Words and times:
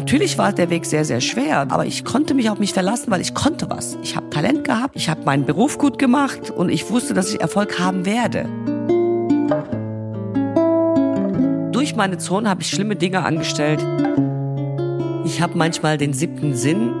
Natürlich 0.00 0.38
war 0.38 0.54
der 0.54 0.70
Weg 0.70 0.86
sehr, 0.86 1.04
sehr 1.04 1.20
schwer, 1.20 1.58
aber 1.58 1.84
ich 1.84 2.06
konnte 2.06 2.32
mich 2.32 2.48
auf 2.48 2.58
mich 2.58 2.72
verlassen, 2.72 3.10
weil 3.10 3.20
ich 3.20 3.34
konnte 3.34 3.68
was. 3.68 3.98
Ich 4.02 4.16
habe 4.16 4.30
Talent 4.30 4.64
gehabt, 4.64 4.96
ich 4.96 5.10
habe 5.10 5.24
meinen 5.24 5.44
Beruf 5.44 5.76
gut 5.76 5.98
gemacht 5.98 6.50
und 6.50 6.70
ich 6.70 6.88
wusste, 6.88 7.12
dass 7.12 7.30
ich 7.34 7.38
Erfolg 7.42 7.78
haben 7.78 8.06
werde. 8.06 8.46
Durch 11.70 11.94
meine 11.96 12.16
Zone 12.16 12.48
habe 12.48 12.62
ich 12.62 12.70
schlimme 12.70 12.96
Dinge 12.96 13.22
angestellt. 13.22 13.84
Ich 15.26 15.42
habe 15.42 15.58
manchmal 15.58 15.98
den 15.98 16.14
siebten 16.14 16.54
Sinn. 16.54 16.94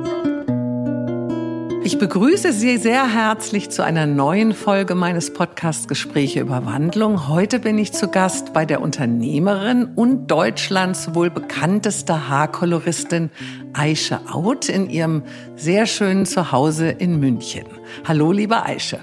Ich 1.90 1.98
begrüße 1.98 2.52
Sie 2.52 2.76
sehr 2.76 3.12
herzlich 3.12 3.68
zu 3.70 3.82
einer 3.82 4.06
neuen 4.06 4.54
Folge 4.54 4.94
meines 4.94 5.32
Podcasts 5.32 5.88
Gespräche 5.88 6.38
über 6.38 6.64
Wandlung. 6.64 7.26
Heute 7.26 7.58
bin 7.58 7.78
ich 7.78 7.92
zu 7.92 8.06
Gast 8.06 8.52
bei 8.52 8.64
der 8.64 8.80
Unternehmerin 8.80 9.86
und 9.96 10.28
Deutschlands 10.28 11.16
wohl 11.16 11.30
bekannteste 11.30 12.28
Haarkoloristin 12.28 13.30
Aische 13.72 14.20
Out 14.30 14.68
in 14.68 14.88
ihrem 14.88 15.24
sehr 15.56 15.86
schönen 15.86 16.26
Zuhause 16.26 16.90
in 16.90 17.18
München. 17.18 17.64
Hallo, 18.06 18.30
liebe 18.30 18.64
Aische. 18.64 19.00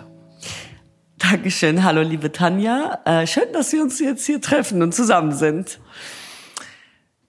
Dankeschön. 1.18 1.84
Hallo, 1.84 2.04
liebe 2.04 2.32
Tanja. 2.32 3.00
Äh, 3.04 3.28
schön, 3.28 3.52
dass 3.52 3.74
wir 3.74 3.84
uns 3.84 4.00
jetzt 4.00 4.26
hier 4.26 4.40
treffen 4.40 4.82
und 4.82 4.96
zusammen 4.96 5.34
sind. 5.34 5.82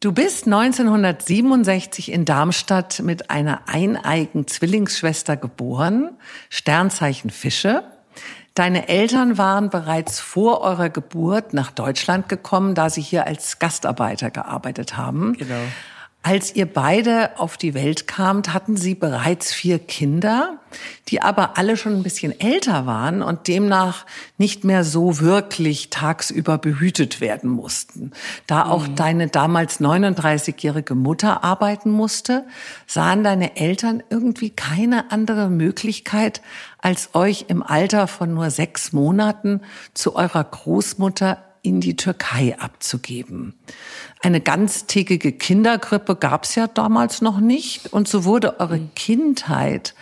Du 0.01 0.13
bist 0.13 0.47
1967 0.47 2.13
in 2.13 2.25
Darmstadt 2.25 3.01
mit 3.01 3.31
einer 3.31 3.63
eineigen 3.67 4.47
Zwillingsschwester 4.47 5.37
geboren, 5.37 6.11
Sternzeichen 6.51 7.31
Fische. 7.31 7.83
Deine 8.55 8.89
Eltern 8.89 9.39
waren 9.39 9.71
bereits 9.71 10.21
vor 10.21 10.61
eurer 10.61 10.89
Geburt 10.89 11.53
nach 11.53 11.73
Deutschland 11.73 12.29
gekommen, 12.29 12.77
da 12.77 12.91
sie 12.91 13.01
hier 13.01 13.27
als 13.27 13.59
Gastarbeiter 13.59 14.31
gearbeitet 14.31 14.97
haben. 14.97 15.33
Genau. 15.33 15.65
Als 16.23 16.55
ihr 16.55 16.67
beide 16.67 17.39
auf 17.39 17.57
die 17.57 17.75
Welt 17.75 18.07
kamt, 18.07 18.53
hatten 18.53 18.77
sie 18.77 18.95
bereits 18.95 19.53
vier 19.53 19.79
Kinder, 19.79 20.59
die 21.09 21.23
aber 21.23 21.57
alle 21.57 21.77
schon 21.77 21.95
ein 21.95 22.03
bisschen 22.03 22.39
älter 22.39 22.87
waren 22.87 23.23
und 23.23 23.47
demnach 23.47 24.05
nicht 24.37 24.65
mehr 24.65 24.85
so 24.85 25.21
wirklich 25.21 25.91
tagsüber 25.91 26.59
behütet 26.59 27.21
werden 27.21 27.49
mussten. 27.49 28.11
Da 28.47 28.67
auch 28.67 28.89
mhm. 28.89 28.97
deine 28.97 29.29
damals 29.29 29.81
39-jährige 29.81 30.97
Mutter 30.97 31.45
arbeiten 31.45 31.91
musste, 31.91 32.47
sahen 32.87 33.23
deine 33.23 33.57
Eltern 33.57 34.03
irgendwie 34.11 34.51
keine 34.51 35.13
andere 35.13 35.49
Möglichkeit, 35.49 36.43
als 36.79 37.15
euch 37.15 37.47
im 37.49 37.63
Alter 37.63 38.07
von 38.07 38.35
nur 38.35 38.51
sechs 38.51 38.93
Monaten 38.93 39.61
zu 39.95 40.17
eurer 40.17 40.45
Großmutter 40.45 41.43
in 41.63 41.81
die 41.81 41.97
Türkei 41.97 42.57
abzugeben. 42.59 43.55
Eine 44.21 44.41
ganztägige 44.41 45.33
Kinderkrippe 45.33 46.17
gab 46.17 46.45
es 46.45 46.55
ja 46.55 46.67
damals 46.67 47.23
noch 47.23 47.41
nicht 47.41 47.93
und 47.93 48.09
so 48.09 48.25
wurde 48.25 48.61
eure 48.61 48.79
mhm. 48.79 48.95
Kindheit 48.95 49.95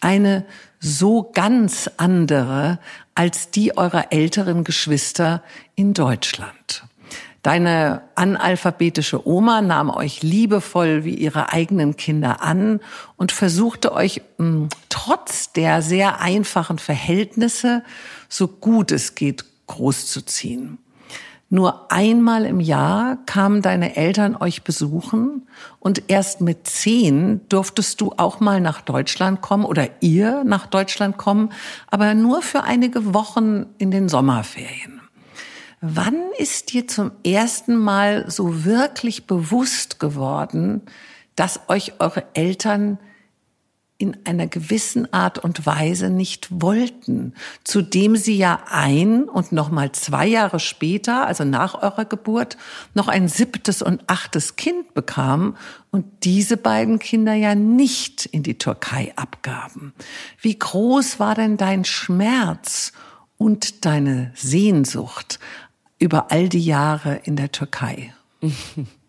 eine 0.00 0.44
so 0.80 1.30
ganz 1.32 1.88
andere 1.96 2.80
als 3.14 3.50
die 3.50 3.76
eurer 3.76 4.10
älteren 4.10 4.64
Geschwister 4.64 5.42
in 5.76 5.94
Deutschland. 5.94 6.84
Deine 7.42 8.02
analphabetische 8.14 9.26
Oma 9.26 9.62
nahm 9.62 9.90
euch 9.90 10.22
liebevoll 10.22 11.04
wie 11.04 11.14
ihre 11.14 11.52
eigenen 11.52 11.96
Kinder 11.96 12.40
an 12.40 12.80
und 13.16 13.32
versuchte 13.32 13.92
euch 13.92 14.22
mh, 14.38 14.46
hm, 14.46 14.68
trotz 14.88 15.52
der 15.52 15.82
sehr 15.82 16.20
einfachen 16.20 16.78
Verhältnisse 16.78 17.82
so 18.28 18.46
gut 18.46 18.92
es 18.92 19.14
geht 19.14 19.44
großzuziehen. 19.66 20.78
Nur 21.54 21.92
einmal 21.92 22.46
im 22.46 22.60
Jahr 22.60 23.18
kamen 23.26 23.60
deine 23.60 23.94
Eltern 23.94 24.36
euch 24.36 24.64
besuchen 24.64 25.46
und 25.80 26.04
erst 26.08 26.40
mit 26.40 26.66
zehn 26.66 27.46
durftest 27.50 28.00
du 28.00 28.14
auch 28.16 28.40
mal 28.40 28.58
nach 28.58 28.80
Deutschland 28.80 29.42
kommen 29.42 29.66
oder 29.66 29.86
ihr 30.00 30.44
nach 30.44 30.66
Deutschland 30.66 31.18
kommen, 31.18 31.50
aber 31.88 32.14
nur 32.14 32.40
für 32.40 32.62
einige 32.62 33.12
Wochen 33.12 33.66
in 33.76 33.90
den 33.90 34.08
Sommerferien. 34.08 35.02
Wann 35.82 36.16
ist 36.38 36.72
dir 36.72 36.88
zum 36.88 37.10
ersten 37.22 37.76
Mal 37.76 38.30
so 38.30 38.64
wirklich 38.64 39.26
bewusst 39.26 40.00
geworden, 40.00 40.80
dass 41.36 41.68
euch 41.68 41.92
eure 41.98 42.24
Eltern 42.32 42.98
in 44.02 44.16
einer 44.24 44.48
gewissen 44.48 45.12
Art 45.12 45.38
und 45.38 45.64
Weise 45.64 46.10
nicht 46.10 46.48
wollten, 46.50 47.34
zudem 47.62 48.16
sie 48.16 48.36
ja 48.36 48.64
ein 48.68 49.28
und 49.28 49.52
noch 49.52 49.70
mal 49.70 49.92
zwei 49.92 50.26
Jahre 50.26 50.58
später, 50.58 51.24
also 51.24 51.44
nach 51.44 51.80
eurer 51.80 52.04
Geburt, 52.04 52.56
noch 52.94 53.06
ein 53.06 53.28
siebtes 53.28 53.80
und 53.80 54.02
achtes 54.08 54.56
Kind 54.56 54.92
bekamen 54.92 55.56
und 55.92 56.04
diese 56.24 56.56
beiden 56.56 56.98
Kinder 56.98 57.34
ja 57.34 57.54
nicht 57.54 58.26
in 58.26 58.42
die 58.42 58.58
Türkei 58.58 59.12
abgaben. 59.14 59.92
Wie 60.40 60.58
groß 60.58 61.20
war 61.20 61.36
denn 61.36 61.56
dein 61.56 61.84
Schmerz 61.84 62.92
und 63.38 63.84
deine 63.84 64.32
Sehnsucht 64.34 65.38
über 66.00 66.32
all 66.32 66.48
die 66.48 66.64
Jahre 66.64 67.20
in 67.22 67.36
der 67.36 67.52
Türkei? 67.52 68.12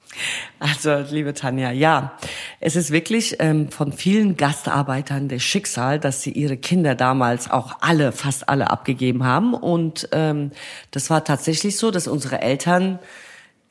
Also, 0.59 1.03
liebe 1.12 1.34
Tanja, 1.34 1.72
ja, 1.72 2.18
es 2.59 2.75
ist 2.75 2.91
wirklich 2.91 3.38
ähm, 3.40 3.69
von 3.69 3.91
vielen 3.91 4.38
Gastarbeitern 4.38 5.28
das 5.28 5.44
Schicksal, 5.44 6.00
dass 6.00 6.22
sie 6.22 6.31
ihre 6.31 6.57
Kinder 6.57 6.96
damals 6.96 7.50
auch 7.51 7.78
alle, 7.81 8.12
fast 8.12 8.50
alle 8.50 8.69
abgegeben 8.69 9.23
haben. 9.23 9.53
Und 9.53 10.09
ähm, 10.12 10.52
das 10.91 11.09
war 11.09 11.23
tatsächlich 11.23 11.78
so, 11.78 11.91
dass 11.91 12.07
unsere 12.07 12.41
Eltern 12.41 13.00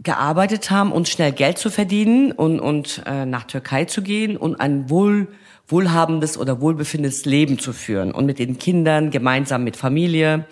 gearbeitet 0.03 0.71
haben, 0.71 0.93
um 0.93 1.05
schnell 1.05 1.33
Geld 1.33 1.59
zu 1.59 1.71
verdienen 1.71 2.33
und, 2.33 2.61
und 2.61 3.03
äh, 3.07 3.25
nach 3.25 3.45
Türkei 3.45 3.85
zu 3.85 4.03
gehen 4.03 4.37
und 4.37 4.61
ein 4.61 4.91
wohl 4.91 5.29
wohlhabendes 5.69 6.37
oder 6.37 6.61
wohlbefindendes 6.61 7.25
Leben 7.25 7.59
zu 7.59 7.73
führen 7.73 8.13
und 8.13 8.27
mit 8.27 8.39
den 8.39 8.59
Kindern 8.59 9.11
gemeinsam 9.11 9.65
mit 9.65 9.77
Familie 9.77 10.47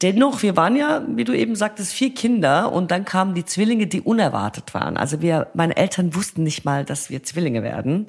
Dennoch, 0.00 0.42
wir 0.42 0.56
waren 0.56 0.76
ja, 0.76 1.02
wie 1.08 1.24
du 1.24 1.32
eben 1.32 1.56
sagtest, 1.56 1.92
vier 1.92 2.14
Kinder 2.14 2.72
und 2.72 2.92
dann 2.92 3.04
kamen 3.04 3.34
die 3.34 3.44
Zwillinge, 3.44 3.88
die 3.88 4.00
unerwartet 4.00 4.72
waren. 4.72 4.96
Also 4.96 5.20
wir, 5.20 5.48
meine 5.54 5.76
Eltern 5.76 6.14
wussten 6.14 6.44
nicht 6.44 6.64
mal, 6.64 6.84
dass 6.84 7.10
wir 7.10 7.24
Zwillinge 7.24 7.64
werden. 7.64 8.06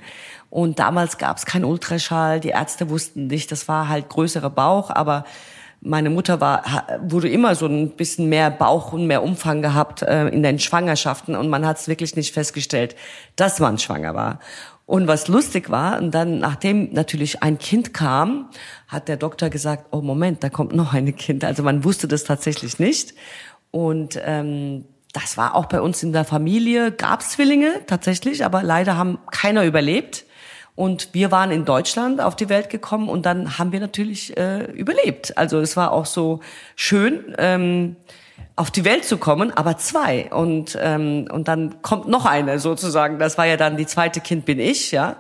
Und 0.51 0.77
damals 0.77 1.17
gab 1.17 1.37
es 1.37 1.47
keinen 1.47 1.65
Ultraschall, 1.65 2.39
die 2.39 2.49
Ärzte 2.49 2.91
wussten 2.91 3.25
nicht, 3.25 3.51
das 3.51 3.67
war 3.67 3.87
halt 3.87 4.07
größerer 4.07 4.51
Bauch, 4.51 4.91
aber 4.91 5.25
meine 5.81 6.09
Mutter 6.09 6.41
war, 6.41 6.63
wurde 7.01 7.29
immer 7.29 7.55
so 7.55 7.65
ein 7.65 7.91
bisschen 7.91 8.27
mehr 8.27 8.51
Bauch 8.51 8.91
und 8.91 9.07
mehr 9.07 9.23
Umfang 9.23 9.61
gehabt 9.61 10.01
äh, 10.01 10.27
in 10.27 10.43
den 10.43 10.59
Schwangerschaften 10.59 11.35
und 11.35 11.49
man 11.49 11.65
hat 11.65 11.77
es 11.77 11.87
wirklich 11.87 12.15
nicht 12.15 12.33
festgestellt, 12.33 12.95
dass 13.35 13.59
man 13.59 13.77
schwanger 13.79 14.13
war. 14.13 14.39
Und 14.89 15.07
was 15.07 15.27
lustig 15.27 15.69
war, 15.69 15.99
und 15.99 16.15
dann, 16.15 16.39
nachdem 16.39 16.91
natürlich 16.93 17.43
ein 17.43 17.59
Kind 17.59 17.93
kam, 17.93 18.49
hat 18.87 19.07
der 19.07 19.17
Doktor 19.17 19.51
gesagt, 19.51 19.89
oh 19.91 20.01
Moment, 20.01 20.43
da 20.43 20.49
kommt 20.49 20.73
noch 20.73 20.95
ein 20.95 21.15
Kind. 21.15 21.45
Also 21.45 21.61
man 21.61 21.83
wusste 21.83 22.07
das 22.07 22.23
tatsächlich 22.23 22.79
nicht. 22.79 23.13
Und 23.69 24.19
ähm, 24.25 24.85
das 25.13 25.37
war 25.37 25.53
auch 25.53 25.67
bei 25.67 25.79
uns 25.79 26.01
in 26.01 26.11
der 26.11 26.25
Familie, 26.25 26.91
gab 26.91 27.21
Zwillinge 27.21 27.81
tatsächlich, 27.85 28.43
aber 28.43 28.63
leider 28.63 28.97
haben 28.97 29.19
keiner 29.29 29.63
überlebt. 29.63 30.25
Und 30.73 31.09
wir 31.13 31.29
waren 31.29 31.51
in 31.51 31.65
Deutschland 31.65 32.19
auf 32.19 32.35
die 32.35 32.49
Welt 32.49 32.71
gekommen 32.71 33.09
und 33.09 33.27
dann 33.27 33.59
haben 33.59 33.71
wir 33.71 33.81
natürlich 33.81 34.35
äh, 34.37 34.71
überlebt. 34.71 35.37
Also 35.37 35.59
es 35.59 35.77
war 35.77 35.91
auch 35.91 36.07
so 36.07 36.39
schön. 36.75 37.35
Ähm, 37.37 37.95
auf 38.55 38.71
die 38.71 38.83
Welt 38.85 39.05
zu 39.05 39.17
kommen, 39.17 39.51
aber 39.51 39.77
zwei. 39.77 40.29
Und, 40.31 40.77
ähm, 40.81 41.27
und 41.31 41.47
dann 41.47 41.81
kommt 41.81 42.07
noch 42.07 42.25
eine 42.25 42.59
sozusagen. 42.59 43.19
Das 43.19 43.37
war 43.37 43.45
ja 43.45 43.57
dann 43.57 43.77
die 43.77 43.85
zweite 43.85 44.19
Kind 44.19 44.45
bin 44.45 44.59
ich, 44.59 44.91
ja. 44.91 45.17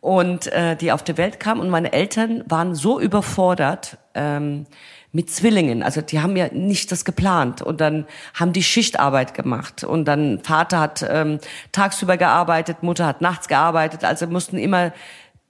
Und 0.00 0.48
äh, 0.48 0.76
die 0.76 0.92
auf 0.92 1.02
die 1.02 1.16
Welt 1.16 1.40
kam 1.40 1.60
und 1.60 1.70
meine 1.70 1.92
Eltern 1.92 2.42
waren 2.48 2.74
so 2.74 3.00
überfordert 3.00 3.98
ähm, 4.14 4.66
mit 5.12 5.30
Zwillingen. 5.30 5.82
Also 5.82 6.00
die 6.00 6.20
haben 6.20 6.36
ja 6.36 6.48
nicht 6.52 6.90
das 6.90 7.04
geplant 7.04 7.62
und 7.62 7.80
dann 7.80 8.06
haben 8.34 8.52
die 8.52 8.62
Schichtarbeit 8.62 9.34
gemacht 9.34 9.84
und 9.84 10.06
dann 10.06 10.40
Vater 10.42 10.80
hat 10.80 11.06
ähm, 11.08 11.38
tagsüber 11.70 12.16
gearbeitet, 12.16 12.82
Mutter 12.82 13.06
hat 13.06 13.20
nachts 13.20 13.46
gearbeitet. 13.46 14.04
Also 14.04 14.26
mussten 14.26 14.58
immer 14.58 14.92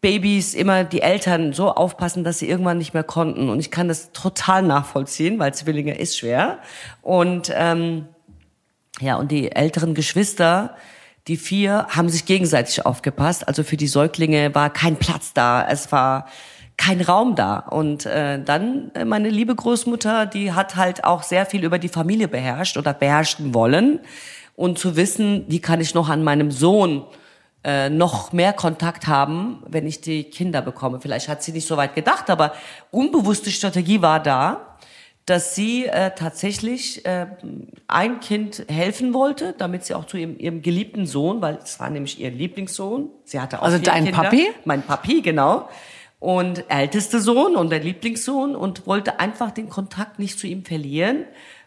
Babys 0.02 0.54
immer 0.54 0.82
die 0.82 1.00
Eltern 1.00 1.52
so 1.52 1.70
aufpassen, 1.70 2.24
dass 2.24 2.40
sie 2.40 2.48
irgendwann 2.48 2.76
nicht 2.76 2.92
mehr 2.92 3.04
konnten. 3.04 3.48
Und 3.48 3.60
ich 3.60 3.70
kann 3.70 3.86
das 3.86 4.10
total 4.10 4.62
nachvollziehen, 4.62 5.38
weil 5.38 5.54
Zwillinge 5.54 5.96
ist 5.96 6.18
schwer. 6.18 6.58
Und 7.02 7.52
ähm, 7.54 8.08
ja, 9.00 9.16
und 9.16 9.30
die 9.30 9.52
älteren 9.52 9.94
Geschwister, 9.94 10.74
die 11.28 11.36
vier, 11.36 11.86
haben 11.88 12.08
sich 12.08 12.26
gegenseitig 12.26 12.84
aufgepasst. 12.84 13.46
Also 13.46 13.62
für 13.62 13.76
die 13.76 13.86
Säuglinge 13.86 14.52
war 14.56 14.70
kein 14.70 14.96
Platz 14.96 15.34
da. 15.34 15.66
Es 15.68 15.92
war 15.92 16.26
kein 16.76 17.00
Raum 17.00 17.36
da. 17.36 17.58
Und 17.58 18.04
äh, 18.04 18.42
dann 18.42 18.90
äh, 18.94 19.04
meine 19.04 19.30
liebe 19.30 19.54
Großmutter, 19.54 20.26
die 20.26 20.52
hat 20.52 20.74
halt 20.74 21.04
auch 21.04 21.22
sehr 21.22 21.46
viel 21.46 21.62
über 21.62 21.78
die 21.78 21.88
Familie 21.88 22.26
beherrscht 22.26 22.76
oder 22.76 22.92
beherrschen 22.92 23.54
wollen. 23.54 24.00
Und 24.56 24.80
zu 24.80 24.96
wissen, 24.96 25.44
wie 25.46 25.60
kann 25.60 25.80
ich 25.80 25.94
noch 25.94 26.08
an 26.08 26.24
meinem 26.24 26.50
Sohn 26.50 27.04
äh, 27.64 27.90
noch 27.90 28.32
mehr 28.32 28.52
Kontakt 28.52 29.06
haben, 29.06 29.62
wenn 29.68 29.86
ich 29.86 30.00
die 30.00 30.24
Kinder 30.24 30.62
bekomme. 30.62 31.00
Vielleicht 31.00 31.28
hat 31.28 31.42
sie 31.42 31.52
nicht 31.52 31.66
so 31.66 31.76
weit 31.76 31.94
gedacht, 31.94 32.28
aber 32.28 32.54
unbewusste 32.90 33.50
Strategie 33.50 34.02
war 34.02 34.20
da, 34.20 34.72
dass 35.26 35.54
sie 35.54 35.86
äh, 35.86 36.10
tatsächlich 36.16 37.06
äh, 37.06 37.26
ein 37.86 38.18
Kind 38.18 38.64
helfen 38.68 39.14
wollte, 39.14 39.54
damit 39.56 39.84
sie 39.84 39.94
auch 39.94 40.06
zu 40.06 40.16
ihrem, 40.16 40.36
ihrem 40.38 40.62
geliebten 40.62 41.06
Sohn, 41.06 41.40
weil 41.40 41.58
es 41.62 41.78
war 41.78 41.90
nämlich 41.90 42.18
ihr 42.18 42.30
Lieblingssohn. 42.30 43.08
Sie 43.24 43.38
hatte 43.38 43.60
auch 43.60 43.64
Also 43.64 43.78
dein 43.78 44.06
Kinder. 44.06 44.22
Papi? 44.22 44.48
Mein 44.64 44.82
Papi, 44.82 45.22
genau. 45.22 45.68
Und 46.18 46.64
älteste 46.68 47.20
Sohn 47.20 47.54
und 47.54 47.70
der 47.70 47.80
Lieblingssohn 47.80 48.56
und 48.56 48.86
wollte 48.86 49.20
einfach 49.20 49.52
den 49.52 49.68
Kontakt 49.68 50.18
nicht 50.18 50.38
zu 50.38 50.48
ihm 50.48 50.64
verlieren, 50.64 51.24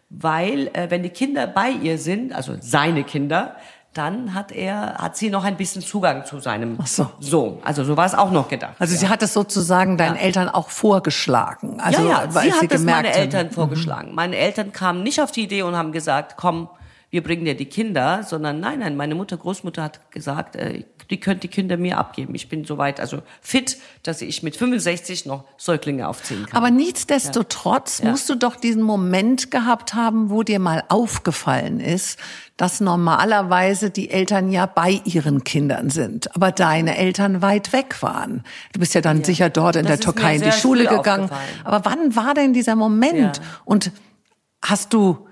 weil 0.09 0.67
äh, 0.73 0.89
wenn 0.89 1.03
die 1.03 1.09
Kinder 1.09 1.47
bei 1.47 1.69
ihr 1.69 1.97
sind, 1.97 2.33
also 2.33 2.55
seine 2.59 3.03
Kinder, 3.03 3.55
dann 3.97 4.33
hat 4.33 4.51
er, 4.51 4.95
hat 4.95 5.15
sie 5.17 5.29
noch 5.29 5.43
ein 5.45 5.57
bisschen 5.57 5.81
Zugang 5.81 6.25
zu 6.25 6.39
seinem 6.39 6.77
Ach 6.81 6.87
so. 6.87 7.09
Sohn. 7.19 7.59
Also 7.63 7.83
so 7.83 7.95
war 7.97 8.05
es 8.05 8.13
auch 8.13 8.29
noch 8.31 8.47
gedacht. 8.49 8.73
Also 8.77 8.95
sie 8.95 9.07
hat 9.07 9.23
es 9.23 9.33
sozusagen 9.33 9.97
deinen 9.97 10.17
Eltern 10.17 10.49
auch 10.49 10.69
vorgeschlagen. 10.69 11.79
Also, 11.79 12.01
ja, 12.03 12.23
ja, 12.23 12.33
weil 12.35 12.43
sie 12.43 12.53
hat 12.53 12.69
gemerkt 12.69 12.83
meine 12.85 13.09
haben- 13.09 13.21
Eltern 13.21 13.51
vorgeschlagen. 13.51 14.13
Meine 14.13 14.35
Eltern 14.35 14.71
kamen 14.73 15.01
nicht 15.03 15.21
auf 15.21 15.31
die 15.31 15.43
Idee 15.43 15.61
und 15.63 15.75
haben 15.75 15.91
gesagt, 15.91 16.35
komm, 16.37 16.67
wir 17.09 17.23
bringen 17.23 17.45
dir 17.45 17.55
die 17.55 17.67
Kinder, 17.67 18.23
sondern 18.23 18.59
nein, 18.59 18.79
nein, 18.79 18.97
meine 18.97 19.15
Mutter, 19.15 19.37
Großmutter 19.37 19.83
hat 19.83 20.11
gesagt, 20.11 20.57
äh, 20.57 20.83
die 21.09 21.19
könnt 21.19 21.43
die 21.43 21.47
Kinder 21.47 21.77
mir 21.77 21.97
abgeben. 21.97 22.35
Ich 22.35 22.49
bin 22.49 22.65
soweit, 22.65 22.99
also 22.99 23.21
fit, 23.41 23.77
dass 24.03 24.21
ich 24.21 24.43
mit 24.43 24.55
65 24.55 25.25
noch 25.25 25.45
Säuglinge 25.57 26.07
aufziehen 26.07 26.45
kann. 26.45 26.57
Aber 26.57 26.71
nichtsdestotrotz 26.71 27.99
Ja. 27.99 28.11
musst 28.11 28.29
du 28.29 28.35
doch 28.35 28.55
diesen 28.55 28.81
Moment 28.81 29.51
gehabt 29.51 29.93
haben, 29.93 30.29
wo 30.29 30.43
dir 30.43 30.59
mal 30.59 30.83
aufgefallen 30.89 31.79
ist, 31.79 32.19
dass 32.57 32.79
normalerweise 32.81 33.89
die 33.89 34.09
Eltern 34.09 34.49
ja 34.51 34.65
bei 34.65 35.01
ihren 35.05 35.43
Kindern 35.43 35.89
sind, 35.89 36.33
aber 36.35 36.51
deine 36.51 36.97
Eltern 36.97 37.41
weit 37.41 37.73
weg 37.73 38.01
waren. 38.01 38.43
Du 38.73 38.79
bist 38.79 38.93
ja 38.95 39.01
dann 39.01 39.23
sicher 39.23 39.49
dort 39.49 39.75
in 39.75 39.85
Das 39.85 39.99
der 39.99 39.99
Türkei 39.99 40.35
in 40.35 40.41
die 40.41 40.51
Schule 40.51 40.87
gegangen. 40.87 41.29
Aber 41.63 41.83
wann 41.85 42.15
war 42.15 42.33
denn 42.33 42.53
dieser 42.53 42.75
Moment? 42.75 43.37
Ja. 43.37 43.43
Und 43.65 43.91
hast 44.63 44.93
du 44.93 45.27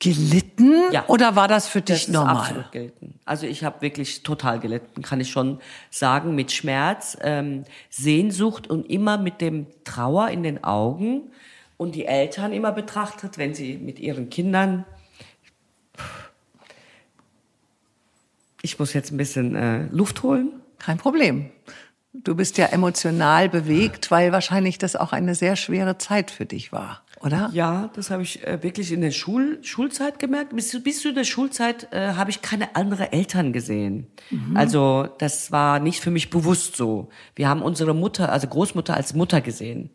gelitten 0.00 0.74
Ja. 0.92 1.04
oder 1.08 1.36
war 1.36 1.46
das 1.46 1.68
für 1.68 1.82
dich 1.82 2.06
das 2.06 2.08
normal? 2.14 2.36
absolut 2.36 2.72
gelten. 2.72 3.14
Also 3.24 3.46
ich 3.46 3.62
habe 3.64 3.82
wirklich 3.82 4.22
total 4.22 4.58
gelitten, 4.58 5.02
kann 5.02 5.20
ich 5.20 5.30
schon 5.30 5.60
sagen, 5.90 6.34
mit 6.34 6.50
Schmerz, 6.52 7.16
ähm, 7.20 7.64
Sehnsucht 7.90 8.66
und 8.68 8.88
immer 8.90 9.18
mit 9.18 9.40
dem 9.40 9.66
Trauer 9.84 10.28
in 10.28 10.42
den 10.42 10.64
Augen 10.64 11.30
und 11.76 11.94
die 11.94 12.06
Eltern 12.06 12.52
immer 12.52 12.72
betrachtet, 12.72 13.36
wenn 13.38 13.54
sie 13.54 13.76
mit 13.76 13.98
ihren 13.98 14.30
Kindern. 14.30 14.84
Ich 18.62 18.78
muss 18.78 18.92
jetzt 18.92 19.10
ein 19.12 19.16
bisschen 19.16 19.54
äh, 19.54 19.86
Luft 19.90 20.22
holen. 20.22 20.60
Kein 20.78 20.98
Problem. 20.98 21.50
Du 22.12 22.34
bist 22.34 22.58
ja 22.58 22.66
emotional 22.66 23.48
bewegt, 23.48 24.10
weil 24.10 24.32
wahrscheinlich 24.32 24.78
das 24.78 24.96
auch 24.96 25.12
eine 25.12 25.34
sehr 25.34 25.56
schwere 25.56 25.96
Zeit 25.98 26.30
für 26.30 26.44
dich 26.44 26.72
war, 26.72 27.02
oder? 27.22 27.50
Ja, 27.52 27.90
das 27.94 28.10
habe 28.10 28.22
ich 28.22 28.46
äh, 28.46 28.62
wirklich 28.62 28.92
in 28.92 29.00
der 29.02 29.10
Schul 29.10 29.58
Schulzeit 29.62 30.18
gemerkt. 30.18 30.54
Bis, 30.56 30.82
bis 30.82 31.00
zu 31.02 31.12
der 31.12 31.24
Schulzeit 31.24 31.88
äh, 31.92 32.14
habe 32.14 32.30
ich 32.30 32.40
keine 32.42 32.74
andere 32.76 33.12
Eltern 33.12 33.52
gesehen. 33.52 34.06
Also 34.54 35.08
das 35.18 35.50
war 35.52 35.80
nicht 35.80 36.00
für 36.00 36.10
mich 36.10 36.30
bewusst 36.30 36.76
so. 36.76 37.08
Wir 37.34 37.48
haben 37.48 37.62
unsere 37.62 37.94
Mutter, 37.94 38.32
also 38.32 38.46
Großmutter 38.46 38.94
als 38.94 39.14
Mutter 39.14 39.40
gesehen. 39.40 39.90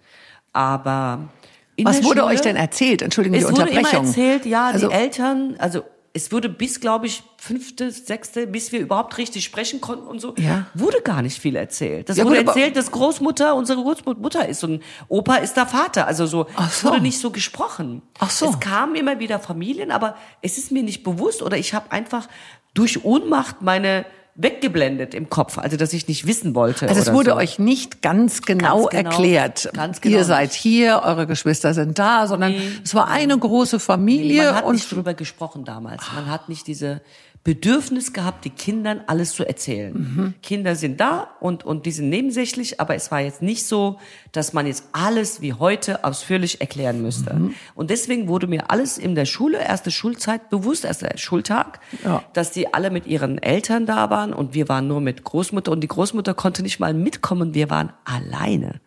Aber 0.53 1.29
in 1.75 1.85
Was 1.85 1.97
wurde 2.03 2.19
Schule, 2.21 2.25
euch 2.25 2.41
denn 2.41 2.55
erzählt? 2.55 3.01
Entschuldigung, 3.01 3.37
Es 3.39 3.45
die 3.47 3.51
wurde 3.51 3.63
Unterbrechung. 3.63 3.99
immer 3.99 4.07
erzählt, 4.07 4.45
ja, 4.45 4.67
Also- 4.67 4.87
die 4.87 4.93
Eltern, 4.93 5.55
also 5.57 5.83
es 6.15 6.31
wurde 6.31 6.47
bis, 6.47 6.79
glaube 6.79 7.07
ich, 7.07 7.23
fünfte, 7.37 7.91
sechste, 7.91 8.47
bis 8.47 8.71
wir 8.71 8.79
überhaupt 8.79 9.17
richtig 9.17 9.43
sprechen 9.43 9.81
konnten 9.81 10.07
und 10.07 10.21
so, 10.21 10.33
Ja. 10.37 10.65
wurde 10.73 11.01
gar 11.01 11.21
nicht 11.21 11.39
viel 11.39 11.57
erzählt. 11.57 12.07
Das 12.07 12.15
Ja, 12.17 12.23
wurde 12.23 12.37
gut, 12.37 12.47
erzählt, 12.47 12.77
dass 12.77 12.89
Großmutter 12.89 13.53
unsere 13.53 13.83
Großmutter 13.83 14.47
ist 14.47 14.63
und 14.63 14.81
Opa 15.09 15.35
ist 15.35 15.55
der 15.57 15.65
Vater. 15.67 16.07
Also 16.07 16.25
so, 16.25 16.47
so. 16.71 16.87
wurde 16.87 17.01
nicht 17.01 17.19
so 17.19 17.31
gesprochen. 17.31 18.01
Ach 18.19 18.29
so. 18.29 18.49
Es 18.49 18.59
kamen 18.61 18.95
immer 18.95 19.19
wieder 19.19 19.39
Familien, 19.39 19.91
aber 19.91 20.15
es 20.41 20.57
ist 20.57 20.71
mir 20.71 20.83
nicht 20.83 21.03
bewusst 21.03 21.41
oder 21.41 21.57
ich 21.57 21.73
habe 21.73 21.91
einfach 21.91 22.29
durch 22.73 23.03
Ohnmacht 23.03 23.61
meine 23.61 24.05
weggeblendet 24.35 25.13
im 25.13 25.29
Kopf, 25.29 25.57
also 25.57 25.77
dass 25.77 25.93
ich 25.93 26.07
nicht 26.09 26.27
wissen 26.27 26.55
wollte. 26.55 26.89
Also 26.89 26.99
es 26.99 27.13
wurde 27.13 27.31
so. 27.31 27.37
euch 27.37 27.57
nicht 27.57 28.01
ganz 28.01 28.41
genau, 28.41 28.83
Ganz 28.83 28.89
genau. 28.89 29.09
erklärt. 29.09 29.69
Ganz 29.73 30.01
genau 30.01 30.17
Ihr 30.17 30.23
seid 30.25 30.51
hier, 30.51 31.01
eure 31.05 31.25
Geschwister 31.25 31.73
sind 31.73 31.97
da, 31.97 32.27
sondern 32.27 32.53
es 32.83 32.93
war 32.93 33.07
eine 33.07 33.37
große 33.37 33.79
Familie 33.79 34.43
Man 34.43 34.55
hat 34.55 34.65
und 34.65 34.75
nicht 34.75 34.91
drüber 34.91 35.13
gesprochen 35.13 35.63
damals. 35.63 36.03
Man 36.13 36.29
hat 36.29 36.49
nicht 36.49 36.67
diese 36.67 37.01
Bedürfnis 37.45 38.11
gehabt, 38.11 38.43
die 38.43 38.49
Kindern 38.49 39.01
alles 39.05 39.33
zu 39.33 39.47
erzählen. 39.47 39.93
Mhm. 39.93 40.33
Kinder 40.41 40.75
sind 40.75 40.99
da 40.99 41.27
und, 41.39 41.63
und 41.63 41.85
die 41.85 41.91
sind 41.91 42.09
nebensächlich, 42.09 42.81
aber 42.81 42.95
es 42.95 43.11
war 43.11 43.21
jetzt 43.21 43.43
nicht 43.43 43.67
so, 43.67 43.99
dass 44.31 44.51
man 44.53 44.65
jetzt 44.65 44.85
alles 44.93 45.41
wie 45.41 45.53
heute 45.53 46.03
ausführlich 46.03 46.59
erklären 46.59 47.03
müsste. 47.03 47.35
Mhm. 47.35 47.53
Und 47.75 47.91
deswegen 47.91 48.27
wurde 48.27 48.47
mir 48.47 48.71
alles 48.71 48.97
in 48.97 49.13
der 49.13 49.25
Schule, 49.25 49.59
erste 49.59 49.91
Schulzeit 49.91 50.49
bewusst, 50.49 50.85
erster 50.85 51.15
Schultag, 51.19 51.81
Ja. 52.03 52.23
dass 52.33 52.51
die 52.51 52.73
alle 52.73 52.89
mit 52.89 53.05
ihren 53.05 53.37
Eltern 53.37 53.85
da 53.85 54.09
waren 54.09 54.33
und 54.33 54.55
wir 54.55 54.67
waren 54.67 54.87
nur 54.87 54.99
mit 54.99 55.23
Großmutter 55.23 55.71
und 55.71 55.81
die 55.81 55.87
Großmutter 55.87 56.33
konnte 56.33 56.63
nicht 56.63 56.79
mal 56.79 56.95
mitkommen, 56.95 57.53
wir 57.53 57.69
waren 57.69 57.93
alleine 58.05 58.81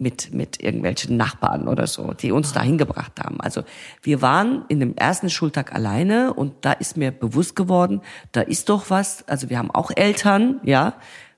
mit, 0.00 0.32
mit 0.32 0.62
irgendwelchen 0.62 1.16
Nachbarn 1.16 1.68
oder 1.68 1.86
so, 1.86 2.12
die 2.14 2.32
uns 2.32 2.52
dahin 2.52 2.78
gebracht 2.78 3.20
haben. 3.20 3.40
Also 3.40 3.62
wir 4.02 4.22
waren 4.22 4.64
in 4.68 4.80
dem 4.80 4.96
ersten 4.96 5.30
Schultag 5.30 5.74
alleine 5.74 6.32
und 6.34 6.52
da 6.62 6.72
ist 6.72 6.96
mir 6.96 7.10
bewusst 7.10 7.54
geworden, 7.54 8.00
da 8.32 8.40
ist 8.40 8.68
doch 8.68 8.90
was, 8.90 9.26
also 9.28 9.50
wir 9.50 9.58
haben 9.58 9.70
auch 9.70 9.90
Eltern, 9.94 10.60
ja, 10.64 10.94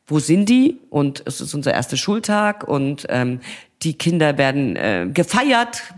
wo 0.06 0.18
sind 0.18 0.48
die? 0.48 0.80
Und 0.90 1.22
es 1.26 1.40
ist 1.40 1.54
unser 1.54 1.72
erster 1.72 1.96
Schultag 1.96 2.66
und 2.66 3.06
ähm, 3.08 3.40
die 3.82 3.94
Kinder 3.94 4.38
werden 4.38 4.76
äh, 4.76 5.08
gefeiert, 5.12 5.94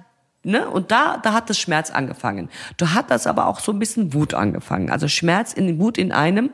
Ne? 0.47 0.69
Und 0.69 0.91
da, 0.91 1.17
da 1.17 1.33
hat 1.33 1.49
das 1.49 1.59
Schmerz 1.59 1.91
angefangen. 1.91 2.51
Da 2.77 2.93
hat 2.93 3.11
das 3.11 3.27
aber 3.27 3.47
auch 3.47 3.61
so 3.61 3.73
ein 3.73 3.79
bisschen 3.79 4.13
Wut 4.13 4.35
angefangen. 4.35 4.91
Also 4.91 5.09
Schmerz 5.09 5.55
in 5.55 5.81
Wut 5.81 5.97
in 5.97 6.13
einem, 6.13 6.51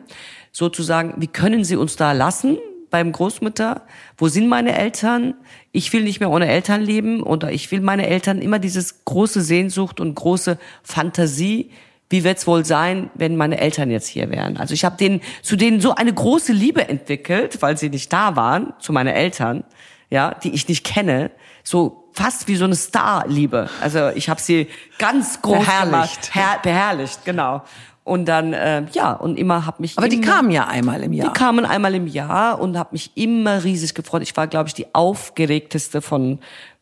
sozusagen, 0.52 1.14
wie 1.16 1.26
können 1.26 1.64
sie 1.64 1.74
uns 1.74 1.96
da 1.96 2.12
lassen 2.12 2.58
beim 2.90 3.12
Großmutter? 3.12 3.82
Wo 4.16 4.28
sind 4.28 4.48
meine 4.48 4.76
Eltern? 4.76 5.34
Ich 5.72 5.92
will 5.92 6.02
nicht 6.02 6.20
mehr 6.20 6.30
ohne 6.30 6.48
Eltern 6.48 6.82
leben 6.82 7.22
oder 7.22 7.52
ich 7.52 7.70
will 7.70 7.80
meine 7.80 8.06
Eltern 8.06 8.40
immer 8.40 8.58
dieses 8.58 9.04
große 9.04 9.40
Sehnsucht 9.40 10.00
und 10.00 10.14
große 10.14 10.58
Fantasie. 10.82 11.70
Wie 12.08 12.24
wird's 12.24 12.46
wohl 12.46 12.64
sein, 12.64 13.10
wenn 13.14 13.36
meine 13.36 13.58
Eltern 13.60 13.90
jetzt 13.90 14.08
hier 14.08 14.30
wären? 14.30 14.56
Also 14.56 14.74
ich 14.74 14.84
habe 14.84 14.96
denen 14.96 15.20
zu 15.42 15.56
denen 15.56 15.80
so 15.80 15.94
eine 15.94 16.12
große 16.12 16.52
Liebe 16.52 16.88
entwickelt, 16.88 17.62
weil 17.62 17.76
sie 17.78 17.88
nicht 17.88 18.12
da 18.12 18.34
waren, 18.34 18.72
zu 18.80 18.92
meinen 18.92 19.14
Eltern, 19.14 19.64
ja, 20.10 20.34
die 20.34 20.50
ich 20.50 20.68
nicht 20.68 20.84
kenne, 20.84 21.30
so 21.62 22.10
fast 22.12 22.48
wie 22.48 22.56
so 22.56 22.64
eine 22.64 22.74
Starliebe. 22.74 23.70
Also 23.80 24.08
ich 24.08 24.28
habe 24.28 24.40
sie 24.40 24.68
ganz 24.98 25.40
groß 25.40 25.58
Beherrlicht. 25.58 25.92
gemacht, 25.92 26.34
her 26.34 26.58
beherrlicht, 26.62 27.24
genau. 27.24 27.62
Und 28.10 28.24
dann 28.24 28.52
äh, 28.52 28.82
ja 28.92 29.12
und 29.12 29.38
immer 29.38 29.66
habe 29.66 29.82
mich 29.82 29.96
aber 29.96 30.08
die 30.08 30.16
immer, 30.16 30.26
kamen 30.26 30.50
ja 30.50 30.66
einmal 30.66 31.00
im 31.00 31.12
Jahr. 31.12 31.28
die 31.28 31.32
kamen 31.32 31.64
einmal 31.64 31.94
im 31.94 32.08
Jahr 32.08 32.60
und 32.60 32.76
habe 32.76 32.88
mich 32.90 33.12
immer 33.14 33.62
riesig 33.62 33.94
gefreut. 33.94 34.22
Ich 34.22 34.36
war, 34.36 34.48
glaube 34.48 34.66
ich, 34.66 34.74
die 34.74 34.92
aufgeregteste 34.92 36.02
von 36.02 36.40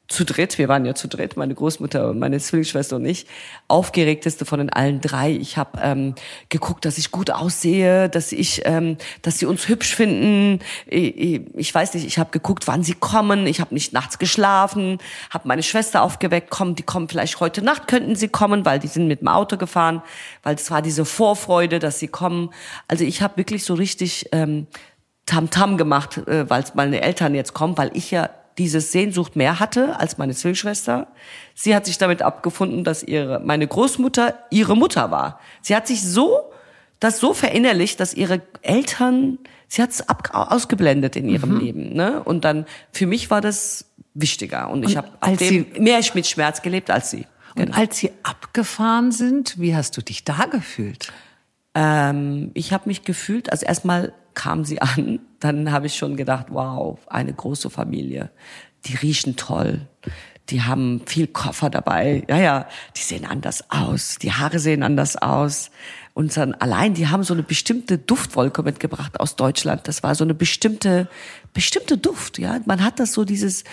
zu 0.09 0.25
dritt. 0.25 0.57
Wir 0.57 0.69
waren 0.69 0.87
ja 0.87 0.95
zu 0.95 1.07
dritt, 1.07 1.37
meine 1.37 1.55
Großmutter 1.55 2.09
und 2.09 2.19
meine 2.19 2.39
Zwillingsschwester 2.39 2.97
und 2.97 3.05
ich. 3.05 3.27
Aufgeregteste 3.69 4.47
von 4.47 4.59
den 4.59 4.71
allen 4.71 5.01
drei. 5.01 5.33
Ich 5.33 5.59
habe 5.59 5.79
ähm, 5.83 6.15
geguckt, 6.49 6.87
dass 6.87 6.97
ich 6.97 7.11
gut 7.11 7.31
aussehe, 7.31 8.09
dass 8.09 8.33
ich, 8.33 8.63
ähm, 8.65 8.97
dass 9.21 9.39
sie 9.39 9.47
uns 9.47 9.69
hübsch 9.69 9.95
finden. 9.95 10.61
Ich, 10.87 11.43
ich 11.55 11.75
weiß 11.75 11.95
nicht. 11.95 12.07
Ich 12.07 12.19
habe 12.19 12.31
geguckt, 12.31 12.67
wann 12.67 12.83
sie 12.83 12.95
kommen. 12.95 13.47
Ich 13.47 13.61
habe 13.61 13.75
nicht 13.75 13.93
nachts 13.93 14.19
geschlafen. 14.19 14.99
Habe 15.31 15.47
meine 15.47 15.63
Schwester 15.63 16.03
aufgeweckt. 16.03 16.49
Kommen, 16.49 16.75
die 16.75 16.83
kommen 16.83 17.09
vielleicht 17.09 17.39
heute 17.41 17.63
Nacht 17.63 17.87
könnten 17.87 18.17
sie 18.17 18.29
kommen, 18.29 18.65
weil 18.65 18.79
die 18.79 18.87
sind 18.87 19.09
mit 19.09 19.21
dem 19.21 19.29
Auto 19.29 19.57
gefahren, 19.57 20.03
weil 20.43 20.55
es 20.55 20.71
war 20.71 20.81
diese 20.81 21.05
Vorfreude, 21.05 21.79
dass 21.79 21.99
sie 21.99 22.09
kommen. 22.09 22.51
Also 22.87 23.05
ich 23.05 23.21
habe 23.21 23.37
wirklich 23.37 23.65
so 23.65 23.75
richtig 23.75 24.27
ähm, 24.33 24.67
Tamtam 25.27 25.77
gemacht, 25.77 26.19
äh, 26.27 26.49
weil 26.49 26.65
meine 26.75 27.03
Eltern 27.03 27.35
jetzt 27.35 27.53
kommen, 27.53 27.77
weil 27.77 27.91
ich 27.95 28.11
ja 28.11 28.31
diese 28.59 28.81
Sehnsucht 28.81 29.37
mehr 29.37 29.61
hatte 29.61 29.99
als 29.99 30.19
meine 30.19 30.35
Zwillingsschwester. 30.35 31.09
Sie 31.55 31.75
hat 31.75 31.87
sich 31.87 31.99
damit 31.99 32.23
abgefunden, 32.23 32.85
dass 32.85 33.03
ihre 33.03 33.41
meine 33.41 33.67
Großmutter 33.67 34.35
ihre 34.51 34.77
Mutter 34.77 35.11
war. 35.11 35.41
Sie 35.63 35.75
hat 35.75 35.87
sich 35.87 36.03
so 36.03 36.39
das 37.01 37.21
so 37.21 37.33
verinnerlicht, 37.33 38.01
dass 38.01 38.15
ihre 38.15 38.43
Eltern 38.63 39.39
sie 39.69 39.83
hat 39.83 39.91
es 39.91 40.05
ausgeblendet 40.09 41.15
in 41.15 41.29
ihrem 41.29 41.59
Leben, 41.59 41.93
ne? 41.93 42.23
Und 42.23 42.45
dann 42.45 42.67
für 42.91 43.07
mich 43.07 43.31
war 43.31 43.41
das 43.41 43.85
wichtiger 44.15 44.71
und 44.71 44.83
ich 44.85 44.97
habe 44.97 45.09
mehr 45.79 46.01
mit 46.15 46.27
Schmerz 46.27 46.63
gelebt 46.63 46.91
als 46.91 47.11
sie. 47.11 47.27
Und 47.57 47.77
als 47.77 47.99
sie 47.99 48.11
abgefahren 48.23 49.11
sind, 49.13 49.59
wie 49.59 49.75
hast 49.75 49.97
du 49.97 50.03
dich 50.03 50.25
da 50.25 50.47
gefühlt? 50.47 51.13
Ähm, 51.75 52.51
ich 52.55 52.73
habe 52.73 52.89
mich 52.89 53.05
gefühlt, 53.05 53.51
also 53.51 53.67
erstmal 53.67 54.13
kam 54.39 54.65
sie 54.65 54.81
an, 54.81 55.19
dann 55.41 55.73
habe 55.73 55.87
ich 55.87 55.97
schon 55.97 56.17
gedacht, 56.17 56.47
wow, 56.51 56.99
eine 57.09 57.33
große 57.33 57.71
Familie. 57.71 58.31
Die 58.87 58.95
riechen 58.95 59.35
toll. 59.35 59.89
Die 60.49 60.63
haben 60.63 61.03
viel 61.07 61.27
Koffer 61.27 61.69
dabei. 61.69 62.25
Ja, 62.29 62.39
ja, 62.39 62.69
die 62.97 63.03
sehen 63.03 63.27
anders 63.27 63.65
aus. 63.69 64.17
Die 64.23 64.33
Haare 64.33 64.61
sehen 64.61 64.83
anders 64.83 65.17
aus. 65.17 65.71
Und 66.15 66.37
dann 66.37 66.55
allein, 66.55 66.95
die 66.95 67.09
haben 67.09 67.25
so 67.25 67.35
eine 67.35 67.43
bestimmte 67.43 67.99
Duftwolke 67.99 68.63
mitgebracht 68.63 69.21
aus 69.21 69.37
Deutschland. 69.37 69.87
Das 69.89 70.03
war 70.03 70.15
so 70.15 70.25
eine 70.25 70.35
bestimmte, 70.35 71.09
bestimmte 71.53 71.99
Duft, 71.99 72.39
ja. 72.39 72.61
Man 72.65 72.83
hat 72.83 73.01
das 73.01 73.13
so 73.13 73.25
dieses, 73.25 73.65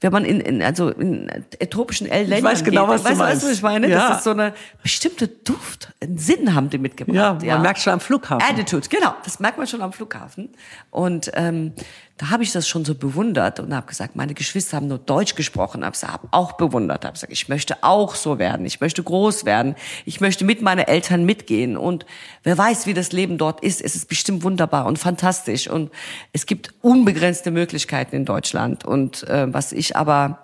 wenn 0.00 0.12
man 0.12 0.24
in, 0.24 0.40
in 0.40 0.62
also 0.62 0.90
in 0.90 1.30
tropischen 1.70 2.08
Ländern 2.08 2.38
Ich 2.38 2.44
weiß 2.44 2.64
genau, 2.64 2.86
geht, 2.86 2.94
was 2.94 3.02
du 3.02 3.08
weißt, 3.08 3.18
meinst. 3.18 3.32
Weißt 3.34 3.42
du, 3.42 3.46
was 3.48 3.56
ich 3.56 3.62
meine? 3.62 3.88
Ja. 3.88 4.08
Das 4.08 4.18
ist 4.18 4.24
so 4.24 4.30
eine 4.30 4.52
bestimmte 4.82 5.28
Duft, 5.28 5.92
einen 6.00 6.18
Sinn 6.18 6.54
haben 6.54 6.68
die 6.68 6.78
mitgebracht. 6.78 7.42
Ja, 7.42 7.54
man 7.54 7.62
merkt 7.62 7.80
schon 7.80 7.94
am 7.94 8.00
Flughafen. 8.00 8.46
Attitude, 8.46 8.88
genau. 8.88 9.14
Das 9.24 9.40
merkt 9.40 9.56
man 9.56 9.66
schon 9.66 9.80
am 9.82 9.92
Flughafen. 9.92 10.50
Und 10.90 11.30
ähm, 11.34 11.72
da 12.16 12.30
habe 12.30 12.44
ich 12.44 12.52
das 12.52 12.68
schon 12.68 12.84
so 12.84 12.94
bewundert 12.94 13.58
und 13.58 13.74
habe 13.74 13.88
gesagt, 13.88 14.14
meine 14.14 14.34
Geschwister 14.34 14.76
haben 14.76 14.86
nur 14.86 14.98
Deutsch 14.98 15.34
gesprochen, 15.34 15.84
habe 15.84 15.96
hab 16.02 16.28
auch 16.30 16.52
bewundert, 16.52 17.04
habe 17.04 17.14
gesagt, 17.14 17.32
ich 17.32 17.48
möchte 17.48 17.82
auch 17.82 18.14
so 18.14 18.38
werden, 18.38 18.64
ich 18.64 18.80
möchte 18.80 19.02
groß 19.02 19.44
werden, 19.44 19.74
ich 20.04 20.20
möchte 20.20 20.44
mit 20.44 20.62
meinen 20.62 20.86
Eltern 20.86 21.24
mitgehen 21.24 21.76
und 21.76 22.06
wer 22.44 22.56
weiß, 22.56 22.86
wie 22.86 22.94
das 22.94 23.10
Leben 23.10 23.36
dort 23.36 23.64
ist, 23.64 23.80
es 23.82 23.96
ist 23.96 24.08
bestimmt 24.08 24.44
wunderbar 24.44 24.86
und 24.86 24.98
fantastisch 24.98 25.68
und 25.68 25.90
es 26.32 26.46
gibt 26.46 26.72
unbegrenzte 26.82 27.50
Möglichkeiten 27.50 28.14
in 28.14 28.24
Deutschland 28.24 28.84
und 28.84 29.26
äh, 29.28 29.52
was 29.52 29.72
ich 29.72 29.96
aber 29.96 30.38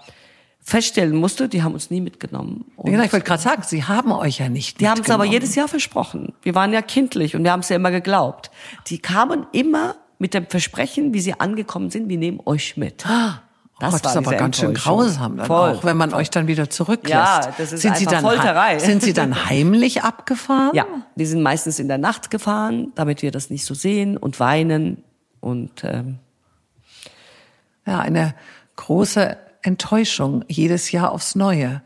feststellen 0.60 1.16
musste, 1.16 1.48
die 1.48 1.62
haben 1.62 1.74
uns 1.74 1.88
nie 1.90 2.00
mitgenommen. 2.00 2.64
Und 2.76 2.90
Genau, 2.90 3.04
ich 3.04 3.12
wollte 3.12 3.26
gerade 3.26 3.42
sagen, 3.42 3.62
Sie 3.62 3.84
haben 3.84 4.12
euch 4.12 4.38
ja 4.38 4.48
nicht 4.48 4.80
die 4.80 4.88
haben 4.88 5.00
es 5.00 5.10
aber 5.10 5.24
jedes 5.24 5.54
Jahr 5.54 5.68
versprochen. 5.68 6.34
Wir 6.42 6.54
waren 6.54 6.72
ja 6.72 6.82
kindlich 6.82 7.34
und 7.34 7.44
wir 7.44 7.52
haben 7.52 7.60
es 7.60 7.68
ja 7.68 7.76
immer 7.76 7.90
geglaubt. 7.90 8.50
Die 8.88 8.98
kamen 8.98 9.46
immer 9.52 9.96
mit 10.20 10.34
dem 10.34 10.46
Versprechen, 10.46 11.12
wie 11.14 11.20
sie 11.20 11.40
angekommen 11.40 11.90
sind, 11.90 12.08
wir 12.08 12.18
nehmen 12.18 12.40
euch 12.44 12.76
mit. 12.76 13.04
Das 13.04 13.10
Ah, 13.10 13.40
Gott, 13.80 14.04
das 14.04 14.12
ist 14.12 14.16
aber 14.18 14.34
ganz 14.36 14.58
schön 14.58 14.74
grausam 14.74 15.38
dann 15.38 15.46
Voll. 15.46 15.70
auch, 15.70 15.84
wenn 15.84 15.96
man 15.96 16.12
euch 16.12 16.28
dann 16.28 16.46
wieder 16.46 16.68
zurücklässt. 16.68 17.10
Ja, 17.10 17.52
das 17.56 17.72
ist 17.72 17.80
sind 17.80 17.96
Sie 17.96 18.04
dann 18.04 18.20
Folterei. 18.22 18.78
Sind 18.78 19.02
Sie 19.02 19.14
dann 19.14 19.46
heimlich 19.48 20.02
abgefahren? 20.04 20.72
Ja, 20.74 20.84
die 21.16 21.24
sind 21.24 21.42
meistens 21.42 21.78
in 21.78 21.88
der 21.88 21.96
Nacht 21.96 22.30
gefahren, 22.30 22.92
damit 22.94 23.22
wir 23.22 23.30
das 23.30 23.48
nicht 23.48 23.64
so 23.64 23.72
sehen 23.72 24.18
und 24.18 24.38
weinen 24.38 25.02
und 25.40 25.82
ähm, 25.84 26.18
Ja, 27.86 28.00
eine 28.00 28.34
große 28.76 29.38
Enttäuschung 29.62 30.44
jedes 30.48 30.92
Jahr 30.92 31.12
aufs 31.12 31.34
Neue. 31.34 31.80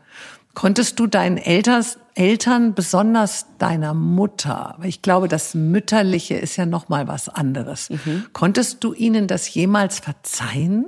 Konntest 0.55 0.99
du 0.99 1.05
deinen 1.05 1.37
Elters, 1.37 1.99
Eltern, 2.15 2.73
besonders 2.73 3.45
deiner 3.57 3.93
Mutter, 3.93 4.75
weil 4.77 4.89
ich 4.89 5.01
glaube, 5.01 5.27
das 5.27 5.53
Mütterliche 5.53 6.35
ist 6.35 6.55
ja 6.55 6.65
noch 6.65 6.89
mal 6.89 7.07
was 7.07 7.29
anderes. 7.29 7.89
Mhm. 7.89 8.25
Konntest 8.33 8.83
du 8.83 8.93
ihnen 8.93 9.27
das 9.27 9.53
jemals 9.53 9.99
verzeihen? 9.99 10.85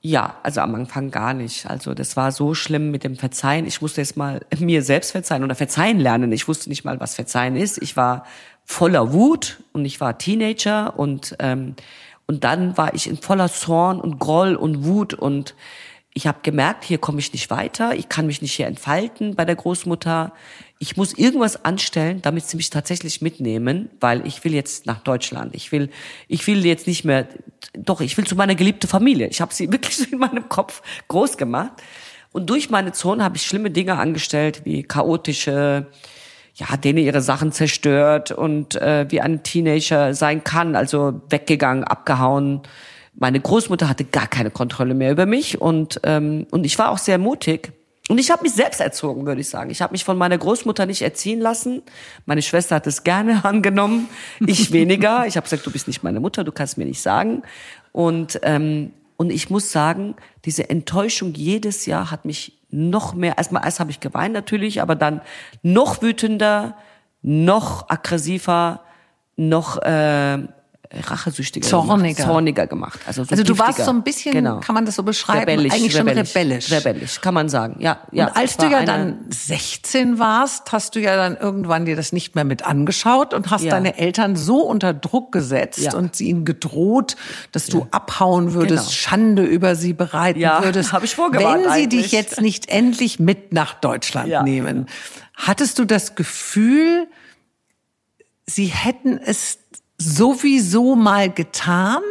Ja, 0.00 0.36
also 0.42 0.60
am 0.60 0.74
Anfang 0.74 1.10
gar 1.10 1.34
nicht. 1.34 1.68
Also 1.68 1.94
das 1.94 2.16
war 2.16 2.30
so 2.30 2.54
schlimm 2.54 2.90
mit 2.90 3.04
dem 3.04 3.16
Verzeihen. 3.16 3.66
Ich 3.66 3.82
musste 3.82 4.00
jetzt 4.00 4.16
mal 4.16 4.40
mir 4.58 4.82
selbst 4.82 5.10
verzeihen 5.10 5.42
oder 5.42 5.54
verzeihen 5.54 5.98
lernen. 5.98 6.30
Ich 6.30 6.46
wusste 6.46 6.68
nicht 6.68 6.84
mal, 6.84 7.00
was 7.00 7.16
Verzeihen 7.16 7.56
ist. 7.56 7.82
Ich 7.82 7.96
war 7.96 8.24
voller 8.64 9.12
Wut 9.12 9.62
und 9.72 9.84
ich 9.84 10.00
war 10.00 10.16
Teenager 10.16 10.98
und 10.98 11.36
ähm, 11.40 11.74
und 12.26 12.44
dann 12.44 12.76
war 12.78 12.94
ich 12.94 13.08
in 13.08 13.18
voller 13.18 13.52
Zorn 13.52 14.00
und 14.00 14.18
Groll 14.18 14.54
und 14.54 14.84
Wut 14.84 15.12
und 15.12 15.54
ich 16.16 16.28
habe 16.28 16.38
gemerkt, 16.42 16.84
hier 16.84 16.98
komme 16.98 17.18
ich 17.18 17.32
nicht 17.32 17.50
weiter. 17.50 17.96
Ich 17.96 18.08
kann 18.08 18.26
mich 18.26 18.40
nicht 18.40 18.52
hier 18.54 18.68
entfalten 18.68 19.34
bei 19.34 19.44
der 19.44 19.56
Großmutter. 19.56 20.32
Ich 20.78 20.96
muss 20.96 21.12
irgendwas 21.12 21.64
anstellen, 21.64 22.22
damit 22.22 22.46
sie 22.46 22.56
mich 22.56 22.70
tatsächlich 22.70 23.20
mitnehmen, 23.20 23.90
weil 23.98 24.24
ich 24.24 24.44
will 24.44 24.54
jetzt 24.54 24.86
nach 24.86 25.00
Deutschland. 25.00 25.56
Ich 25.56 25.72
will, 25.72 25.90
ich 26.28 26.46
will 26.46 26.64
jetzt 26.64 26.86
nicht 26.86 27.04
mehr. 27.04 27.26
Doch, 27.76 28.00
ich 28.00 28.16
will 28.16 28.26
zu 28.26 28.36
meiner 28.36 28.54
geliebten 28.54 28.86
Familie. 28.86 29.26
Ich 29.26 29.40
habe 29.40 29.52
sie 29.52 29.72
wirklich 29.72 30.12
in 30.12 30.18
meinem 30.20 30.48
Kopf 30.48 30.82
groß 31.08 31.36
gemacht. 31.36 31.72
Und 32.30 32.48
durch 32.48 32.70
meine 32.70 32.92
Zone 32.92 33.24
habe 33.24 33.36
ich 33.36 33.42
schlimme 33.42 33.72
Dinge 33.72 33.96
angestellt, 33.96 34.62
wie 34.64 34.84
chaotische, 34.84 35.86
ja, 36.54 36.76
denen 36.76 36.98
ihre 36.98 37.22
Sachen 37.22 37.50
zerstört 37.50 38.30
und 38.30 38.76
äh, 38.76 39.06
wie 39.08 39.20
ein 39.20 39.42
Teenager 39.42 40.14
sein 40.14 40.44
kann, 40.44 40.76
also 40.76 41.22
weggegangen, 41.28 41.82
abgehauen. 41.82 42.62
Meine 43.16 43.40
Großmutter 43.40 43.88
hatte 43.88 44.04
gar 44.04 44.26
keine 44.26 44.50
Kontrolle 44.50 44.94
mehr 44.94 45.12
über 45.12 45.26
mich 45.26 45.60
und 45.60 46.00
ähm, 46.02 46.46
und 46.50 46.64
ich 46.64 46.78
war 46.78 46.90
auch 46.90 46.98
sehr 46.98 47.18
mutig. 47.18 47.72
Und 48.08 48.18
ich 48.18 48.30
habe 48.30 48.42
mich 48.42 48.52
selbst 48.52 48.80
erzogen, 48.80 49.24
würde 49.24 49.40
ich 49.40 49.48
sagen. 49.48 49.70
Ich 49.70 49.80
habe 49.80 49.92
mich 49.92 50.04
von 50.04 50.18
meiner 50.18 50.36
Großmutter 50.36 50.84
nicht 50.84 51.00
erziehen 51.00 51.40
lassen. 51.40 51.82
Meine 52.26 52.42
Schwester 52.42 52.76
hat 52.76 52.86
es 52.86 53.02
gerne 53.02 53.44
angenommen, 53.44 54.08
ich 54.40 54.72
weniger. 54.72 55.26
Ich 55.26 55.36
habe 55.36 55.44
gesagt, 55.44 55.64
du 55.64 55.70
bist 55.70 55.86
nicht 55.86 56.02
meine 56.02 56.20
Mutter, 56.20 56.44
du 56.44 56.52
kannst 56.52 56.76
mir 56.76 56.84
nicht 56.84 57.00
sagen. 57.00 57.42
Und 57.92 58.40
ähm, 58.42 58.92
und 59.16 59.30
ich 59.30 59.48
muss 59.48 59.70
sagen, 59.70 60.16
diese 60.44 60.68
Enttäuschung 60.68 61.34
jedes 61.34 61.86
Jahr 61.86 62.10
hat 62.10 62.24
mich 62.24 62.58
noch 62.70 63.14
mehr. 63.14 63.38
Erstmal 63.38 63.64
erst 63.64 63.80
habe 63.80 63.90
ich 63.90 64.00
geweint 64.00 64.34
natürlich, 64.34 64.82
aber 64.82 64.96
dann 64.96 65.20
noch 65.62 66.02
wütender, 66.02 66.76
noch 67.22 67.88
aggressiver, 67.88 68.80
noch 69.36 69.80
äh, 69.82 70.38
rachesüchtiger, 71.00 71.66
Zorniger. 71.66 72.14
gemacht, 72.14 72.28
zorniger 72.28 72.66
gemacht. 72.66 73.00
Also, 73.06 73.24
so 73.24 73.30
Also 73.30 73.42
du 73.42 73.58
warst 73.58 73.84
so 73.84 73.90
ein 73.90 74.02
bisschen, 74.02 74.32
genau. 74.32 74.60
kann 74.60 74.74
man 74.74 74.86
das 74.86 74.96
so 74.96 75.02
beschreiben, 75.02 75.40
rebellisch, 75.40 75.72
eigentlich 75.72 75.92
schon 75.92 76.08
rebellisch, 76.08 76.34
rebellisch. 76.34 76.70
Rebellisch, 76.72 77.20
kann 77.20 77.34
man 77.34 77.48
sagen. 77.48 77.76
Ja, 77.80 77.98
ja. 78.12 78.26
und 78.28 78.36
als 78.36 78.56
du 78.56 78.66
ja 78.66 78.84
dann 78.84 79.24
16 79.30 80.18
warst, 80.18 80.72
hast 80.72 80.94
du 80.94 81.00
ja 81.00 81.16
dann 81.16 81.36
irgendwann 81.36 81.84
dir 81.84 81.96
das 81.96 82.12
nicht 82.12 82.34
mehr 82.34 82.44
mit 82.44 82.64
angeschaut 82.64 83.34
und 83.34 83.50
hast 83.50 83.64
Ja. 83.64 83.70
deine 83.72 83.98
Eltern 83.98 84.36
so 84.36 84.58
unter 84.62 84.94
Druck 84.94 85.32
gesetzt 85.32 85.78
Ja. 85.80 85.94
und 85.94 86.16
sie 86.16 86.28
ihnen 86.28 86.44
gedroht, 86.44 87.16
dass 87.52 87.66
du 87.66 87.86
abhauen 87.90 88.54
würdest, 88.54 88.84
Genau. 88.84 88.90
Schande 88.92 89.44
über 89.44 89.76
sie 89.76 89.92
bereiten 89.92 90.40
würdest, 90.40 90.92
hab 90.92 91.02
ich 91.04 91.16
wenn 91.18 91.32
sie 91.62 91.68
eigentlich. 91.68 92.02
dich 92.04 92.12
jetzt 92.12 92.40
nicht 92.40 92.68
endlich 92.68 93.18
mit 93.18 93.52
nach 93.52 93.74
Deutschland 93.74 94.44
nehmen. 94.44 94.86
Hattest 95.34 95.78
du 95.78 95.84
das 95.84 96.14
Gefühl, 96.14 97.06
sie 98.46 98.66
hätten 98.66 99.18
es 99.18 99.58
sowieso 100.04 100.94
mal 100.94 101.30
getan? 101.30 102.02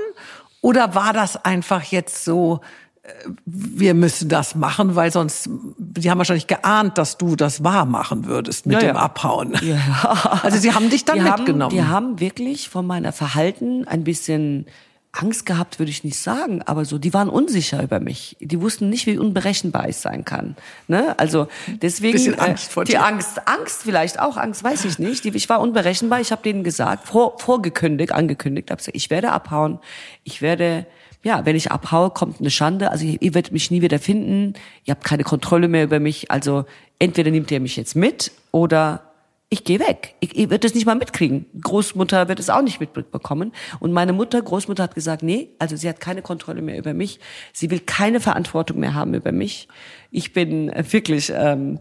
Oder 0.62 0.96
war 0.96 1.14
das 1.14 1.44
einfach 1.44 1.84
jetzt 1.84 2.24
so, 2.24 2.62
äh, 3.04 3.10
wir 3.46 3.94
müssen 3.94 4.30
das 4.30 4.56
machen, 4.56 4.96
weil 4.96 5.12
sonst, 5.12 5.50
die 5.78 6.10
haben 6.10 6.18
wahrscheinlich 6.18 6.48
geahnt, 6.48 6.98
dass 6.98 7.18
du 7.18 7.36
das 7.36 7.64
wahr 7.64 7.86
machen 7.86 8.26
würdest 8.26 8.66
mit 8.66 8.76
Ja, 8.76 8.80
dem 8.80 8.96
ja. 8.96 9.02
Abhauen. 9.02 9.58
Ja. 9.62 10.40
Also 10.42 10.58
sie 10.58 10.74
haben 10.74 10.90
dich 10.90 11.04
dann 11.06 11.18
die 11.18 11.24
mitgenommen. 11.24 11.64
Haben, 11.64 11.76
die 11.76 11.84
haben 11.84 12.20
wirklich 12.20 12.70
von 12.70 12.88
meiner 12.88 13.12
Verhalten 13.12 13.86
ein 13.88 14.04
bisschen 14.04 14.66
Angst 15.14 15.46
gehabt, 15.46 15.78
würde 15.78 15.92
ich 15.92 16.04
nicht 16.04 16.18
sagen, 16.18 16.64
aber 16.64 16.86
so, 16.86 16.98
die 16.98 17.14
waren 17.14 17.30
unsicher 17.30 17.84
über 17.84 18.00
mich. 18.00 18.36
Die 18.40 18.60
wussten 18.60 18.90
nicht, 18.90 19.06
wie 19.06 19.20
unberechenbar 19.20 19.88
ich 19.88 19.98
sein 19.98 20.26
kann. 20.26 20.56
Ne? 20.88 21.18
Also 21.20 21.48
deswegen 21.68 22.14
Bisschen 22.14 22.40
Angst 22.40 22.72
vor 22.72 22.84
die 22.84 22.94
dir. 22.94 23.06
Angst, 23.06 23.48
Angst 23.48 23.84
vielleicht 23.84 24.20
auch, 24.20 24.38
Angst 24.38 24.64
weiß 24.64 24.86
ich 24.86 24.98
nicht. 24.98 25.24
Die, 25.24 25.30
ich 25.30 25.48
war 25.50 25.62
unberechenbar. 25.62 26.20
Ich 26.20 26.32
habe 26.32 26.42
denen 26.42 26.64
gesagt, 26.64 27.08
vor, 27.08 27.38
vorgekündigt, 27.38 28.12
angekündigt, 28.12 28.72
habe 28.72 28.80
gesagt, 28.80 28.98
ich 28.98 29.12
werde 29.12 29.32
abhauen. 29.32 29.78
Ich 30.24 30.42
werde 30.42 30.88
ja, 31.22 31.46
wenn 31.46 31.56
ich 31.56 31.72
abhaue, 31.72 32.10
kommt 32.10 32.40
eine 32.40 32.50
Schande. 32.50 32.90
Also 32.90 33.06
ihr, 33.06 33.22
ihr 33.22 33.36
werdet 33.36 33.54
mich 33.54 33.70
nie 33.70 33.84
wieder 33.84 34.00
finden. 34.00 34.56
Ihr 34.84 34.96
habt 34.96 35.04
keine 35.04 35.24
Kontrolle 35.24 35.68
mehr 35.68 35.84
über 35.84 36.00
mich. 36.00 36.32
Also 36.32 36.66
entweder 36.98 37.30
nehmt 37.30 37.52
ihr 37.52 37.60
mich 37.60 37.78
jetzt 37.78 37.96
mit 37.96 38.32
oder 38.52 39.13
ich 39.54 39.64
gehe 39.64 39.80
weg. 39.80 40.16
Ich, 40.20 40.36
ihr 40.36 40.50
werdet 40.50 40.72
es 40.72 40.76
nicht 40.76 40.88
mal 40.88 40.96
mitkriegen. 40.96 41.46
Großmutter 41.62 42.28
wird 42.28 42.40
es 42.40 42.50
auch 42.50 42.64
nicht 42.64 42.80
mitbekommen. 42.80 43.54
Und 43.80 43.94
meine 43.94 44.12
Mutter, 44.12 44.42
Großmutter 44.42 44.82
hat 44.82 44.96
gesagt, 44.96 45.22
nee, 45.22 45.50
also 45.60 45.76
sie 45.76 45.88
hat 45.88 46.00
keine 46.00 46.24
Kontrolle 46.24 46.64
mehr 46.64 46.78
über 46.78 46.96
mich. 46.96 47.20
Sie 47.54 47.70
will 47.70 47.80
keine 47.80 48.20
Verantwortung 48.20 48.80
mehr 48.80 48.96
haben 48.96 49.14
über 49.14 49.32
mich. 49.32 49.68
Ich 50.10 50.34
bin 50.34 50.70
äh, 50.70 50.84
wirklich 50.92 51.32
ähm, 51.36 51.78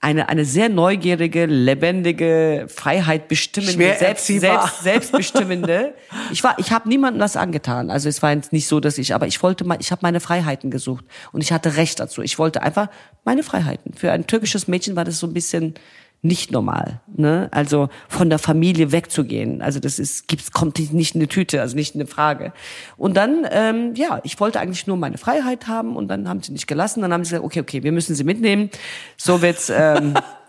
eine, 0.00 0.30
eine 0.30 0.46
sehr 0.46 0.70
neugierige, 0.70 1.44
lebendige, 1.44 2.64
Freiheit 2.74 3.28
bestimmende, 3.28 3.94
selbst, 3.98 4.26
selbst, 4.26 4.82
selbstbestimmende. 4.82 5.92
Ich 6.32 6.42
war, 6.42 6.58
ich 6.58 6.72
habe 6.72 6.88
niemandem 6.88 7.20
was 7.20 7.36
angetan. 7.36 7.90
Also 7.90 8.08
es 8.08 8.22
war 8.22 8.32
jetzt 8.32 8.50
nicht 8.50 8.66
so, 8.66 8.80
dass 8.80 8.96
ich, 8.96 9.14
aber 9.14 9.26
ich 9.26 9.42
wollte 9.42 9.64
mal, 9.64 9.76
ich 9.78 9.92
habe 9.92 10.00
meine 10.02 10.20
Freiheiten 10.20 10.70
gesucht 10.70 11.04
und 11.32 11.42
ich 11.42 11.52
hatte 11.52 11.76
Recht 11.76 12.00
dazu. 12.00 12.22
Ich 12.22 12.38
wollte 12.38 12.62
einfach 12.62 12.88
meine 13.26 13.42
Freiheiten. 13.42 13.92
Für 13.92 14.10
ein 14.12 14.26
türkisches 14.26 14.68
Mädchen 14.68 14.96
war 14.96 15.04
das 15.04 15.18
so 15.18 15.26
ein 15.26 15.34
bisschen 15.34 15.74
nicht 16.22 16.52
normal, 16.52 17.00
ne? 17.16 17.48
Also 17.50 17.88
von 18.08 18.28
der 18.28 18.38
Familie 18.38 18.92
wegzugehen. 18.92 19.62
Also 19.62 19.80
das 19.80 19.98
ist, 19.98 20.28
gibt's, 20.28 20.52
kommt 20.52 20.78
nicht 20.92 21.14
in 21.14 21.20
eine 21.20 21.28
Tüte, 21.28 21.60
also 21.60 21.76
nicht 21.76 21.94
in 21.94 22.00
eine 22.00 22.08
Frage. 22.08 22.52
Und 22.98 23.16
dann, 23.16 23.46
ähm, 23.50 23.94
ja, 23.94 24.20
ich 24.22 24.38
wollte 24.38 24.60
eigentlich 24.60 24.86
nur 24.86 24.98
meine 24.98 25.16
Freiheit 25.16 25.66
haben 25.66 25.96
und 25.96 26.08
dann 26.08 26.28
haben 26.28 26.42
sie 26.42 26.52
nicht 26.52 26.66
gelassen. 26.66 27.00
Dann 27.00 27.12
haben 27.12 27.24
sie 27.24 27.30
gesagt, 27.30 27.44
okay, 27.44 27.60
okay, 27.60 27.82
wir 27.82 27.92
müssen 27.92 28.14
sie 28.14 28.24
mitnehmen. 28.24 28.70
So 29.16 29.40
wird's. 29.40 29.70
Ähm, 29.74 30.14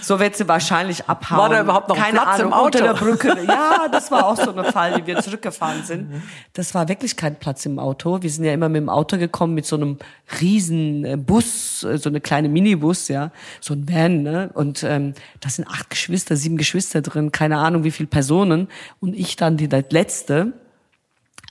So 0.00 0.20
wird 0.20 0.36
sie 0.36 0.48
wahrscheinlich 0.48 1.08
abhauen. 1.08 1.38
War 1.38 1.48
da 1.48 1.60
überhaupt 1.60 1.88
noch 1.88 1.96
Keine 1.96 2.18
Platz 2.18 2.38
im 2.38 2.46
Ahnung, 2.46 2.52
Auto? 2.52 2.64
Unter 2.66 2.82
der 2.82 2.94
Brücke. 2.94 3.36
Ja, 3.46 3.88
das 3.90 4.10
war 4.10 4.26
auch 4.26 4.36
so 4.36 4.52
eine 4.52 4.64
Fall, 4.64 4.96
wie 4.96 5.06
wir 5.06 5.20
zurückgefahren 5.20 5.84
sind. 5.84 6.22
Das 6.54 6.74
war 6.74 6.88
wirklich 6.88 7.16
kein 7.16 7.36
Platz 7.36 7.66
im 7.66 7.78
Auto. 7.78 8.22
Wir 8.22 8.30
sind 8.30 8.44
ja 8.44 8.52
immer 8.52 8.68
mit 8.68 8.80
dem 8.80 8.88
Auto 8.88 9.18
gekommen, 9.18 9.54
mit 9.54 9.66
so 9.66 9.76
einem 9.76 9.98
riesen 10.40 11.04
äh, 11.04 11.16
Bus, 11.16 11.82
äh, 11.84 11.98
so 11.98 12.08
eine 12.08 12.20
kleine 12.20 12.48
Minibus, 12.48 13.08
ja, 13.08 13.30
so 13.60 13.74
ein 13.74 13.88
Van, 13.88 14.22
ne? 14.22 14.50
Und 14.54 14.82
ähm, 14.82 15.14
da 15.40 15.48
sind 15.48 15.68
acht 15.68 15.90
Geschwister, 15.90 16.36
sieben 16.36 16.56
Geschwister 16.56 17.02
drin, 17.02 17.32
keine 17.32 17.58
Ahnung 17.58 17.84
wie 17.84 17.90
viele 17.90 18.08
Personen. 18.08 18.68
Und 19.00 19.14
ich 19.14 19.36
dann 19.36 19.56
die 19.56 19.66
letzte. 19.66 20.52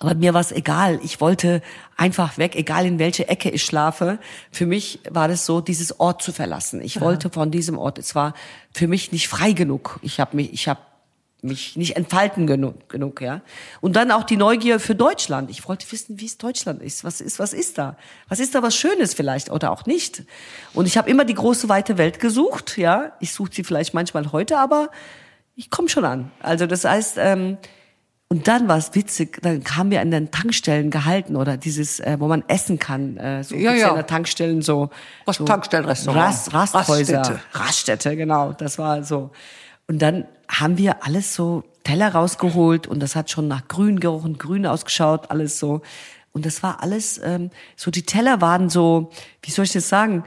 Aber 0.03 0.15
mir 0.15 0.33
war 0.33 0.41
es 0.41 0.51
egal. 0.51 0.99
Ich 1.03 1.21
wollte 1.21 1.61
einfach 1.95 2.37
weg, 2.37 2.55
egal 2.55 2.85
in 2.85 2.99
welche 2.99 3.27
Ecke 3.27 3.49
ich 3.49 3.63
schlafe. 3.63 4.19
Für 4.51 4.65
mich 4.65 4.99
war 5.09 5.27
das 5.27 5.45
so, 5.45 5.61
dieses 5.61 5.99
Ort 5.99 6.21
zu 6.21 6.33
verlassen. 6.33 6.81
Ich 6.81 6.99
wollte 6.99 7.29
von 7.29 7.51
diesem 7.51 7.77
Ort. 7.77 7.97
Es 7.97 8.13
war 8.13 8.33
für 8.73 8.87
mich 8.87 9.11
nicht 9.11 9.27
frei 9.27 9.53
genug. 9.53 9.99
Ich 10.01 10.19
habe 10.19 10.35
mich, 10.35 10.51
ich 10.51 10.67
habe 10.67 10.81
mich 11.43 11.75
nicht 11.75 11.95
entfalten 11.97 12.47
genug, 12.47 12.89
genug, 12.89 13.21
ja. 13.21 13.41
Und 13.81 13.95
dann 13.95 14.11
auch 14.11 14.23
die 14.23 14.37
Neugier 14.37 14.79
für 14.79 14.95
Deutschland. 14.95 15.49
Ich 15.49 15.67
wollte 15.67 15.89
wissen, 15.91 16.19
wie 16.19 16.25
es 16.25 16.37
Deutschland 16.37 16.81
ist. 16.81 17.03
Was 17.03 17.21
ist, 17.21 17.39
was 17.39 17.53
ist 17.53 17.77
da? 17.77 17.97
Was 18.29 18.39
ist 18.39 18.55
da 18.55 18.63
was 18.63 18.75
Schönes 18.75 19.13
vielleicht 19.13 19.51
oder 19.51 19.71
auch 19.71 19.85
nicht? 19.85 20.23
Und 20.73 20.85
ich 20.85 20.97
habe 20.97 21.09
immer 21.09 21.25
die 21.25 21.33
große 21.33 21.69
weite 21.69 21.97
Welt 21.97 22.19
gesucht, 22.19 22.77
ja. 22.77 23.13
Ich 23.19 23.33
suche 23.33 23.51
sie 23.53 23.63
vielleicht 23.63 23.93
manchmal 23.93 24.31
heute, 24.31 24.57
aber 24.57 24.89
ich 25.55 25.69
komme 25.69 25.89
schon 25.89 26.05
an. 26.05 26.31
Also 26.41 26.65
das 26.65 26.85
heißt, 26.85 27.17
ähm, 27.19 27.57
und 28.29 28.47
dann 28.47 28.67
war 28.67 28.77
es 28.77 28.95
witzig, 28.95 29.39
dann 29.41 29.63
kamen 29.63 29.91
wir 29.91 30.01
an 30.01 30.09
den 30.09 30.31
Tankstellen 30.31 30.89
gehalten 30.89 31.35
oder 31.35 31.55
dieses, 31.55 31.99
äh, 31.99 32.17
wo 32.19 32.27
man 32.27 32.43
essen 32.47 32.79
kann, 32.79 33.17
äh, 33.17 33.43
so 33.43 33.55
ja, 33.55 33.73
ja. 33.73 33.89
an 33.89 33.95
der 33.95 34.07
Tankstellen 34.07 34.61
so, 34.61 34.89
Was 35.25 35.37
so 35.37 35.45
Tankstellenrestaurant. 35.45 36.25
Rast, 36.25 36.53
Rasthäuser, 36.53 37.19
Raststätte. 37.19 37.39
Raststätte, 37.53 38.17
genau, 38.17 38.53
das 38.53 38.79
war 38.79 39.03
so. 39.03 39.31
Und 39.87 40.01
dann 40.01 40.25
haben 40.49 40.77
wir 40.77 41.05
alles 41.05 41.35
so 41.35 41.63
Teller 41.83 42.13
rausgeholt 42.13 42.87
und 42.87 43.01
das 43.01 43.15
hat 43.15 43.29
schon 43.29 43.47
nach 43.47 43.67
grün 43.67 43.99
gerochen, 43.99 44.37
grün 44.37 44.65
ausgeschaut, 44.65 45.29
alles 45.29 45.59
so. 45.59 45.81
Und 46.31 46.45
das 46.45 46.63
war 46.63 46.81
alles, 46.81 47.21
ähm, 47.23 47.51
so 47.75 47.91
die 47.91 48.03
Teller 48.03 48.41
waren 48.41 48.69
so, 48.69 49.11
wie 49.43 49.51
soll 49.51 49.65
ich 49.65 49.73
das 49.73 49.89
sagen? 49.89 50.23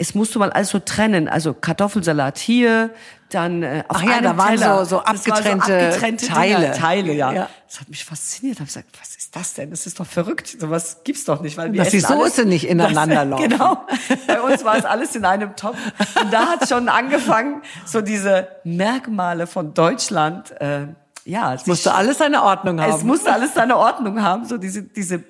Es 0.00 0.14
musste 0.14 0.38
man 0.38 0.50
alles 0.50 0.68
so 0.70 0.78
trennen, 0.78 1.28
also 1.28 1.52
Kartoffelsalat 1.54 2.38
hier, 2.38 2.90
dann 3.30 3.62
äh, 3.62 3.82
auf 3.88 3.96
Ach 3.98 4.02
ja, 4.04 4.20
da 4.20 4.36
waren 4.38 4.56
Teller. 4.56 4.78
so- 4.84 4.96
so 4.96 5.02
Das 5.04 5.26
war 5.28 5.36
abgetrennte 5.38 6.26
Teile. 6.28 6.56
Dinger, 6.60 6.72
Teile, 6.72 7.12
ja. 7.14 7.32
Ja. 7.32 7.48
Das 7.66 7.80
hat 7.80 7.88
mich 7.88 8.04
fasziniert. 8.04 8.54
Ich 8.54 8.60
habe 8.60 8.66
gesagt, 8.68 8.86
was 8.98 9.16
ist 9.16 9.34
das 9.36 9.54
denn? 9.54 9.70
Das 9.70 9.86
ist 9.86 9.98
doch 10.00 10.06
verrückt. 10.06 10.56
Sowas 10.60 10.98
gibt's 11.04 11.24
doch 11.24 11.40
nicht, 11.42 11.56
weil 11.58 11.72
wir 11.72 11.82
Dass 11.82 11.90
die 11.90 11.98
essen 11.98 12.12
alles- 12.12 12.36
Soße 12.36 12.48
nicht 12.48 12.68
ineinander 12.68 13.24
das, 13.26 13.28
laufen. 13.28 13.48
Genau. 13.50 13.86
Bei 14.26 14.40
uns 14.40 14.64
war 14.64 14.76
es 14.78 14.84
alles 14.84 15.14
in 15.16 15.24
einem 15.24 15.56
Topf. 15.56 15.76
Und 16.22 16.32
da 16.32 16.46
hat 16.46 16.68
schon 16.68 16.88
angefangen, 16.88 17.62
so 17.84 18.00
diese 18.00 18.48
Merkmale 18.64 19.46
von 19.46 19.74
Deutschland. 19.74 20.58
Äh, 20.60 20.86
ja, 21.24 21.52
es 21.54 21.66
Musste 21.66 21.92
alles 21.92 22.18
seine 22.18 22.42
Ordnung 22.42 22.80
haben. 22.80 22.92
es 22.92 23.02
musste 23.02 23.30
alles 23.32 23.52
seine 23.52 23.76
Ordnung 23.76 24.22
haben, 24.22 24.46
so 24.46 24.56
diese, 24.56 24.82
diese, 24.84 25.24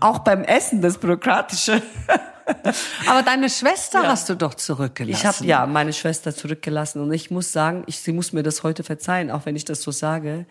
auch 0.00 0.18
beim 0.18 0.42
Essen, 0.44 0.82
das 0.82 0.98
Bürokratische. 0.98 1.80
Aber 3.08 3.22
deine 3.22 3.48
Schwester 3.50 4.02
Ja. 4.02 4.08
hast 4.08 4.28
du 4.28 4.34
doch 4.34 4.54
zurückgelassen. 4.54 5.18
Ich 5.20 5.26
habe 5.26 5.44
ja 5.46 5.66
meine 5.66 5.92
Schwester 5.92 6.34
zurückgelassen 6.34 7.00
und 7.02 7.12
ich 7.12 7.30
muss 7.30 7.52
sagen, 7.52 7.84
ich, 7.86 7.98
sie 8.00 8.12
muss 8.12 8.32
mir 8.32 8.42
das 8.42 8.62
heute 8.62 8.82
verzeihen, 8.84 9.30
auch 9.30 9.46
wenn 9.46 9.56
ich 9.56 9.64
das 9.64 9.82
so 9.82 9.90
sage. 9.90 10.46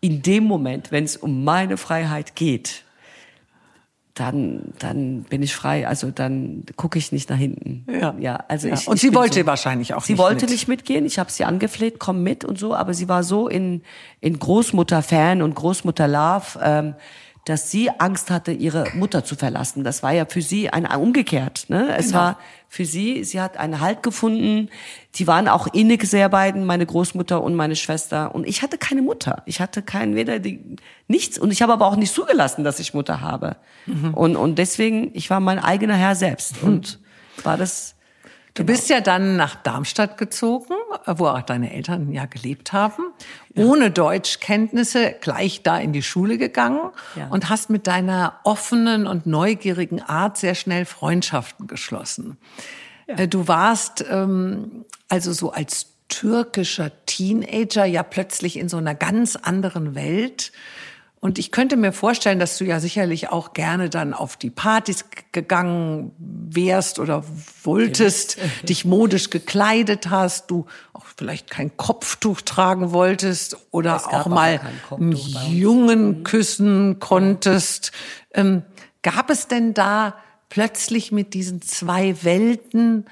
In 0.00 0.22
dem 0.22 0.44
Moment, 0.44 0.92
wenn 0.92 1.04
es 1.04 1.16
um 1.16 1.44
meine 1.44 1.76
Freiheit 1.76 2.36
geht, 2.36 2.82
dann, 4.14 4.72
dann 4.78 5.24
bin 5.24 5.42
ich 5.42 5.54
frei. 5.54 5.86
Also 5.86 6.10
dann 6.10 6.64
gucke 6.76 6.98
ich 6.98 7.12
nicht 7.12 7.28
nach 7.28 7.36
hinten. 7.36 7.84
Ja. 8.00 8.14
ja 8.18 8.36
also 8.48 8.68
Ja. 8.68 8.74
ich, 8.74 8.88
Und 8.88 8.98
sie 8.98 9.14
wollte 9.14 9.40
so, 9.40 9.46
wahrscheinlich 9.46 9.92
auch 9.92 10.04
Sie 10.04 10.14
nicht 10.14 10.22
wollte 10.22 10.46
mit. 10.46 10.52
nicht 10.52 10.68
mitgehen. 10.68 11.04
Ich 11.04 11.18
habe 11.18 11.30
sie 11.30 11.44
angefleht, 11.44 11.98
komm 11.98 12.22
mit 12.22 12.42
und 12.42 12.58
so. 12.58 12.74
Aber 12.74 12.94
sie 12.94 13.08
war 13.10 13.22
so 13.22 13.46
in 13.46 13.82
in 14.20 14.38
Großmutter-Fan 14.38 15.42
und 15.42 15.54
Großmutter-Love, 15.54 16.46
ähm, 16.62 16.94
dass 17.46 17.70
sie 17.70 17.90
Angst 18.00 18.30
hatte, 18.30 18.50
ihre 18.50 18.88
Mutter 18.94 19.24
zu 19.24 19.36
verlassen. 19.36 19.84
Das 19.84 20.02
war 20.02 20.10
ja 20.12 20.26
für 20.26 20.42
sie 20.42 20.68
ein 20.70 20.84
umgekehrt. 20.84 21.66
Ne? 21.68 21.96
Es 21.96 22.08
Genau. 22.08 22.18
war 22.18 22.38
für 22.68 22.84
sie, 22.84 23.22
sie 23.22 23.40
hat 23.40 23.56
einen 23.56 23.80
Halt 23.80 24.02
gefunden. 24.02 24.68
Die 25.14 25.28
waren 25.28 25.46
auch 25.46 25.68
innig 25.68 26.04
sehr 26.04 26.28
beiden, 26.28 26.66
meine 26.66 26.84
Großmutter 26.84 27.40
und 27.42 27.54
meine 27.54 27.76
Schwester. 27.76 28.34
Und 28.34 28.48
ich 28.48 28.62
hatte 28.62 28.78
keine 28.78 29.00
Mutter. 29.00 29.42
Ich 29.46 29.60
hatte 29.60 29.82
kein 29.82 30.16
weder 30.16 30.40
die, 30.40 30.76
nichts. 31.06 31.38
Und 31.38 31.52
ich 31.52 31.62
habe 31.62 31.72
aber 31.72 31.86
auch 31.86 31.94
nicht 31.96 32.12
zugelassen, 32.12 32.64
dass 32.64 32.80
ich 32.80 32.94
Mutter 32.94 33.20
habe. 33.20 33.56
Mhm. 33.86 34.12
Und, 34.14 34.34
und 34.36 34.58
deswegen, 34.58 35.12
ich 35.14 35.30
war 35.30 35.38
mein 35.38 35.60
eigener 35.60 35.94
Herr 35.94 36.16
selbst. 36.16 36.62
Und 36.62 36.98
war 37.44 37.56
das 37.56 37.95
Du 38.56 38.64
bist 38.64 38.88
ja 38.88 39.00
dann 39.02 39.36
nach 39.36 39.54
Darmstadt 39.54 40.16
gezogen, 40.16 40.72
wo 41.06 41.26
auch 41.26 41.42
deine 41.42 41.72
Eltern 41.74 42.10
ja 42.10 42.24
gelebt 42.24 42.72
haben, 42.72 43.12
ohne 43.54 43.90
Deutschkenntnisse 43.90 45.14
gleich 45.20 45.62
da 45.62 45.78
in 45.78 45.92
die 45.92 46.02
Schule 46.02 46.38
gegangen 46.38 46.90
Ja. 47.14 47.28
und 47.28 47.50
hast 47.50 47.68
mit 47.70 47.86
deiner 47.86 48.40
offenen 48.44 49.06
und 49.06 49.26
neugierigen 49.26 50.00
Art 50.02 50.38
sehr 50.38 50.54
schnell 50.54 50.86
Freundschaften 50.86 51.66
geschlossen. 51.66 52.38
Äh, 53.06 53.28
Du 53.28 53.46
warst 53.46 54.04
ähm, 54.10 54.84
also 55.08 55.32
so 55.32 55.52
als 55.52 55.88
türkischer 56.08 56.90
Teenager 57.06 57.84
ja 57.84 58.02
plötzlich 58.02 58.56
in 58.58 58.68
so 58.68 58.78
einer 58.78 58.94
ganz 58.94 59.36
anderen 59.36 59.94
Welt. 59.94 60.52
Und 61.26 61.40
ich 61.40 61.50
könnte 61.50 61.76
mir 61.76 61.90
vorstellen, 61.90 62.38
dass 62.38 62.56
du 62.56 62.64
ja 62.64 62.78
sicherlich 62.78 63.30
auch 63.30 63.52
gerne 63.52 63.90
dann 63.90 64.14
auf 64.14 64.36
die 64.36 64.48
Partys 64.48 65.06
gegangen 65.32 66.12
wärst 66.18 67.00
oder 67.00 67.24
wolltest, 67.64 68.38
dich 68.62 68.84
modisch 68.84 69.30
gekleidet 69.30 70.08
hast, 70.08 70.52
du 70.52 70.66
auch 70.92 71.04
vielleicht 71.16 71.50
kein 71.50 71.76
Kopftuch 71.76 72.42
tragen 72.42 72.92
wolltest 72.92 73.56
oder 73.72 73.96
auch 74.06 74.26
mal 74.26 74.60
einen. 74.96 75.16
Jungen 75.50 76.22
küssen 76.22 77.00
konntest. 77.00 77.90
Ähm, 78.32 78.62
gab 79.02 79.28
es 79.28 79.48
denn 79.48 79.74
da 79.74 80.14
plötzlich 80.48 81.10
mit 81.10 81.34
diesen 81.34 81.60
zwei 81.60 82.22
Welten 82.22 83.06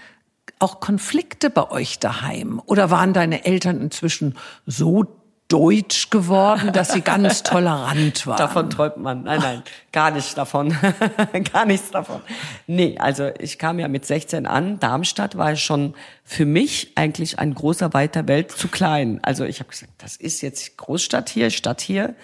auch 0.60 0.78
Konflikte 0.78 1.50
bei 1.50 1.68
euch 1.68 1.98
daheim? 1.98 2.62
Oder 2.64 2.92
waren 2.92 3.12
deine 3.12 3.44
Eltern 3.44 3.80
inzwischen 3.80 4.38
so 4.66 5.23
deutsch 5.54 6.10
geworden, 6.10 6.72
dass 6.72 6.92
sie 6.92 7.00
ganz 7.00 7.42
tolerant 7.44 8.26
waren? 8.26 8.38
Davon 8.38 8.70
träumt 8.70 8.96
man. 8.96 9.22
Nein, 9.22 9.38
nein, 9.40 9.62
gar 9.92 10.10
nicht 10.10 10.36
davon. 10.36 10.76
gar 11.52 11.64
nichts 11.64 11.92
davon. 11.92 12.22
Nee, 12.66 12.96
also 12.98 13.30
ich 13.38 13.56
kam 13.56 13.78
ja 13.78 13.86
mit 13.86 14.04
16 14.04 14.46
an. 14.46 14.80
Darmstadt 14.80 15.38
war 15.38 15.54
schon 15.54 15.94
für 16.24 16.44
mich 16.44 16.90
eigentlich 16.96 17.38
ein 17.38 17.54
großer 17.54 17.94
weiter 17.94 18.26
Welt 18.26 18.50
zu 18.50 18.66
klein. 18.66 19.20
Also 19.22 19.44
ich 19.44 19.60
habe 19.60 19.70
gesagt, 19.70 19.92
das 19.98 20.16
ist 20.16 20.40
jetzt 20.40 20.76
Großstadt 20.76 21.28
hier, 21.28 21.50
Stadt 21.50 21.80
hier. 21.80 22.16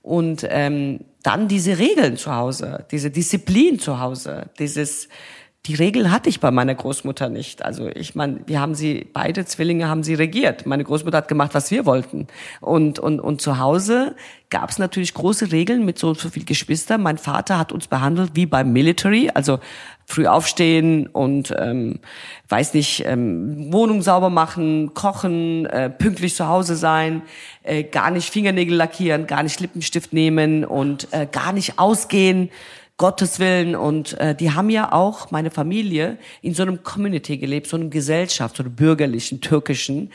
Und 0.00 0.46
ähm, 0.48 1.00
dann 1.22 1.46
diese 1.46 1.78
Regeln 1.78 2.16
zu 2.16 2.34
Hause, 2.34 2.86
diese 2.90 3.10
Disziplin 3.10 3.78
zu 3.78 4.00
Hause, 4.00 4.48
dieses 4.58 5.10
die 5.66 5.74
Regeln 5.74 6.10
hatte 6.10 6.30
ich 6.30 6.40
bei 6.40 6.50
meiner 6.50 6.74
Großmutter 6.74 7.28
nicht. 7.28 7.62
Also 7.62 7.88
ich 7.88 8.14
meine, 8.14 8.40
wir 8.46 8.60
haben 8.60 8.74
sie, 8.74 9.06
beide 9.12 9.44
Zwillinge 9.44 9.86
haben 9.86 10.02
sie 10.02 10.14
regiert. 10.14 10.64
Meine 10.64 10.84
Großmutter 10.84 11.18
hat 11.18 11.28
gemacht, 11.28 11.50
was 11.52 11.70
wir 11.70 11.84
wollten. 11.84 12.26
Und, 12.60 12.98
und, 12.98 13.20
und 13.20 13.42
zu 13.42 13.58
Hause 13.58 14.16
gab 14.48 14.70
es 14.70 14.78
natürlich 14.78 15.12
große 15.12 15.52
Regeln 15.52 15.84
mit 15.84 15.98
so 15.98 16.08
und 16.08 16.18
so 16.18 16.30
viel 16.30 16.46
Geschwistern. 16.46 17.02
Mein 17.02 17.18
Vater 17.18 17.58
hat 17.58 17.72
uns 17.72 17.86
behandelt 17.86 18.30
wie 18.32 18.46
beim 18.46 18.72
Military, 18.72 19.30
also 19.34 19.58
früh 20.06 20.26
aufstehen 20.26 21.06
und 21.06 21.54
ähm, 21.58 21.98
weiß 22.48 22.72
nicht, 22.72 23.04
ähm, 23.04 23.70
Wohnung 23.70 24.00
sauber 24.00 24.30
machen, 24.30 24.94
kochen, 24.94 25.66
äh, 25.66 25.90
pünktlich 25.90 26.34
zu 26.34 26.48
Hause 26.48 26.76
sein, 26.76 27.20
äh, 27.62 27.82
gar 27.82 28.10
nicht 28.10 28.32
Fingernägel 28.32 28.74
lackieren, 28.74 29.26
gar 29.26 29.42
nicht 29.42 29.60
Lippenstift 29.60 30.14
nehmen 30.14 30.64
und 30.64 31.08
äh, 31.12 31.26
gar 31.30 31.52
nicht 31.52 31.78
ausgehen. 31.78 32.48
Gottes 32.98 33.38
Willen. 33.38 33.74
Und 33.74 34.18
äh, 34.20 34.34
die 34.34 34.50
haben 34.52 34.68
ja 34.68 34.92
auch, 34.92 35.30
meine 35.30 35.50
Familie, 35.50 36.18
in 36.42 36.52
so 36.52 36.62
einem 36.62 36.82
Community 36.82 37.38
gelebt, 37.38 37.68
so 37.68 37.76
einer 37.76 37.86
Gesellschaft, 37.86 38.56
so 38.56 38.62
einer 38.62 38.70
bürgerlichen, 38.70 39.40
türkischen, 39.40 40.10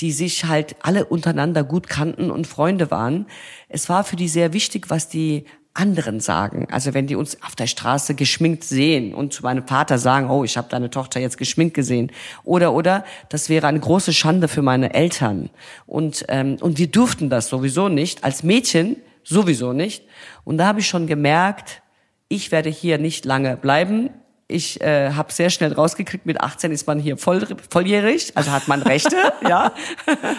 die 0.00 0.12
sich 0.12 0.44
halt 0.46 0.76
alle 0.80 1.04
untereinander 1.04 1.64
gut 1.64 1.88
kannten 1.88 2.30
und 2.30 2.46
Freunde 2.46 2.90
waren. 2.90 3.26
Es 3.68 3.88
war 3.88 4.04
für 4.04 4.16
die 4.16 4.28
sehr 4.28 4.52
wichtig, 4.52 4.88
was 4.88 5.08
die 5.08 5.44
anderen 5.74 6.20
sagen. 6.20 6.66
Also 6.70 6.94
wenn 6.94 7.06
die 7.06 7.16
uns 7.16 7.42
auf 7.42 7.54
der 7.54 7.66
Straße 7.66 8.14
geschminkt 8.14 8.64
sehen 8.64 9.14
und 9.14 9.32
zu 9.32 9.42
meinem 9.42 9.66
Vater 9.66 9.98
sagen, 9.98 10.30
oh, 10.30 10.44
ich 10.44 10.56
habe 10.56 10.68
deine 10.68 10.90
Tochter 10.90 11.20
jetzt 11.20 11.38
geschminkt 11.38 11.74
gesehen. 11.74 12.10
Oder, 12.44 12.72
oder, 12.72 13.04
das 13.28 13.48
wäre 13.48 13.66
eine 13.66 13.80
große 13.80 14.12
Schande 14.12 14.48
für 14.48 14.62
meine 14.62 14.94
Eltern. 14.94 15.50
Und, 15.86 16.24
ähm, 16.28 16.56
und 16.60 16.78
wir 16.78 16.88
durften 16.88 17.30
das 17.30 17.48
sowieso 17.48 17.88
nicht, 17.88 18.24
als 18.24 18.42
Mädchen 18.42 18.96
sowieso 19.24 19.72
nicht. 19.72 20.04
Und 20.44 20.58
da 20.58 20.66
habe 20.66 20.80
ich 20.80 20.88
schon 20.88 21.06
gemerkt, 21.06 21.82
ich 22.28 22.52
werde 22.52 22.70
hier 22.70 22.98
nicht 22.98 23.24
lange 23.24 23.56
bleiben. 23.56 24.10
Ich 24.50 24.80
äh, 24.80 25.10
habe 25.12 25.30
sehr 25.30 25.50
schnell 25.50 25.74
rausgekriegt, 25.74 26.24
mit 26.24 26.40
18 26.40 26.72
ist 26.72 26.86
man 26.86 26.98
hier 26.98 27.18
voll, 27.18 27.46
volljährig, 27.68 28.32
also 28.34 28.50
hat 28.50 28.66
man 28.66 28.80
Rechte, 28.80 29.14
ja. 29.46 29.72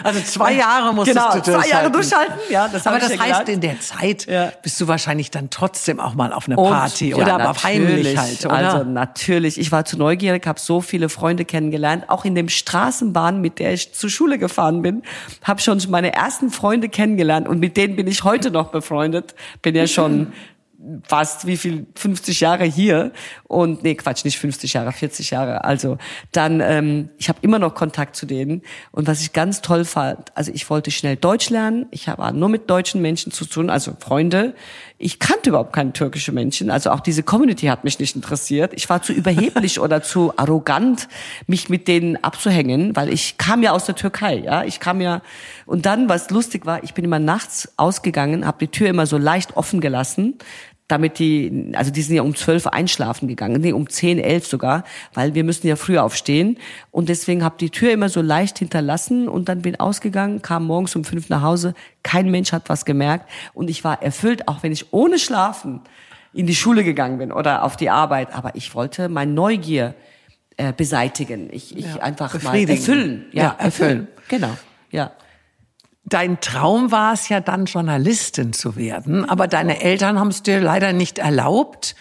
Also 0.02 0.20
zwei 0.22 0.54
Jahre 0.54 0.92
musstest 0.92 1.16
genau, 1.16 1.32
du 1.36 1.40
zwei 1.42 1.68
Jahre 1.68 1.92
durchhalten. 1.92 1.92
durchhalten, 1.92 2.52
ja. 2.52 2.66
Das 2.66 2.88
Aber 2.88 2.98
das 2.98 3.10
ja 3.14 3.20
heißt, 3.20 3.46
gelernt. 3.46 3.48
in 3.50 3.60
der 3.60 3.78
Zeit 3.78 4.26
Ja. 4.26 4.52
bist 4.64 4.80
du 4.80 4.88
wahrscheinlich 4.88 5.30
dann 5.30 5.48
trotzdem 5.50 6.00
auch 6.00 6.14
mal 6.14 6.32
auf 6.32 6.46
eine 6.48 6.56
Und- 6.56 6.70
Party 6.70 7.10
ja, 7.10 7.16
oder 7.18 7.34
aber 7.34 7.50
auf 7.50 7.62
heimlich 7.62 8.16
halt, 8.18 8.44
oder? 8.44 8.54
Also 8.56 8.82
natürlich. 8.82 9.60
Ich 9.60 9.70
war 9.70 9.84
zu 9.84 9.96
neugierig, 9.96 10.44
habe 10.44 10.58
so 10.58 10.80
viele 10.80 11.08
Freunde 11.08 11.44
kennengelernt. 11.44 12.06
Auch 12.08 12.24
in 12.24 12.34
dem 12.34 12.48
Straßenbahn, 12.48 13.40
mit 13.40 13.60
der 13.60 13.74
ich 13.74 13.94
zur 13.94 14.10
Schule 14.10 14.38
gefahren 14.38 14.82
bin, 14.82 15.02
habe 15.44 15.60
schon 15.60 15.80
meine 15.88 16.12
ersten 16.14 16.50
Freunde 16.50 16.88
kennengelernt 16.88 17.46
und 17.46 17.60
mit 17.60 17.76
denen 17.76 17.94
bin 17.94 18.08
ich 18.08 18.24
heute 18.24 18.50
noch 18.50 18.72
befreundet. 18.72 19.36
Bin 19.62 19.76
ja 19.76 19.86
schon 19.86 20.32
fast 21.06 21.46
wie 21.46 21.56
viel 21.56 21.86
50 21.94 22.40
Jahre 22.40 22.64
hier 22.64 23.12
und 23.44 23.82
nee 23.82 23.94
Quatsch 23.94 24.24
nicht 24.24 24.38
50 24.38 24.72
Jahre 24.72 24.92
40 24.92 25.30
Jahre. 25.30 25.64
Also 25.64 25.98
dann 26.32 26.60
ähm, 26.60 27.10
ich 27.18 27.28
habe 27.28 27.38
immer 27.42 27.58
noch 27.58 27.74
Kontakt 27.74 28.16
zu 28.16 28.24
denen 28.24 28.62
und 28.90 29.06
was 29.06 29.20
ich 29.20 29.32
ganz 29.32 29.60
toll 29.60 29.84
fand 29.84 30.34
also 30.34 30.50
ich 30.52 30.70
wollte 30.70 30.90
schnell 30.90 31.16
Deutsch 31.16 31.50
lernen. 31.50 31.86
Ich 31.90 32.08
habe 32.08 32.32
nur 32.36 32.48
mit 32.48 32.70
deutschen 32.70 33.02
Menschen 33.02 33.30
zu 33.30 33.44
tun 33.44 33.68
also 33.68 33.92
Freunde. 34.00 34.54
Ich 34.96 35.18
kannte 35.18 35.50
überhaupt 35.50 35.72
keine 35.72 35.92
türkische 35.92 36.32
Menschen. 36.32 36.70
Also 36.70 36.90
auch 36.90 37.00
diese 37.00 37.22
Community 37.22 37.66
hat 37.66 37.84
mich 37.84 37.98
nicht 37.98 38.16
interessiert. 38.16 38.72
Ich 38.74 38.88
war 38.88 39.02
zu 39.02 39.12
überheblich 39.12 39.80
oder 39.80 40.02
zu 40.02 40.32
arrogant 40.36 41.08
mich 41.46 41.68
mit 41.68 41.88
denen 41.88 42.22
abzuhängen 42.24 42.96
weil 42.96 43.12
ich 43.12 43.36
kam 43.36 43.62
ja 43.62 43.72
aus 43.72 43.84
der 43.84 43.96
Türkei 43.96 44.36
ja. 44.38 44.64
Ich 44.64 44.80
kam 44.80 45.02
ja 45.02 45.20
und 45.66 45.84
dann 45.84 46.08
was 46.08 46.30
lustig 46.30 46.64
war 46.64 46.82
ich 46.82 46.94
bin 46.94 47.04
immer 47.04 47.18
nachts 47.18 47.70
ausgegangen 47.76 48.46
habe 48.46 48.58
die 48.60 48.68
Tür 48.68 48.88
immer 48.88 49.04
so 49.04 49.18
leicht 49.18 49.56
offen 49.58 49.80
gelassen 49.82 50.38
damit 50.90 51.18
die, 51.18 51.72
also 51.74 51.90
die 51.90 52.02
sind 52.02 52.16
ja 52.16 52.22
um 52.22 52.34
zwölf 52.34 52.66
einschlafen 52.66 53.28
gegangen, 53.28 53.60
nee, 53.60 53.72
um 53.72 53.88
zehn, 53.88 54.18
elf 54.18 54.46
sogar, 54.46 54.84
weil 55.14 55.34
wir 55.34 55.44
müssen 55.44 55.66
ja 55.66 55.76
früh 55.76 55.98
aufstehen. 55.98 56.58
Und 56.90 57.08
deswegen 57.08 57.44
habe 57.44 57.56
die 57.58 57.70
Tür 57.70 57.92
immer 57.92 58.08
so 58.08 58.20
leicht 58.20 58.58
hinterlassen 58.58 59.28
und 59.28 59.48
dann 59.48 59.62
bin 59.62 59.78
ausgegangen, 59.78 60.42
kam 60.42 60.66
morgens 60.66 60.96
um 60.96 61.04
fünf 61.04 61.28
nach 61.28 61.42
Hause, 61.42 61.74
kein 62.02 62.30
Mensch 62.30 62.52
hat 62.52 62.68
was 62.68 62.84
gemerkt 62.84 63.30
und 63.54 63.70
ich 63.70 63.84
war 63.84 64.02
erfüllt, 64.02 64.48
auch 64.48 64.62
wenn 64.62 64.72
ich 64.72 64.92
ohne 64.92 65.18
Schlafen 65.18 65.80
in 66.32 66.46
die 66.46 66.54
Schule 66.54 66.84
gegangen 66.84 67.18
bin 67.18 67.32
oder 67.32 67.64
auf 67.64 67.76
die 67.76 67.90
Arbeit. 67.90 68.34
Aber 68.34 68.54
ich 68.54 68.74
wollte 68.74 69.08
mein 69.08 69.34
Neugier 69.34 69.94
äh, 70.56 70.72
beseitigen. 70.72 71.48
Ich, 71.52 71.76
ich 71.76 71.86
ja, 71.86 72.02
einfach 72.02 72.40
mal 72.42 72.56
erfüllen. 72.68 73.26
Ja, 73.32 73.42
ja 73.42 73.56
erfüllen. 73.58 74.08
erfüllen. 74.08 74.08
Genau. 74.28 74.56
Ja. 74.90 75.12
Dein 76.10 76.40
Traum 76.40 76.92
war 76.92 77.14
es 77.14 77.28
ja 77.28 77.40
dann, 77.40 77.64
Journalistin 77.64 78.52
zu 78.52 78.76
werden, 78.76 79.28
aber 79.28 79.46
deine 79.46 79.80
Eltern 79.80 80.18
haben 80.18 80.28
es 80.28 80.42
dir 80.42 80.60
leider 80.60 80.92
nicht 80.92 81.18
erlaubt. 81.18 81.94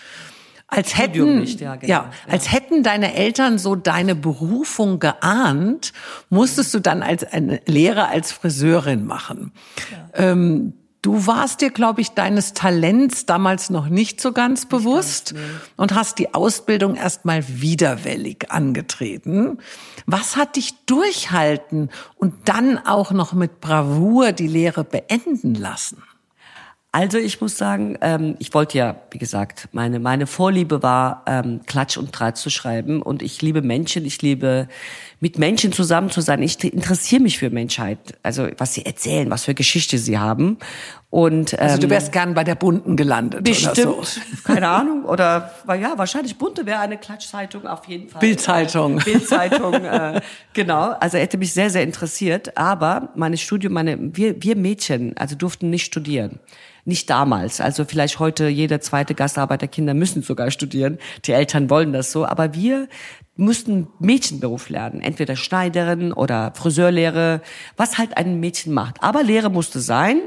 Als 0.71 0.97
hätten, 0.97 1.39
nicht, 1.39 1.61
ja, 1.61 1.77
genau, 1.77 1.91
ja, 1.91 2.11
als 2.27 2.51
hätten 2.51 2.83
deine 2.83 3.15
Eltern 3.15 3.57
so 3.57 3.75
deine 3.75 4.13
Berufung 4.13 4.99
geahnt, 4.99 5.93
musstest 6.29 6.73
du 6.75 6.79
dann 6.79 7.01
als 7.01 7.23
eine 7.23 7.59
Lehre 7.65 8.07
als 8.07 8.31
Friseurin 8.31 9.05
machen. 9.05 9.51
Ja. 9.91 10.31
Ähm, 10.31 10.73
Du 11.01 11.27
warst 11.27 11.61
dir, 11.61 11.69
glaube 11.69 12.01
ich, 12.01 12.11
deines 12.11 12.53
Talents 12.53 13.25
damals 13.25 13.69
noch 13.69 13.87
nicht 13.87 14.19
so 14.19 14.33
ganz 14.33 14.65
nicht 14.65 14.69
bewusst 14.69 15.33
nee. 15.33 15.39
und 15.77 15.95
hast 15.95 16.19
die 16.19 16.33
Ausbildung 16.33 16.95
erstmal 16.95 17.43
widerwillig 17.47 18.51
angetreten. 18.51 19.59
Was 20.05 20.35
hat 20.35 20.57
dich 20.57 20.73
durchhalten 20.85 21.89
und 22.15 22.33
dann 22.49 22.77
auch 22.77 23.11
noch 23.11 23.31
mit 23.31 23.61
Bravour 23.61 24.33
die 24.33 24.47
Lehre 24.47 24.83
beenden 24.83 25.55
lassen? 25.55 26.03
Also 26.91 27.19
ich 27.19 27.39
muss 27.39 27.55
sagen, 27.55 27.99
ähm, 28.01 28.35
ich 28.39 28.51
wollte 28.55 28.79
ja, 28.79 28.95
wie 29.11 29.19
gesagt, 29.19 29.69
meine 29.73 29.99
meine 29.99 30.25
Vorliebe 30.25 30.81
war 30.81 31.23
ähm, 31.27 31.61
Klatsch 31.67 31.97
und 31.97 32.13
Tratsch 32.13 32.39
zu 32.39 32.49
schreiben 32.49 33.03
und 33.03 33.21
ich 33.21 33.43
liebe 33.43 33.61
Menschen, 33.61 34.05
ich 34.05 34.23
liebe 34.23 34.67
mit 35.19 35.37
Menschen 35.37 35.71
zusammen 35.71 36.09
zu 36.09 36.21
sein. 36.21 36.41
Ich 36.41 36.63
interessiere 36.63 37.21
mich 37.21 37.37
für 37.37 37.51
Menschheit, 37.51 37.99
also 38.23 38.47
was 38.57 38.73
sie 38.73 38.87
erzählen, 38.87 39.29
was 39.29 39.43
für 39.43 39.53
Geschichte 39.53 39.99
sie 39.99 40.17
haben. 40.17 40.57
Und 41.11 41.53
ähm, 41.53 41.59
also 41.61 41.77
du 41.77 41.83
ähm, 41.83 41.91
wärst 41.91 42.11
gern 42.11 42.33
bei 42.33 42.43
der 42.43 42.55
Bunten 42.55 42.97
gelandet 42.97 43.43
bestimmt, 43.43 43.85
oder 43.85 44.03
so. 44.03 44.21
keine 44.43 44.67
Ahnung 44.69 45.05
oder 45.05 45.51
ja 45.67 45.93
wahrscheinlich 45.95 46.39
Bunte 46.39 46.65
wäre 46.65 46.79
eine 46.79 46.97
Klatschzeitung 46.97 47.67
auf 47.67 47.87
jeden 47.87 48.09
Fall. 48.09 48.19
Bildzeitung. 48.19 48.97
Bildzeitung, 48.97 49.75
äh, 49.85 50.21
genau. 50.53 50.95
Also 50.99 51.19
hätte 51.19 51.37
mich 51.37 51.53
sehr 51.53 51.69
sehr 51.69 51.83
interessiert. 51.83 52.57
Aber 52.57 53.09
meine 53.13 53.37
Studium, 53.37 53.73
meine 53.73 53.95
wir 53.99 54.41
wir 54.41 54.55
Mädchen, 54.55 55.15
also 55.17 55.35
durften 55.35 55.69
nicht 55.69 55.85
studieren 55.85 56.39
nicht 56.89 57.09
damals. 57.09 57.61
Also 57.61 57.85
vielleicht 57.85 58.19
heute 58.19 58.49
jeder 58.49 58.81
zweite 58.81 59.15
Gastarbeiterkinder 59.15 59.93
müssen 59.93 60.21
sogar 60.21 60.51
studieren. 60.51 60.97
Die 61.23 61.31
Eltern 61.31 61.69
wollen 61.69 61.93
das 61.93 62.11
so. 62.11 62.25
Aber 62.25 62.53
wir 62.53 62.89
mussten 63.37 63.87
Mädchenberuf 63.99 64.69
lernen. 64.69 65.01
Entweder 65.01 65.37
Schneiderin 65.37 66.11
oder 66.11 66.51
Friseurlehre, 66.55 67.41
was 67.77 67.97
halt 67.97 68.17
ein 68.17 68.41
Mädchen 68.41 68.73
macht. 68.73 69.01
Aber 69.01 69.23
Lehre 69.23 69.49
musste 69.49 69.79
sein. 69.79 70.19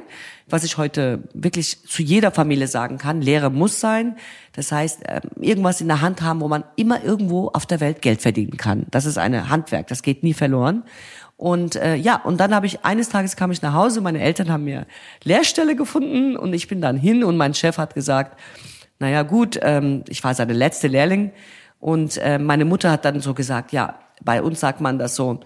Was 0.49 0.65
ich 0.65 0.77
heute 0.77 1.29
wirklich 1.35 1.87
zu 1.87 2.03
jeder 2.03 2.31
Familie 2.31 2.67
sagen 2.67 2.99
kann. 2.99 3.23
Lehre 3.23 3.51
muss 3.51 3.81
sein. 3.81 4.17
Das 4.53 4.73
heißt, 4.73 5.03
ähm, 5.07 5.21
irgendwas 5.41 5.81
in 5.81 5.89
der 5.89 6.01
Hand 6.01 6.21
haben, 6.23 6.41
wo 6.41 6.49
man 6.49 6.65
immer 6.77 7.03
irgendwo 7.05 7.49
auf 7.49 7.65
der 7.65 7.81
Welt 7.81 8.03
Geld 8.03 8.23
verdienen 8.23 8.57
kann. 8.57 8.87
Das 8.91 9.07
ist 9.07 9.19
eine 9.19 9.51
Handwerk. 9.51 9.87
Das 9.87 10.03
geht 10.03 10.23
nie 10.23 10.35
verloren. 10.35 10.83
Und 11.43 11.75
äh, 11.75 11.97
ja, 11.97 12.21
und 12.23 12.39
dann 12.39 12.55
habe 12.55 12.67
ich 12.67 12.85
eines 12.85 13.09
Tages 13.09 13.35
kam 13.35 13.51
ich 13.51 13.63
nach 13.63 13.73
Hause, 13.73 14.01
meine 14.01 14.21
Eltern 14.21 14.49
haben 14.49 14.63
mir 14.63 14.87
Lehrstelle 15.25 15.75
gefunden 15.75 16.37
und 16.37 16.53
ich 16.53 16.69
bin 16.69 16.81
dann 16.81 16.97
hin 16.97 17.25
und 17.25 17.37
mein 17.37 17.53
Chef 17.53 17.79
hat 17.79 17.97
gesagt, 17.97 18.39
naja 19.01 19.25
gut, 19.25 19.59
ähm, 19.61 20.05
ich 20.09 20.23
war 20.23 20.37
seine 20.37 20.53
letzte 20.53 20.87
Lehrling 20.87 21.33
und 21.81 22.17
äh, 22.19 22.39
meine 22.39 22.65
Mutter 22.65 22.93
hat 22.93 23.05
dann 23.05 23.19
so 23.19 23.35
gesagt, 23.35 23.73
ja, 23.73 23.99
bei 24.21 24.41
uns 24.41 24.61
sagt 24.61 24.81
man 24.81 25.01
das 25.01 25.17
so, 25.17 25.41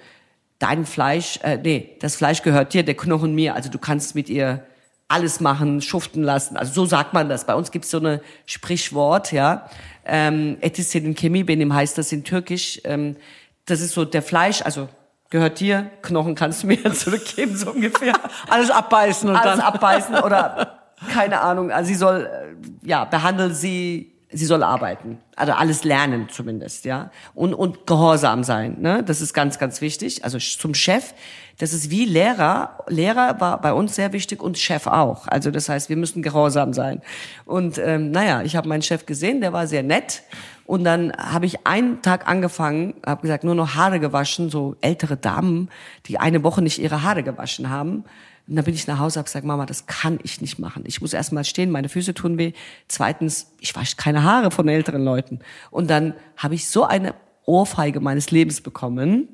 dein 0.58 0.84
Fleisch, 0.84 1.40
äh, 1.42 1.56
nee, 1.56 1.96
das 2.00 2.14
Fleisch 2.14 2.42
gehört 2.42 2.74
dir, 2.74 2.82
der 2.82 2.94
Knochen 2.94 3.34
mir, 3.34 3.54
also 3.54 3.70
du 3.70 3.78
kannst 3.78 4.14
mit 4.14 4.28
ihr 4.28 4.66
alles 5.08 5.40
machen, 5.40 5.80
schuften 5.80 6.22
lassen. 6.22 6.58
Also 6.58 6.74
so 6.74 6.84
sagt 6.84 7.14
man 7.14 7.30
das. 7.30 7.46
Bei 7.46 7.54
uns 7.54 7.70
gibt's 7.70 7.90
so 7.90 8.00
eine 8.00 8.20
Sprichwort, 8.44 9.32
ja. 9.32 9.70
Ähm, 10.04 10.58
Etisin 10.60 11.14
Chemie, 11.14 11.44
benim 11.44 11.72
heißt 11.72 11.96
das 11.96 12.12
in 12.12 12.22
Türkisch. 12.22 12.82
Ähm, 12.84 13.16
das 13.64 13.80
ist 13.80 13.94
so 13.94 14.04
der 14.04 14.20
Fleisch, 14.20 14.60
also 14.60 14.90
gehört 15.30 15.60
dir, 15.60 15.90
Knochen 16.02 16.34
kannst 16.34 16.62
du 16.62 16.66
mir 16.68 16.92
zurückgeben, 16.92 17.56
so 17.56 17.70
ungefähr. 17.70 18.14
Alles 18.48 18.70
abbeißen 18.70 19.28
und 19.28 19.36
Alles 19.36 19.58
dann. 19.58 19.60
abbeißen 19.60 20.16
oder 20.16 20.80
keine 21.12 21.40
Ahnung. 21.40 21.70
Also 21.70 21.88
sie 21.88 21.94
soll, 21.94 22.26
äh, 22.26 22.86
ja, 22.86 23.04
behandle 23.04 23.52
sie, 23.52 24.12
sie 24.30 24.46
soll 24.46 24.62
arbeiten. 24.62 25.18
Also 25.36 25.52
alles 25.52 25.84
lernen 25.84 26.28
zumindest, 26.30 26.84
ja. 26.84 27.10
Und, 27.34 27.54
und 27.54 27.86
gehorsam 27.86 28.44
sein, 28.44 28.76
ne? 28.80 29.02
Das 29.02 29.20
ist 29.20 29.34
ganz, 29.34 29.58
ganz 29.58 29.80
wichtig. 29.80 30.24
Also 30.24 30.38
zum 30.38 30.74
Chef, 30.74 31.12
das 31.58 31.72
ist 31.72 31.90
wie 31.90 32.04
Lehrer. 32.06 32.78
Lehrer 32.88 33.40
war 33.40 33.60
bei 33.60 33.72
uns 33.72 33.94
sehr 33.94 34.12
wichtig 34.12 34.42
und 34.42 34.58
Chef 34.58 34.86
auch. 34.86 35.28
Also 35.28 35.50
das 35.50 35.68
heißt, 35.68 35.88
wir 35.88 35.96
müssen 35.96 36.22
gehorsam 36.22 36.72
sein. 36.72 37.02
Und 37.44 37.78
ähm, 37.78 38.10
naja, 38.10 38.42
ich 38.42 38.56
habe 38.56 38.68
meinen 38.68 38.82
Chef 38.82 39.06
gesehen, 39.06 39.40
der 39.40 39.52
war 39.52 39.66
sehr 39.66 39.82
nett 39.82 40.22
und 40.66 40.82
dann 40.82 41.12
habe 41.16 41.46
ich 41.46 41.66
einen 41.66 42.02
Tag 42.02 42.26
angefangen, 42.28 42.94
habe 43.06 43.22
gesagt, 43.22 43.44
nur 43.44 43.54
noch 43.54 43.76
Haare 43.76 44.00
gewaschen, 44.00 44.50
so 44.50 44.74
ältere 44.80 45.16
Damen, 45.16 45.70
die 46.06 46.18
eine 46.18 46.42
Woche 46.42 46.60
nicht 46.60 46.80
ihre 46.80 47.04
Haare 47.04 47.22
gewaschen 47.22 47.70
haben. 47.70 48.04
Und 48.48 48.56
dann 48.56 48.64
bin 48.64 48.74
ich 48.74 48.86
nach 48.86 48.98
Hause, 48.98 49.20
habe 49.20 49.26
gesagt, 49.26 49.46
Mama, 49.46 49.64
das 49.66 49.86
kann 49.86 50.18
ich 50.24 50.40
nicht 50.40 50.58
machen. 50.58 50.82
Ich 50.86 51.00
muss 51.00 51.12
erst 51.12 51.32
mal 51.32 51.44
stehen, 51.44 51.70
meine 51.70 51.88
Füße 51.88 52.14
tun 52.14 52.36
weh. 52.36 52.52
Zweitens, 52.88 53.52
ich 53.60 53.74
wasche 53.76 53.96
keine 53.96 54.24
Haare 54.24 54.50
von 54.50 54.68
älteren 54.68 55.04
Leuten. 55.04 55.38
Und 55.70 55.88
dann 55.88 56.14
habe 56.36 56.54
ich 56.56 56.68
so 56.68 56.84
eine 56.84 57.14
Ohrfeige 57.44 58.00
meines 58.00 58.32
Lebens 58.32 58.60
bekommen. 58.60 59.28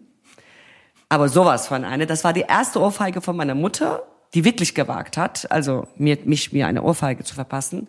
Aber 1.08 1.28
sowas 1.28 1.66
von 1.66 1.84
eine. 1.84 2.06
Das 2.06 2.24
war 2.24 2.34
die 2.34 2.44
erste 2.46 2.80
Ohrfeige 2.80 3.22
von 3.22 3.36
meiner 3.36 3.54
Mutter, 3.54 4.02
die 4.34 4.44
wirklich 4.44 4.74
gewagt 4.74 5.18
hat, 5.18 5.50
also 5.50 5.86
mir, 5.96 6.18
mich 6.24 6.52
mir 6.52 6.66
eine 6.66 6.82
Ohrfeige 6.82 7.24
zu 7.24 7.34
verpassen. 7.34 7.88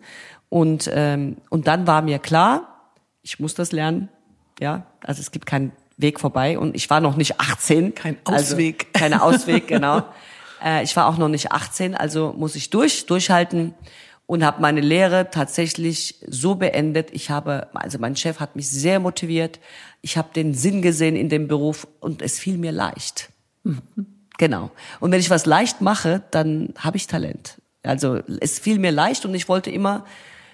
Und 0.50 0.90
ähm, 0.92 1.38
und 1.48 1.66
dann 1.66 1.86
war 1.86 2.02
mir 2.02 2.18
klar, 2.18 2.73
ich 3.24 3.40
muss 3.40 3.54
das 3.54 3.72
lernen. 3.72 4.08
Ja, 4.60 4.86
also 5.00 5.20
es 5.20 5.32
gibt 5.32 5.46
keinen 5.46 5.72
Weg 5.96 6.20
vorbei 6.20 6.58
und 6.58 6.76
ich 6.76 6.88
war 6.90 7.00
noch 7.00 7.16
nicht 7.16 7.40
18. 7.40 7.94
Kein 7.94 8.16
also 8.24 8.54
Ausweg. 8.54 8.86
Also 8.92 8.92
keine 9.04 9.22
Ausweg, 9.22 9.66
genau. 9.66 10.02
Äh, 10.62 10.84
ich 10.84 10.94
war 10.94 11.08
auch 11.08 11.16
noch 11.16 11.28
nicht 11.28 11.50
18, 11.50 11.96
also 11.96 12.34
muss 12.36 12.54
ich 12.54 12.70
durch, 12.70 13.06
durchhalten 13.06 13.74
und 14.26 14.44
habe 14.44 14.60
meine 14.60 14.80
Lehre 14.80 15.30
tatsächlich 15.30 16.16
so 16.28 16.54
beendet. 16.54 17.10
Ich 17.12 17.30
habe, 17.30 17.68
also 17.74 17.98
mein 17.98 18.14
Chef 18.14 18.40
hat 18.40 18.56
mich 18.56 18.68
sehr 18.68 19.00
motiviert. 19.00 19.58
Ich 20.02 20.16
habe 20.16 20.28
den 20.34 20.54
Sinn 20.54 20.82
gesehen 20.82 21.16
in 21.16 21.28
dem 21.28 21.48
Beruf 21.48 21.88
und 22.00 22.22
es 22.22 22.38
fiel 22.38 22.58
mir 22.58 22.72
leicht. 22.72 23.30
Mhm. 23.64 23.82
Genau. 24.36 24.70
Und 25.00 25.12
wenn 25.12 25.20
ich 25.20 25.30
was 25.30 25.46
leicht 25.46 25.80
mache, 25.80 26.22
dann 26.30 26.74
habe 26.78 26.96
ich 26.96 27.06
Talent. 27.06 27.60
Also 27.82 28.20
es 28.40 28.58
fiel 28.58 28.78
mir 28.78 28.92
leicht 28.92 29.24
und 29.24 29.34
ich 29.34 29.48
wollte 29.48 29.70
immer 29.70 30.04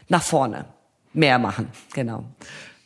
nach 0.08 0.22
vorne 0.22 0.66
mehr 1.12 1.38
machen. 1.38 1.68
Genau. 1.92 2.24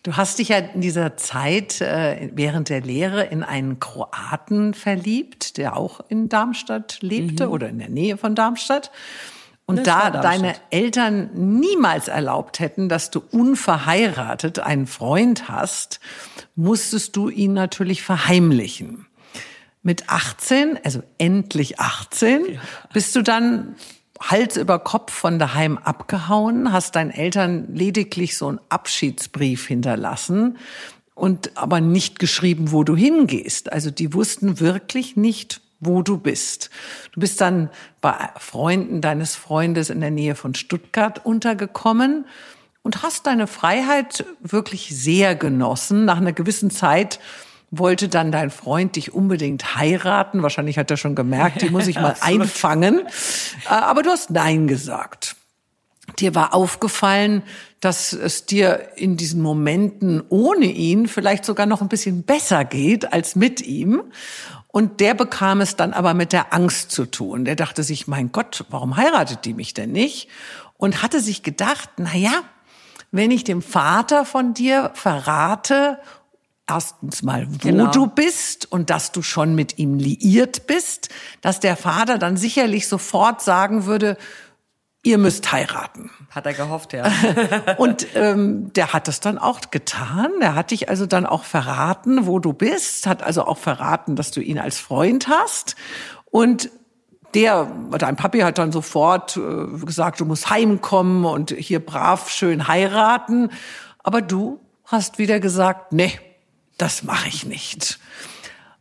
Du 0.05 0.19
hast 0.19 0.39
dich 0.39 0.51
ja 0.51 0.59
in 0.59 0.83
dieser 0.83 1.17
Zeit 1.17 1.81
äh, 1.81 2.31
während 2.35 2.69
der 2.69 2.83
Lehre 2.83 3.25
in 3.25 3.43
einen 3.43 3.81
Kroaten 3.81 4.75
verliebt, 4.75 5.57
der 5.57 5.77
auch 5.79 6.01
in 6.09 6.29
Darmstadt 6.29 6.99
lebte 7.01 7.47
mhm. 7.47 7.53
oder 7.53 7.69
in 7.71 7.79
der 7.79 7.89
Nähe 7.89 8.19
von 8.19 8.35
Darmstadt. 8.35 8.91
Und 9.67 9.79
das 9.79 9.85
da 9.87 10.11
deine 10.11 10.57
Eltern 10.69 11.31
niemals 11.33 12.09
erlaubt 12.09 12.61
hätten, 12.61 12.91
dass 12.91 13.11
du 13.11 13.23
unverheiratet 13.31 14.59
einen 14.59 14.87
Freund 14.87 15.49
hast, 15.49 16.01
musstest 16.55 17.17
du 17.17 17.31
ihn 17.31 17.55
natürlich 17.55 18.03
verheimlichen. 18.03 19.07
Mit 19.83 20.11
18, 20.11 20.79
also 20.85 21.03
endlich 21.17 21.81
18, 21.81 22.55
ja. 22.55 22.61
bist 22.93 23.17
du 23.17 23.23
dann 23.23 23.75
Hals 24.20 24.57
über 24.57 24.79
Kopf 24.79 25.12
von 25.12 25.38
daheim 25.38 25.79
abgehauen, 25.79 26.72
hast 26.72 26.96
deinen 26.96 27.11
Eltern 27.11 27.74
lediglich 27.74 28.37
so 28.37 28.48
einen 28.48 28.61
Abschiedsbrief 28.68 29.66
hinterlassen 29.66 30.59
und 31.14 31.57
aber 31.57 31.81
nicht 31.81 32.18
geschrieben, 32.18 32.72
wo 32.72 32.85
du 32.85 32.96
hingehst. 32.96 33.72
Also 33.72 33.90
die 33.90 34.14
wussten 34.14 34.61
wirklich 34.61 35.16
nicht, 35.16 35.61
wo 35.81 36.03
du 36.03 36.18
bist. 36.18 36.70
Du 37.12 37.20
bist 37.20 37.40
dann 37.40 37.70
bei 38.00 38.31
Freunden 38.38 39.00
deines 39.00 39.35
Freundes 39.37 39.90
in 39.90 40.00
der 40.00 40.11
Nähe 40.11 40.35
von 40.35 40.55
Stuttgart 40.55 41.24
untergekommen 41.24 42.27
und 42.83 43.03
hast 43.03 43.27
deine 43.27 43.46
Freiheit 43.46 44.24
wirklich 44.40 44.94
sehr 44.94 45.35
genossen. 45.35 46.05
Nach 46.05 46.18
einer 46.18 46.33
gewissen 46.33 46.70
Zeit 46.70 47.18
wollte 47.79 48.09
dann 48.09 48.33
dein 48.33 48.51
Freund 48.51 48.97
dich 48.97 49.13
unbedingt 49.15 49.77
heiraten. 49.77 50.43
Wahrscheinlich 50.43 50.79
hat 50.79 50.91
er 50.91 50.97
schon 50.97 51.15
gemerkt, 51.15 51.63
die 51.63 51.71
muss 51.71 51.87
ich 51.87 51.97
mal 51.97 52.17
einfangen. 52.21 53.07
Äh, 53.67 53.69
aber 53.69 54.03
du 54.03 54.11
hast 54.11 54.31
Nein 54.31 54.67
gesagt. 54.67 55.37
Dir 56.19 56.35
war 56.35 56.55
aufgefallen, 56.55 57.43
dass 57.81 58.13
es 58.13 58.47
dir 58.47 58.89
in 58.97 59.17
diesen 59.17 59.43
Momenten 59.43 60.23
ohne 60.29 60.67
ihn 60.67 61.09
vielleicht 61.09 61.45
sogar 61.45 61.67
noch 61.67 61.81
ein 61.81 61.89
bisschen 61.89 62.23
besser 62.23 62.65
geht 62.65 63.13
als 63.13 63.37
mit 63.37 63.63
ihm. 63.63 64.03
Und 64.69 65.01
der 65.01 65.15
bekam 65.15 65.61
es 65.61 65.77
dann 65.77 65.93
aber 65.93 66.15
mit 66.15 66.33
der 66.33 66.53
Angst 66.53 66.91
zu 66.91 67.07
tun. 67.07 67.45
Der 67.45 67.57
dachte 67.57 67.83
sich, 67.83 68.07
mein 68.07 68.33
Gott, 68.33 68.65
warum 68.71 68.97
heiratet 68.97 69.45
die 69.45 69.55
mich 69.55 69.73
denn 69.73 69.93
nicht? 69.93 70.29
Und 70.77 71.03
hatte 71.03 71.21
sich 71.21 71.43
gedacht, 71.43 71.89
na 71.97 72.15
ja, 72.15 72.43
wenn 73.11 73.31
ich 73.31 73.45
dem 73.45 73.63
Vater 73.63 74.25
von 74.25 74.55
dir 74.55 74.91
verrate 74.95 75.99
erstens 76.68 77.22
mal, 77.22 77.46
wo 77.48 77.59
genau. 77.59 77.90
du 77.90 78.07
bist 78.07 78.70
und 78.70 78.90
dass 78.90 79.12
du 79.12 79.22
schon 79.22 79.55
mit 79.55 79.79
ihm 79.79 79.98
liiert 79.98 80.66
bist, 80.66 81.09
dass 81.40 81.61
der 81.61 81.77
Vater 81.77 82.18
dann 82.18 82.37
sicherlich 82.37 82.88
sofort 82.88 83.42
sagen 83.42 83.87
würde, 83.87 84.16
ihr 85.03 85.18
müsst 85.18 85.53
heiraten. 85.53 86.11
Hat 86.31 86.46
er 86.46 86.55
gehofft, 86.55 86.94
ja. 86.94 87.05
und 87.77 88.07
ähm, 88.14 88.72
der 88.72 88.92
hat 88.92 89.07
das 89.07 89.20
dann 89.20 89.38
auch 89.38 89.61
getan. 89.70 90.31
Der 90.40 90.55
hat 90.55 90.70
dich 90.70 90.88
also 90.88 91.07
dann 91.07 91.27
auch 91.27 91.44
verraten, 91.44 92.27
wo 92.27 92.38
du 92.38 92.53
bist, 92.55 93.07
hat 93.07 93.22
also 93.22 93.44
auch 93.44 93.59
verraten, 93.59 94.16
dass 94.16 94.31
du 94.31 94.40
ihn 94.40 94.59
als 94.59 94.79
Freund 94.79 95.29
hast. 95.29 95.77
Und 96.31 96.70
der, 97.35 97.70
dein 97.98 98.16
Papi 98.16 98.40
hat 98.40 98.59
dann 98.59 98.72
sofort 98.72 99.37
äh, 99.37 99.85
gesagt, 99.85 100.20
du 100.20 100.24
musst 100.24 100.50
heimkommen 100.50 101.24
und 101.24 101.50
hier 101.50 101.85
brav 101.85 102.31
schön 102.31 102.66
heiraten. 102.66 103.50
Aber 104.03 104.22
du 104.22 104.61
hast 104.85 105.18
wieder 105.18 105.40
gesagt, 105.40 105.92
nee, 105.92 106.12
das 106.79 107.03
mache 107.03 107.29
ich 107.29 107.45
nicht. 107.47 107.99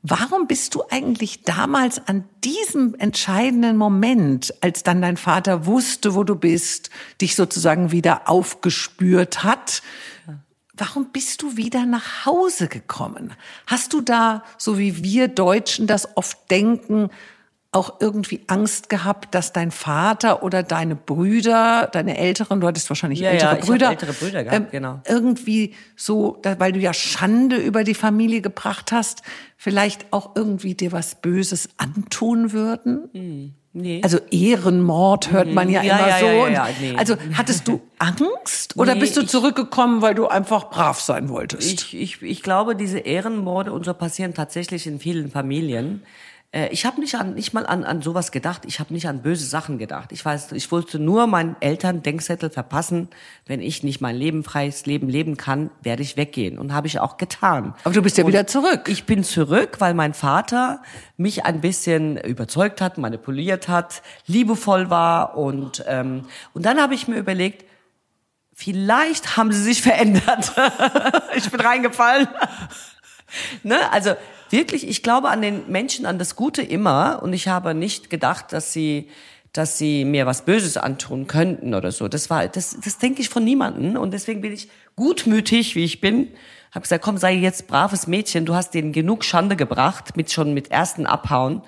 Warum 0.06 0.48
bist 0.48 0.76
du 0.76 0.84
eigentlich 0.90 1.44
damals 1.44 2.08
an 2.08 2.26
diesem 2.44 2.94
entscheidenden 2.96 3.78
Moment, 3.78 4.54
als 4.60 4.84
dann 4.84 5.02
dein 5.02 5.16
Vater 5.16 5.66
wusste, 5.66 6.14
wo 6.14 6.26
du 6.26 6.36
bist, 6.36 6.90
dich 7.22 7.36
sozusagen 7.36 7.92
wieder 7.92 8.28
aufgespürt 8.30 9.46
hat, 9.46 9.82
warum 10.74 11.12
bist 11.14 11.42
du 11.42 11.56
wieder 11.56 11.86
nach 11.86 12.26
Hause 12.26 12.68
gekommen? 12.68 13.34
Hast 13.66 13.94
du 13.94 14.02
da, 14.02 14.44
so 14.58 14.78
wie 14.78 15.04
wir 15.04 15.30
Deutschen 15.30 15.88
das 15.88 16.18
oft 16.18 16.52
denken, 16.52 17.10
auch 17.74 18.00
irgendwie 18.00 18.42
Angst 18.48 18.90
gehabt, 18.90 19.34
dass 19.36 19.54
dein 19.54 19.72
Vater 19.72 20.44
oder 20.44 20.64
deine 20.64 20.96
Brüder, 20.96 21.90
deine 21.92 22.18
Älteren, 22.18 22.62
du 22.62 22.68
hattest 22.68 22.90
wahrscheinlich 22.90 23.20
ja, 23.20 23.30
ältere 23.30 23.56
ja, 23.56 23.66
Brüder, 23.66 23.90
ältere 23.90 24.14
Brüder 24.14 24.44
gehabt, 24.44 24.66
ähm, 24.66 24.68
genau. 24.72 25.02
irgendwie 25.08 25.74
so, 25.96 26.42
weil 26.60 26.72
du 26.72 26.80
ja 26.80 26.94
Schande 26.94 27.58
über 27.58 27.84
die 27.84 27.96
Familie 27.96 28.42
gebracht 28.42 28.92
hast, 28.92 29.24
vielleicht 29.58 30.12
auch 30.12 30.36
irgendwie 30.36 30.76
dir 30.76 30.92
was 30.92 31.16
Böses 31.16 31.70
antun 31.78 32.52
würden? 32.52 33.10
Hm. 33.14 33.54
Nee. 33.76 34.02
Also 34.04 34.20
Ehrenmord 34.30 35.32
hört 35.32 35.52
man 35.52 35.68
ja, 35.68 35.82
ja 35.82 35.98
immer 35.98 36.08
ja, 36.08 36.20
so. 36.20 36.26
Ja, 36.26 36.48
ja, 36.48 36.68
nee. 36.80 36.96
Also 36.96 37.16
hattest 37.34 37.68
du 37.68 37.82
Angst 37.98 38.74
oder 38.78 38.94
nee, 38.94 39.00
bist 39.00 39.18
du 39.18 39.24
zurückgekommen, 39.24 40.04
weil 40.04 40.14
du 40.14 40.28
einfach 40.28 40.70
brav 40.70 41.02
sein 41.02 41.28
wolltest? 41.28 41.92
Ich, 41.92 42.00
ich, 42.00 42.22
ich 42.22 42.44
glaube, 42.44 42.76
diese 42.76 43.00
Ehrenmorde 43.00 43.74
und 43.74 43.84
so 43.84 43.96
passieren 43.96 44.36
tatsächlich 44.36 44.86
in 44.86 45.00
vielen 45.00 45.32
Familien. 45.32 46.04
Äh, 46.54 46.68
ich 46.70 46.86
habe 46.86 47.02
nicht 47.02 47.16
an 47.16 47.34
nicht 47.34 47.54
mal 47.54 47.66
an 47.66 47.84
an 47.84 48.02
sowas 48.02 48.32
gedacht. 48.32 48.64
Ich 48.66 48.80
habe 48.80 48.94
nicht 48.94 49.08
an 49.08 49.22
böse 49.22 49.46
Sachen 49.46 49.78
gedacht. 49.78 50.12
Ich 50.12 50.24
weiß, 50.24 50.54
ich 50.54 50.72
wollte 50.72 51.00
nur 51.00 51.28
meinen 51.28 51.56
Eltern 51.60 52.04
Denkzettel 52.04 52.50
verpassen. 52.50 53.10
Wenn 53.46 53.60
ich 53.60 53.84
nicht 53.84 54.00
mein 54.00 54.16
Leben 54.16 54.44
freies 54.44 54.86
Leben 54.86 55.10
leben 55.10 55.36
kann, 55.36 55.72
werde 55.82 56.04
ich 56.04 56.16
weggehen 56.16 56.58
und 56.58 56.74
habe 56.74 56.88
ich 56.88 57.00
auch 57.00 57.18
getan. 57.18 57.74
Aber 57.84 57.94
du 57.94 58.02
bist 58.02 58.18
ja 58.18 58.24
und 58.24 58.30
wieder 58.30 58.48
zurück. 58.48 58.88
Ich 58.88 59.06
bin 59.06 59.24
zurück, 59.24 59.78
weil 59.80 59.94
mein 59.94 60.14
Vater 60.14 60.82
mich 61.18 61.46
ein 61.46 61.60
bisschen 61.60 62.18
überzeugt 62.18 62.80
hat, 62.80 62.98
manipuliert 62.98 63.68
hat, 63.68 64.04
liebevoll 64.28 64.90
war 64.90 65.38
und 65.38 65.84
ähm, 65.88 66.26
und 66.54 66.66
dann 66.66 66.80
habe 66.80 66.94
ich 66.94 67.08
mir 67.08 67.18
überlegt, 67.18 67.66
vielleicht 68.54 69.36
haben 69.36 69.52
sie 69.52 69.64
sich 69.64 69.82
verändert. 69.82 70.54
ich 71.36 71.50
bin 71.50 71.60
reingefallen. 71.60 72.28
ne? 73.64 73.92
Also 73.92 74.16
wirklich, 74.54 74.88
ich 74.88 75.04
glaube 75.04 75.30
an 75.30 75.42
den 75.42 75.70
Menschen, 75.70 76.06
an 76.06 76.18
das 76.18 76.38
Gute 76.38 76.62
immer. 76.62 77.22
Und 77.22 77.34
ich 77.34 77.50
habe 77.50 77.74
nicht 77.74 78.10
gedacht, 78.10 78.54
dass 78.54 78.72
sie, 78.72 79.10
dass 79.52 79.78
sie 79.78 80.06
mir 80.06 80.26
was 80.26 80.46
Böses 80.46 80.78
antun 80.78 81.28
könnten 81.28 81.74
oder 81.74 81.92
so. 81.92 82.08
Das 82.08 82.30
war, 82.30 82.48
das, 82.48 82.78
das 82.82 83.00
denke 83.00 83.22
ich 83.22 83.30
von 83.30 83.44
niemanden. 83.44 83.98
Und 83.98 84.12
deswegen 84.12 84.40
bin 84.40 84.54
ich 84.54 84.70
gutmütig, 84.96 85.76
wie 85.76 85.84
ich 85.84 86.00
bin. 86.00 86.30
Habe 86.72 86.84
gesagt, 86.84 87.04
komm, 87.04 87.18
sei 87.18 87.34
jetzt 87.34 87.68
braves 87.68 88.08
Mädchen. 88.08 88.46
Du 88.46 88.54
hast 88.56 88.74
denen 88.74 88.94
genug 88.94 89.26
Schande 89.26 89.56
gebracht, 89.56 90.16
mit 90.16 90.32
schon 90.32 90.54
mit 90.54 90.72
ersten 90.72 91.06
Abhauen. 91.06 91.64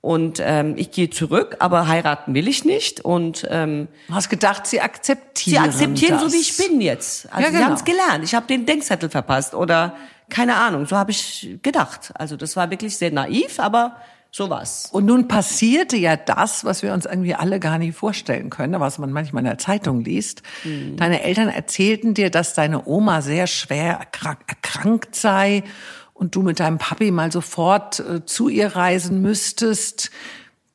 Und 0.00 0.40
ähm, 0.44 0.74
ich 0.76 0.92
gehe 0.92 1.10
zurück, 1.10 1.56
aber 1.58 1.88
heiraten 1.88 2.32
will 2.34 2.46
ich 2.46 2.64
nicht. 2.64 3.00
Und 3.00 3.46
ähm, 3.50 3.88
du 4.06 4.14
hast 4.14 4.28
gedacht, 4.28 4.66
sie 4.66 4.80
akzeptieren. 4.80 5.64
Sie 5.64 5.68
akzeptieren 5.68 6.12
das. 6.20 6.22
so 6.22 6.32
wie 6.32 6.40
ich 6.40 6.56
bin 6.56 6.80
jetzt. 6.80 7.26
Also 7.32 7.42
ja, 7.42 7.48
genau. 7.48 7.58
sie 7.58 7.64
haben 7.64 7.74
es 7.74 7.84
gelernt. 7.84 8.24
Ich 8.24 8.34
habe 8.34 8.46
den 8.46 8.64
Denkzettel 8.64 9.10
verpasst 9.10 9.54
oder 9.54 9.96
keine 10.30 10.56
Ahnung, 10.56 10.86
so 10.86 10.96
habe 10.96 11.10
ich 11.10 11.58
gedacht. 11.62 12.12
Also 12.14 12.36
das 12.36 12.54
war 12.54 12.70
wirklich 12.70 12.96
sehr 12.96 13.10
naiv, 13.10 13.58
aber 13.58 13.96
sowas. 14.30 14.88
Und 14.92 15.06
nun 15.06 15.26
passierte 15.26 15.96
ja 15.96 16.16
das, 16.16 16.64
was 16.64 16.82
wir 16.82 16.92
uns 16.92 17.06
irgendwie 17.06 17.34
alle 17.34 17.60
gar 17.60 17.78
nicht 17.78 17.96
vorstellen 17.96 18.50
können, 18.50 18.78
was 18.78 18.98
man 18.98 19.10
manchmal 19.10 19.40
in 19.40 19.46
der 19.46 19.58
Zeitung 19.58 20.04
liest. 20.04 20.42
Mhm. 20.64 20.96
Deine 20.96 21.22
Eltern 21.22 21.48
erzählten 21.48 22.14
dir, 22.14 22.30
dass 22.30 22.54
deine 22.54 22.86
Oma 22.86 23.22
sehr 23.22 23.46
schwer 23.46 24.00
erkrankt 24.48 25.14
sei 25.14 25.64
und 26.18 26.34
du 26.34 26.42
mit 26.42 26.60
deinem 26.60 26.78
Papi 26.78 27.10
mal 27.10 27.30
sofort 27.32 28.00
äh, 28.00 28.24
zu 28.26 28.48
ihr 28.48 28.74
reisen 28.74 29.22
müsstest. 29.22 30.10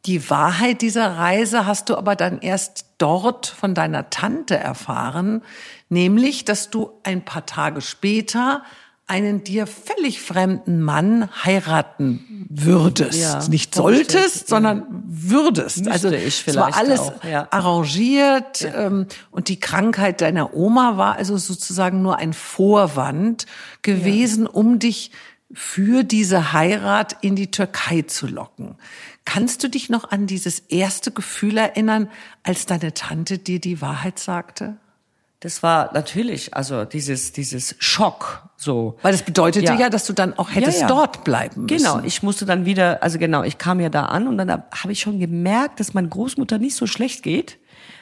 Die 0.05 0.29
Wahrheit 0.29 0.81
dieser 0.81 1.17
Reise 1.17 1.65
hast 1.65 1.89
du 1.89 1.95
aber 1.95 2.15
dann 2.15 2.39
erst 2.39 2.85
dort 2.97 3.47
von 3.47 3.73
deiner 3.73 4.09
Tante 4.09 4.57
erfahren, 4.57 5.41
nämlich, 5.89 6.45
dass 6.45 6.69
du 6.69 6.91
ein 7.03 7.23
paar 7.23 7.45
Tage 7.45 7.81
später 7.81 8.63
einen 9.05 9.43
dir 9.43 9.67
völlig 9.67 10.21
fremden 10.21 10.81
Mann 10.81 11.29
heiraten 11.43 12.47
würdest. 12.49 13.19
Ja, 13.19 13.45
Nicht 13.49 13.75
solltest, 13.75 14.47
sondern 14.47 14.85
würdest. 15.05 15.79
Müsste 15.79 15.91
also 15.91 16.09
ich 16.09 16.47
es 16.47 16.55
war 16.55 16.75
alles 16.75 17.11
ja. 17.29 17.47
arrangiert 17.51 18.61
ja. 18.61 18.85
ähm, 18.85 19.07
und 19.29 19.49
die 19.49 19.59
Krankheit 19.59 20.21
deiner 20.21 20.53
Oma 20.53 20.97
war 20.97 21.17
also 21.17 21.37
sozusagen 21.37 22.01
nur 22.01 22.17
ein 22.17 22.33
Vorwand 22.33 23.45
gewesen, 23.81 24.47
um 24.47 24.79
dich 24.79 25.11
für 25.53 26.03
diese 26.03 26.53
Heirat 26.53 27.17
in 27.21 27.35
die 27.35 27.51
Türkei 27.51 28.03
zu 28.03 28.27
locken. 28.27 28.75
Kannst 29.25 29.63
du 29.63 29.69
dich 29.69 29.89
noch 29.89 30.11
an 30.11 30.27
dieses 30.27 30.59
erste 30.59 31.11
Gefühl 31.11 31.57
erinnern, 31.57 32.09
als 32.43 32.65
deine 32.65 32.93
Tante 32.93 33.37
dir 33.37 33.59
die 33.59 33.81
Wahrheit 33.81 34.19
sagte? 34.19 34.77
das 35.43 35.61
war 35.61 35.91
natürlich, 35.93 36.53
also 36.55 36.85
dieses, 36.85 37.33
dieses 37.33 37.75
Schock, 37.77 38.43
so. 38.55 38.97
Weil 39.01 39.11
das 39.11 39.23
bedeutete 39.23 39.65
ja, 39.65 39.77
ja 39.77 39.89
dass 39.89 40.05
du 40.05 40.13
dann 40.13 40.37
auch 40.37 40.55
hättest 40.55 40.79
ja, 40.79 40.87
ja. 40.87 40.87
dort 40.87 41.25
bleiben 41.25 41.63
müssen. 41.63 41.77
Genau, 41.77 41.99
ich 42.05 42.23
musste 42.23 42.45
dann 42.45 42.65
wieder, 42.65 43.03
also 43.03 43.19
genau, 43.19 43.43
ich 43.43 43.57
kam 43.57 43.81
ja 43.81 43.89
da 43.89 44.05
an 44.05 44.27
und 44.27 44.37
dann 44.37 44.49
habe 44.49 44.91
ich 44.91 45.01
schon 45.01 45.19
gemerkt, 45.19 45.81
dass 45.81 45.93
meine 45.93 46.07
Großmutter 46.07 46.59
nicht 46.59 46.77
so 46.77 46.87
schlecht 46.87 47.23
geht. 47.23 47.59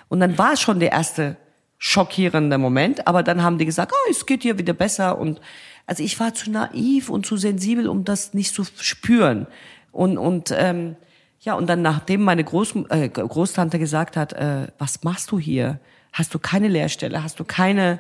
Und 0.08 0.20
dann 0.20 0.38
war 0.38 0.54
es 0.54 0.62
schon 0.62 0.80
der 0.80 0.92
erste 0.92 1.36
schockierende 1.80 2.60
Moment, 2.60 3.08
aber 3.08 3.24
dann 3.24 3.42
haben 3.42 3.58
die 3.58 3.66
gesagt, 3.66 3.92
oh, 3.92 4.12
es 4.12 4.28
geht 4.28 4.44
dir 4.44 4.60
wieder 4.60 4.74
besser 4.74 5.18
und 5.18 5.42
also 5.86 6.04
ich 6.04 6.20
war 6.20 6.34
zu 6.34 6.52
naiv 6.52 7.10
und 7.10 7.26
zu 7.26 7.38
sensibel, 7.38 7.88
um 7.88 8.04
das 8.04 8.34
nicht 8.34 8.54
zu 8.54 8.64
spüren. 8.64 9.48
Und, 9.92 10.18
und 10.18 10.54
ähm, 10.56 10.96
ja, 11.42 11.56
und 11.56 11.68
dann 11.68 11.82
nachdem 11.82 12.24
meine 12.24 12.44
Groß, 12.44 12.76
äh, 12.90 13.10
Großtante 13.10 13.80
gesagt 13.80 14.16
hat, 14.16 14.34
äh, 14.34 14.68
was 14.78 15.04
machst 15.04 15.32
du 15.32 15.40
hier? 15.40 15.80
hast 16.14 16.34
du 16.34 16.40
keine 16.40 16.68
Lehrstelle, 16.68 17.24
hast 17.24 17.40
du 17.40 17.44
keine 17.44 18.00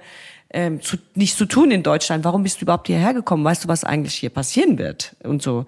ähm, 0.53 0.81
zu, 0.81 0.97
nichts 1.15 1.37
zu 1.37 1.45
tun 1.45 1.71
in 1.71 1.81
Deutschland. 1.83 2.25
Warum 2.25 2.43
bist 2.43 2.59
du 2.59 2.65
überhaupt 2.65 2.87
hierher 2.87 3.13
gekommen? 3.13 3.43
Weißt 3.43 3.63
du, 3.63 3.67
was 3.67 3.83
eigentlich 3.83 4.15
hier 4.15 4.29
passieren 4.29 4.77
wird? 4.77 5.15
Und 5.23 5.41
so. 5.41 5.65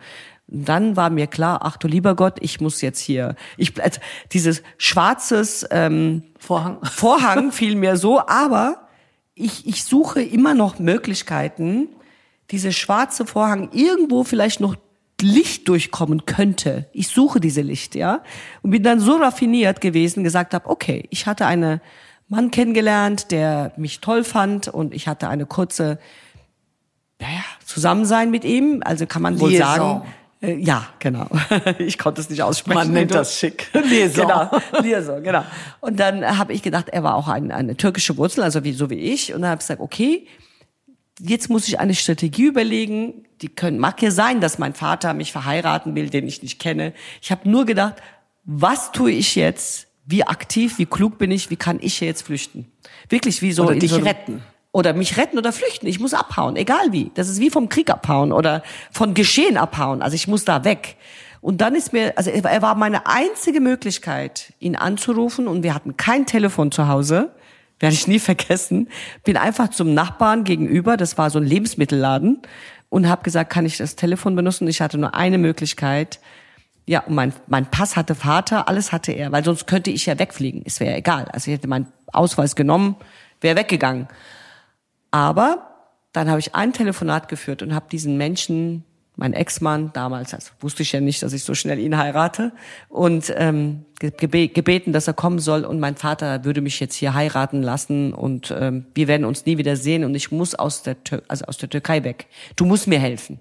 Und 0.48 0.68
dann 0.68 0.98
war 0.98 1.10
mir 1.10 1.28
klar, 1.28 1.62
ach 1.64 1.78
du 1.78 1.88
lieber 1.88 2.16
Gott, 2.16 2.38
ich 2.42 2.60
muss 2.60 2.82
jetzt 2.82 3.00
hier, 3.00 3.36
ich 3.56 3.82
also 3.82 4.02
dieses 4.34 4.62
schwarzes 4.78 5.66
ähm, 5.72 6.24
Vorhang, 6.38 6.84
Vorhang 6.84 7.52
fiel 7.54 7.76
mir 7.76 7.96
so, 7.96 8.20
aber 8.20 8.90
ich, 9.36 9.66
ich 9.66 9.86
suche 9.86 10.22
immer 10.22 10.54
noch 10.54 10.80
Möglichkeiten, 10.80 11.88
diese 12.54 12.72
schwarze 12.72 13.26
Vorhang 13.26 13.70
irgendwo 13.74 14.24
vielleicht 14.24 14.60
noch 14.60 14.76
Licht 15.20 15.68
durchkommen 15.68 16.26
könnte. 16.26 16.88
Ich 16.94 17.08
suche 17.08 17.40
diese 17.40 17.62
Licht, 17.62 17.96
ja, 17.96 18.22
und 18.62 18.70
bin 18.70 18.84
dann 18.84 19.00
so 19.00 19.16
raffiniert 19.16 19.82
gewesen, 19.82 20.24
gesagt 20.24 20.54
habe, 20.54 20.70
okay, 20.70 21.08
ich 21.10 21.26
hatte 21.26 21.48
eine 21.48 21.82
Mann 22.28 22.52
kennengelernt, 22.52 23.32
der 23.32 23.74
mich 23.76 24.02
toll 24.02 24.24
fand 24.24 24.68
und 24.68 24.94
ich 24.94 25.08
hatte 25.08 25.30
eine 25.30 25.46
kurze, 25.48 25.98
naja, 27.20 27.44
Zusammensein 27.66 28.30
mit 28.30 28.46
ihm. 28.46 28.82
Also 28.86 29.08
kann 29.08 29.22
man 29.24 29.40
wohl 29.40 29.50
Liaison. 29.50 29.66
sagen, 29.66 30.02
Äh, 30.42 30.58
ja, 30.58 30.90
genau. 31.00 31.28
Ich 31.80 31.98
konnte 31.98 32.22
es 32.22 32.30
nicht 32.30 32.44
aussprechen. 32.44 32.78
Man 32.78 32.92
nennt 32.92 33.16
das 33.16 33.40
schick. 33.40 33.70
Liaison. 33.74 34.28
Genau, 34.28 34.52
Liaison, 34.82 35.24
genau. 35.24 35.44
Und 35.80 36.00
dann 36.00 36.38
habe 36.38 36.54
ich 36.54 36.62
gedacht, 36.62 36.90
er 36.90 37.02
war 37.02 37.16
auch 37.16 37.30
ein, 37.30 37.52
eine 37.52 37.78
türkische 37.78 38.18
Wurzel, 38.18 38.44
also 38.44 38.64
wie, 38.64 38.74
so 38.74 38.90
wie 38.90 39.00
ich. 39.00 39.34
Und 39.34 39.42
dann 39.42 39.52
habe 39.52 39.60
ich 39.60 39.68
gesagt, 39.68 39.82
okay, 39.82 40.28
jetzt 41.24 41.50
muss 41.50 41.68
ich 41.68 41.80
eine 41.80 41.96
Strategie 41.96 42.46
überlegen. 42.46 43.26
Die 43.42 43.50
können, 43.50 43.80
mag 43.80 44.02
ja 44.02 44.12
sein, 44.12 44.42
dass 44.42 44.60
mein 44.60 44.74
Vater 44.74 45.14
mich 45.14 45.32
verheiraten 45.32 45.96
will, 45.96 46.10
den 46.10 46.28
ich 46.28 46.42
nicht 46.44 46.60
kenne. 46.60 46.94
Ich 47.22 47.32
habe 47.32 47.50
nur 47.50 47.66
gedacht, 47.66 47.96
was 48.46 48.92
tue 48.92 49.12
ich 49.12 49.36
jetzt? 49.36 49.88
Wie 50.06 50.26
aktiv, 50.26 50.78
wie 50.78 50.86
klug 50.86 51.18
bin 51.18 51.32
ich? 51.32 51.50
Wie 51.50 51.56
kann 51.56 51.80
ich 51.82 51.98
hier 51.98 52.10
jetzt 52.10 52.24
flüchten? 52.24 52.72
Wirklich 53.10 53.42
wie 53.42 53.54
so. 53.54 53.64
Oder 53.64 53.76
dich 53.76 53.92
so 53.92 53.98
retten. 53.98 54.44
Oder 54.74 54.94
mich 54.94 55.18
retten 55.18 55.38
oder 55.38 55.54
flüchten. 55.54 55.88
Ich 55.88 56.00
muss 56.00 56.14
abhauen, 56.14 56.56
egal 56.56 56.92
wie. 56.92 57.12
Das 57.14 57.30
ist 57.30 57.40
wie 57.40 57.50
vom 57.50 57.70
Krieg 57.70 57.90
abhauen 57.90 58.32
oder 58.32 58.64
von 58.92 59.14
Geschehen 59.14 59.56
abhauen. 59.56 60.02
Also 60.02 60.16
ich 60.16 60.28
muss 60.28 60.46
da 60.46 60.64
weg. 60.66 60.98
Und 61.42 61.62
dann 61.62 61.76
ist 61.76 61.94
mir, 61.94 62.18
also 62.18 62.32
er 62.32 62.62
war 62.62 62.76
meine 62.76 63.06
einzige 63.06 63.60
Möglichkeit, 63.60 64.54
ihn 64.60 64.76
anzurufen 64.76 65.48
und 65.48 65.62
wir 65.62 65.76
hatten 65.76 65.96
kein 65.96 66.26
Telefon 66.26 66.72
zu 66.72 66.88
Hause. 66.88 67.32
Werde 67.80 67.96
ich 67.96 68.08
nie 68.08 68.20
vergessen. 68.20 68.90
Bin 69.24 69.38
einfach 69.38 69.70
zum 69.70 69.94
Nachbarn 69.94 70.44
gegenüber, 70.44 70.98
das 70.98 71.18
war 71.18 71.30
so 71.30 71.40
ein 71.40 71.46
Lebensmittelladen, 71.46 72.42
und 72.90 73.10
habe 73.10 73.24
gesagt, 73.24 73.50
kann 73.52 73.66
ich 73.66 73.78
das 73.78 73.96
Telefon 73.96 74.36
benutzen? 74.36 74.68
Ich 74.68 74.80
hatte 74.80 75.00
nur 75.00 75.16
eine 75.16 75.40
Möglichkeit. 75.40 76.20
Ja, 76.86 77.00
und 77.02 77.16
mein, 77.16 77.34
mein 77.48 77.66
Pass 77.66 77.96
hatte 77.96 78.14
Vater, 78.14 78.68
alles 78.68 78.92
hatte 78.92 79.14
er, 79.14 79.32
weil 79.32 79.44
sonst 79.44 79.66
könnte 79.66 79.90
ich 79.90 80.06
ja 80.06 80.20
wegfliegen. 80.20 80.62
Es 80.64 80.80
wäre 80.80 80.96
egal. 80.96 81.26
Also 81.32 81.50
ich 81.50 81.58
hätte 81.58 81.68
meinen 81.68 81.88
Ausweis 82.12 82.56
genommen, 82.56 82.96
wäre 83.42 83.58
weggegangen. 83.58 84.08
Aber 85.10 85.74
dann 86.12 86.30
habe 86.30 86.40
ich 86.40 86.54
ein 86.54 86.72
Telefonat 86.72 87.30
geführt 87.30 87.64
und 87.64 87.74
habe 87.74 87.88
diesen 87.92 88.18
Menschen, 88.18 88.84
mein 89.16 89.34
Ex-Mann 89.34 89.92
damals, 89.94 90.32
das 90.32 90.52
wusste 90.60 90.82
ich 90.82 90.92
ja 90.92 91.00
nicht, 91.00 91.22
dass 91.22 91.34
ich 91.34 91.44
so 91.44 91.54
schnell 91.54 91.78
ihn 91.80 91.98
heirate, 91.98 92.52
und 92.90 93.32
ähm, 93.38 93.86
gebeten, 94.00 94.92
dass 94.92 95.08
er 95.08 95.14
kommen 95.14 95.40
soll 95.40 95.66
und 95.66 95.80
mein 95.80 95.96
Vater 95.96 96.44
würde 96.46 96.62
mich 96.62 96.80
jetzt 96.80 96.96
hier 96.96 97.14
heiraten 97.14 97.62
lassen 97.62 98.14
und 98.14 98.54
ähm, 98.58 98.88
wir 98.96 99.08
werden 99.08 99.26
uns 99.26 99.46
nie 99.46 99.58
wieder 99.58 99.76
sehen 99.76 100.04
und 100.04 100.16
ich 100.16 100.32
muss 100.32 100.56
aus 100.56 100.84
der, 100.84 100.98
also 101.28 101.46
aus 101.46 101.58
der 101.58 101.70
Türkei 101.70 102.04
weg. 102.04 102.28
Du 102.56 102.66
musst 102.66 102.88
mir 102.88 103.00
helfen. 103.00 103.40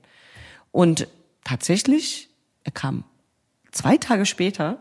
Und 0.71 1.09
tatsächlich, 1.45 2.29
er 2.65 2.73
kam 2.73 3.05
zwei 3.73 3.97
Tage 3.97 4.27
später 4.27 4.79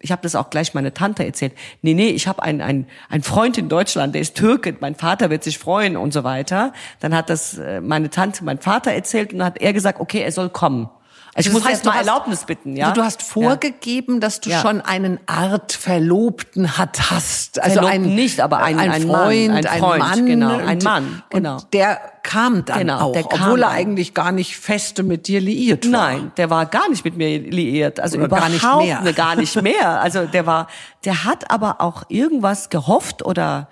ich 0.00 0.12
habe 0.12 0.22
das 0.22 0.36
auch 0.36 0.50
gleich 0.50 0.74
meine 0.74 0.94
Tante 0.94 1.24
erzählt. 1.24 1.54
Nee, 1.82 1.94
nee, 1.94 2.10
ich 2.10 2.28
habe 2.28 2.42
einen, 2.42 2.60
einen, 2.60 2.86
einen 3.08 3.22
Freund 3.22 3.58
in 3.58 3.68
Deutschland, 3.68 4.14
der 4.14 4.22
ist 4.22 4.36
Türke, 4.36 4.76
mein 4.80 4.94
Vater 4.94 5.28
wird 5.28 5.42
sich 5.42 5.58
freuen 5.58 5.96
und 5.96 6.12
so 6.12 6.22
weiter. 6.22 6.72
Dann 7.00 7.14
hat 7.16 7.28
das 7.30 7.58
äh, 7.58 7.80
meine 7.80 8.08
Tante, 8.08 8.44
mein 8.44 8.58
Vater 8.58 8.92
erzählt 8.92 9.32
und 9.32 9.40
dann 9.40 9.46
hat 9.48 9.60
er 9.60 9.72
gesagt, 9.72 10.00
okay, 10.00 10.20
er 10.20 10.30
soll 10.30 10.50
kommen. 10.50 10.88
Also 11.38 11.50
ich 11.50 11.54
muss 11.54 11.70
erst 11.70 11.84
mal 11.84 11.96
Erlaubnis 11.96 12.44
bitten, 12.44 12.74
ja. 12.74 12.88
Also 12.88 13.00
du 13.00 13.06
hast 13.06 13.22
vorgegeben, 13.22 14.14
ja. 14.14 14.20
dass 14.20 14.40
du 14.40 14.50
ja. 14.50 14.60
schon 14.60 14.80
einen 14.80 15.20
Art 15.26 15.72
Verlobten 15.72 16.76
hat, 16.76 17.12
hast. 17.12 17.62
Also 17.62 17.78
ein, 17.86 18.02
nicht, 18.16 18.40
aber 18.40 18.58
ein, 18.58 18.76
ein, 18.76 18.90
ein 18.90 19.02
Freund, 19.02 19.48
Mann, 19.52 19.66
ein, 19.66 19.78
Freund, 19.78 19.98
Mann, 20.00 20.26
genau, 20.26 20.56
ein 20.56 20.78
Mann, 20.78 21.22
genau. 21.30 21.60
Der 21.72 22.00
kam 22.24 22.64
dann 22.64 22.78
genau, 22.80 22.98
auch, 22.98 23.12
der 23.12 23.22
kam 23.22 23.40
obwohl 23.42 23.62
er 23.62 23.70
eigentlich 23.70 24.14
gar 24.14 24.32
nicht 24.32 24.56
feste 24.56 25.04
mit 25.04 25.28
dir 25.28 25.40
liiert 25.40 25.84
war. 25.84 25.92
Nein, 25.92 26.32
der 26.36 26.50
war 26.50 26.66
gar 26.66 26.90
nicht 26.90 27.04
mit 27.04 27.16
mir 27.16 27.38
liiert, 27.38 28.00
also 28.00 28.16
Oder 28.16 28.26
überhaupt 28.26 28.60
gar 28.60 28.80
nicht 28.80 29.04
mehr. 29.04 29.12
gar 29.12 29.36
nicht 29.36 29.62
mehr. 29.62 30.00
Also 30.00 30.26
der 30.26 30.44
war, 30.44 30.66
der 31.04 31.24
hat 31.24 31.52
aber 31.52 31.80
auch 31.80 32.02
irgendwas 32.08 32.68
gehofft 32.68 33.24
oder 33.24 33.68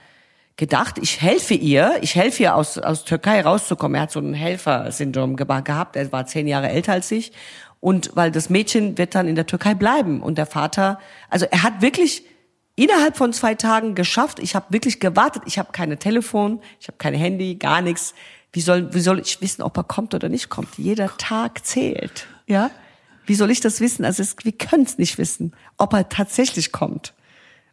gedacht, 0.56 0.98
ich 0.98 1.20
helfe 1.20 1.54
ihr, 1.54 1.98
ich 2.00 2.14
helfe 2.14 2.44
ihr 2.44 2.54
aus, 2.54 2.78
aus 2.78 3.04
Türkei 3.04 3.42
rauszukommen. 3.42 3.96
Er 3.96 4.02
hat 4.02 4.10
so 4.10 4.20
ein 4.20 4.34
Helfersyndrom 4.34 5.36
gehabt, 5.36 5.96
er 5.96 6.10
war 6.12 6.26
zehn 6.26 6.46
Jahre 6.46 6.68
älter 6.68 6.92
als 6.92 7.10
ich. 7.10 7.32
Und 7.80 8.10
weil 8.14 8.30
das 8.30 8.48
Mädchen 8.48 8.96
wird 8.96 9.14
dann 9.14 9.28
in 9.28 9.34
der 9.36 9.46
Türkei 9.46 9.74
bleiben. 9.74 10.22
Und 10.22 10.38
der 10.38 10.46
Vater, 10.46 10.98
also 11.28 11.46
er 11.50 11.62
hat 11.62 11.82
wirklich 11.82 12.24
innerhalb 12.74 13.16
von 13.16 13.32
zwei 13.32 13.54
Tagen 13.54 13.94
geschafft. 13.94 14.38
Ich 14.38 14.54
habe 14.54 14.66
wirklich 14.70 14.98
gewartet. 14.98 15.42
Ich 15.46 15.58
habe 15.58 15.72
keine 15.72 15.98
Telefon, 15.98 16.60
ich 16.80 16.88
habe 16.88 16.98
kein 16.98 17.14
Handy, 17.14 17.56
gar 17.56 17.82
nichts. 17.82 18.14
Wie 18.52 18.60
soll, 18.60 18.94
wie 18.94 19.00
soll 19.00 19.18
ich 19.18 19.40
wissen, 19.42 19.62
ob 19.62 19.76
er 19.76 19.84
kommt 19.84 20.14
oder 20.14 20.28
nicht 20.28 20.48
kommt? 20.48 20.78
Jeder 20.78 21.14
Tag 21.18 21.66
zählt. 21.66 22.26
Ja? 22.46 22.70
Wie 23.26 23.34
soll 23.34 23.50
ich 23.50 23.60
das 23.60 23.80
wissen? 23.80 24.04
Also 24.04 24.22
es, 24.22 24.36
wir 24.42 24.52
können 24.52 24.84
es 24.84 24.96
nicht 24.96 25.18
wissen, 25.18 25.54
ob 25.76 25.92
er 25.92 26.08
tatsächlich 26.08 26.72
kommt. 26.72 27.12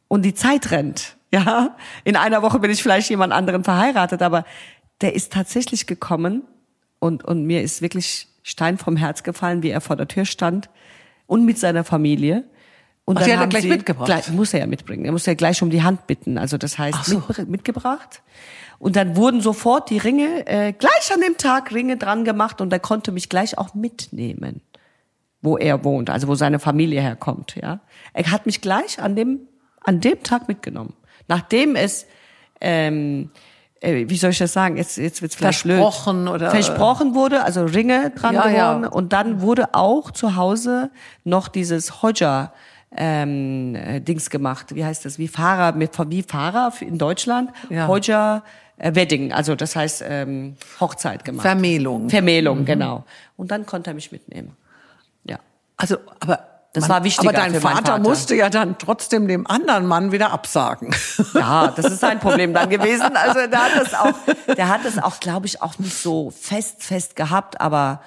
Und 0.08 0.24
die 0.24 0.34
Zeit 0.34 0.72
rennt. 0.72 1.16
Ja, 1.34 1.76
in 2.04 2.16
einer 2.16 2.44
Woche 2.44 2.60
bin 2.60 2.70
ich 2.70 2.84
vielleicht 2.84 3.10
jemand 3.10 3.34
anderen 3.34 3.64
verheiratet, 3.64 4.22
aber 4.22 4.46
der 5.02 5.16
ist 5.16 5.34
tatsächlich 5.34 5.88
gekommen 5.88 6.44
und, 7.00 7.26
und 7.26 7.46
mir 7.46 7.64
ist 7.64 7.82
wirklich 7.82 8.28
Stein 8.44 8.78
vom 8.78 8.98
Herz 8.98 9.24
gefallen, 9.24 9.64
wie 9.64 9.72
er 9.72 9.82
vor 9.82 9.96
der 9.96 10.08
Tür 10.08 10.26
stand 10.26 10.70
und 11.26 11.44
mit 11.44 11.58
seiner 11.58 11.84
Familie. 11.84 12.44
Und 13.04 13.18
Ach, 13.18 13.24
dann 13.24 13.32
hat 13.32 13.46
er 13.46 13.48
gleich 13.48 13.64
sie, 13.64 13.70
mitgebracht. 13.70 14.06
Gleich, 14.06 14.30
muss 14.30 14.54
er 14.54 14.60
ja 14.60 14.68
mitbringen. 14.68 15.06
Er 15.06 15.12
muss 15.12 15.26
ja 15.26 15.34
gleich 15.34 15.64
um 15.64 15.72
die 15.72 15.82
Hand 15.82 16.06
bitten. 16.06 16.38
Also 16.38 16.60
das 16.60 16.78
heißt 16.78 17.04
so. 17.06 17.24
mit, 17.28 17.50
mitgebracht. 17.50 18.22
Und 18.78 18.96
dann 18.96 19.16
wurden 19.16 19.42
sofort 19.42 19.90
die 19.90 19.98
Ringe 19.98 20.46
äh, 20.46 20.72
gleich 20.72 21.12
an 21.12 21.22
dem 21.22 21.38
Tag 21.38 21.74
Ringe 21.74 21.98
dran 21.98 22.26
gemacht 22.26 22.62
und 22.62 22.72
er 22.72 22.80
konnte 22.80 23.12
mich 23.12 23.28
gleich 23.28 23.58
auch 23.58 23.74
mitnehmen, 23.74 24.62
wo 25.42 25.58
er 25.58 25.84
wohnt, 25.84 26.12
also 26.12 26.28
wo 26.28 26.36
seine 26.36 26.60
Familie 26.60 27.02
herkommt. 27.02 27.56
Ja, 27.60 27.80
er 28.14 28.30
hat 28.30 28.46
mich 28.46 28.62
gleich 28.62 29.02
an 29.02 29.16
dem 29.16 29.48
an 29.82 30.00
dem 30.00 30.22
Tag 30.22 30.48
mitgenommen 30.48 30.94
nachdem 31.28 31.76
es 31.76 32.06
ähm, 32.62 33.30
äh, 33.84 34.08
wie 34.08 34.18
soll 34.18 34.32
ich 34.32 34.38
das 34.38 34.54
sagen? 34.54 34.78
Jetzt, 34.78 34.98
jetzt 34.98 35.22
wird's 35.22 35.36
vielleicht 35.36 35.60
versprochen 35.60 36.24
blöd. 36.24 36.36
oder 36.36 36.52
versprochen 36.52 37.16
wurde, 37.16 37.44
also 37.44 37.66
Ringe 37.66 38.12
dran 38.12 38.36
ja, 38.36 38.48
geworden 38.48 38.84
ja. 38.84 38.90
und 38.90 39.12
dann 39.12 39.42
wurde 39.42 39.74
auch 39.74 40.12
zu 40.12 40.36
Hause 40.38 40.90
noch 41.26 41.50
dieses 41.50 42.02
Hoja 42.02 42.54
ähm, 42.96 43.76
äh, 43.76 44.00
Dings 44.00 44.30
gemacht. 44.30 44.74
Wie 44.76 44.86
heißt 44.86 45.04
das? 45.04 45.20
Wie 45.20 45.28
Fahrer 45.28 45.76
mit 45.76 45.92
wie 46.10 46.24
Fahrer 46.24 46.72
in 46.80 46.98
Deutschland? 46.98 47.52
Ja. 47.70 47.88
Hoja 47.88 48.44
äh, 48.78 48.96
Wedding, 48.96 49.34
also 49.34 49.56
das 49.56 49.76
heißt 49.76 50.04
ähm, 50.08 50.56
Hochzeit 50.80 51.26
gemacht. 51.26 51.44
Vermählung. 51.44 52.10
Vermählung, 52.10 52.60
mhm. 52.60 52.66
genau. 52.66 53.04
Und 53.36 53.52
dann 53.52 53.66
konnte 53.66 53.92
er 53.92 53.96
mich 53.96 54.12
mitnehmen. 54.14 54.56
Ja. 55.26 55.40
Also, 55.76 55.98
aber 56.22 56.53
das 56.74 56.88
man, 56.88 56.98
war 56.98 57.04
wichtig. 57.04 57.30
Aber 57.30 57.38
dein 57.38 57.54
Vater, 57.62 57.76
Vater, 57.76 58.00
musste 58.00 58.36
ja 58.36 58.50
dann 58.50 58.78
trotzdem 58.80 59.28
dem 59.28 59.46
anderen 59.46 59.86
Mann 59.86 60.12
wieder 60.12 60.32
absagen. 60.32 60.94
Ja, 61.34 61.68
das 61.68 61.86
ist 61.86 62.00
sein 62.00 62.20
Problem 62.20 62.54
dann 62.54 62.70
gewesen. 62.70 63.16
Also 63.16 63.48
der 63.48 63.64
hat 63.64 63.72
das 63.76 63.94
auch, 63.94 64.14
der 64.56 64.68
hat 64.70 64.86
das 64.86 64.98
auch, 64.98 65.20
glaube 65.20 65.46
ich, 65.46 65.62
auch 65.62 65.78
nicht 65.80 65.96
so 65.96 66.32
fest, 66.32 66.84
fest 66.84 67.16
gehabt, 67.16 67.60
aber 67.60 68.02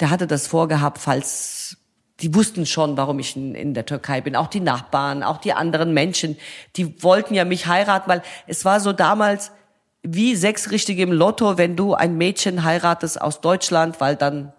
der 0.00 0.10
hatte 0.10 0.26
das 0.26 0.46
vorgehabt, 0.46 0.98
falls 0.98 1.76
die 2.20 2.34
wussten 2.34 2.66
schon, 2.66 2.96
warum 2.96 3.18
ich 3.18 3.36
in, 3.36 3.54
in 3.54 3.74
der 3.74 3.86
Türkei 3.86 4.20
bin. 4.20 4.34
Auch 4.34 4.48
die 4.48 4.60
Nachbarn, 4.60 5.22
auch 5.22 5.38
die 5.38 5.52
anderen 5.52 5.94
Menschen, 5.94 6.36
die 6.76 7.02
wollten 7.02 7.34
ja 7.34 7.44
mich 7.44 7.66
heiraten, 7.66 8.08
weil 8.08 8.22
es 8.46 8.64
war 8.64 8.80
so 8.80 8.92
damals 8.92 9.52
wie 10.02 10.34
sechs 10.36 10.70
richtige 10.70 11.02
im 11.02 11.12
Lotto, 11.12 11.58
wenn 11.58 11.76
du 11.76 11.94
ein 11.94 12.16
Mädchen 12.16 12.64
heiratest 12.64 13.20
aus 13.20 13.40
Deutschland, 13.40 14.00
weil 14.00 14.16
dann 14.16 14.52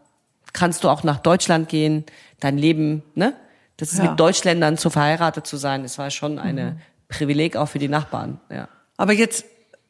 kannst 0.53 0.83
du 0.83 0.89
auch 0.89 1.03
nach 1.03 1.19
Deutschland 1.19 1.69
gehen, 1.69 2.05
dein 2.39 2.57
Leben, 2.57 3.03
ne? 3.15 3.35
Das 3.77 3.93
ist 3.93 3.99
ja. 3.99 4.09
mit 4.09 4.19
Deutschländern 4.19 4.77
zu 4.77 4.89
verheiratet 4.89 5.47
zu 5.47 5.55
sein, 5.55 5.83
das 5.83 5.97
war 5.97 6.11
schon 6.11 6.37
eine 6.37 6.71
mhm. 6.71 6.79
Privileg 7.07 7.55
auch 7.55 7.67
für 7.67 7.79
die 7.79 7.87
Nachbarn, 7.87 8.39
ja. 8.51 8.67
Aber 8.97 9.13
jetzt 9.13 9.45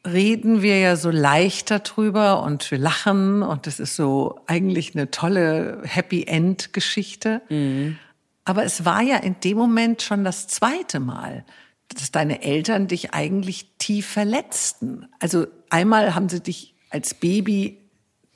reden 0.06 0.62
wir 0.62 0.78
ja 0.78 0.96
so 0.96 1.10
leicht 1.10 1.70
darüber 1.70 2.42
und 2.42 2.70
wir 2.70 2.78
lachen 2.78 3.42
und 3.42 3.66
das 3.66 3.80
ist 3.80 3.96
so 3.96 4.40
eigentlich 4.46 4.94
eine 4.94 5.10
tolle 5.10 5.82
Happy 5.84 6.24
End 6.24 6.72
Geschichte. 6.72 7.42
Mhm. 7.48 7.98
Aber 8.44 8.64
es 8.64 8.84
war 8.84 9.02
ja 9.02 9.16
in 9.16 9.36
dem 9.40 9.58
Moment 9.58 10.02
schon 10.02 10.24
das 10.24 10.48
zweite 10.48 11.00
Mal, 11.00 11.44
dass 11.88 12.10
deine 12.10 12.42
Eltern 12.42 12.86
dich 12.86 13.12
eigentlich 13.12 13.66
tief 13.78 14.06
verletzten. 14.06 15.06
Also 15.18 15.46
einmal 15.68 16.14
haben 16.14 16.28
sie 16.28 16.40
dich 16.40 16.74
als 16.90 17.14
Baby 17.14 17.79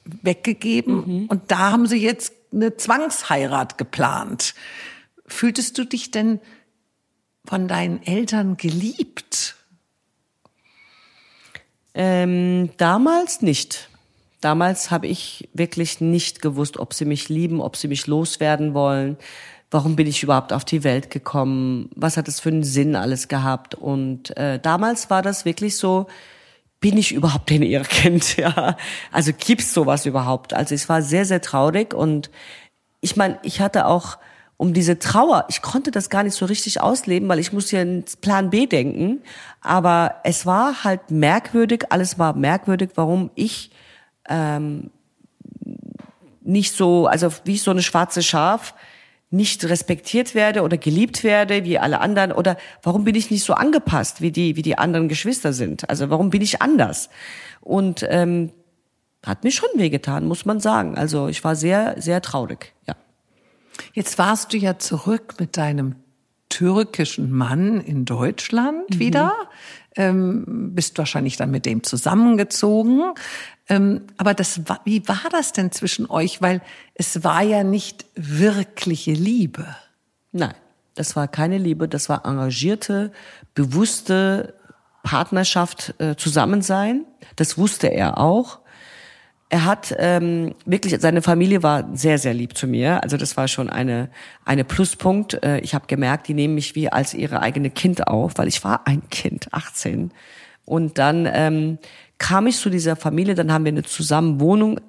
weggegeben 0.04 0.94
mhm. 0.94 1.26
und 1.26 1.50
da 1.50 1.70
haben 1.70 1.86
sie 1.86 2.02
jetzt 2.02 2.32
eine 2.52 2.76
Zwangsheirat 2.76 3.78
geplant. 3.78 4.54
Fühltest 5.26 5.78
du 5.78 5.84
dich 5.84 6.10
denn 6.10 6.40
von 7.44 7.68
deinen 7.68 8.02
Eltern 8.02 8.56
geliebt? 8.56 9.56
Ähm, 11.94 12.70
damals 12.76 13.42
nicht. 13.42 13.88
Damals 14.40 14.90
habe 14.90 15.06
ich 15.06 15.48
wirklich 15.54 16.00
nicht 16.00 16.42
gewusst, 16.42 16.76
ob 16.78 16.92
sie 16.92 17.06
mich 17.06 17.28
lieben, 17.28 17.60
ob 17.60 17.76
sie 17.76 17.88
mich 17.88 18.06
loswerden 18.06 18.74
wollen. 18.74 19.16
Warum 19.70 19.96
bin 19.96 20.06
ich 20.06 20.22
überhaupt 20.22 20.52
auf 20.52 20.64
die 20.64 20.84
Welt 20.84 21.10
gekommen? 21.10 21.88
Was 21.96 22.16
hat 22.16 22.28
es 22.28 22.40
für 22.40 22.50
einen 22.50 22.62
Sinn 22.62 22.94
alles 22.94 23.28
gehabt? 23.28 23.74
Und 23.74 24.36
äh, 24.36 24.58
damals 24.60 25.08
war 25.08 25.22
das 25.22 25.44
wirklich 25.44 25.76
so, 25.76 26.06
bin 26.84 26.98
ich 26.98 27.14
überhaupt 27.14 27.48
denn 27.48 27.62
ihr 27.62 27.80
Kind? 27.80 28.36
Ja, 28.36 28.76
also 29.10 29.32
gibt's 29.32 29.72
sowas 29.72 30.04
überhaupt? 30.04 30.52
Also 30.52 30.74
es 30.74 30.86
war 30.90 31.00
sehr, 31.00 31.24
sehr 31.24 31.40
traurig 31.40 31.94
und 31.94 32.30
ich 33.00 33.16
meine, 33.16 33.38
ich 33.42 33.62
hatte 33.62 33.86
auch 33.86 34.18
um 34.58 34.74
diese 34.74 34.98
Trauer, 34.98 35.46
ich 35.48 35.62
konnte 35.62 35.90
das 35.90 36.10
gar 36.10 36.24
nicht 36.24 36.34
so 36.34 36.44
richtig 36.44 36.82
ausleben, 36.82 37.26
weil 37.26 37.38
ich 37.38 37.54
muss 37.54 37.70
ja 37.70 37.80
ins 37.80 38.16
Plan 38.16 38.50
B 38.50 38.66
denken. 38.66 39.22
Aber 39.62 40.16
es 40.24 40.44
war 40.44 40.84
halt 40.84 41.10
merkwürdig, 41.10 41.86
alles 41.88 42.18
war 42.18 42.36
merkwürdig, 42.36 42.90
warum 42.96 43.30
ich 43.34 43.70
ähm, 44.28 44.90
nicht 46.42 46.76
so, 46.76 47.06
also 47.06 47.32
wie 47.44 47.56
so 47.56 47.70
eine 47.70 47.82
schwarze 47.82 48.22
Schaf, 48.22 48.74
nicht 49.34 49.64
respektiert 49.64 50.34
werde 50.34 50.62
oder 50.62 50.76
geliebt 50.76 51.24
werde 51.24 51.64
wie 51.64 51.78
alle 51.78 52.00
anderen? 52.00 52.32
Oder 52.32 52.56
warum 52.82 53.04
bin 53.04 53.14
ich 53.14 53.30
nicht 53.30 53.44
so 53.44 53.54
angepasst 53.54 54.20
wie 54.20 54.32
die 54.32 54.56
wie 54.56 54.62
die 54.62 54.78
anderen 54.78 55.08
Geschwister 55.08 55.52
sind? 55.52 55.88
Also 55.90 56.10
warum 56.10 56.30
bin 56.30 56.42
ich 56.42 56.62
anders? 56.62 57.10
Und 57.60 58.06
ähm, 58.08 58.52
hat 59.24 59.44
mir 59.44 59.50
schon 59.50 59.68
wehgetan 59.74 60.26
muss 60.26 60.44
man 60.44 60.60
sagen. 60.60 60.96
Also 60.96 61.28
ich 61.28 61.42
war 61.44 61.56
sehr 61.56 61.96
sehr 61.98 62.22
traurig 62.22 62.74
ja. 62.86 62.94
Jetzt 63.92 64.18
warst 64.18 64.52
du 64.52 64.56
ja 64.56 64.78
zurück 64.78 65.34
mit 65.40 65.56
deinem 65.56 65.96
türkischen 66.48 67.32
Mann 67.32 67.80
in 67.80 68.04
Deutschland 68.04 68.90
mhm. 68.90 68.98
wieder. 68.98 69.34
Ähm, 69.96 70.72
bist 70.74 70.98
wahrscheinlich 70.98 71.36
dann 71.36 71.50
mit 71.50 71.66
dem 71.66 71.82
zusammengezogen 71.82 73.12
aber 73.68 74.34
das, 74.34 74.60
wie 74.84 75.08
war 75.08 75.22
das 75.30 75.52
denn 75.52 75.72
zwischen 75.72 76.10
euch? 76.10 76.42
Weil 76.42 76.60
es 76.94 77.24
war 77.24 77.42
ja 77.42 77.64
nicht 77.64 78.04
wirkliche 78.14 79.12
Liebe. 79.12 79.66
Nein, 80.32 80.54
das 80.94 81.16
war 81.16 81.28
keine 81.28 81.58
Liebe, 81.58 81.88
das 81.88 82.08
war 82.08 82.26
engagierte, 82.26 83.12
bewusste 83.54 84.54
Partnerschaft, 85.02 85.94
äh, 85.98 86.16
Zusammensein. 86.16 87.04
Das 87.36 87.56
wusste 87.56 87.88
er 87.88 88.18
auch. 88.18 88.60
Er 89.50 89.64
hat 89.66 89.94
ähm, 89.98 90.54
wirklich, 90.64 90.98
seine 91.00 91.22
Familie 91.22 91.62
war 91.62 91.88
sehr, 91.94 92.18
sehr 92.18 92.34
lieb 92.34 92.56
zu 92.56 92.66
mir. 92.66 93.02
Also 93.02 93.16
das 93.16 93.36
war 93.36 93.46
schon 93.46 93.70
eine, 93.70 94.10
eine 94.44 94.64
Pluspunkt. 94.64 95.42
Äh, 95.44 95.58
ich 95.60 95.74
habe 95.74 95.86
gemerkt, 95.86 96.26
die 96.26 96.34
nehmen 96.34 96.54
mich 96.54 96.74
wie 96.74 96.88
als 96.88 97.14
ihre 97.14 97.40
eigene 97.40 97.70
Kind 97.70 98.08
auf, 98.08 98.32
weil 98.36 98.48
ich 98.48 98.64
war 98.64 98.86
ein 98.86 99.08
Kind, 99.10 99.52
18. 99.52 100.10
Und 100.64 100.98
dann 100.98 101.28
ähm, 101.30 101.78
kam 102.18 102.46
ich 102.46 102.58
zu 102.58 102.70
dieser 102.70 102.96
Familie, 102.96 103.34
dann 103.34 103.52
haben 103.52 103.64
wir 103.64 103.72
eine 103.72 103.82
zusammen 103.82 104.40
Wohnung 104.40 104.78
äh, 104.78 104.82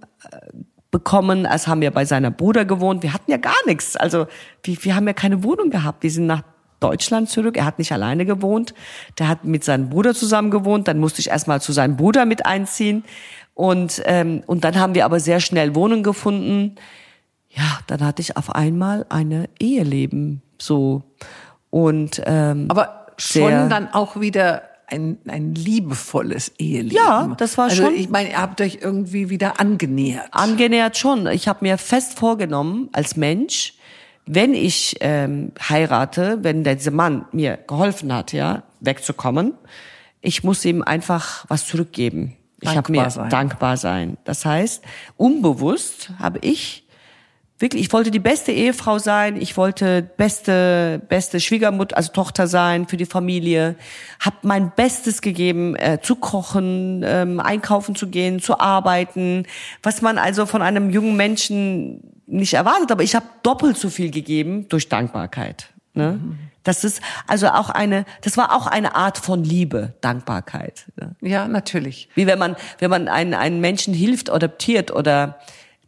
bekommen, 0.92 1.46
als 1.46 1.68
haben 1.68 1.82
wir 1.82 1.92
bei 1.92 2.06
seiner 2.06 2.32
Bruder 2.32 2.66
gewohnt. 2.66 3.04
Wir 3.04 3.14
hatten 3.14 3.30
ja 3.30 3.38
gar 3.38 3.56
nichts. 3.66 3.96
Also 3.96 4.28
wir, 4.64 4.78
wir 4.82 4.96
haben 4.96 5.08
ja 5.08 5.14
keine 5.14 5.44
Wohnung 5.44 5.70
gehabt. 5.70 6.04
Wir 6.04 6.12
sind 6.12 6.26
nach 6.26 6.44
Deutschland 6.80 7.30
zurück. 7.30 7.58
Er 7.58 7.66
hat 7.66 7.80
nicht 7.80 7.92
alleine 7.92 8.26
gewohnt. 8.26 8.74
Der 9.20 9.28
hat 9.28 9.44
mit 9.44 9.64
seinem 9.64 9.90
Bruder 9.90 10.14
zusammen 10.14 10.52
gewohnt. 10.52 10.88
Dann 10.88 11.00
musste 11.00 11.20
ich 11.20 11.30
erstmal 11.30 11.62
zu 11.62 11.74
seinem 11.74 11.98
Bruder 11.98 12.26
mit 12.26 12.46
einziehen. 12.46 13.04
Und, 13.54 14.02
ähm, 14.06 14.44
und 14.46 14.64
dann 14.64 14.80
haben 14.80 14.96
wir 14.96 15.06
aber 15.06 15.20
sehr 15.20 15.40
schnell 15.40 15.76
Wohnung 15.76 16.04
gefunden. 16.04 16.76
Ja, 17.50 17.80
dann 17.88 18.06
hatte 18.06 18.22
ich 18.22 18.38
auf 18.38 18.54
einmal 18.54 19.06
eine 19.10 19.50
Eheleben 19.60 20.42
so. 20.62 21.04
Und 21.70 22.22
ähm, 22.26 22.68
aber 22.70 23.08
schon 23.18 23.70
dann 23.70 23.90
auch 23.94 24.20
wieder 24.20 24.64
ein, 24.88 25.18
ein 25.28 25.56
liebevolles 25.56 26.52
Eheleben. 26.58 26.96
Ja, 26.96 27.34
das 27.38 27.58
war 27.58 27.66
also, 27.66 27.84
schon. 27.84 27.96
Ich 27.96 28.10
meine, 28.10 28.32
ihr 28.32 28.42
habt 28.42 28.62
euch 28.62 28.80
irgendwie 28.82 29.30
wieder 29.30 29.60
angenähert. 29.60 30.28
Angenähert 30.32 30.98
schon. 30.98 31.28
Ich 31.28 31.48
habe 31.48 31.60
mir 31.62 31.78
fest 31.78 32.18
vorgenommen, 32.18 32.90
als 32.94 33.16
Mensch, 33.16 33.74
wenn 34.26 34.54
ich 34.54 34.98
ähm, 35.02 35.52
heirate, 35.70 36.40
wenn 36.42 36.64
dieser 36.64 36.92
Mann 36.92 37.26
mir 37.32 37.58
geholfen 37.68 38.14
hat, 38.14 38.34
ja, 38.34 38.64
wegzukommen, 38.80 39.54
ich 40.22 40.44
muss 40.44 40.66
ihm 40.66 40.82
einfach 40.82 41.46
was 41.50 41.68
zurückgeben. 41.68 42.36
Ich 42.62 42.76
habe 42.76 42.92
mir 42.92 43.10
sein. 43.10 43.30
dankbar 43.30 43.78
sein. 43.78 44.18
Das 44.24 44.46
heißt, 44.46 44.84
unbewusst 45.18 46.12
habe 46.20 46.40
ich 46.42 46.85
wirklich, 47.60 47.84
ich 47.84 47.94
wollte 47.94 48.12
die 48.12 48.20
beste 48.20 48.52
Ehefrau 48.52 49.00
sein, 49.00 49.40
ich 49.40 49.56
wollte 49.58 50.02
beste, 50.02 51.02
beste 51.08 51.40
Schwiegermutter, 51.40 51.96
also 51.96 52.12
Tochter 52.12 52.48
sein 52.48 52.88
für 52.88 52.98
die 52.98 53.06
Familie, 53.06 53.76
habe 54.20 54.38
mein 54.42 54.72
Bestes 54.76 55.22
gegeben, 55.22 55.76
äh, 55.76 56.00
zu 56.02 56.16
kochen, 56.16 57.04
ähm, 57.06 57.40
einkaufen 57.40 57.96
zu 57.96 58.08
gehen, 58.08 58.42
zu 58.42 58.60
arbeiten, 58.60 59.44
was 59.82 60.02
man 60.02 60.18
also 60.18 60.46
von 60.46 60.62
einem 60.62 60.90
jungen 60.90 61.16
Menschen 61.16 62.02
nicht 62.28 62.56
erwartet, 62.56 62.92
aber 62.92 63.04
ich 63.04 63.16
habe 63.16 63.26
doppelt 63.44 63.78
so 63.78 63.90
viel 63.90 64.12
gegeben 64.12 64.68
durch 64.68 64.90
Dankbarkeit. 64.90 65.70
Ne? 65.94 66.20
Mhm. 66.22 66.40
Das 66.64 66.84
ist 66.84 67.02
also 67.28 67.48
auch 67.50 67.70
eine, 67.70 68.06
das 68.22 68.38
war 68.38 68.54
auch 68.54 68.66
eine 68.66 68.96
Art 68.96 69.20
von 69.20 69.44
Liebe, 69.44 69.94
Dankbarkeit. 70.02 70.86
Ne? 71.00 71.16
Ja, 71.22 71.48
natürlich. 71.48 72.10
Wie 72.16 72.26
wenn 72.26 72.40
man, 72.40 72.56
wenn 72.80 72.90
man 72.90 73.08
einen, 73.08 73.36
einen 73.36 73.62
Menschen 73.62 73.94
hilft, 73.94 74.32
adoptiert 74.32 74.92
oder 74.92 75.40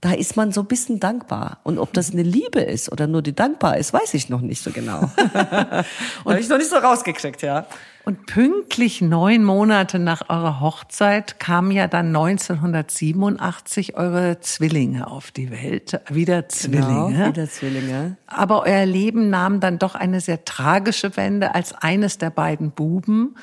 da 0.02 0.12
ist 0.14 0.36
man 0.36 0.52
so 0.52 0.62
ein 0.62 0.68
bisschen 0.68 1.00
dankbar. 1.00 1.60
Und 1.64 1.80
ob 1.80 1.94
das 1.94 2.12
eine 2.12 2.24
Liebe 2.24 2.62
ist 2.62 2.92
oder 2.92 3.08
nur 3.08 3.22
die 3.22 3.34
dankbar 3.34 3.78
ist, 3.78 3.94
weiß 3.94 4.14
ich 4.14 4.30
noch 4.30 4.42
nicht 4.42 4.62
so 4.62 4.72
genau. 4.72 5.00
und 6.24 6.32
habe 6.32 6.40
ich 6.40 6.50
noch 6.50 6.58
nicht 6.58 6.70
so 6.70 6.78
rausgekriegt, 6.78 7.42
ja. 7.42 7.66
Und 8.06 8.26
pünktlich 8.26 9.02
neun 9.02 9.44
Monate 9.44 10.00
nach 10.00 10.30
eurer 10.30 10.62
Hochzeit 10.62 11.42
kamen 11.42 11.72
ja 11.72 11.88
dann 11.88 12.08
1987 12.16 13.98
eure 13.98 14.40
Zwillinge 14.40 15.08
auf 15.08 15.32
die 15.32 15.52
Welt. 15.52 16.00
Wieder 16.10 16.48
Zwillinge. 16.48 17.12
Genau, 17.12 17.28
wieder 17.28 17.50
Zwillinge. 17.50 18.16
Aber 18.28 18.64
euer 18.64 18.86
Leben 18.86 19.30
nahm 19.30 19.60
dann 19.60 19.78
doch 19.78 19.96
eine 19.96 20.22
sehr 20.22 20.46
tragische 20.46 21.18
Wende, 21.18 21.54
als 21.54 21.74
eines 21.74 22.18
der 22.18 22.30
beiden 22.30 22.72
Buben 22.72 23.36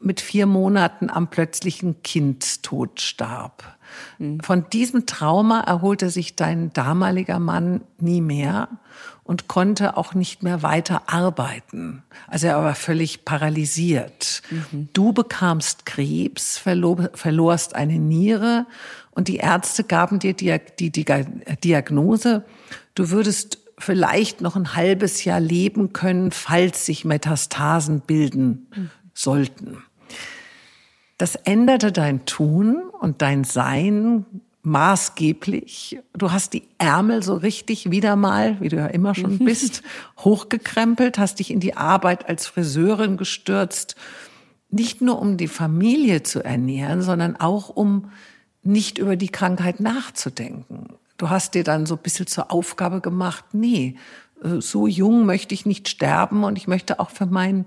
mit 0.00 0.20
vier 0.20 0.46
Monaten 0.46 1.10
am 1.10 1.28
plötzlichen 1.28 2.02
Kindstod 2.02 3.00
starb. 3.00 3.77
Mhm. 4.18 4.40
Von 4.40 4.68
diesem 4.70 5.06
Trauma 5.06 5.60
erholte 5.60 6.10
sich 6.10 6.36
dein 6.36 6.72
damaliger 6.72 7.38
Mann 7.38 7.82
nie 7.98 8.20
mehr 8.20 8.68
und 9.24 9.46
konnte 9.46 9.96
auch 9.96 10.14
nicht 10.14 10.42
mehr 10.42 10.62
weiter 10.62 11.02
arbeiten. 11.06 12.02
Also 12.26 12.46
er 12.46 12.62
war 12.62 12.74
völlig 12.74 13.24
paralysiert. 13.24 14.42
Mhm. 14.50 14.88
Du 14.92 15.12
bekamst 15.12 15.86
Krebs, 15.86 16.58
verlor, 16.58 17.10
verlorst 17.14 17.74
eine 17.74 17.98
Niere 17.98 18.66
und 19.10 19.28
die 19.28 19.36
Ärzte 19.36 19.84
gaben 19.84 20.18
dir 20.18 20.32
die, 20.32 20.56
die, 20.78 20.90
die 20.90 21.04
Diagnose, 21.64 22.44
du 22.94 23.10
würdest 23.10 23.58
vielleicht 23.78 24.40
noch 24.40 24.56
ein 24.56 24.74
halbes 24.74 25.24
Jahr 25.24 25.40
leben 25.40 25.92
können, 25.92 26.30
falls 26.30 26.86
sich 26.86 27.04
Metastasen 27.04 28.00
bilden 28.00 28.68
mhm. 28.74 28.90
sollten. 29.14 29.84
Das 31.18 31.34
änderte 31.34 31.90
dein 31.90 32.24
Tun 32.26 32.82
und 33.00 33.22
dein 33.22 33.42
Sein 33.44 34.24
maßgeblich. 34.62 35.98
Du 36.16 36.30
hast 36.30 36.52
die 36.52 36.62
Ärmel 36.78 37.22
so 37.22 37.34
richtig 37.34 37.90
wieder 37.90 38.16
mal, 38.16 38.60
wie 38.60 38.68
du 38.68 38.76
ja 38.76 38.86
immer 38.86 39.14
schon 39.14 39.38
bist, 39.44 39.82
hochgekrempelt, 40.18 41.18
hast 41.18 41.40
dich 41.40 41.50
in 41.50 41.60
die 41.60 41.76
Arbeit 41.76 42.28
als 42.28 42.46
Friseurin 42.46 43.16
gestürzt. 43.16 43.96
Nicht 44.70 45.00
nur 45.00 45.20
um 45.20 45.36
die 45.36 45.48
Familie 45.48 46.22
zu 46.22 46.44
ernähren, 46.44 47.02
sondern 47.02 47.36
auch 47.36 47.68
um 47.68 48.10
nicht 48.62 48.98
über 48.98 49.16
die 49.16 49.30
Krankheit 49.30 49.80
nachzudenken. 49.80 50.88
Du 51.16 51.30
hast 51.30 51.54
dir 51.54 51.64
dann 51.64 51.86
so 51.86 51.96
ein 51.96 52.02
bisschen 52.02 52.26
zur 52.26 52.52
Aufgabe 52.52 53.00
gemacht, 53.00 53.44
nee, 53.52 53.96
so 54.40 54.86
jung 54.86 55.26
möchte 55.26 55.54
ich 55.54 55.66
nicht 55.66 55.88
sterben 55.88 56.44
und 56.44 56.56
ich 56.58 56.68
möchte 56.68 57.00
auch 57.00 57.10
für 57.10 57.26
meinen 57.26 57.66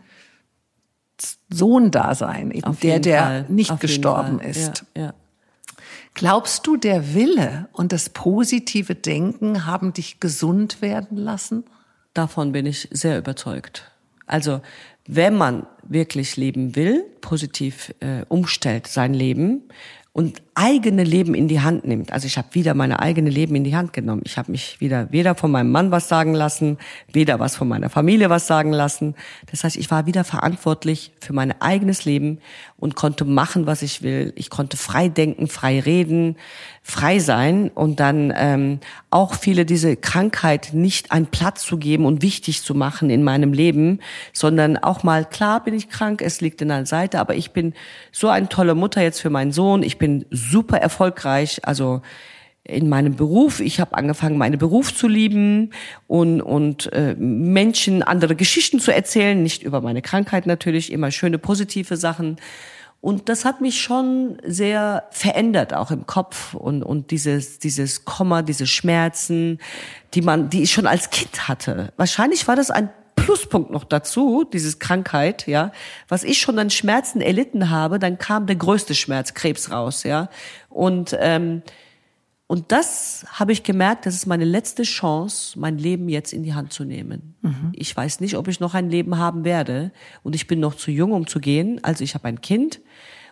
Sohn 1.50 1.92
da 1.92 2.16
sein, 2.16 2.52
eben 2.52 2.78
der, 2.80 3.00
der 3.00 3.22
Fall. 3.22 3.46
nicht 3.50 3.72
Auf 3.72 3.80
gestorben 3.80 4.40
ist. 4.40 4.86
Ja, 4.96 5.04
ja. 5.04 5.14
Glaubst 6.14 6.68
du, 6.68 6.76
der 6.76 7.14
Wille 7.14 7.70
und 7.72 7.94
das 7.94 8.10
positive 8.10 8.96
Denken 8.96 9.66
haben 9.66 9.94
dich 9.94 10.20
gesund 10.20 10.82
werden 10.82 11.18
lassen? 11.18 11.64
Davon 12.14 12.52
bin 12.52 12.66
ich 12.66 12.90
sehr 12.92 13.18
überzeugt. 13.18 13.92
Also 14.26 14.62
wenn 15.08 15.38
man 15.38 15.66
wirklich 15.84 16.38
leben 16.38 16.76
will, 16.76 17.04
positiv 17.22 17.94
äh, 18.02 18.24
umstellt 18.28 18.88
sein 18.88 19.14
Leben 19.14 19.64
und 20.14 20.42
eigene 20.54 21.04
Leben 21.04 21.34
in 21.34 21.48
die 21.48 21.62
Hand 21.62 21.86
nimmt. 21.86 22.12
Also 22.12 22.28
ich 22.28 22.38
habe 22.38 22.50
wieder 22.52 22.74
meine 22.74 23.00
eigene 23.00 23.30
Leben 23.30 23.56
in 23.56 23.64
die 23.64 23.76
Hand 23.76 23.94
genommen. 23.94 24.22
Ich 24.26 24.38
habe 24.38 24.52
mich 24.52 24.82
wieder 24.82 25.12
weder 25.12 25.36
von 25.36 25.50
meinem 25.50 25.72
Mann 25.72 25.92
was 25.92 26.10
sagen 26.10 26.34
lassen, 26.34 26.78
weder 27.12 27.40
was 27.40 27.56
von 27.56 27.68
meiner 27.68 27.90
Familie 27.90 28.30
was 28.30 28.48
sagen 28.48 28.74
lassen. 28.74 29.16
Das 29.50 29.64
heißt, 29.64 29.78
ich 29.78 29.90
war 29.92 30.06
wieder 30.06 30.24
verantwortlich 30.24 31.14
für 31.22 31.34
mein 31.34 31.60
eigenes 31.62 32.06
Leben 32.06 32.40
und 32.78 32.96
konnte 32.96 33.24
machen, 33.24 33.66
was 33.66 33.82
ich 33.82 34.02
will. 34.02 34.34
Ich 34.36 34.50
konnte 34.50 34.76
frei 34.76 35.08
denken, 35.08 35.48
frei 35.48 35.80
reden, 35.80 36.36
frei 36.84 37.20
sein 37.20 37.70
und 37.70 38.00
dann 38.00 38.34
ähm, 38.36 38.80
auch 39.12 39.36
viele 39.36 39.66
diese 39.66 39.96
Krankheit 39.96 40.72
nicht 40.74 41.12
einen 41.12 41.28
Platz 41.28 41.64
zu 41.64 41.78
geben 41.78 42.06
und 42.06 42.24
wichtig 42.24 42.64
zu 42.64 42.74
machen 42.74 43.10
in 43.10 43.24
meinem 43.24 43.54
Leben, 43.54 44.00
sondern 44.34 44.78
auch 44.78 45.04
mal 45.04 45.26
klar 45.26 45.64
bin 45.64 45.76
ich 45.76 45.90
krank, 45.90 46.22
es 46.22 46.42
liegt 46.42 46.62
in 46.62 46.70
der 46.70 46.86
Seite, 46.88 47.20
aber 47.20 47.36
ich 47.36 47.52
bin 47.52 47.74
so 48.12 48.30
eine 48.30 48.50
tolle 48.50 48.74
Mutter 48.74 49.02
jetzt 49.02 49.22
für 49.22 49.30
meinen 49.30 49.52
Sohn. 49.52 49.84
Ich 49.84 50.00
bin 50.00 50.26
super 50.52 50.78
erfolgreich, 50.78 51.62
also 51.64 52.02
in 52.64 52.90
meinem 52.90 53.16
Beruf. 53.16 53.60
Ich 53.60 53.80
habe 53.80 53.96
angefangen, 53.96 54.38
meinen 54.38 54.60
Beruf 54.60 54.96
zu 54.96 55.08
lieben 55.08 55.72
und, 56.08 56.42
und 56.42 56.92
äh, 56.94 57.16
Menschen 57.16 58.04
andere 58.04 58.36
Geschichten 58.36 58.80
zu 58.80 58.94
erzählen, 58.94 59.42
nicht 59.42 59.64
über 59.64 59.82
meine 59.82 60.02
Krankheit 60.02 60.46
natürlich, 60.46 60.92
immer 60.92 61.12
schöne 61.12 61.40
positive 61.40 61.98
Sachen. 61.98 62.38
Und 63.02 63.30
das 63.30 63.46
hat 63.46 63.62
mich 63.62 63.82
schon 63.82 64.38
sehr 64.46 65.06
verändert, 65.10 65.74
auch 65.74 65.90
im 65.90 66.06
Kopf 66.06 66.54
und, 66.54 66.84
und 66.84 67.10
dieses, 67.10 67.58
dieses 67.58 68.06
Komma, 68.06 68.44
diese 68.44 68.68
Schmerzen, 68.68 69.58
die 70.14 70.22
man, 70.22 70.52
die 70.52 70.62
ich 70.62 70.72
schon 70.72 70.86
als 70.86 71.10
Kind 71.10 71.48
hatte. 71.48 71.94
Wahrscheinlich 71.98 72.48
war 72.48 72.56
das 72.56 72.70
ein 72.70 72.90
Pluspunkt 73.32 73.72
noch 73.72 73.84
dazu, 73.86 74.44
dieses 74.44 74.80
Krankheit, 74.80 75.48
ja, 75.48 75.72
was 76.08 76.24
ich 76.24 76.40
schon 76.42 76.60
an 76.60 76.70
Schmerzen 76.70 77.22
erlitten 77.22 77.70
habe, 77.70 78.00
dann 78.00 78.18
kam 78.18 78.46
der 78.46 78.58
größte 78.58 78.94
Schmerz, 78.96 79.34
Krebs 79.34 79.72
raus, 79.72 80.04
ja. 80.04 80.30
Und, 80.70 81.16
ähm, 81.20 81.62
Und 82.52 82.74
das 82.74 83.26
habe 83.32 83.54
ich 83.54 83.64
gemerkt, 83.64 84.06
das 84.06 84.14
ist 84.14 84.26
meine 84.26 84.44
letzte 84.44 84.84
Chance, 84.84 85.58
mein 85.58 85.78
Leben 85.78 86.10
jetzt 86.10 86.34
in 86.34 86.44
die 86.44 86.54
Hand 86.54 86.74
zu 86.74 86.84
nehmen. 86.84 87.36
Mhm. 87.42 87.72
Ich 87.72 87.96
weiß 87.96 88.20
nicht, 88.20 88.36
ob 88.36 88.50
ich 88.50 88.60
noch 88.60 88.74
ein 88.74 88.90
Leben 88.90 89.18
haben 89.18 89.46
werde. 89.46 89.92
Und 90.22 90.36
ich 90.36 90.48
bin 90.48 90.60
noch 90.60 90.76
zu 90.76 90.92
jung, 90.92 91.14
um 91.14 91.28
zu 91.28 91.40
gehen. 91.40 91.80
Also 91.82 92.04
ich 92.04 92.14
habe 92.14 92.28
ein 92.28 92.42
Kind 92.42 92.82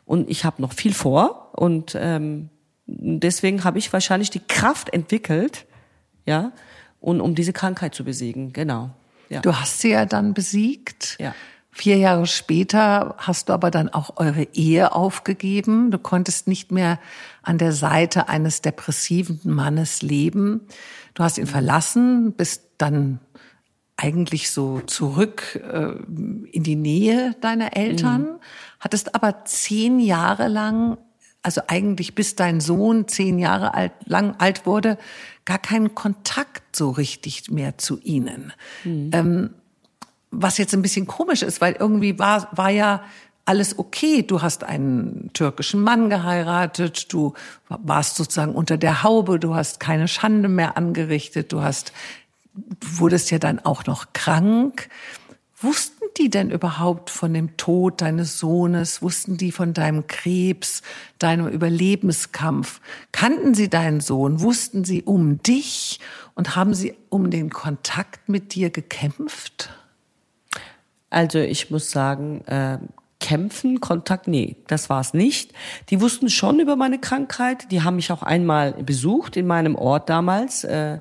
und 0.06 0.30
ich 0.30 0.46
habe 0.46 0.62
noch 0.62 0.72
viel 0.72 0.94
vor. 0.94 1.52
Und 1.52 1.98
ähm, 2.00 2.50
deswegen 2.88 3.66
habe 3.66 3.78
ich 3.78 3.92
wahrscheinlich 3.92 4.30
die 4.30 4.40
Kraft 4.40 4.94
entwickelt, 4.94 5.66
ja, 6.26 6.54
und 7.02 7.20
um 7.20 7.36
diese 7.36 7.52
Krankheit 7.52 7.94
zu 7.94 8.06
besiegen. 8.06 8.54
Genau. 8.54 8.92
Ja. 9.30 9.42
Du 9.42 9.56
hast 9.56 9.80
sie 9.80 9.92
ja 9.92 10.06
dann 10.06 10.34
besiegt. 10.34 11.18
Ja. 11.20 11.34
Vier 11.72 11.98
Jahre 11.98 12.28
später 12.28 13.16
hast 13.18 13.48
du 13.48 13.54
aber 13.54 13.72
dann 13.72 13.90
auch 13.90 14.18
eure 14.18 14.44
Ehe 14.54 14.94
aufgegeben. 14.94 15.92
Du 15.92 15.98
konntest 15.98 16.48
nicht 16.48 16.72
mehr 16.72 17.00
an 17.42 17.58
der 17.58 17.72
Seite 17.72 18.28
eines 18.28 18.62
depressiven 18.62 19.40
Mannes 19.44 20.02
leben. 20.02 20.62
Du 21.14 21.24
hast 21.24 21.38
ihn 21.38 21.48
verlassen, 21.48 22.34
bist 22.34 22.64
dann 22.78 23.20
eigentlich 23.96 24.52
so 24.52 24.80
zurück 24.82 25.62
äh, 25.72 25.92
in 26.52 26.64
die 26.64 26.76
Nähe 26.76 27.36
deiner 27.42 27.76
Eltern, 27.76 28.22
mhm. 28.22 28.40
hattest 28.80 29.14
aber 29.16 29.46
zehn 29.46 30.00
Jahre 30.00 30.48
lang, 30.48 30.98
also 31.42 31.62
eigentlich 31.68 32.16
bis 32.16 32.36
dein 32.36 32.60
Sohn 32.60 33.08
zehn 33.08 33.40
Jahre 33.40 33.74
alt, 33.74 33.94
lang 34.06 34.36
alt 34.40 34.66
wurde, 34.66 34.98
gar 35.46 35.60
keinen 35.60 35.96
Kontakt 35.96 36.76
so 36.76 36.90
richtig 36.90 37.50
mehr 37.50 37.78
zu 37.78 38.00
ihnen. 38.02 38.54
Mhm. 38.84 39.10
Ähm, 39.14 39.50
was 40.32 40.58
jetzt 40.58 40.74
ein 40.74 40.82
bisschen 40.82 41.08
komisch 41.08 41.42
ist, 41.42 41.62
weil 41.62 41.74
irgendwie 41.74 42.20
war, 42.20 42.50
war 42.56 42.70
ja 42.70 43.04
alles 43.46 43.80
okay. 43.80 44.22
Du 44.22 44.44
hast 44.44 44.64
einen 44.64 45.32
türkischen 45.34 45.82
Mann 45.82 46.10
geheiratet, 46.10 47.12
du 47.12 47.34
warst 47.68 48.16
sozusagen 48.16 48.54
unter 48.54 48.78
der 48.78 49.02
Haube, 49.02 49.40
du 49.40 49.56
hast 49.56 49.80
keine 49.80 50.08
Schande 50.08 50.50
mehr 50.50 50.78
angerichtet, 50.78 51.52
du 51.52 51.62
hast, 51.64 51.92
du 52.54 53.00
wurdest 53.00 53.32
ja 53.32 53.40
dann 53.40 53.58
auch 53.60 53.86
noch 53.88 54.14
krank. 54.14 54.90
Wussten 55.62 55.99
die 56.18 56.30
denn 56.30 56.52
überhaupt 56.52 57.10
von 57.10 57.34
dem 57.34 57.58
Tod 57.58 58.02
deines 58.02 58.40
Sohnes? 58.40 59.02
Wussten 59.02 59.38
die 59.38 59.52
von 59.52 59.74
deinem 59.74 60.08
Krebs, 60.08 60.82
deinem 61.20 61.48
Überlebenskampf? 61.48 62.82
Kannten 63.12 63.54
sie 63.54 63.70
deinen 63.70 64.02
Sohn? 64.02 64.42
Wussten 64.42 64.84
sie 64.84 65.04
um 65.04 65.42
dich? 65.44 66.00
Und 66.36 66.56
haben 66.56 66.74
sie 66.74 66.96
um 67.10 67.32
den 67.32 67.50
Kontakt 67.50 68.30
mit 68.30 68.56
dir 68.56 68.70
gekämpft? 68.70 69.70
Also 71.10 71.40
ich 71.40 71.72
muss 71.72 71.92
sagen, 71.92 72.42
äh, 72.46 72.78
kämpfen, 73.20 73.82
Kontakt, 73.82 74.28
nee, 74.28 74.56
das 74.68 74.90
war's 74.90 75.14
nicht. 75.14 75.52
Die 75.90 76.02
wussten 76.02 76.30
schon 76.30 76.60
über 76.60 76.76
meine 76.76 77.00
Krankheit. 77.00 77.72
Die 77.72 77.82
haben 77.84 77.98
mich 77.98 78.12
auch 78.12 78.24
einmal 78.24 78.74
besucht 78.74 79.36
in 79.38 79.48
meinem 79.48 79.76
Ort 79.76 80.10
damals. 80.10 80.64
Äh, 80.64 81.00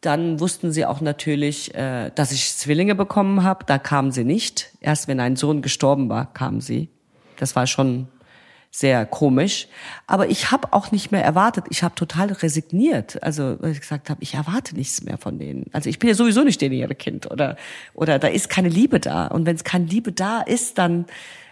dann 0.00 0.40
wussten 0.40 0.72
sie 0.72 0.86
auch 0.86 1.00
natürlich, 1.00 1.74
äh, 1.74 2.10
dass 2.14 2.32
ich 2.32 2.54
Zwillinge 2.56 2.94
bekommen 2.94 3.42
habe. 3.42 3.64
Da 3.66 3.78
kamen 3.78 4.12
sie 4.12 4.24
nicht. 4.24 4.72
Erst 4.80 5.08
wenn 5.08 5.20
ein 5.20 5.36
Sohn 5.36 5.62
gestorben 5.62 6.08
war, 6.08 6.32
kamen 6.32 6.60
sie. 6.60 6.88
Das 7.36 7.54
war 7.54 7.66
schon 7.66 8.08
sehr 8.70 9.04
komisch. 9.04 9.66
Aber 10.06 10.30
ich 10.30 10.52
habe 10.52 10.72
auch 10.72 10.92
nicht 10.92 11.10
mehr 11.10 11.24
erwartet. 11.24 11.66
Ich 11.70 11.82
habe 11.82 11.94
total 11.96 12.32
resigniert. 12.32 13.22
Also 13.22 13.56
weil 13.60 13.72
ich 13.72 13.80
gesagt 13.80 14.08
habe, 14.08 14.22
ich 14.22 14.34
erwarte 14.34 14.74
nichts 14.74 15.02
mehr 15.02 15.18
von 15.18 15.38
denen. 15.38 15.66
Also 15.72 15.90
ich 15.90 15.98
bin 15.98 16.08
ja 16.08 16.14
sowieso 16.14 16.44
nicht 16.44 16.60
denen 16.60 16.76
ihre 16.76 16.94
Kind 16.94 17.30
oder 17.30 17.56
oder 17.94 18.18
da 18.18 18.28
ist 18.28 18.48
keine 18.48 18.68
Liebe 18.68 19.00
da. 19.00 19.26
Und 19.26 19.44
wenn 19.44 19.56
es 19.56 19.64
keine 19.64 19.86
Liebe 19.86 20.12
da 20.12 20.40
ist, 20.40 20.78
dann 20.78 21.06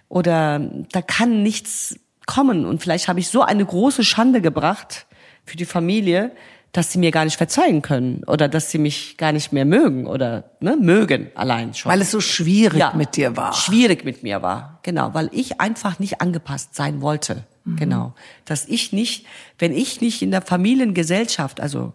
oder 0.09 0.61
da 0.93 1.03
kann 1.03 1.43
nichts 1.43 1.99
kommen. 2.27 2.65
Und 2.65 2.83
vielleicht 2.83 3.09
habe 3.09 3.21
ich 3.21 3.29
so 3.29 3.43
eine 3.43 3.65
große 3.65 4.05
Schande 4.05 4.41
gebracht 4.41 5.07
für 5.45 5.57
die 5.57 5.65
Familie, 5.65 6.31
dass 6.73 6.93
sie 6.93 6.99
mir 6.99 7.11
gar 7.11 7.25
nicht 7.25 7.37
verzeihen 7.37 7.83
können 7.83 8.23
oder 8.27 8.49
dass 8.49 8.71
sie 8.71 8.79
mich 8.79 9.17
gar 9.17 9.33
nicht 9.33 9.53
mehr 9.53 9.65
mögen 9.65 10.07
oder 10.07 10.45
ne, 10.61 10.77
mögen 10.77 11.31
allein 11.35 11.75
schon. 11.75 11.91
Weil 11.91 12.01
es 12.01 12.11
so 12.11 12.21
schwierig 12.21 12.79
ja, 12.79 12.93
mit 12.95 13.17
dir 13.17 13.37
war. 13.37 13.55
Schwierig 13.55 14.05
mit 14.05 14.23
mir 14.23 14.43
war, 14.43 14.79
genau, 14.83 15.15
weil 15.15 15.31
ich 15.33 15.61
einfach 15.61 15.99
nicht 15.99 16.21
angepasst 16.21 16.75
sein 16.75 17.01
wollte. 17.01 17.45
Mhm. 17.65 17.77
Genau, 17.77 18.15
dass 18.45 18.67
ich 18.67 18.93
nicht, 18.93 19.27
wenn 19.59 19.73
ich 19.73 20.01
nicht 20.01 20.23
in 20.23 20.31
der 20.31 20.43
Familiengesellschaft, 20.43 21.61
also 21.61 21.95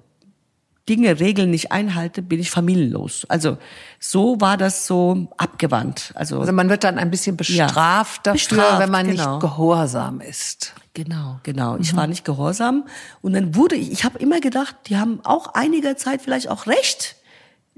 Dinge, 0.90 1.20
Regeln 1.20 1.50
nicht 1.50 1.72
einhalte, 1.72 2.22
bin 2.22 2.40
ich 2.40 2.52
familienlos. 2.52 3.26
Also 3.30 3.58
so 4.00 4.42
war 4.42 4.58
das 4.58 4.86
so 4.86 5.30
abgewandt. 5.38 6.12
Also, 6.16 6.40
also 6.40 6.52
man 6.52 6.70
wird 6.70 6.84
dann 6.84 6.98
ein 6.98 7.10
bisschen 7.10 7.38
bestraft 7.38 8.28
ja, 8.28 8.34
dafür, 8.34 8.34
bestraft, 8.34 8.80
wenn 8.80 8.92
man 8.92 9.08
genau. 9.08 9.34
nicht 9.36 9.42
gehorsam 9.42 10.20
ist. 10.20 10.74
Genau, 10.94 11.40
genau. 11.44 11.78
Ich 11.78 11.94
mhm. 11.94 11.98
war 11.98 12.08
nicht 12.08 12.26
gehorsam 12.26 12.86
und 13.22 13.34
dann 13.34 13.56
wurde 13.56 13.76
ich, 13.76 13.92
ich 13.92 14.04
habe 14.04 14.20
immer 14.20 14.42
gedacht, 14.42 14.76
die 14.88 14.98
haben 14.98 15.22
auch 15.24 15.54
einiger 15.54 15.96
Zeit 15.96 16.22
vielleicht 16.22 16.50
auch 16.50 16.68
recht, 16.68 17.16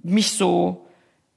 mich 0.01 0.34
so 0.34 0.82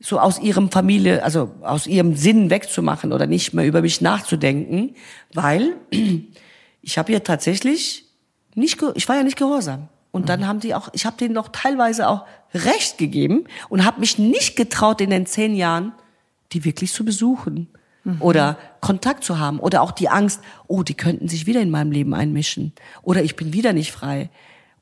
so 0.01 0.21
aus 0.21 0.39
ihrem 0.39 0.71
Familie, 0.71 1.25
also 1.25 1.53
aus 1.63 1.87
ihrem 1.87 2.15
Sinn 2.15 2.51
wegzumachen 2.51 3.13
oder 3.13 3.27
nicht 3.27 3.53
mehr 3.53 3.67
über 3.67 3.83
mich 3.83 4.01
nachzudenken, 4.01 4.95
weil 5.35 5.77
ich 6.83 6.99
habe 6.99 7.13
ja 7.13 7.19
tatsächlich 7.21 8.07
nicht, 8.55 8.81
ich 8.95 9.09
war 9.09 9.17
ja 9.17 9.23
nicht 9.23 9.37
gehorsam. 9.37 9.89
Und 10.11 10.29
dann 10.29 10.47
haben 10.47 10.61
die 10.61 10.75
auch, 10.75 10.89
ich 10.93 11.07
habe 11.07 11.17
denen 11.17 11.35
noch 11.35 11.49
teilweise 11.49 12.09
auch 12.09 12.25
Recht 12.55 12.99
gegeben 12.99 13.45
und 13.69 13.85
habe 13.85 14.01
mich 14.01 14.19
nicht 14.19 14.57
getraut, 14.57 15.01
in 15.01 15.11
den 15.11 15.27
zehn 15.27 15.55
Jahren 15.55 15.93
die 16.53 16.65
wirklich 16.65 16.93
zu 16.93 17.05
besuchen 17.05 17.69
mhm. 18.05 18.17
oder 18.21 18.59
Kontakt 18.81 19.25
zu 19.25 19.39
haben 19.39 19.59
oder 19.59 19.83
auch 19.83 19.93
die 19.93 20.09
Angst, 20.09 20.41
oh, 20.67 20.83
die 20.83 20.95
könnten 20.95 21.29
sich 21.29 21.47
wieder 21.47 21.61
in 21.61 21.71
meinem 21.71 21.93
Leben 21.93 22.15
einmischen 22.15 22.73
oder 23.03 23.23
ich 23.23 23.37
bin 23.37 23.53
wieder 23.53 23.73
nicht 23.73 23.93
frei 23.93 24.31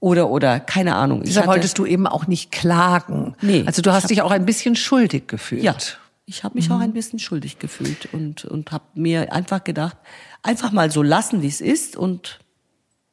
oder 0.00 0.30
oder 0.30 0.60
keine 0.60 0.94
Ahnung. 0.94 1.22
Deshalb 1.24 1.46
wolltest 1.46 1.78
du 1.78 1.86
eben 1.86 2.06
auch 2.06 2.26
nicht 2.26 2.52
klagen. 2.52 3.34
Nee, 3.40 3.64
also 3.66 3.82
du 3.82 3.92
hast 3.92 4.10
dich 4.10 4.22
auch 4.22 4.30
ein 4.30 4.46
bisschen 4.46 4.76
schuldig 4.76 5.26
gefühlt. 5.26 5.62
Ja, 5.62 5.74
ich 6.26 6.44
habe 6.44 6.54
mich 6.54 6.68
mhm. 6.68 6.76
auch 6.76 6.80
ein 6.80 6.92
bisschen 6.92 7.18
schuldig 7.18 7.58
gefühlt 7.58 8.08
und 8.12 8.44
und 8.44 8.72
habe 8.72 8.84
mir 8.94 9.32
einfach 9.32 9.64
gedacht, 9.64 9.96
einfach 10.42 10.70
mal 10.70 10.90
so 10.90 11.02
lassen, 11.02 11.42
wie 11.42 11.48
es 11.48 11.60
ist 11.60 11.96
und 11.96 12.38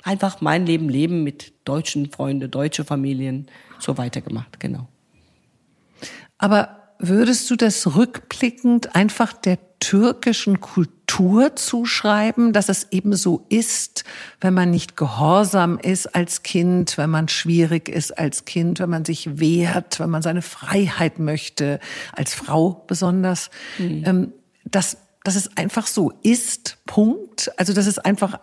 einfach 0.04 0.42
mein 0.42 0.66
Leben 0.66 0.90
leben 0.90 1.24
mit 1.24 1.54
deutschen 1.66 2.12
Freunden, 2.12 2.52
deutsche 2.52 2.86
Familien, 2.86 3.48
so 3.80 3.98
weitergemacht, 3.98 4.60
genau. 4.60 4.88
Aber 6.38 6.84
würdest 7.00 7.50
du 7.50 7.56
das 7.56 7.96
rückblickend 7.96 8.96
einfach 8.96 9.34
der 9.34 9.58
türkischen 9.80 10.62
Kultur 10.62 11.56
zuschreiben, 11.56 12.54
dass 12.54 12.70
es 12.70 12.88
eben 12.92 13.16
so 13.16 13.46
ist, 13.50 14.06
wenn 14.40 14.54
man 14.54 14.72
nicht 14.72 14.96
gehorsam 14.96 15.78
ist 15.78 16.16
als 16.16 16.44
Kind, 16.44 16.98
wenn 16.98 17.10
man 17.10 17.28
schwierig 17.28 17.90
ist 17.90 18.18
als 18.18 18.46
Kind, 18.46 18.80
wenn 18.80 18.90
man 18.90 19.04
sich 19.04 19.40
wehrt, 19.40 20.00
wenn 20.00 20.10
man 20.10 20.22
seine 20.22 20.42
Freiheit 20.42 21.20
möchte, 21.20 21.80
als 22.14 22.34
Frau 22.34 22.86
besonders, 22.88 23.50
mhm. 23.78 24.32
dass, 24.64 24.98
dass 25.26 25.36
es 25.36 25.58
einfach 25.58 25.88
so 25.88 26.14
ist, 26.24 26.78
Punkt. 26.86 27.52
Also 27.58 27.74
dass 27.74 27.88
es 27.88 28.00
einfach 28.00 28.40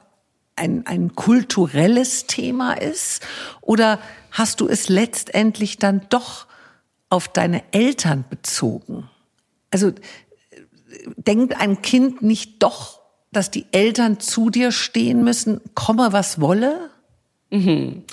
ein, 0.57 0.87
ein 0.87 1.15
kulturelles 1.15 2.27
Thema 2.27 2.75
ist? 2.75 3.23
Oder 3.61 3.99
hast 4.31 4.61
du 4.61 4.69
es 4.69 4.89
letztendlich 4.89 5.79
dann 5.79 6.07
doch 6.09 6.47
auf 7.09 7.29
deine 7.29 7.63
Eltern 7.73 8.25
bezogen? 8.29 9.09
Also 9.71 9.93
denkt 11.17 11.61
ein 11.61 11.83
Kind 11.83 12.23
nicht 12.23 12.63
doch, 12.63 13.01
dass 13.33 13.51
die 13.51 13.67
Eltern 13.73 14.21
zu 14.21 14.51
dir 14.51 14.73
stehen 14.73 15.23
müssen, 15.23 15.61
komme 15.75 16.13
was 16.13 16.41
wolle? 16.41 16.91
Mhm. 17.51 18.05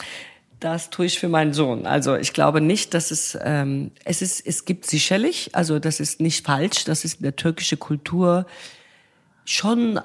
Das 0.60 0.90
tue 0.90 1.06
ich 1.06 1.20
für 1.20 1.30
meinen 1.30 1.54
Sohn. 1.54 1.86
Also 1.86 2.16
ich 2.16 2.34
glaube 2.34 2.62
nicht, 2.62 2.96
dass 2.96 3.12
es 3.12 3.38
ähm, 3.42 3.92
es 4.06 4.24
ist 4.24 4.46
es 4.46 4.66
gibt 4.66 4.88
sicherlich, 4.88 5.52
also 5.54 5.78
das 5.78 6.00
ist 6.00 6.20
nicht 6.20 6.46
falsch, 6.46 6.84
das 6.86 7.06
ist 7.06 7.18
in 7.18 7.24
der 7.24 7.36
türkische 7.36 7.78
Kultur 7.78 8.48
schon 9.50 10.00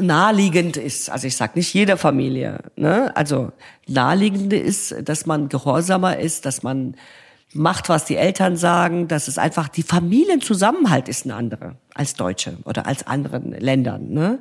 naheliegend 0.00 0.76
ist. 0.76 1.10
Also 1.10 1.26
ich 1.26 1.36
sage 1.36 1.52
nicht 1.56 1.74
jeder 1.74 1.96
Familie. 1.96 2.60
Ne? 2.76 3.14
Also 3.16 3.52
naheliegend 3.86 4.52
ist, 4.52 4.94
dass 5.02 5.26
man 5.26 5.48
gehorsamer 5.48 6.18
ist, 6.18 6.46
dass 6.46 6.62
man 6.62 6.96
macht, 7.54 7.88
was 7.88 8.04
die 8.04 8.16
Eltern 8.16 8.56
sagen, 8.56 9.08
dass 9.08 9.28
es 9.28 9.38
einfach 9.38 9.68
die 9.68 9.82
Familienzusammenhalt 9.82 11.08
ist 11.08 11.24
eine 11.24 11.34
andere 11.34 11.76
als 11.94 12.14
Deutsche 12.14 12.58
oder 12.64 12.86
als 12.86 13.06
anderen 13.06 13.52
Ländern, 13.52 14.10
ne? 14.10 14.38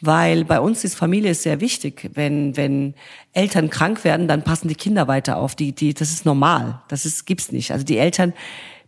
Weil 0.00 0.44
bei 0.44 0.60
uns 0.60 0.84
ist 0.84 0.94
Familie 0.94 1.34
sehr 1.34 1.60
wichtig. 1.60 2.10
Wenn 2.14 2.56
wenn 2.56 2.94
Eltern 3.32 3.70
krank 3.70 4.04
werden, 4.04 4.28
dann 4.28 4.42
passen 4.42 4.68
die 4.68 4.76
Kinder 4.76 5.08
weiter 5.08 5.36
auf. 5.36 5.54
Die 5.54 5.72
die 5.72 5.94
das 5.94 6.10
ist 6.10 6.24
normal. 6.24 6.80
Das 6.88 7.06
ist 7.06 7.26
gibt's 7.26 7.50
nicht. 7.50 7.72
Also 7.72 7.84
die 7.84 7.98
Eltern 7.98 8.32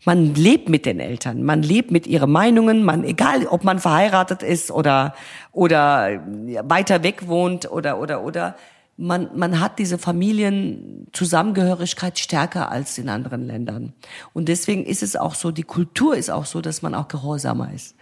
man 0.05 0.35
lebt 0.35 0.69
mit 0.69 0.85
den 0.87 1.01
Eltern, 1.01 1.43
man 1.43 1.63
lebt 1.63 1.91
mit 1.91 2.07
ihren 2.07 2.31
Meinungen, 2.31 2.85
man 2.85 3.03
egal, 3.05 3.47
ob 3.47 3.65
man 3.65 3.79
verheiratet 3.79 4.43
ist 4.43 4.71
oder 4.71 5.15
oder 5.53 6.21
weiter 6.63 7.03
weg 7.03 7.29
wohnt 7.29 7.71
oder 7.71 7.99
oder 7.99 8.23
oder 8.23 8.57
man 8.97 9.31
man 9.35 9.61
hat 9.61 9.79
diese 9.79 9.99
Familienzusammengehörigkeit 9.99 12.19
stärker 12.19 12.71
als 12.71 12.99
in 12.99 13.09
anderen 13.09 13.47
Ländern 13.47 13.95
und 14.33 14.49
deswegen 14.49 14.85
ist 14.85 15.03
es 15.03 15.17
auch 15.17 15.35
so, 15.35 15.51
die 15.51 15.63
Kultur 15.63 16.17
ist 16.17 16.31
auch 16.31 16.47
so, 16.47 16.61
dass 16.61 16.83
man 16.83 16.95
auch 16.95 17.09
gehorsamer 17.09 17.73
ist. 17.75 17.97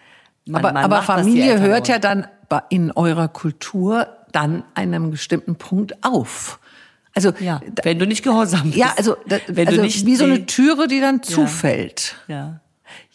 Man, 0.46 0.62
aber 0.62 0.74
man 0.74 0.84
aber 0.84 0.96
macht, 0.96 1.06
Familie 1.06 1.58
hört 1.60 1.88
ja 1.88 1.98
dann 1.98 2.26
in 2.68 2.92
eurer 2.92 3.28
Kultur 3.28 4.08
dann 4.32 4.62
einem 4.74 5.10
bestimmten 5.10 5.56
Punkt 5.56 6.04
auf. 6.04 6.60
Also 7.14 7.32
Ja, 7.38 7.60
wenn 7.82 7.98
du 7.98 8.06
nicht 8.06 8.22
gehorsam 8.22 8.64
bist. 8.64 8.76
ja, 8.76 8.92
also, 8.96 9.16
da, 9.26 9.38
wenn 9.46 9.68
also 9.68 9.78
du 9.80 9.84
nicht 9.84 10.04
wie 10.04 10.16
so 10.16 10.24
eine 10.24 10.46
Türe, 10.46 10.88
die 10.88 11.00
dann 11.00 11.22
zufällt. 11.22 12.16
Ja. 12.28 12.60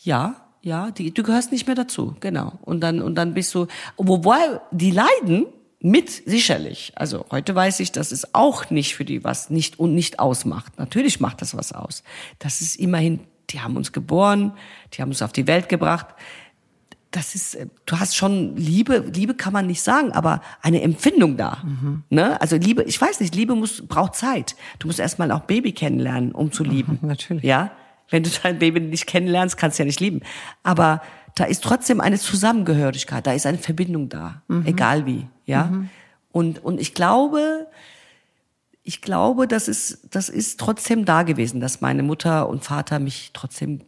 Ja, 0.01 0.35
ja, 0.61 0.91
die, 0.91 1.13
du 1.13 1.23
gehörst 1.23 1.51
nicht 1.51 1.67
mehr 1.67 1.75
dazu, 1.75 2.15
genau. 2.19 2.53
Und 2.61 2.81
dann, 2.81 3.01
und 3.01 3.15
dann 3.15 3.33
bist 3.33 3.53
du, 3.55 3.67
wobei 3.97 4.59
die 4.71 4.91
leiden 4.91 5.45
mit 5.81 6.09
sicherlich. 6.09 6.91
Also 6.95 7.25
heute 7.31 7.55
weiß 7.55 7.79
ich, 7.79 7.91
dass 7.91 8.11
es 8.11 8.33
auch 8.33 8.69
nicht 8.69 8.95
für 8.95 9.05
die 9.05 9.23
was 9.23 9.49
nicht 9.49 9.79
und 9.79 9.95
nicht 9.95 10.19
ausmacht. 10.19 10.77
Natürlich 10.77 11.19
macht 11.19 11.41
das 11.41 11.55
was 11.55 11.71
aus. 11.71 12.03
Das 12.39 12.61
ist 12.61 12.75
immerhin, 12.75 13.21
die 13.49 13.61
haben 13.61 13.77
uns 13.77 13.93
geboren, 13.93 14.53
die 14.93 15.01
haben 15.01 15.09
uns 15.09 15.21
auf 15.21 15.31
die 15.31 15.47
Welt 15.47 15.69
gebracht. 15.69 16.07
Das 17.11 17.33
ist, 17.33 17.55
äh, 17.55 17.67
du 17.85 17.99
hast 17.99 18.15
schon 18.15 18.55
Liebe, 18.55 18.99
Liebe 19.13 19.33
kann 19.33 19.53
man 19.53 19.67
nicht 19.67 19.81
sagen, 19.81 20.11
aber 20.11 20.41
eine 20.61 20.81
Empfindung 20.81 21.37
da. 21.37 21.63
Ne? 22.09 22.39
Also 22.39 22.55
Liebe, 22.55 22.83
ich 22.83 22.99
weiß 22.99 23.19
nicht, 23.19 23.35
Liebe 23.35 23.55
muss, 23.55 23.85
braucht 23.87 24.15
Zeit. 24.15 24.55
Du 24.77 24.87
musst 24.87 24.99
erstmal 24.99 25.31
auch 25.31 25.41
Baby 25.41 25.71
kennenlernen, 25.71 26.31
um 26.31 26.51
zu 26.51 26.63
lieben. 26.63 26.99
natürlich. 27.01 27.43
Ja, 27.43 27.71
wenn 28.09 28.23
du 28.23 28.29
dein 28.43 28.59
Baby 28.59 28.79
nicht 28.79 29.07
kennenlernst, 29.07 29.57
kannst 29.57 29.79
du 29.79 29.83
ja 29.83 29.85
nicht 29.85 29.99
lieben. 29.99 30.21
Aber 30.63 31.01
da 31.35 31.45
ist 31.45 31.63
trotzdem 31.63 32.01
eine 32.01 32.17
Zusammengehörigkeit, 32.17 33.25
da 33.25 33.33
ist 33.33 33.45
eine 33.45 33.59
Verbindung 33.59 34.09
da, 34.09 34.41
egal 34.65 35.05
wie, 35.05 35.27
ja. 35.45 35.71
Und 36.31 36.63
und 36.63 36.81
ich 36.81 36.93
glaube, 36.93 37.67
ich 38.83 39.01
glaube, 39.01 39.47
das 39.47 39.67
ist 39.67 40.07
das 40.11 40.29
ist 40.29 40.59
trotzdem 40.59 41.05
da 41.05 41.23
gewesen, 41.23 41.61
dass 41.61 41.81
meine 41.81 42.03
Mutter 42.03 42.49
und 42.49 42.63
Vater 42.63 42.99
mich 42.99 43.31
trotzdem 43.33 43.81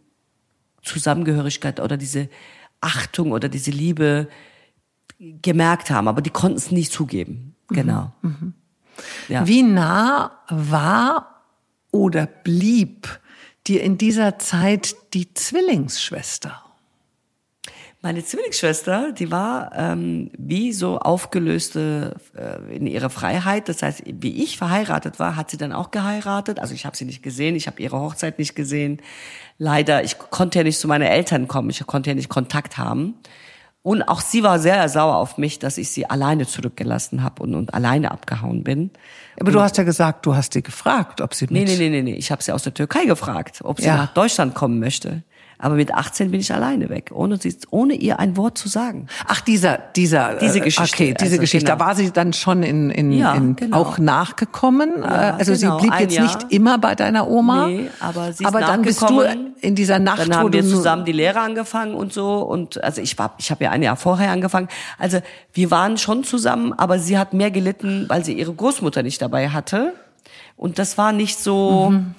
Zusammengehörigkeit 0.84 1.80
oder 1.80 1.97
diese 1.97 2.30
Achtung 2.82 3.32
oder 3.32 3.47
diese 3.47 3.71
Liebe 3.71 4.27
gemerkt 5.19 5.91
haben, 5.91 6.07
aber 6.07 6.21
die 6.21 6.32
konnten 6.32 6.57
es 6.57 6.71
nicht 6.71 6.91
zugeben. 6.91 7.55
Genau. 7.69 8.11
Ja. 9.29 9.47
Wie 9.47 9.63
nah 9.63 10.32
war 10.49 11.43
oder 11.91 12.25
blieb 12.25 13.19
dir 13.67 13.84
in 13.84 13.97
dieser 13.97 14.39
Zeit 14.39 14.95
die 15.13 15.34
Zwillingsschwester? 15.34 16.63
Meine 18.04 18.24
Zwillingsschwester, 18.26 19.12
die 19.12 19.30
war 19.30 19.72
ähm, 19.76 20.32
wie 20.36 20.74
so 20.74 20.97
aufgelöste 20.97 22.16
äh, 22.36 22.76
in 22.76 22.88
ihrer 22.88 23.12
Freiheit. 23.12 23.70
Das 23.70 23.84
heißt, 23.84 24.02
wie 24.08 24.43
ich 24.43 24.58
verheiratet 24.58 25.20
war, 25.20 25.36
hat 25.36 25.52
sie 25.52 25.58
dann 25.58 25.72
auch 25.72 25.91
geheiratet. 25.91 26.58
Also 26.60 26.74
ich 26.74 26.88
habe 26.88 26.97
sie 26.97 27.06
nicht 27.06 27.22
gesehen, 27.22 27.56
ich 27.56 27.68
habe 27.68 27.80
ihre 27.80 27.99
Hochzeit 27.99 28.39
nicht 28.39 28.56
gesehen. 28.56 29.02
Leider, 29.60 30.04
ich 30.04 30.18
konnte 30.18 30.58
ja 30.60 30.64
nicht 30.64 30.80
zu 30.80 30.88
meinen 30.88 31.04
Eltern 31.04 31.47
kommen, 31.47 31.70
ich 31.70 31.86
konnte 31.86 32.10
ja 32.10 32.16
nicht 32.16 32.30
Kontakt 32.30 32.80
haben. 32.80 33.14
Und 33.84 34.04
auch 34.04 34.22
sie 34.22 34.41
war 34.43 34.58
sehr 34.60 34.88
sauer 34.89 35.16
auf 35.18 35.38
mich, 35.38 35.60
dass 35.60 35.78
ich 35.78 35.89
sie 35.91 36.08
alleine 36.08 36.47
zurückgelassen 36.47 37.22
habe 37.24 37.41
und, 37.43 37.54
und 37.56 37.74
alleine 37.74 38.12
abgehauen 38.12 38.64
bin. 38.64 38.91
Aber 39.39 39.52
du 39.52 39.60
hast 39.60 39.78
ja 39.78 39.84
gesagt, 39.84 40.26
du 40.26 40.36
hast 40.36 40.54
sie 40.54 40.62
gefragt, 40.64 41.20
ob 41.22 41.34
sie 41.36 41.45
Nee, 41.49 41.62
mit... 41.62 41.70
nee, 41.70 41.78
nee, 41.78 41.89
nee, 41.89 42.02
nee. 42.04 42.14
Ich 42.16 42.32
habe 42.32 42.41
sie 42.43 42.52
aus 42.52 42.62
der 42.64 42.74
Türkei 42.76 43.06
gefragt, 43.06 43.60
ob 43.64 43.80
sie 43.80 43.88
Ja. 43.88 43.97
nach 43.97 44.14
Deutschland 44.14 44.54
kommen 44.56 44.80
möchte. 44.80 45.24
Aber 45.62 45.76
mit 45.76 45.93
18 45.93 46.32
bin 46.32 46.39
ich 46.39 46.53
alleine 46.53 46.89
weg, 46.89 47.12
ohne, 47.14 47.38
sie, 47.38 47.55
ohne 47.70 47.93
ihr 47.93 48.20
ein 48.20 48.36
Wort 48.36 48.57
zu 48.57 48.68
sagen. 48.68 49.07
Ach, 49.28 49.41
dieser, 49.41 49.78
dieser, 49.95 50.36
Diese 50.36 50.57
äh, 50.59 50.62
Geschichte, 50.62 50.95
Okay, 51.03 51.14
diese 51.18 51.32
also 51.32 51.41
Geschichte. 51.41 51.66
genau. 51.68 51.78
Da 51.78 51.86
war 51.86 51.95
sie 51.95 52.12
dann 52.12 52.34
schon 52.34 52.64
in, 52.64 52.89
in, 52.89 53.12
Ja, 53.12 53.34
in 53.36 53.55
genau. 53.55 53.78
auch 53.78 53.97
nachgekommen. 53.97 54.91
Ja, 55.01 55.36
also 55.38 55.53
genau, 55.53 55.78
sie 55.78 55.82
blieb 55.82 55.93
ein 55.93 56.01
jetzt 56.01 56.14
Jahr. 56.16 56.26
nicht 56.26 56.51
immer 56.51 56.78
bei 56.80 56.95
deiner 56.95 57.28
Oma. 57.30 57.68
Nee, 57.68 57.89
aber 57.99 58.34
sie 58.34 58.43
ist 58.43 58.47
Aber 58.47 58.59
dann 58.62 58.82
bist 58.82 59.01
du 59.01 59.22
in 59.62 59.76
dieser 59.76 59.99
Nacht, 59.99 60.20
Dann 60.20 60.36
haben 60.36 60.51
wir 60.53 60.64
zusammen 60.64 61.05
die 61.05 61.12
Lehre 61.12 61.39
angefangen 61.39 61.93
und 61.93 62.12
so 62.12 62.39
und 62.39 62.84
also 62.84 62.99
ich 63.01 63.18
war 63.20 63.36
ich 63.38 63.51
habe 63.51 63.64
ja 63.64 63.70
ein 63.72 63.84
Jahr 63.84 63.95
vorher 63.95 64.32
angefangen. 64.32 64.68
Also 64.97 65.20
wir 65.53 65.70
waren 65.70 65.97
schon 65.97 66.24
zusammen, 66.24 66.74
aber 66.74 66.97
sie 66.97 67.18
hat 67.20 67.34
mehr 67.34 67.51
gelitten, 67.51 68.05
weil 68.07 68.26
sie 68.26 68.34
ihre 68.34 68.53
Großmutter 68.53 69.03
nicht 69.03 69.22
dabei 69.22 69.49
hatte 69.49 69.93
und 70.57 70.80
das 70.80 70.97
war 70.97 71.12
nicht 71.12 71.38
so 71.39 71.89
Mhm. 71.91 72.16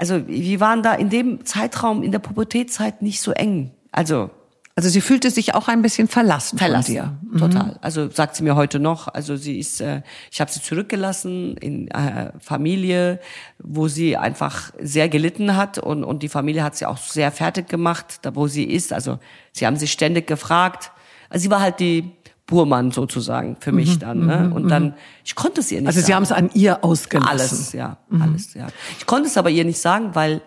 Also 0.00 0.26
wir 0.26 0.60
waren 0.60 0.82
da 0.82 0.94
in 0.94 1.10
dem 1.10 1.44
Zeitraum 1.44 2.02
in 2.02 2.10
der 2.10 2.20
Pubertätzeit 2.20 3.02
nicht 3.02 3.20
so 3.20 3.32
eng. 3.32 3.70
Also 3.92 4.30
Also 4.76 4.88
sie 4.88 5.02
fühlte 5.02 5.30
sich 5.30 5.54
auch 5.54 5.68
ein 5.68 5.82
bisschen 5.82 6.08
verlassen, 6.08 6.56
verlassen. 6.58 6.96
von 6.96 7.04
dir. 7.04 7.18
Mhm. 7.32 7.38
Total. 7.38 7.78
Also 7.82 8.08
sagt 8.08 8.34
sie 8.36 8.42
mir 8.42 8.54
heute 8.56 8.78
noch. 8.78 9.08
Also 9.08 9.36
sie 9.36 9.58
ist, 9.58 9.80
äh, 9.82 10.00
ich 10.32 10.40
habe 10.40 10.50
sie 10.50 10.62
zurückgelassen 10.62 11.56
in 11.58 11.88
äh, 11.88 12.32
Familie, 12.40 13.20
wo 13.58 13.88
sie 13.88 14.16
einfach 14.16 14.72
sehr 14.80 15.08
gelitten 15.10 15.54
hat 15.56 15.78
und 15.78 16.02
und 16.02 16.22
die 16.22 16.30
Familie 16.30 16.62
hat 16.64 16.76
sie 16.76 16.86
auch 16.86 16.96
sehr 16.96 17.30
fertig 17.30 17.68
gemacht, 17.68 18.06
da 18.22 18.34
wo 18.34 18.46
sie 18.46 18.64
ist. 18.64 18.92
Also 18.94 19.18
sie 19.52 19.66
haben 19.66 19.76
sich 19.76 19.92
ständig 19.92 20.26
gefragt. 20.26 20.92
Also 21.28 21.42
sie 21.42 21.50
war 21.50 21.60
halt 21.60 21.78
die 21.78 22.10
Burmann 22.50 22.90
sozusagen 22.90 23.56
für 23.60 23.72
mich 23.72 23.98
dann. 23.98 24.26
Ne? 24.26 24.50
Und 24.54 24.68
dann, 24.68 24.94
ich 25.24 25.34
konnte 25.34 25.60
es 25.60 25.72
ihr 25.72 25.78
nicht 25.78 25.84
Mhm, 25.84 25.86
Also 25.88 26.00
sie 26.00 26.06
sagen. 26.06 26.14
haben 26.16 26.22
es 26.24 26.32
an 26.32 26.50
ihr 26.52 26.84
ausgelassen. 26.84 27.30
Alles, 27.30 27.72
ja, 27.72 27.96
Mhm. 28.10 28.22
alles, 28.22 28.54
ja. 28.54 28.66
Ich 28.98 29.06
konnte 29.06 29.28
es 29.28 29.38
aber 29.38 29.48
ihr 29.50 29.64
nicht 29.64 29.80
sagen, 29.80 30.10
weil 30.14 30.42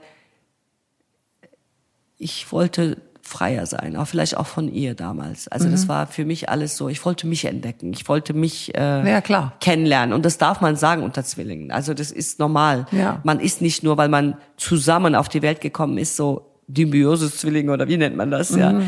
ich 2.17 2.51
wollte 2.51 2.97
freier 3.21 3.65
sein, 3.65 3.95
auch 3.95 4.05
vielleicht 4.05 4.35
auch 4.37 4.45
von 4.47 4.71
ihr 4.71 4.95
damals. 4.95 5.47
Also 5.47 5.67
Mhm. 5.67 5.71
das 5.71 5.87
war 5.87 6.07
für 6.07 6.25
mich 6.25 6.49
alles 6.49 6.75
so. 6.75 6.89
Ich 6.89 7.03
wollte 7.05 7.25
mich 7.25 7.45
entdecken, 7.45 7.93
ich 7.93 8.07
wollte 8.09 8.33
mich 8.33 8.75
äh, 8.75 9.09
Ja, 9.09 9.21
klar. 9.21 9.53
kennenlernen 9.61 10.13
und 10.13 10.25
das 10.25 10.37
darf 10.37 10.59
man 10.61 10.75
sagen 10.75 11.03
unter 11.03 11.23
Zwillingen. 11.23 11.71
Also 11.71 11.93
das 11.93 12.11
ist 12.11 12.39
normal. 12.39 12.85
Ja. 12.91 13.21
Man 13.23 13.39
ist 13.39 13.61
nicht 13.61 13.81
nur, 13.81 13.97
weil 13.97 14.09
man 14.09 14.37
zusammen 14.57 15.15
auf 15.15 15.29
die 15.29 15.41
Welt 15.41 15.61
gekommen 15.61 15.97
ist, 15.97 16.17
so 16.17 16.49
dymbioses 16.67 17.37
Zwilling 17.37 17.69
oder 17.69 17.87
wie 17.87 17.97
nennt 17.97 18.15
man 18.17 18.29
das? 18.29 18.55
Ja. 18.55 18.81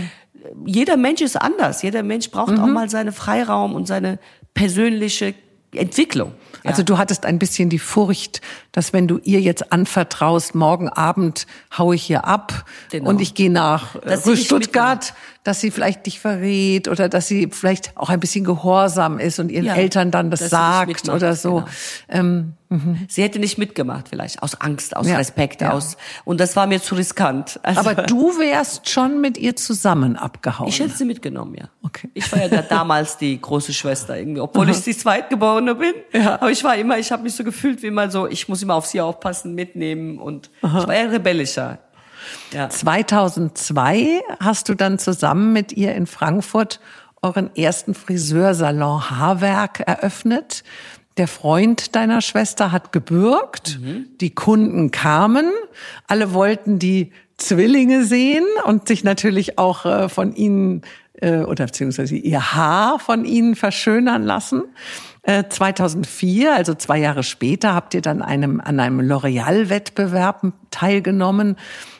Mhm. 0.53 0.67
Jeder 0.67 0.97
Mensch 0.97 1.21
ist 1.21 1.35
anders. 1.41 1.81
Jeder 1.81 2.03
Mensch 2.03 2.29
braucht 2.31 2.57
auch 2.59 2.67
mal 2.67 2.89
seine 2.89 3.11
Freiraum 3.11 3.73
und 3.75 3.87
seine 3.87 4.19
persönliche 4.53 5.33
Entwicklung. 5.73 6.31
Ja. 6.63 6.71
Also 6.71 6.83
du 6.83 6.97
hattest 6.97 7.25
ein 7.25 7.37
bisschen 7.37 7.69
die 7.69 7.79
Furcht, 7.79 8.39
dass 8.71 8.93
wenn 8.93 9.07
du 9.09 9.19
ihr 9.23 9.41
jetzt 9.41 9.73
anvertraust, 9.73 10.55
morgen 10.55 10.87
Abend 10.87 11.47
hau 11.77 11.91
ich 11.91 12.03
hier 12.03 12.23
ab 12.25 12.63
Genau. 12.91 13.09
und 13.09 13.19
ich 13.19 13.33
gehe 13.33 13.51
nach 13.51 13.99
Dass 13.99 14.25
äh, 14.25 14.37
Stuttgart, 14.37 15.13
dass 15.43 15.59
sie 15.59 15.71
vielleicht 15.71 16.05
dich 16.05 16.19
verrät 16.21 16.87
oder 16.87 17.09
dass 17.09 17.27
sie 17.27 17.49
vielleicht 17.51 17.91
auch 17.97 18.09
ein 18.09 18.21
bisschen 18.21 18.45
gehorsam 18.45 19.19
ist 19.19 19.37
und 19.39 19.51
ihren 19.51 19.65
Ja, 19.65 19.75
Eltern 19.75 20.11
dann 20.11 20.31
das 20.31 20.49
sagt 20.49 21.09
oder 21.09 21.35
so. 21.35 21.55
genau. 21.55 21.67
Ähm, 22.07 22.53
Sie 23.07 23.23
hätte 23.23 23.39
nicht 23.39 23.57
mitgemacht, 23.57 24.09
vielleicht 24.09 24.41
aus 24.41 24.59
Angst, 24.61 24.95
aus 24.95 25.07
Ja, 25.07 25.17
Respekt, 25.17 25.61
ja. 25.61 25.71
aus 25.71 25.97
und 26.23 26.39
das 26.39 26.55
war 26.55 26.67
mir 26.67 26.81
zu 26.81 26.95
riskant. 26.95 27.59
Also, 27.63 27.79
aber 27.81 28.03
du 28.03 28.37
wärst 28.39 28.89
schon 28.89 29.21
mit 29.21 29.37
ihr 29.37 29.55
zusammen 29.55 30.15
abgehauen. 30.15 30.69
ich 30.69 30.79
hätte 30.79 30.95
sie 30.95 31.05
mitgenommen, 31.05 31.55
ja. 31.55 31.65
Okay. 31.83 32.09
Ich 32.13 32.31
war 32.31 32.39
ja 32.39 32.47
da 32.47 32.61
damals 32.69 33.17
die 33.17 33.39
große 33.39 33.73
Schwester 33.73 34.17
irgendwie, 34.17 34.41
obwohl 34.41 34.69
ich 34.69 34.81
die 34.81 34.95
Zweitgeborene 34.97 35.75
bin. 35.75 35.93
Ja. 36.13 36.35
Aber 36.35 36.51
ich 36.51 36.63
war 36.63 36.75
immer, 36.75 36.97
ich 36.97 37.11
habe 37.11 37.23
mich 37.23 37.35
so 37.35 37.43
gefühlt 37.43 37.81
wie 37.83 37.87
immer 37.87 38.09
so, 38.09 38.27
ich 38.27 38.47
muss 38.49 38.61
immer 38.61 38.75
auf 38.75 38.85
sie 38.85 39.01
aufpassen, 39.01 39.53
mitnehmen 39.55 40.19
und 40.19 40.49
ich 40.61 40.71
war 40.71 40.95
ja 40.95 41.09
rebellischer. 41.09 41.79
Ja. 42.51 42.69
2002 42.69 44.21
hast 44.39 44.69
du 44.69 44.75
dann 44.75 44.97
zusammen 44.99 45.53
mit 45.53 45.73
ihr 45.73 45.93
in 45.95 46.07
Frankfurt 46.07 46.79
euren 47.21 47.55
ersten 47.55 47.93
Friseursalon 47.95 49.09
Haarwerk 49.09 49.79
eröffnet. 49.79 50.63
Der 51.17 51.27
Freund 51.27 51.95
deiner 51.95 52.21
Schwester 52.21 52.71
hat 52.71 52.91
gebürgt, 52.91 53.79
die 54.19 54.35
Kunden 54.35 54.91
kamen, 54.91 55.49
alle 56.07 56.33
wollten 56.33 56.77
die 56.77 57.11
Zwillinge 57.37 58.03
sehen 58.03 58.45
und 58.65 58.87
sich 58.87 59.03
natürlich 59.03 59.57
auch 59.57 59.85
äh, 59.85 60.09
von 60.09 60.33
ihnen 60.35 60.81
äh, 61.21 61.39
oder 61.39 61.65
beziehungsweise 61.65 62.15
ihr 62.15 62.53
Haar 62.53 62.99
von 62.99 63.25
ihnen 63.25 63.55
verschönern 63.55 64.23
lassen. 64.23 64.63
Äh, 65.23 65.45
2004, 65.49 66.53
also 66.53 66.75
zwei 66.75 66.97
Jahre 66.99 67.23
später, 67.23 67.73
habt 67.73 67.93
ihr 67.93 68.01
dann 68.01 68.21
einem, 68.21 68.61
an 68.61 68.79
einem 68.79 68.99
L'Oreal-Wettbewerb 69.01 70.53
teilgenommen, 70.71 71.55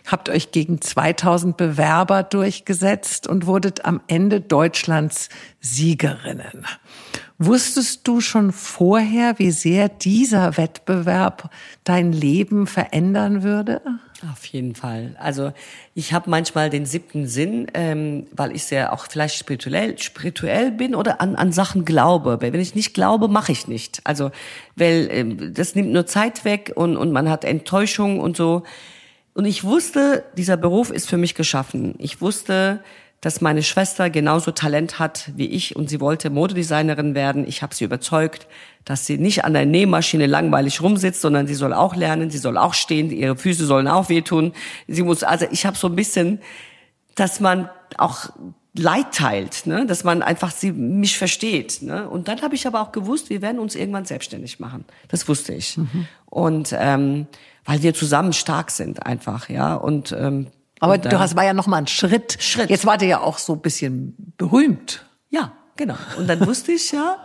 habt 0.06 0.30
euch 0.30 0.52
gegen 0.52 0.82
2000 0.82 1.58
Bewerber 1.58 2.24
durchgesetzt 2.24 3.28
und 3.28 3.46
wurdet 3.46 3.86
am 3.86 4.02
Ende 4.08 4.42
Deutschlands 4.42 5.30
Siegerinnen. 5.62 6.66
Wusstest 7.38 8.08
du 8.08 8.22
schon 8.22 8.54
vorher, 8.54 9.38
wie 9.40 9.52
sehr 9.52 9.90
dieser 9.90 10.56
Wettbewerb 10.56 11.50
dein 11.84 12.14
Leben 12.14 12.66
verändern 12.66 13.44
würde? 13.44 13.82
Auf 14.32 14.46
jeden 14.46 14.74
Fall. 14.74 15.18
Also 15.20 15.52
ich 15.94 16.14
habe 16.14 16.30
manchmal 16.30 16.70
den 16.70 16.86
siebten 16.86 17.28
Sinn, 17.28 17.68
ähm, 17.74 18.28
weil 18.32 18.56
ich 18.56 18.64
sehr 18.64 18.94
auch 18.94 19.08
vielleicht 19.10 19.36
spirituell, 19.36 20.00
spirituell 20.00 20.72
bin 20.72 20.96
oder 20.96 21.20
an, 21.20 21.36
an 21.36 21.52
Sachen 21.52 21.84
glaube. 21.84 22.38
Wenn 22.40 22.56
ich 22.56 22.74
nicht 22.74 22.94
glaube, 22.94 23.28
mache 23.28 23.52
ich 23.52 23.68
nicht. 23.68 24.00
Also 24.06 24.32
weil 24.78 25.10
ähm, 25.12 25.54
das 25.54 25.76
nimmt 25.76 25.92
nur 25.92 26.06
Zeit 26.06 26.46
weg 26.46 26.72
und, 26.76 26.96
und 26.96 27.12
man 27.12 27.30
hat 27.30 27.44
Enttäuschung 27.44 28.22
und 28.22 28.38
so. 28.38 28.64
Und 29.36 29.44
ich 29.44 29.66
wusste, 29.66 30.24
dieser 30.38 30.56
Beruf 30.56 30.90
ist 30.90 31.10
für 31.10 31.18
mich 31.18 31.36
geschaffen. 31.36 31.94
Ich 31.98 32.22
wusste, 32.22 32.80
dass 33.20 33.42
meine 33.42 33.64
Schwester 33.64 34.10
genauso 34.10 34.52
Talent 34.52 34.98
hat 34.98 35.30
wie 35.36 35.48
ich 35.48 35.76
und 35.76 35.90
sie 35.90 36.00
wollte 36.00 36.30
Modedesignerin 36.30 37.16
werden. 37.16 37.46
Ich 37.46 37.62
habe 37.62 37.76
sie 37.76 37.84
überzeugt, 37.84 38.48
dass 38.86 39.06
sie 39.06 39.18
nicht 39.18 39.44
an 39.44 39.54
der 39.54 39.66
Nähmaschine 39.66 40.26
langweilig 40.26 40.82
rumsitzt, 40.82 41.20
sondern 41.20 41.48
sie 41.48 41.54
soll 41.54 41.74
auch 41.74 41.98
lernen, 41.98 42.30
sie 42.30 42.38
soll 42.38 42.58
auch 42.58 42.74
stehen, 42.74 43.12
ihre 43.12 43.36
Füße 43.36 43.66
sollen 43.66 43.90
auch 43.90 44.08
wehtun. 44.08 44.54
Sie 44.88 45.04
muss 45.04 45.24
also 45.24 45.46
ich 45.52 45.66
habe 45.66 45.76
so 45.76 45.88
ein 45.88 45.98
bisschen, 45.98 46.40
dass 47.16 47.42
man 47.42 47.70
auch 47.98 48.30
Leid 48.78 49.14
teilt, 49.14 49.68
ne? 49.68 49.86
dass 49.86 50.06
man 50.06 50.22
einfach 50.22 50.52
sie 50.52 50.72
mich 50.72 51.18
versteht. 51.18 51.82
Ne? 51.82 52.10
Und 52.10 52.30
dann 52.30 52.42
habe 52.42 52.56
ich 52.56 52.68
aber 52.68 52.82
auch 52.82 52.94
gewusst, 52.94 53.30
wir 53.30 53.42
werden 53.42 53.60
uns 53.60 53.76
irgendwann 53.76 54.06
selbstständig 54.06 54.62
machen. 54.62 54.86
Das 55.10 55.28
wusste 55.28 55.54
ich. 55.54 55.78
Mhm. 55.78 56.08
Und 56.26 56.76
ähm, 56.78 57.28
weil 57.66 57.84
wir 57.84 57.94
zusammen 57.94 58.34
stark 58.34 58.72
sind 58.72 59.06
einfach, 59.06 59.50
ja. 59.50 59.76
Und 59.76 60.12
ähm, 60.18 60.48
aber 60.80 60.94
und 60.94 61.06
du 61.06 61.20
hast 61.20 61.36
war 61.36 61.46
ja 61.46 61.54
noch 61.54 61.68
mal 61.68 61.78
ein 61.78 61.88
Schritt. 61.88 62.38
Schritt. 62.40 62.70
Jetzt 62.70 62.86
war 62.86 62.98
der 62.98 63.08
ja 63.08 63.22
auch 63.22 63.38
so 63.38 63.54
ein 63.54 63.62
bisschen 63.62 64.16
berühmt. 64.38 65.06
Ja, 65.30 65.54
genau. 65.76 65.96
Und 66.18 66.28
dann 66.28 66.46
wusste 66.46 66.72
ich 66.74 66.92
ja, 66.92 67.18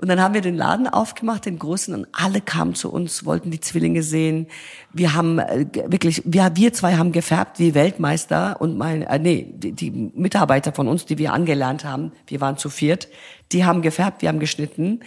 und 0.00 0.06
dann 0.08 0.20
haben 0.20 0.32
wir 0.32 0.42
den 0.42 0.56
Laden 0.56 0.86
aufgemacht, 0.86 1.44
den 1.44 1.58
großen, 1.58 1.92
und 1.92 2.06
alle 2.12 2.40
kamen 2.40 2.76
zu 2.76 2.92
uns, 2.92 3.24
wollten 3.24 3.50
die 3.50 3.60
Zwillinge 3.60 4.04
sehen. 4.04 4.46
Wir 4.92 5.14
haben 5.14 5.40
äh, 5.40 5.66
wirklich, 5.88 6.22
wir, 6.24 6.52
wir 6.54 6.72
zwei 6.72 6.94
haben 6.94 7.10
gefärbt 7.10 7.58
wie 7.58 7.74
Weltmeister 7.74 8.60
und 8.60 8.78
mein, 8.78 9.02
äh, 9.02 9.18
nee, 9.18 9.52
die, 9.52 9.72
die 9.72 9.90
Mitarbeiter 9.90 10.72
von 10.72 10.86
uns, 10.86 11.04
die 11.04 11.18
wir 11.18 11.32
angelernt 11.32 11.84
haben, 11.84 12.12
wir 12.28 12.40
waren 12.40 12.56
zu 12.56 12.70
viert, 12.70 13.08
die 13.50 13.64
haben 13.64 13.82
gefärbt, 13.82 14.22
wir 14.22 14.28
haben 14.28 14.38
geschnitten. 14.38 15.00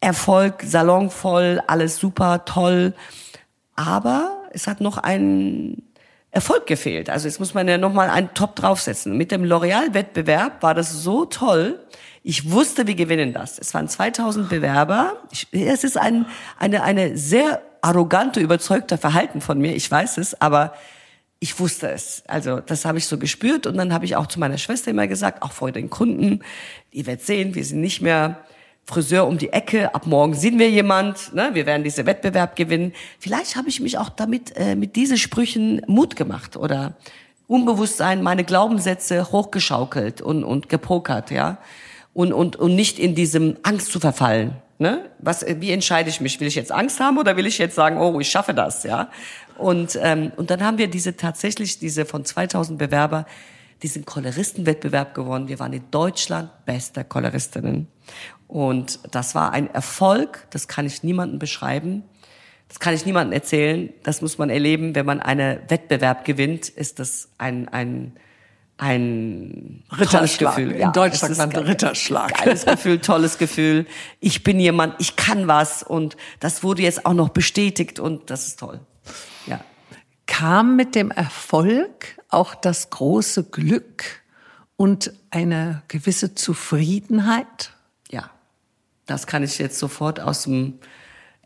Erfolg, 0.00 0.62
Salon 0.64 1.10
voll, 1.10 1.60
alles 1.66 1.98
super, 1.98 2.44
toll. 2.44 2.94
Aber 3.80 4.42
es 4.52 4.66
hat 4.66 4.82
noch 4.82 4.98
ein 4.98 5.82
Erfolg 6.30 6.66
gefehlt. 6.66 7.08
Also 7.08 7.28
jetzt 7.28 7.40
muss 7.40 7.54
man 7.54 7.66
ja 7.66 7.78
noch 7.78 7.94
mal 7.94 8.10
einen 8.10 8.34
Top 8.34 8.54
draufsetzen. 8.54 9.16
Mit 9.16 9.32
dem 9.32 9.42
L'Oreal-Wettbewerb 9.42 10.62
war 10.62 10.74
das 10.74 10.92
so 10.92 11.24
toll, 11.24 11.80
ich 12.22 12.50
wusste, 12.50 12.86
wir 12.86 12.94
gewinnen 12.94 13.32
das. 13.32 13.58
Es 13.58 13.72
waren 13.72 13.88
2000 13.88 14.50
Bewerber. 14.50 15.16
Ich, 15.30 15.46
es 15.52 15.84
ist 15.84 15.96
ein, 15.96 16.26
eine, 16.58 16.82
eine 16.82 17.16
sehr 17.16 17.62
arrogante, 17.80 18.40
überzeugter 18.40 18.98
Verhalten 18.98 19.40
von 19.40 19.58
mir. 19.58 19.74
Ich 19.74 19.90
weiß 19.90 20.18
es, 20.18 20.38
aber 20.38 20.74
ich 21.38 21.58
wusste 21.58 21.90
es. 21.90 22.22
Also 22.28 22.60
das 22.60 22.84
habe 22.84 22.98
ich 22.98 23.06
so 23.06 23.16
gespürt 23.16 23.66
und 23.66 23.78
dann 23.78 23.94
habe 23.94 24.04
ich 24.04 24.16
auch 24.16 24.26
zu 24.26 24.38
meiner 24.38 24.58
Schwester 24.58 24.90
immer 24.90 25.06
gesagt, 25.06 25.42
auch 25.42 25.52
vor 25.52 25.72
den 25.72 25.88
Kunden, 25.88 26.40
ihr 26.90 27.06
werdet 27.06 27.24
sehen, 27.24 27.54
wir 27.54 27.64
sind 27.64 27.80
nicht 27.80 28.02
mehr 28.02 28.44
Friseur 28.90 29.26
um 29.26 29.38
die 29.38 29.52
Ecke, 29.52 29.94
ab 29.94 30.06
morgen 30.06 30.34
sind 30.34 30.58
wir 30.58 30.70
jemand, 30.70 31.34
ne? 31.34 31.50
wir 31.54 31.64
werden 31.64 31.84
diesen 31.84 32.06
Wettbewerb 32.06 32.56
gewinnen. 32.56 32.92
Vielleicht 33.18 33.56
habe 33.56 33.68
ich 33.68 33.80
mich 33.80 33.98
auch 33.98 34.10
damit 34.10 34.56
äh, 34.56 34.74
mit 34.74 34.96
diesen 34.96 35.16
Sprüchen 35.16 35.82
Mut 35.86 36.16
gemacht 36.16 36.56
oder 36.56 36.94
Unbewusstsein, 37.46 38.22
meine 38.22 38.44
Glaubenssätze 38.44 39.32
hochgeschaukelt 39.32 40.20
und, 40.20 40.44
und 40.44 40.68
gepokert, 40.68 41.30
ja 41.30 41.58
und, 42.12 42.32
und, 42.32 42.56
und 42.56 42.74
nicht 42.74 42.98
in 42.98 43.14
diesem 43.14 43.56
Angst 43.62 43.92
zu 43.92 44.00
verfallen. 44.00 44.54
Ne? 44.78 45.10
Was, 45.18 45.44
wie 45.46 45.72
entscheide 45.72 46.08
ich 46.08 46.20
mich? 46.20 46.40
Will 46.40 46.48
ich 46.48 46.54
jetzt 46.54 46.72
Angst 46.72 47.00
haben 47.00 47.18
oder 47.18 47.36
will 47.36 47.46
ich 47.46 47.58
jetzt 47.58 47.74
sagen, 47.74 47.98
oh, 47.98 48.18
ich 48.18 48.30
schaffe 48.30 48.54
das, 48.54 48.82
ja? 48.82 49.10
Und, 49.58 49.98
ähm, 50.00 50.32
und 50.36 50.50
dann 50.50 50.62
haben 50.62 50.78
wir 50.78 50.88
diese 50.88 51.16
tatsächlich, 51.16 51.78
diese 51.78 52.06
von 52.06 52.24
2000 52.24 52.78
Bewerber, 52.78 53.26
diesen 53.82 54.06
Koloristenwettbewerb 54.06 55.14
gewonnen. 55.14 55.48
Wir 55.48 55.58
waren 55.58 55.74
in 55.74 55.84
Deutschland 55.90 56.50
bester 56.64 57.04
Koloristinnen. 57.04 57.88
Und 58.50 58.98
das 59.12 59.36
war 59.36 59.52
ein 59.52 59.72
Erfolg, 59.72 60.48
das 60.50 60.66
kann 60.66 60.84
ich 60.84 61.04
niemandem 61.04 61.38
beschreiben. 61.38 62.02
Das 62.66 62.80
kann 62.80 62.94
ich 62.94 63.06
niemandem 63.06 63.32
erzählen. 63.32 63.92
Das 64.02 64.22
muss 64.22 64.38
man 64.38 64.50
erleben. 64.50 64.96
Wenn 64.96 65.06
man 65.06 65.20
einen 65.20 65.60
Wettbewerb 65.68 66.24
gewinnt, 66.24 66.68
ist 66.68 66.98
das 66.98 67.28
ein, 67.38 67.68
ein, 67.68 68.16
ein 68.76 69.84
Ritterschlag. 69.96 70.56
Gefühl. 70.56 70.72
In 70.72 70.92
Deutschland 70.92 71.36
sagt 71.36 71.54
man 71.54 71.64
Ritterschlag. 71.64 72.38
Geiles 72.38 72.66
Gefühl, 72.66 72.98
tolles 72.98 73.38
Gefühl. 73.38 73.86
Ich 74.18 74.42
bin 74.42 74.58
jemand, 74.58 74.96
ich 74.98 75.14
kann 75.14 75.46
was 75.46 75.84
und 75.84 76.16
das 76.40 76.64
wurde 76.64 76.82
jetzt 76.82 77.06
auch 77.06 77.14
noch 77.14 77.28
bestätigt 77.28 78.00
und 78.00 78.30
das 78.30 78.48
ist 78.48 78.58
toll. 78.58 78.80
Ja. 79.46 79.60
Kam 80.26 80.74
mit 80.74 80.96
dem 80.96 81.12
Erfolg 81.12 82.18
auch 82.28 82.56
das 82.56 82.90
große 82.90 83.44
Glück 83.44 84.04
und 84.76 85.12
eine 85.30 85.82
gewisse 85.86 86.34
Zufriedenheit? 86.34 87.72
Das 89.10 89.26
kann 89.26 89.42
ich 89.42 89.58
jetzt 89.58 89.78
sofort 89.78 90.20
aus 90.20 90.44
dem 90.44 90.78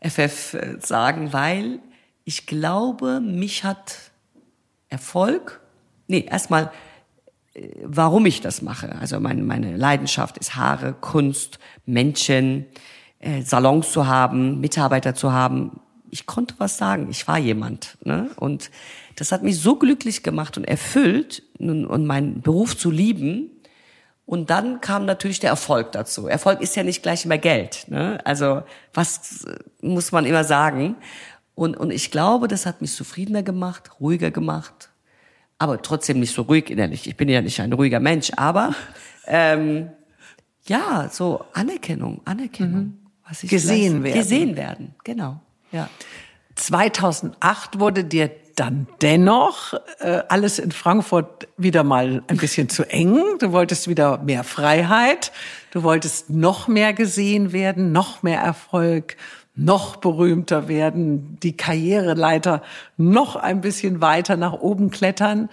FF 0.01 0.53
äh, 0.53 0.77
sagen, 0.79 1.33
weil 1.33 1.79
ich 2.23 2.45
glaube, 2.45 3.19
mich 3.21 3.63
hat 3.63 4.11
Erfolg, 4.89 5.61
nee, 6.07 6.25
erstmal 6.29 6.71
warum 7.83 8.25
ich 8.25 8.41
das 8.41 8.61
mache. 8.61 8.95
Also 8.95 9.19
meine, 9.19 9.41
meine 9.43 9.77
Leidenschaft 9.77 10.37
ist 10.37 10.55
Haare, 10.55 10.93
Kunst, 10.93 11.59
Menschen, 11.85 12.65
äh, 13.19 13.41
Salons 13.41 13.91
zu 13.91 14.07
haben, 14.07 14.59
Mitarbeiter 14.59 15.15
zu 15.15 15.31
haben. 15.31 15.79
Ich 16.11 16.25
konnte 16.25 16.55
was 16.57 16.77
sagen. 16.77 17.07
Ich 17.09 17.27
war 17.27 17.37
jemand. 17.37 17.97
Ne? 18.03 18.29
Und 18.35 18.71
das 19.15 19.31
hat 19.31 19.43
mich 19.43 19.59
so 19.59 19.77
glücklich 19.77 20.23
gemacht 20.23 20.57
und 20.57 20.65
erfüllt 20.65 21.43
und 21.59 22.05
meinen 22.05 22.41
Beruf 22.41 22.77
zu 22.77 22.91
lieben. 22.91 23.51
Und 24.25 24.49
dann 24.49 24.81
kam 24.81 25.05
natürlich 25.05 25.39
der 25.39 25.51
Erfolg 25.51 25.91
dazu. 25.91 26.27
Erfolg 26.27 26.61
ist 26.61 26.75
ja 26.75 26.83
nicht 26.83 27.03
gleich 27.03 27.25
immer 27.25 27.37
Geld. 27.37 27.85
Ne? 27.89 28.19
Also 28.23 28.63
was 28.93 29.45
muss 29.81 30.11
man 30.11 30.25
immer 30.25 30.43
sagen? 30.43 30.95
Und, 31.53 31.77
und 31.77 31.91
ich 31.91 32.11
glaube, 32.11 32.47
das 32.47 32.65
hat 32.65 32.81
mich 32.81 32.93
zufriedener 32.93 33.43
gemacht, 33.43 33.91
ruhiger 33.99 34.31
gemacht, 34.31 34.89
aber 35.57 35.81
trotzdem 35.81 36.19
nicht 36.19 36.33
so 36.33 36.41
ruhig 36.41 36.69
innerlich. 36.69 37.07
Ich 37.07 37.15
bin 37.15 37.29
ja 37.29 37.41
nicht 37.41 37.61
ein 37.61 37.71
ruhiger 37.71 37.99
Mensch, 37.99 38.31
aber 38.35 38.73
ähm, 39.27 39.89
ja, 40.65 41.07
so 41.11 41.45
Anerkennung, 41.53 42.21
Anerkennung. 42.25 42.81
Mhm. 42.81 42.99
Was 43.27 43.43
ich 43.43 43.49
gesehen 43.49 44.03
werden. 44.03 44.19
Gesehen 44.19 44.55
werden, 44.55 44.95
genau. 45.03 45.39
Ja. 45.71 45.89
2008 46.55 47.79
wurde 47.79 48.03
dir 48.03 48.29
dann 48.55 48.87
dennoch 49.01 49.73
äh, 49.99 50.21
alles 50.29 50.59
in 50.59 50.71
Frankfurt 50.71 51.47
wieder 51.57 51.83
mal 51.83 52.23
ein 52.27 52.37
bisschen 52.37 52.69
zu 52.69 52.83
eng. 52.89 53.21
Du 53.39 53.51
wolltest 53.51 53.87
wieder 53.87 54.19
mehr 54.19 54.43
Freiheit. 54.43 55.31
Du 55.71 55.83
wolltest 55.83 56.29
noch 56.29 56.67
mehr 56.67 56.93
gesehen 56.93 57.51
werden, 57.51 57.91
noch 57.91 58.23
mehr 58.23 58.39
Erfolg, 58.39 59.17
noch 59.55 59.95
berühmter 59.95 60.67
werden, 60.67 61.37
die 61.41 61.55
Karriereleiter 61.55 62.61
noch 62.97 63.35
ein 63.35 63.61
bisschen 63.61 64.01
weiter 64.01 64.35
nach 64.35 64.53
oben 64.53 64.89
klettern, 64.89 65.49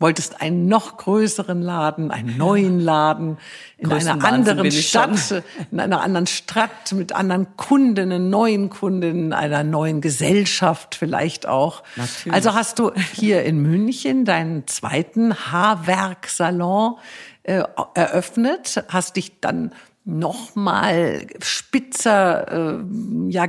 wolltest 0.00 0.40
einen 0.40 0.66
noch 0.66 0.96
größeren 0.96 1.62
Laden, 1.62 2.10
einen 2.10 2.36
neuen 2.36 2.80
Laden 2.80 3.38
in 3.78 3.92
einer 3.92 4.24
anderen 4.24 4.70
Stadt, 4.70 5.42
in 5.70 5.80
einer 5.80 6.00
anderen 6.00 6.26
Stadt 6.26 6.92
mit 6.92 7.12
anderen 7.12 7.56
Kundinnen, 7.56 8.28
neuen 8.28 8.70
Kundinnen, 8.70 9.32
einer 9.32 9.62
neuen 9.62 10.00
Gesellschaft 10.00 10.96
vielleicht 10.96 11.46
auch. 11.46 11.84
Natürlich. 11.96 12.34
Also 12.34 12.54
hast 12.54 12.78
du 12.78 12.92
hier 13.14 13.44
in 13.44 13.62
München 13.62 14.24
deinen 14.24 14.66
zweiten 14.66 15.34
Haarwerksalon 15.34 16.96
äh, 17.44 17.62
eröffnet, 17.94 18.84
hast 18.88 19.16
dich 19.16 19.40
dann 19.40 19.72
noch 20.06 20.54
mal 20.54 21.26
spitzer, 21.40 22.78
äh, 22.78 22.84
ja, 23.30 23.46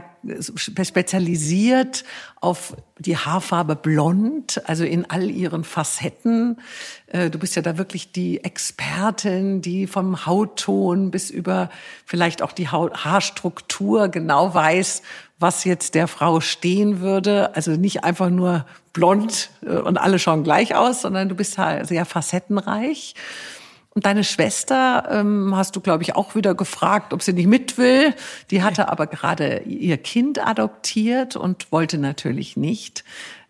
spezialisiert 0.56 2.06
auf 2.40 2.78
die 2.98 3.18
Haarfarbe 3.18 3.76
blond, 3.76 4.62
also 4.66 4.86
in 4.86 5.10
all 5.10 5.30
ihren 5.30 5.66
Facetten. 5.66 6.62
Äh, 7.08 7.30
du 7.30 7.40
bist 7.40 7.58
ja 7.58 7.62
da 7.62 7.78
wirklich 7.78 8.14
die 8.14 8.42
Expertin, 8.44 9.62
die 9.62 9.86
vom 9.86 10.26
Hautton 10.26 11.12
bis 11.12 11.30
über 11.30 11.70
vielleicht 12.06 12.42
auch 12.42 12.54
die 12.54 12.70
Haut 12.70 13.04
Haarstruktur 13.04 14.08
genau 14.08 14.54
weiß, 14.54 15.02
was 15.38 15.66
jetzt 15.66 15.94
der 15.94 16.08
Frau 16.08 16.40
stehen 16.40 17.02
würde. 17.02 17.54
Also 17.54 17.72
nicht 17.72 18.06
einfach 18.06 18.30
nur 18.30 18.66
blond 18.94 19.50
äh, 19.66 19.72
und 19.72 19.98
alle 19.98 20.20
schauen 20.20 20.46
gleich 20.46 20.74
aus, 20.74 21.02
sondern 21.02 21.28
du 21.28 21.36
bist 21.36 21.58
ja 21.58 21.84
sehr 21.84 22.06
facettenreich. 22.06 23.14
Und 23.96 24.06
deine 24.06 24.26
Schwester 24.26 25.08
ähm, 25.10 25.56
hast 25.56 25.78
du, 25.78 25.80
glaube 25.80 26.04
ich, 26.04 26.16
auch 26.16 26.36
wieder 26.36 26.54
gefragt, 26.54 27.14
ob 27.14 27.24
sie 27.24 27.32
nicht 27.32 27.48
mit 27.48 27.78
will. 27.78 28.14
Die 28.52 28.62
hatte 28.62 28.90
aber 28.90 29.08
gerade 29.08 29.60
ihr 29.60 29.98
Kind 29.98 30.46
adoptiert 30.46 31.38
und 31.38 31.72
wollte 31.72 31.98
natürlich 31.98 32.58
nicht. 32.58 33.06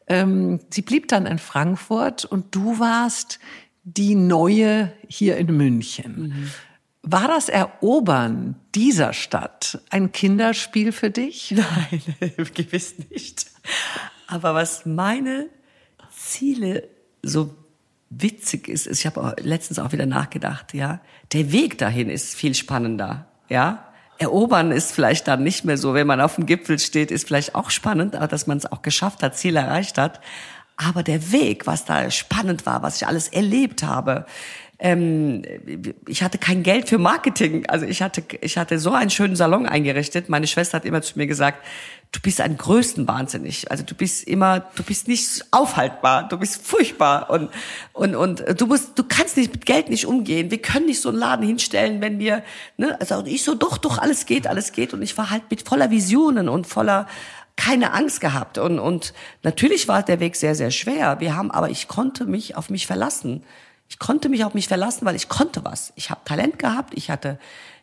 Ähm, 0.06 0.60
sie 0.70 0.84
blieb 0.84 1.08
dann 1.08 1.26
in 1.26 1.40
Frankfurt 1.40 2.26
und 2.26 2.54
du 2.54 2.78
warst 2.80 3.40
die 3.84 4.14
Neue 4.14 4.94
hier 5.08 5.38
in 5.38 5.48
München. 5.48 6.28
Mhm. 6.28 6.52
War 7.02 7.28
das 7.28 7.50
Erobern 7.50 8.56
dieser 8.76 9.14
Stadt 9.14 9.80
ein 9.90 10.12
Kinderspiel 10.12 10.92
für 10.92 11.10
dich? 11.10 11.52
Nein, 11.56 12.02
gewiss 12.54 12.96
nicht. 13.10 13.48
Aber 14.28 14.54
was 14.54 14.86
meine 14.86 15.48
Ziele 16.16 16.88
so 17.24 17.56
witzig 18.10 18.68
ist, 18.68 18.88
ist, 18.88 19.00
ich 19.00 19.06
habe 19.06 19.36
letztens 19.42 19.80
auch 19.80 19.92
wieder 19.92 20.06
nachgedacht, 20.06 20.74
ja, 20.74 21.00
der 21.34 21.52
Weg 21.52 21.78
dahin 21.78 22.10
ist 22.10 22.36
viel 22.36 22.56
spannender, 22.56 23.28
ja. 23.50 23.84
Erobern 24.18 24.72
ist 24.72 24.94
vielleicht 24.94 25.28
dann 25.28 25.44
nicht 25.44 25.66
mehr 25.66 25.78
so, 25.78 25.94
wenn 25.94 26.08
man 26.08 26.22
auf 26.22 26.36
dem 26.36 26.46
Gipfel 26.46 26.80
steht, 26.80 27.12
ist 27.12 27.28
vielleicht 27.28 27.54
auch 27.54 27.70
spannend, 27.70 28.16
aber 28.16 28.28
dass 28.28 28.48
man 28.48 28.58
es 28.58 28.66
auch 28.66 28.82
geschafft 28.82 29.22
hat, 29.22 29.38
Ziel 29.38 29.58
erreicht 29.58 29.98
hat. 29.98 30.22
Aber 30.78 31.04
der 31.04 31.34
Weg, 31.34 31.68
was 31.68 31.84
da 31.84 32.10
spannend 32.12 32.66
war, 32.66 32.82
was 32.82 32.98
ich 32.98 33.08
alles 33.08 33.28
erlebt 33.28 33.84
habe, 33.84 34.26
ähm, 34.80 35.44
ich 36.08 36.22
hatte 36.22 36.38
kein 36.38 36.64
Geld 36.64 36.90
für 36.90 36.98
Marketing. 36.98 37.66
Also 37.68 37.86
ich 37.86 38.02
hatte, 38.02 38.24
ich 38.42 38.58
hatte 38.58 38.78
so 38.78 38.92
einen 38.92 39.10
schönen 39.10 39.36
Salon 39.36 39.66
eingerichtet. 39.66 40.28
Meine 40.28 40.48
Schwester 40.48 40.78
hat 40.78 40.86
immer 40.86 41.02
zu 41.02 41.18
mir 41.18 41.28
gesagt, 41.28 41.66
du 42.16 42.22
bist 42.22 42.40
ein 42.40 42.56
größten 42.58 43.08
Wahnsinnig. 43.08 43.70
Also 43.70 43.84
du 43.84 43.94
bist 43.94 44.26
immer, 44.28 44.62
du 44.76 44.84
bist 44.84 45.08
nicht 45.08 45.46
aufhaltbar, 45.52 46.28
du 46.30 46.38
bist 46.38 46.66
furchtbar 46.66 47.30
und 47.30 47.50
und 47.92 48.16
und 48.16 48.44
du 48.60 48.66
musst, 48.68 48.98
du 48.98 49.04
kannst 49.04 49.36
nicht 49.36 49.52
mit 49.52 49.66
Geld 49.66 49.90
nicht 49.90 50.06
umgehen. 50.06 50.50
Wir 50.50 50.62
können 50.62 50.86
nicht 50.86 51.02
so 51.02 51.10
einen 51.10 51.18
Laden 51.18 51.46
hinstellen, 51.46 52.00
wenn 52.02 52.18
wir, 52.18 52.44
ne, 52.78 52.98
also 53.00 53.24
ich 53.26 53.44
so 53.44 53.54
doch 53.54 53.78
doch 53.78 53.98
alles 53.98 54.26
geht, 54.26 54.48
alles 54.48 54.72
geht 54.72 54.94
und 54.94 55.02
ich 55.02 55.18
war 55.18 55.30
halt 55.30 55.44
mit 55.50 55.68
voller 55.68 55.92
Visionen 55.92 56.48
und 56.48 56.68
voller 56.68 57.08
keine 57.58 57.94
Angst 57.94 58.22
gehabt 58.22 58.58
und 58.58 58.80
und 58.80 59.14
natürlich 59.44 59.88
war 59.88 60.04
der 60.04 60.20
Weg 60.20 60.38
sehr 60.38 60.56
sehr 60.56 60.72
schwer. 60.72 61.20
Wir 61.20 61.36
haben, 61.36 61.52
aber 61.52 61.70
ich 61.70 61.88
konnte 61.90 62.26
mich 62.26 62.56
auf 62.56 62.70
mich 62.70 62.88
verlassen. 62.88 63.44
Ich 63.88 64.00
konnte 64.00 64.30
mich 64.30 64.44
auf 64.44 64.56
mich 64.56 64.68
verlassen, 64.68 65.06
weil 65.06 65.16
ich 65.16 65.30
konnte 65.30 65.64
was. 65.64 65.94
Ich 65.96 66.10
habe 66.10 66.22
Talent 66.26 66.58
gehabt, 66.58 66.94
ich 66.96 67.12
hatte 67.12 67.38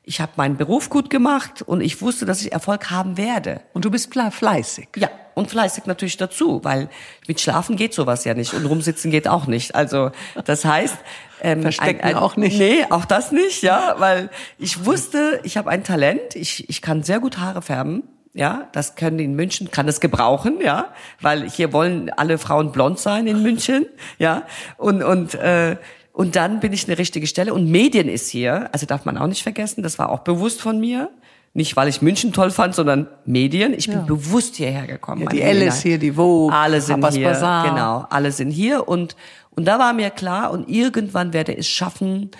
ich 0.05 0.20
habe 0.20 0.32
meinen 0.36 0.57
Beruf 0.57 0.90
gut 0.90 1.11
gemacht 1.11 1.62
und 1.62 1.80
ich 1.80 2.03
wusste, 2.03 2.26
dass 2.26 2.42
ich 2.42 2.53
Erfolg 2.53 2.90
haben 2.90 3.16
werde. 3.16 3.61
Und 3.72 3.84
du 3.84 3.90
bist 3.90 4.12
fleißig. 4.12 4.88
Ja, 4.96 5.09
und 5.34 5.50
fleißig 5.50 5.86
natürlich 5.86 6.16
dazu, 6.16 6.61
weil 6.64 6.88
mit 7.28 7.40
Schlafen 7.40 7.76
geht 7.76 7.94
sowas 7.94 8.24
ja 8.24 8.34
nicht 8.34 8.53
und 8.53 8.66
rumsitzen 8.66 9.11
geht 9.11 9.28
auch 9.28 9.46
nicht. 9.46 9.74
Also 9.74 10.11
das 10.44 10.64
heißt, 10.64 10.96
ähm, 11.40 11.62
verstecken 11.62 12.00
ein, 12.00 12.16
ein, 12.16 12.16
auch 12.16 12.36
nicht. 12.36 12.59
Nee, 12.59 12.84
auch 12.90 13.05
das 13.05 13.32
nicht, 13.32 13.62
ja, 13.62 13.94
weil 13.98 14.30
ich 14.59 14.84
wusste, 14.84 15.40
ich 15.44 15.57
habe 15.57 15.70
ein 15.70 15.84
Talent, 15.84 16.34
ich 16.34 16.68
ich 16.68 16.82
kann 16.82 17.03
sehr 17.03 17.20
gut 17.20 17.38
Haare 17.38 17.62
färben. 17.62 18.03
Ja, 18.34 18.68
das 18.72 18.94
können 18.94 19.18
in 19.18 19.34
München, 19.34 19.70
kann 19.70 19.86
es 19.88 20.00
gebrauchen, 20.00 20.59
ja, 20.62 20.86
weil 21.20 21.50
hier 21.50 21.74
wollen 21.74 22.09
alle 22.09 22.38
Frauen 22.38 22.72
blond 22.72 22.98
sein 22.98 23.26
in 23.26 23.42
München, 23.42 23.84
ja, 24.18 24.44
und 24.78 25.03
und 25.03 25.34
äh, 25.34 25.76
und 26.12 26.36
dann 26.36 26.60
bin 26.60 26.72
ich 26.72 26.86
eine 26.86 26.98
richtige 26.98 27.26
Stelle. 27.26 27.54
Und 27.54 27.70
Medien 27.70 28.08
ist 28.08 28.28
hier, 28.28 28.68
also 28.72 28.86
darf 28.86 29.04
man 29.04 29.16
auch 29.16 29.26
nicht 29.26 29.42
vergessen, 29.42 29.82
das 29.82 29.98
war 29.98 30.10
auch 30.10 30.20
bewusst 30.20 30.60
von 30.60 30.78
mir. 30.78 31.10
Nicht, 31.54 31.76
weil 31.76 31.88
ich 31.88 32.00
München 32.00 32.32
toll 32.32 32.50
fand, 32.50 32.74
sondern 32.74 33.08
Medien. 33.26 33.74
Ich 33.74 33.86
bin 33.86 33.98
ja. 33.98 34.04
bewusst 34.04 34.56
hierher 34.56 34.86
gekommen. 34.86 35.22
Ja, 35.22 35.28
die 35.28 35.42
Elle 35.42 35.66
ist 35.66 35.82
hier, 35.82 35.98
die 35.98 36.12
Vogue, 36.12 36.54
alle 36.54 36.80
sind 36.80 37.06
hier. 37.10 37.28
Bazaar. 37.28 37.68
Genau, 37.68 38.06
alle 38.08 38.32
sind 38.32 38.50
hier. 38.50 38.88
Und, 38.88 39.16
und 39.50 39.66
da 39.66 39.78
war 39.78 39.92
mir 39.92 40.08
klar, 40.08 40.50
und 40.50 40.68
irgendwann 40.70 41.34
werde 41.34 41.52
ich 41.52 41.58
es 41.60 41.68
schaffen, 41.68 42.30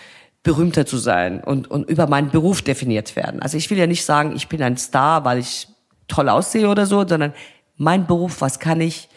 berühmter 0.42 0.86
zu 0.86 0.96
sein 0.96 1.42
und, 1.44 1.70
und 1.70 1.88
über 1.88 2.06
meinen 2.06 2.30
Beruf 2.30 2.62
definiert 2.62 3.14
werden. 3.14 3.42
Also 3.42 3.58
ich 3.58 3.70
will 3.70 3.78
ja 3.78 3.86
nicht 3.86 4.04
sagen, 4.04 4.34
ich 4.34 4.48
bin 4.48 4.62
ein 4.62 4.76
Star, 4.76 5.24
weil 5.24 5.38
ich 5.38 5.68
toll 6.08 6.28
aussehe 6.28 6.68
oder 6.68 6.86
so, 6.86 7.06
sondern 7.06 7.32
mein 7.76 8.06
Beruf, 8.06 8.40
was 8.40 8.58
kann 8.58 8.80
ich, 8.80 9.08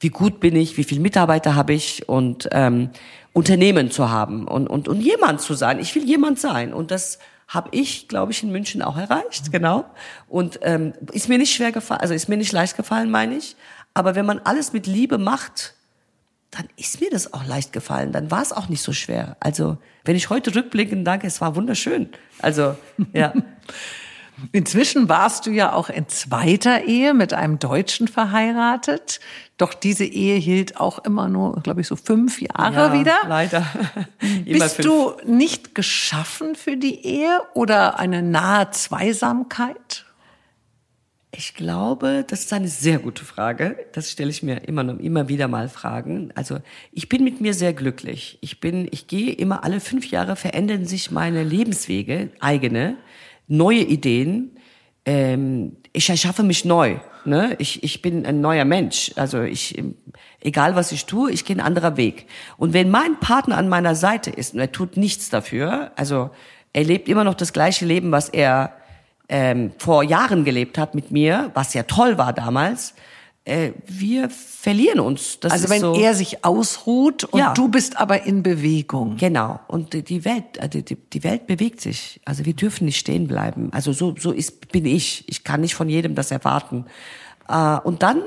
wie 0.00 0.08
gut 0.08 0.40
bin 0.40 0.56
ich, 0.56 0.76
wie 0.78 0.84
viele 0.84 1.00
Mitarbeiter 1.00 1.54
habe 1.54 1.72
ich 1.72 2.08
und 2.08 2.48
ähm, 2.52 2.90
Unternehmen 3.32 3.90
zu 3.90 4.10
haben 4.10 4.46
und, 4.46 4.68
und, 4.68 4.88
und 4.88 5.00
jemand 5.00 5.40
zu 5.40 5.54
sein. 5.54 5.78
Ich 5.78 5.94
will 5.94 6.04
jemand 6.04 6.38
sein. 6.38 6.74
Und 6.74 6.90
das 6.90 7.18
habe 7.48 7.68
ich, 7.72 8.08
glaube 8.08 8.32
ich, 8.32 8.42
in 8.42 8.50
München 8.50 8.82
auch 8.82 8.96
erreicht, 8.96 9.52
genau. 9.52 9.84
Und 10.28 10.60
ähm, 10.62 10.92
ist 11.12 11.28
mir 11.28 11.38
nicht 11.38 11.54
schwer 11.54 11.72
gefallen, 11.72 12.00
also 12.00 12.14
ist 12.14 12.28
mir 12.28 12.36
nicht 12.36 12.52
leicht 12.52 12.76
gefallen, 12.76 13.10
meine 13.10 13.36
ich. 13.36 13.56
Aber 13.94 14.14
wenn 14.14 14.26
man 14.26 14.38
alles 14.40 14.72
mit 14.72 14.86
Liebe 14.86 15.18
macht, 15.18 15.74
dann 16.50 16.66
ist 16.76 17.00
mir 17.00 17.10
das 17.10 17.32
auch 17.32 17.46
leicht 17.46 17.72
gefallen. 17.72 18.12
Dann 18.12 18.30
war 18.30 18.42
es 18.42 18.52
auch 18.52 18.68
nicht 18.68 18.82
so 18.82 18.92
schwer. 18.92 19.36
Also, 19.40 19.78
wenn 20.04 20.16
ich 20.16 20.28
heute 20.30 20.54
rückblickend 20.54 21.06
danke, 21.06 21.26
es 21.26 21.40
war 21.40 21.56
wunderschön. 21.56 22.10
Also, 22.40 22.76
ja. 23.12 23.32
Inzwischen 24.50 25.08
warst 25.08 25.46
du 25.46 25.50
ja 25.50 25.72
auch 25.72 25.88
in 25.88 26.08
zweiter 26.08 26.84
Ehe 26.84 27.14
mit 27.14 27.32
einem 27.32 27.58
Deutschen 27.58 28.08
verheiratet. 28.08 29.20
Doch 29.56 29.74
diese 29.74 30.04
Ehe 30.04 30.36
hielt 30.36 30.78
auch 30.78 30.98
immer 31.00 31.28
nur, 31.28 31.60
glaube 31.62 31.82
ich, 31.82 31.86
so 31.86 31.96
fünf 31.96 32.40
Jahre 32.40 32.74
ja, 32.74 32.92
wieder. 32.92 33.16
Leider. 33.28 33.66
Bist 34.44 34.76
fünf. 34.76 34.88
du 34.88 35.12
nicht 35.24 35.74
geschaffen 35.74 36.54
für 36.54 36.76
die 36.76 37.04
Ehe 37.04 37.40
oder 37.54 37.98
eine 37.98 38.22
nahe 38.22 38.70
Zweisamkeit? 38.70 40.06
Ich 41.34 41.54
glaube, 41.54 42.26
das 42.28 42.40
ist 42.40 42.52
eine 42.52 42.68
sehr 42.68 42.98
gute 42.98 43.24
Frage. 43.24 43.86
Das 43.92 44.10
stelle 44.10 44.28
ich 44.28 44.42
mir 44.42 44.68
immer 44.68 44.82
noch, 44.82 44.98
immer 44.98 45.28
wieder 45.28 45.48
mal 45.48 45.70
Fragen. 45.70 46.30
Also, 46.34 46.58
ich 46.92 47.08
bin 47.08 47.24
mit 47.24 47.40
mir 47.40 47.54
sehr 47.54 47.72
glücklich. 47.72 48.36
Ich 48.42 48.60
bin, 48.60 48.86
ich 48.90 49.06
gehe 49.06 49.32
immer 49.32 49.64
alle 49.64 49.80
fünf 49.80 50.10
Jahre 50.10 50.36
verändern 50.36 50.84
sich 50.84 51.10
meine 51.10 51.42
Lebenswege, 51.42 52.30
eigene 52.40 52.98
neue 53.48 53.80
Ideen. 53.80 54.56
Ähm, 55.04 55.76
ich 55.92 56.08
erschaffe 56.08 56.42
mich 56.42 56.64
neu. 56.64 56.96
Ne? 57.24 57.54
Ich, 57.58 57.82
ich 57.82 58.02
bin 58.02 58.26
ein 58.26 58.40
neuer 58.40 58.64
Mensch. 58.64 59.12
Also 59.16 59.42
ich, 59.42 59.82
egal 60.40 60.74
was 60.74 60.92
ich 60.92 61.06
tue, 61.06 61.30
ich 61.30 61.44
gehe 61.44 61.54
einen 61.56 61.66
anderen 61.66 61.96
Weg. 61.96 62.26
Und 62.56 62.72
wenn 62.72 62.90
mein 62.90 63.18
Partner 63.20 63.56
an 63.58 63.68
meiner 63.68 63.94
Seite 63.94 64.30
ist 64.30 64.54
und 64.54 64.60
er 64.60 64.72
tut 64.72 64.96
nichts 64.96 65.30
dafür, 65.30 65.92
also 65.96 66.30
er 66.72 66.84
lebt 66.84 67.08
immer 67.08 67.24
noch 67.24 67.34
das 67.34 67.52
gleiche 67.52 67.84
Leben, 67.84 68.10
was 68.12 68.28
er 68.28 68.72
ähm, 69.28 69.72
vor 69.78 70.02
Jahren 70.02 70.44
gelebt 70.44 70.78
hat 70.78 70.94
mit 70.94 71.10
mir, 71.10 71.50
was 71.54 71.74
ja 71.74 71.84
toll 71.84 72.18
war 72.18 72.32
damals, 72.32 72.94
äh, 73.44 73.72
wir 73.86 74.30
verlieren 74.30 75.00
uns. 75.00 75.40
Das 75.40 75.52
also 75.52 75.68
wenn 75.68 75.80
so, 75.80 75.94
er 75.94 76.14
sich 76.14 76.44
ausruht 76.44 77.24
und 77.24 77.40
ja. 77.40 77.52
du 77.54 77.68
bist 77.68 77.96
aber 77.96 78.22
in 78.22 78.42
Bewegung. 78.42 79.16
Genau. 79.16 79.58
Und 79.66 80.08
die 80.08 80.24
Welt, 80.24 80.58
äh, 80.58 80.68
die, 80.68 80.96
die 80.96 81.24
Welt 81.24 81.46
bewegt 81.46 81.80
sich. 81.80 82.20
Also 82.24 82.44
wir 82.44 82.54
dürfen 82.54 82.84
nicht 82.84 82.98
stehen 82.98 83.26
bleiben. 83.26 83.70
Also 83.72 83.92
so, 83.92 84.14
so 84.16 84.30
ist, 84.30 84.70
bin 84.70 84.84
ich. 84.84 85.24
Ich 85.28 85.42
kann 85.42 85.60
nicht 85.60 85.74
von 85.74 85.88
jedem 85.88 86.14
das 86.14 86.30
erwarten. 86.30 86.86
Äh, 87.48 87.78
und 87.78 88.04
dann 88.04 88.22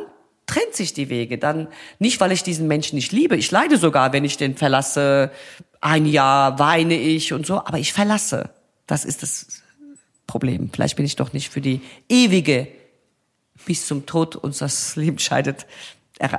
trennt 0.47 0.75
sich 0.75 0.93
die 0.93 1.09
Wege. 1.09 1.37
Dann 1.37 1.69
nicht, 1.97 2.19
weil 2.19 2.33
ich 2.33 2.43
diesen 2.43 2.67
Menschen 2.67 2.95
nicht 2.95 3.13
liebe. 3.13 3.37
Ich 3.37 3.49
leide 3.51 3.77
sogar, 3.77 4.11
wenn 4.11 4.25
ich 4.25 4.35
den 4.35 4.57
verlasse. 4.57 5.31
Ein 5.79 6.05
Jahr 6.05 6.59
weine 6.59 6.97
ich 6.97 7.31
und 7.31 7.45
so. 7.45 7.59
Aber 7.59 7.79
ich 7.79 7.93
verlasse. 7.93 8.49
Das 8.85 9.05
ist 9.05 9.23
das 9.23 9.61
Problem. 10.27 10.69
Vielleicht 10.73 10.97
bin 10.97 11.05
ich 11.05 11.15
doch 11.15 11.31
nicht 11.31 11.49
für 11.49 11.61
die 11.61 11.79
ewige 12.09 12.67
bis 13.65 13.87
zum 13.87 14.05
Tod 14.05 14.35
uns 14.35 14.59
das 14.59 14.95
Leben 14.95 15.19
scheidet. 15.19 15.65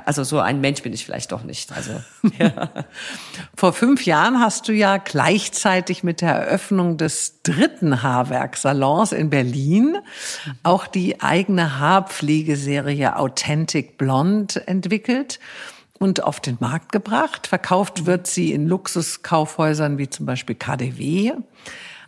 Also 0.05 0.23
so 0.23 0.39
ein 0.39 0.59
Mensch 0.59 0.81
bin 0.81 0.91
ich 0.91 1.05
vielleicht 1.05 1.31
doch 1.31 1.43
nicht. 1.43 1.71
Also 1.71 2.01
ja. 2.39 2.69
vor 3.55 3.73
fünf 3.73 4.05
Jahren 4.07 4.39
hast 4.39 4.67
du 4.67 4.73
ja 4.73 4.97
gleichzeitig 4.97 6.03
mit 6.03 6.21
der 6.21 6.33
Eröffnung 6.33 6.97
des 6.97 7.43
dritten 7.43 8.01
Haarwerksalons 8.01 9.11
in 9.11 9.29
Berlin 9.29 9.99
auch 10.63 10.87
die 10.87 11.21
eigene 11.21 11.79
Haarpflegeserie 11.79 13.17
Authentic 13.17 13.99
Blonde 13.99 14.67
entwickelt 14.67 15.39
und 15.99 16.23
auf 16.23 16.39
den 16.39 16.57
Markt 16.59 16.91
gebracht. 16.91 17.45
Verkauft 17.45 18.07
wird 18.07 18.25
sie 18.25 18.53
in 18.53 18.67
Luxuskaufhäusern 18.67 19.99
wie 19.99 20.09
zum 20.09 20.25
Beispiel 20.25 20.55
KDW. 20.55 21.33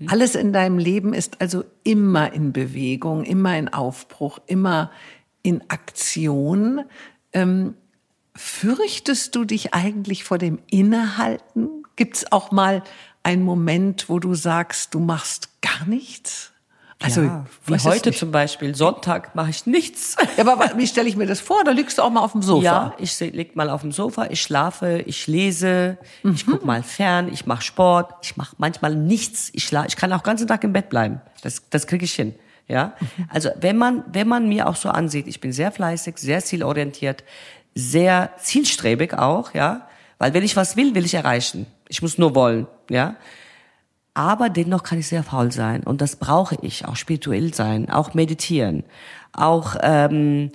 Alles 0.08 0.36
in 0.36 0.54
deinem 0.54 0.78
Leben 0.78 1.14
ist 1.14 1.42
also 1.42 1.64
immer 1.84 2.32
in 2.34 2.54
Bewegung, 2.54 3.24
immer 3.24 3.58
in 3.58 3.68
Aufbruch, 3.68 4.40
immer 4.46 4.92
in 5.44 5.62
Aktion. 5.70 6.86
Ähm, 7.34 7.76
fürchtest 8.36 9.36
du 9.36 9.44
dich 9.44 9.74
eigentlich 9.74 10.24
vor 10.24 10.38
dem 10.38 10.60
Innehalten? 10.70 11.84
Gibt 11.96 12.18
es 12.18 12.32
auch 12.32 12.52
mal 12.52 12.84
einen 13.24 13.44
Moment, 13.44 14.10
wo 14.10 14.20
du 14.20 14.36
sagst, 14.36 14.94
du 14.94 15.00
machst 15.00 15.62
gar 15.62 15.86
nichts? 15.86 16.54
Also 17.02 17.22
ja, 17.22 17.46
wie 17.66 17.78
heute 17.78 18.12
zum 18.12 18.32
Beispiel, 18.32 18.76
Sonntag 18.76 19.34
mache 19.34 19.52
ich 19.52 19.66
nichts. 19.66 20.18
Ja, 20.36 20.46
aber 20.46 20.78
wie 20.78 20.86
stelle 20.86 21.08
ich 21.08 21.16
mir 21.16 21.28
das 21.28 21.40
vor? 21.40 21.64
Da 21.64 21.72
liegst 21.72 21.98
du 21.98 22.02
auch 22.02 22.10
mal 22.10 22.20
auf 22.20 22.34
dem 22.34 22.42
Sofa. 22.42 22.64
Ja, 22.64 22.94
ich 22.98 23.18
lieg 23.20 23.56
mal 23.56 23.70
auf 23.70 23.82
dem 23.82 23.94
Sofa, 23.94 24.28
ich 24.30 24.42
schlafe, 24.42 25.00
ich 25.06 25.26
lese, 25.28 25.98
mhm. 26.24 26.34
ich 26.34 26.46
guck 26.46 26.66
mal 26.66 26.84
fern, 26.84 27.30
ich 27.32 27.46
mache 27.46 27.62
Sport, 27.62 28.14
ich 28.22 28.36
mache 28.36 28.54
manchmal 28.58 28.96
nichts. 28.96 29.50
Ich 29.54 29.64
schlafe, 29.64 29.88
ich 29.88 29.96
kann 29.96 30.12
auch 30.12 30.20
den 30.20 30.26
ganzen 30.26 30.48
Tag 30.48 30.64
im 30.66 30.74
Bett 30.74 30.90
bleiben. 30.90 31.22
Das, 31.42 31.64
das 31.70 31.88
kriege 31.88 32.04
ich 32.04 32.14
hin. 32.14 32.36
Ja, 32.68 32.94
mhm. 33.00 33.30
also 33.30 33.50
wenn 33.62 33.78
man 33.78 34.04
wenn 34.12 34.28
man 34.28 34.50
mir 34.50 34.68
auch 34.68 34.76
so 34.76 34.90
ansieht, 34.90 35.28
ich 35.28 35.40
bin 35.40 35.54
sehr 35.54 35.72
fleißig, 35.72 36.18
sehr 36.18 36.44
zielorientiert, 36.44 37.24
sehr 37.76 38.32
zielstrebig 38.38 39.14
auch, 39.14 39.54
ja, 39.54 39.88
weil 40.18 40.34
wenn 40.34 40.44
ich 40.44 40.58
was 40.58 40.76
will, 40.76 40.94
will 40.96 41.06
ich 41.06 41.14
erreichen. 41.14 41.66
Ich 41.88 42.02
muss 42.02 42.18
nur 42.18 42.36
wollen, 42.36 42.68
ja 42.90 43.16
aber 44.14 44.50
dennoch 44.50 44.84
kann 44.84 45.00
ich 45.00 45.08
sehr 45.08 45.24
faul 45.24 45.52
sein 45.52 45.84
und 45.84 46.02
das 46.02 46.16
brauche 46.16 46.58
ich, 46.62 46.86
auch 46.86 46.96
spirituell 46.96 47.54
sein, 47.54 47.90
auch 47.90 48.14
meditieren, 48.14 48.84
auch 49.34 49.76
ähm, 49.82 50.52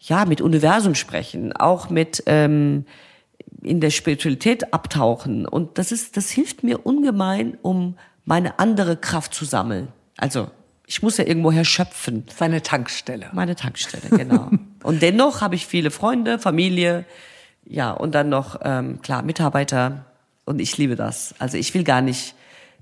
ja 0.00 0.24
mit 0.24 0.40
Universum 0.40 0.94
sprechen, 0.94 1.52
auch 1.54 1.88
mit 1.90 2.22
ähm, 2.26 2.84
in 3.62 3.80
der 3.80 3.90
Spiritualität 3.90 4.72
abtauchen 4.72 5.46
und 5.46 5.78
das 5.78 5.92
ist, 5.92 6.16
das 6.16 6.30
hilft 6.30 6.62
mir 6.62 6.84
ungemein, 6.84 7.56
um 7.62 7.96
meine 8.24 8.58
andere 8.58 8.96
Kraft 8.96 9.34
zu 9.34 9.44
sammeln. 9.44 9.88
Also 10.16 10.48
ich 10.86 11.02
muss 11.02 11.16
ja 11.16 11.24
irgendwoher 11.24 11.64
schöpfen. 11.64 12.24
Seine 12.34 12.62
Tankstelle. 12.62 13.30
Meine 13.32 13.56
Tankstelle, 13.56 14.08
genau. 14.10 14.50
und 14.82 15.02
dennoch 15.02 15.40
habe 15.40 15.54
ich 15.54 15.66
viele 15.66 15.90
Freunde, 15.90 16.38
Familie, 16.38 17.04
ja 17.64 17.90
und 17.92 18.14
dann 18.14 18.28
noch 18.28 18.60
ähm, 18.62 19.00
klar 19.02 19.22
Mitarbeiter 19.22 20.04
und 20.44 20.60
ich 20.60 20.76
liebe 20.78 20.96
das. 20.96 21.34
Also 21.38 21.56
ich 21.56 21.74
will 21.74 21.84
gar 21.84 22.00
nicht 22.00 22.34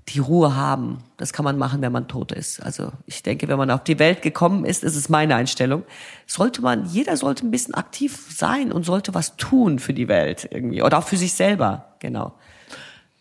die 0.09 0.19
Ruhe 0.19 0.55
haben. 0.55 0.99
Das 1.17 1.33
kann 1.33 1.45
man 1.45 1.57
machen, 1.57 1.81
wenn 1.81 1.91
man 1.91 2.07
tot 2.07 2.31
ist. 2.31 2.61
Also 2.61 2.91
ich 3.07 3.23
denke, 3.23 3.47
wenn 3.47 3.57
man 3.57 3.71
auf 3.71 3.83
die 3.83 3.97
Welt 3.97 4.21
gekommen 4.21 4.65
ist, 4.65 4.83
ist 4.83 4.95
es 4.95 5.09
meine 5.09 5.35
Einstellung, 5.35 5.83
sollte 6.27 6.61
man, 6.61 6.85
jeder 6.85 7.17
sollte 7.17 7.45
ein 7.45 7.51
bisschen 7.51 7.73
aktiv 7.73 8.27
sein 8.29 8.71
und 8.71 8.85
sollte 8.85 9.13
was 9.13 9.35
tun 9.37 9.79
für 9.79 9.93
die 9.93 10.07
Welt 10.07 10.47
irgendwie 10.51 10.83
oder 10.83 10.99
auch 10.99 11.07
für 11.07 11.17
sich 11.17 11.33
selber, 11.33 11.95
genau. 11.99 12.33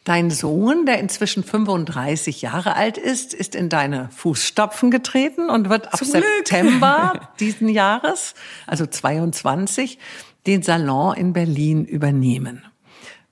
Dein 0.04 0.30
Sohn, 0.30 0.84
der 0.84 0.98
inzwischen 0.98 1.42
35 1.42 2.42
Jahre 2.42 2.76
alt 2.76 2.98
ist, 2.98 3.32
ist 3.32 3.54
in 3.54 3.70
deine 3.70 4.10
Fußstapfen 4.10 4.90
getreten 4.90 5.48
und 5.48 5.70
wird 5.70 5.94
ab 5.94 6.04
September 6.04 7.30
diesen 7.40 7.70
Jahres, 7.70 8.34
also 8.66 8.84
22, 8.84 9.98
den 10.46 10.62
Salon 10.62 11.16
in 11.16 11.32
Berlin 11.32 11.86
übernehmen. 11.86 12.62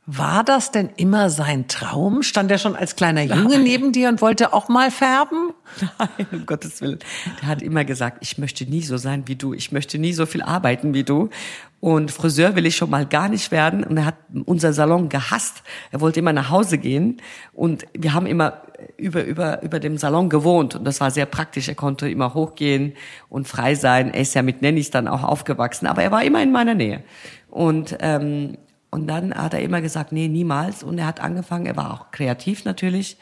War 0.04 0.42
das 0.42 0.72
denn 0.72 0.90
immer 0.96 1.30
sein 1.30 1.68
Traum? 1.68 2.24
Stand 2.24 2.50
er 2.50 2.58
schon 2.58 2.74
als 2.74 2.96
kleiner 2.96 3.22
Junge 3.22 3.54
Nein. 3.54 3.62
neben 3.62 3.92
dir 3.92 4.08
und 4.08 4.20
wollte 4.20 4.52
auch 4.52 4.68
mal 4.68 4.90
färben? 4.90 5.52
Nein, 5.98 6.26
um 6.32 6.44
Gottes 6.44 6.80
Willen. 6.80 6.98
Der 7.40 7.48
hat 7.48 7.62
immer 7.62 7.84
gesagt, 7.84 8.18
ich 8.20 8.36
möchte 8.36 8.68
nie 8.68 8.82
so 8.82 8.96
sein 8.96 9.28
wie 9.28 9.36
du. 9.36 9.54
Ich 9.54 9.70
möchte 9.70 10.00
nie 10.00 10.12
so 10.12 10.26
viel 10.26 10.42
arbeiten 10.42 10.92
wie 10.92 11.04
du. 11.04 11.30
Und 11.78 12.10
Friseur 12.10 12.56
will 12.56 12.66
ich 12.66 12.74
schon 12.74 12.90
mal 12.90 13.06
gar 13.06 13.28
nicht 13.28 13.52
werden. 13.52 13.84
Und 13.84 13.96
er 13.96 14.06
hat 14.06 14.16
unser 14.44 14.72
Salon 14.72 15.08
gehasst. 15.08 15.62
Er 15.92 16.00
wollte 16.00 16.18
immer 16.18 16.32
nach 16.32 16.50
Hause 16.50 16.78
gehen. 16.78 17.22
Und 17.52 17.86
wir 17.96 18.12
haben 18.12 18.26
immer 18.26 18.62
über, 18.96 19.22
über, 19.22 19.62
über 19.62 19.78
dem 19.78 19.98
Salon 19.98 20.28
gewohnt. 20.28 20.74
Und 20.74 20.84
das 20.84 21.00
war 21.00 21.12
sehr 21.12 21.26
praktisch. 21.26 21.68
Er 21.68 21.76
konnte 21.76 22.10
immer 22.10 22.34
hochgehen 22.34 22.94
und 23.28 23.46
frei 23.46 23.76
sein. 23.76 24.12
Er 24.12 24.22
ist 24.22 24.34
ja 24.34 24.42
mit 24.42 24.62
Nennys 24.62 24.90
dann 24.90 25.06
auch 25.06 25.22
aufgewachsen. 25.22 25.86
Aber 25.86 26.02
er 26.02 26.10
war 26.10 26.24
immer 26.24 26.42
in 26.42 26.50
meiner 26.50 26.74
Nähe. 26.74 27.04
Und 27.50 27.96
ähm, 28.00 28.56
und 28.92 29.06
dann 29.06 29.34
hat 29.34 29.54
er 29.54 29.60
immer 29.60 29.80
gesagt, 29.80 30.12
nee, 30.12 30.28
niemals. 30.28 30.82
Und 30.82 30.98
er 30.98 31.06
hat 31.06 31.18
angefangen, 31.18 31.64
er 31.64 31.76
war 31.76 31.94
auch 31.94 32.10
kreativ 32.10 32.66
natürlich. 32.66 33.16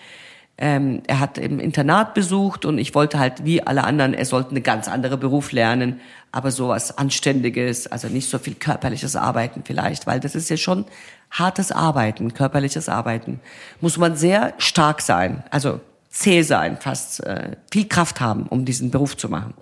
Ähm, 0.58 1.00
er 1.06 1.20
hat 1.20 1.38
im 1.38 1.60
Internat 1.60 2.12
besucht 2.12 2.64
und 2.64 2.76
ich 2.78 2.94
wollte 2.94 3.20
halt 3.20 3.44
wie 3.44 3.62
alle 3.62 3.84
anderen, 3.84 4.12
er 4.12 4.24
sollte 4.24 4.50
eine 4.50 4.62
ganz 4.62 4.88
andere 4.88 5.16
Beruf 5.16 5.52
lernen, 5.52 6.00
aber 6.32 6.50
sowas 6.50 6.98
Anständiges, 6.98 7.86
also 7.86 8.08
nicht 8.08 8.28
so 8.28 8.38
viel 8.38 8.56
körperliches 8.56 9.14
Arbeiten 9.14 9.62
vielleicht, 9.64 10.08
weil 10.08 10.18
das 10.18 10.34
ist 10.34 10.50
ja 10.50 10.56
schon 10.56 10.86
hartes 11.30 11.70
Arbeiten, 11.70 12.34
körperliches 12.34 12.88
Arbeiten. 12.88 13.40
Muss 13.80 13.96
man 13.96 14.16
sehr 14.16 14.54
stark 14.58 15.00
sein, 15.00 15.44
also 15.50 15.80
zäh 16.10 16.42
sein, 16.42 16.78
fast 16.78 17.24
äh, 17.24 17.52
viel 17.72 17.86
Kraft 17.86 18.20
haben, 18.20 18.46
um 18.48 18.64
diesen 18.64 18.90
Beruf 18.90 19.16
zu 19.16 19.28
machen. 19.28 19.54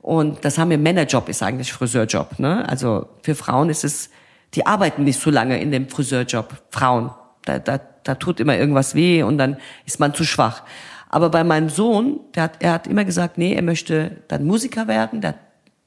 Und 0.00 0.46
das 0.46 0.56
haben 0.56 0.70
wir 0.70 0.78
Männerjob 0.78 1.28
ist 1.28 1.42
eigentlich 1.42 1.72
Friseurjob. 1.74 2.38
Ne? 2.38 2.66
Also 2.68 3.06
für 3.22 3.34
Frauen 3.34 3.68
ist 3.68 3.84
es 3.84 4.08
die 4.54 4.66
arbeiten 4.66 5.04
nicht 5.04 5.20
so 5.20 5.30
lange 5.30 5.60
in 5.60 5.70
dem 5.70 5.88
Friseurjob, 5.88 6.54
Frauen. 6.70 7.10
Da, 7.44 7.58
da, 7.58 7.80
da 8.04 8.14
tut 8.14 8.40
immer 8.40 8.56
irgendwas 8.56 8.94
weh 8.94 9.22
und 9.22 9.38
dann 9.38 9.56
ist 9.86 10.00
man 10.00 10.14
zu 10.14 10.24
schwach. 10.24 10.62
Aber 11.08 11.28
bei 11.30 11.44
meinem 11.44 11.68
Sohn, 11.68 12.20
der 12.34 12.44
hat, 12.44 12.56
er 12.60 12.72
hat 12.72 12.86
immer 12.86 13.04
gesagt, 13.04 13.38
nee, 13.38 13.54
er 13.54 13.62
möchte 13.62 14.22
dann 14.28 14.44
Musiker 14.44 14.88
werden. 14.88 15.20
Der 15.20 15.30
hat 15.30 15.38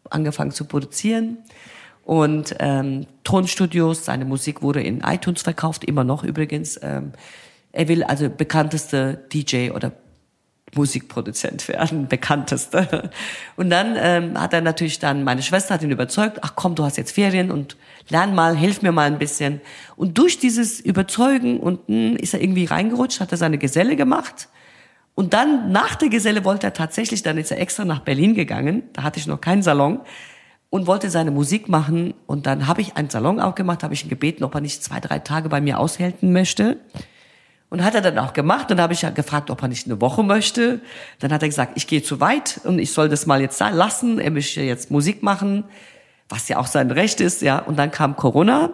angefangen 0.10 0.52
zu 0.52 0.66
produzieren 0.66 1.40
und 2.04 2.56
ähm, 2.60 3.08
Tonstudios. 3.24 4.06
Seine 4.06 4.26
Musik 4.26 4.62
wurde 4.62 4.82
in 4.82 5.02
iTunes 5.02 5.42
verkauft, 5.42 5.84
immer 5.84 6.04
noch 6.04 6.24
übrigens. 6.24 6.80
Ähm, 6.82 7.14
er 7.72 7.88
will 7.88 8.04
also 8.04 8.30
bekannteste 8.30 9.26
DJ 9.34 9.72
oder 9.72 9.92
Musikproduzent 10.76 11.68
werden, 11.68 12.08
bekannteste. 12.10 13.10
Und 13.56 13.70
dann 13.70 13.96
ähm, 13.98 14.40
hat 14.40 14.54
er 14.54 14.62
natürlich 14.62 15.00
dann, 15.00 15.24
meine 15.24 15.42
Schwester 15.42 15.74
hat 15.74 15.82
ihn 15.82 15.92
überzeugt, 15.92 16.40
ach 16.42 16.54
komm, 16.56 16.76
du 16.76 16.84
hast 16.84 16.98
jetzt 16.98 17.12
Ferien 17.12 17.52
und 17.52 17.78
lern 18.10 18.36
mal, 18.36 18.56
hilf 18.56 18.82
mir 18.82 18.92
mal 18.92 19.08
ein 19.08 19.18
bisschen. 19.18 19.62
Und 19.96 20.18
durch 20.18 20.40
dieses 20.40 20.80
Überzeugen 20.80 21.60
und 21.60 21.90
mh, 21.90 21.96
hm, 21.96 22.16
ist 22.18 22.34
er 22.34 22.42
irgendwie 22.42 22.66
reingerutscht, 22.66 23.20
hat 23.20 23.32
er 23.32 23.38
seine 23.38 23.58
Geselle 23.58 23.96
gemacht. 23.96 24.50
Und 25.16 25.34
dann, 25.34 25.72
nach 25.72 25.96
der 25.96 26.10
Geselle 26.10 26.44
wollte 26.44 26.68
er 26.68 26.74
tatsächlich, 26.74 27.24
dann 27.24 27.38
ist 27.38 27.52
er 27.52 27.60
extra 27.60 27.86
nach 27.86 28.02
Berlin 28.02 28.36
gegangen, 28.36 28.84
da 28.94 29.04
hatte 29.04 29.20
ich 29.20 29.28
noch 29.28 29.40
keinen 29.40 29.64
Salon, 29.64 30.02
und 30.76 30.88
wollte 30.88 31.10
seine 31.10 31.32
Musik 31.32 31.70
machen. 31.70 32.14
Und 32.28 32.48
dann 32.48 32.68
habe 32.68 32.82
ich 32.82 32.98
einen 32.98 33.10
Salon 33.10 33.40
aufgemacht, 33.40 33.82
habe 33.82 33.94
ich 33.94 34.04
ihn 34.04 34.10
gebeten, 34.10 34.44
ob 34.44 34.56
er 34.56 34.60
nicht 34.60 34.84
zwei, 34.84 35.00
drei 35.00 35.20
Tage 35.20 35.48
bei 35.48 35.62
mir 35.62 35.80
aushelfen 35.80 36.34
möchte. 36.34 36.82
Und 37.70 37.82
hat 37.82 37.96
er 37.96 38.02
dann 38.02 38.18
auch 38.20 38.34
gemacht. 38.34 38.70
Und 38.72 38.82
habe 38.82 38.92
ich 38.92 39.02
ja 39.02 39.10
gefragt, 39.10 39.50
ob 39.50 39.62
er 39.62 39.70
nicht 39.70 39.86
eine 39.86 40.02
Woche 40.02 40.22
möchte. 40.22 40.82
Dann 41.20 41.32
hat 41.32 41.44
er 41.44 41.48
gesagt, 41.48 41.74
ich 41.76 41.88
gehe 41.88 42.04
zu 42.04 42.20
weit 42.20 42.60
und 42.66 42.80
ich 42.80 42.92
soll 42.92 43.08
das 43.08 43.26
mal 43.26 43.40
jetzt 43.40 43.60
lassen. 43.60 44.20
Er 44.20 44.32
möchte 44.32 44.62
jetzt 44.62 44.92
Musik 44.92 45.24
machen, 45.24 45.64
was 46.30 46.48
ja 46.48 46.58
auch 46.58 46.68
sein 46.68 46.92
Recht 46.92 47.22
ist, 47.22 47.42
ja. 47.42 47.60
Und 47.60 47.78
dann 47.78 47.92
kam 47.92 48.16
Corona 48.16 48.72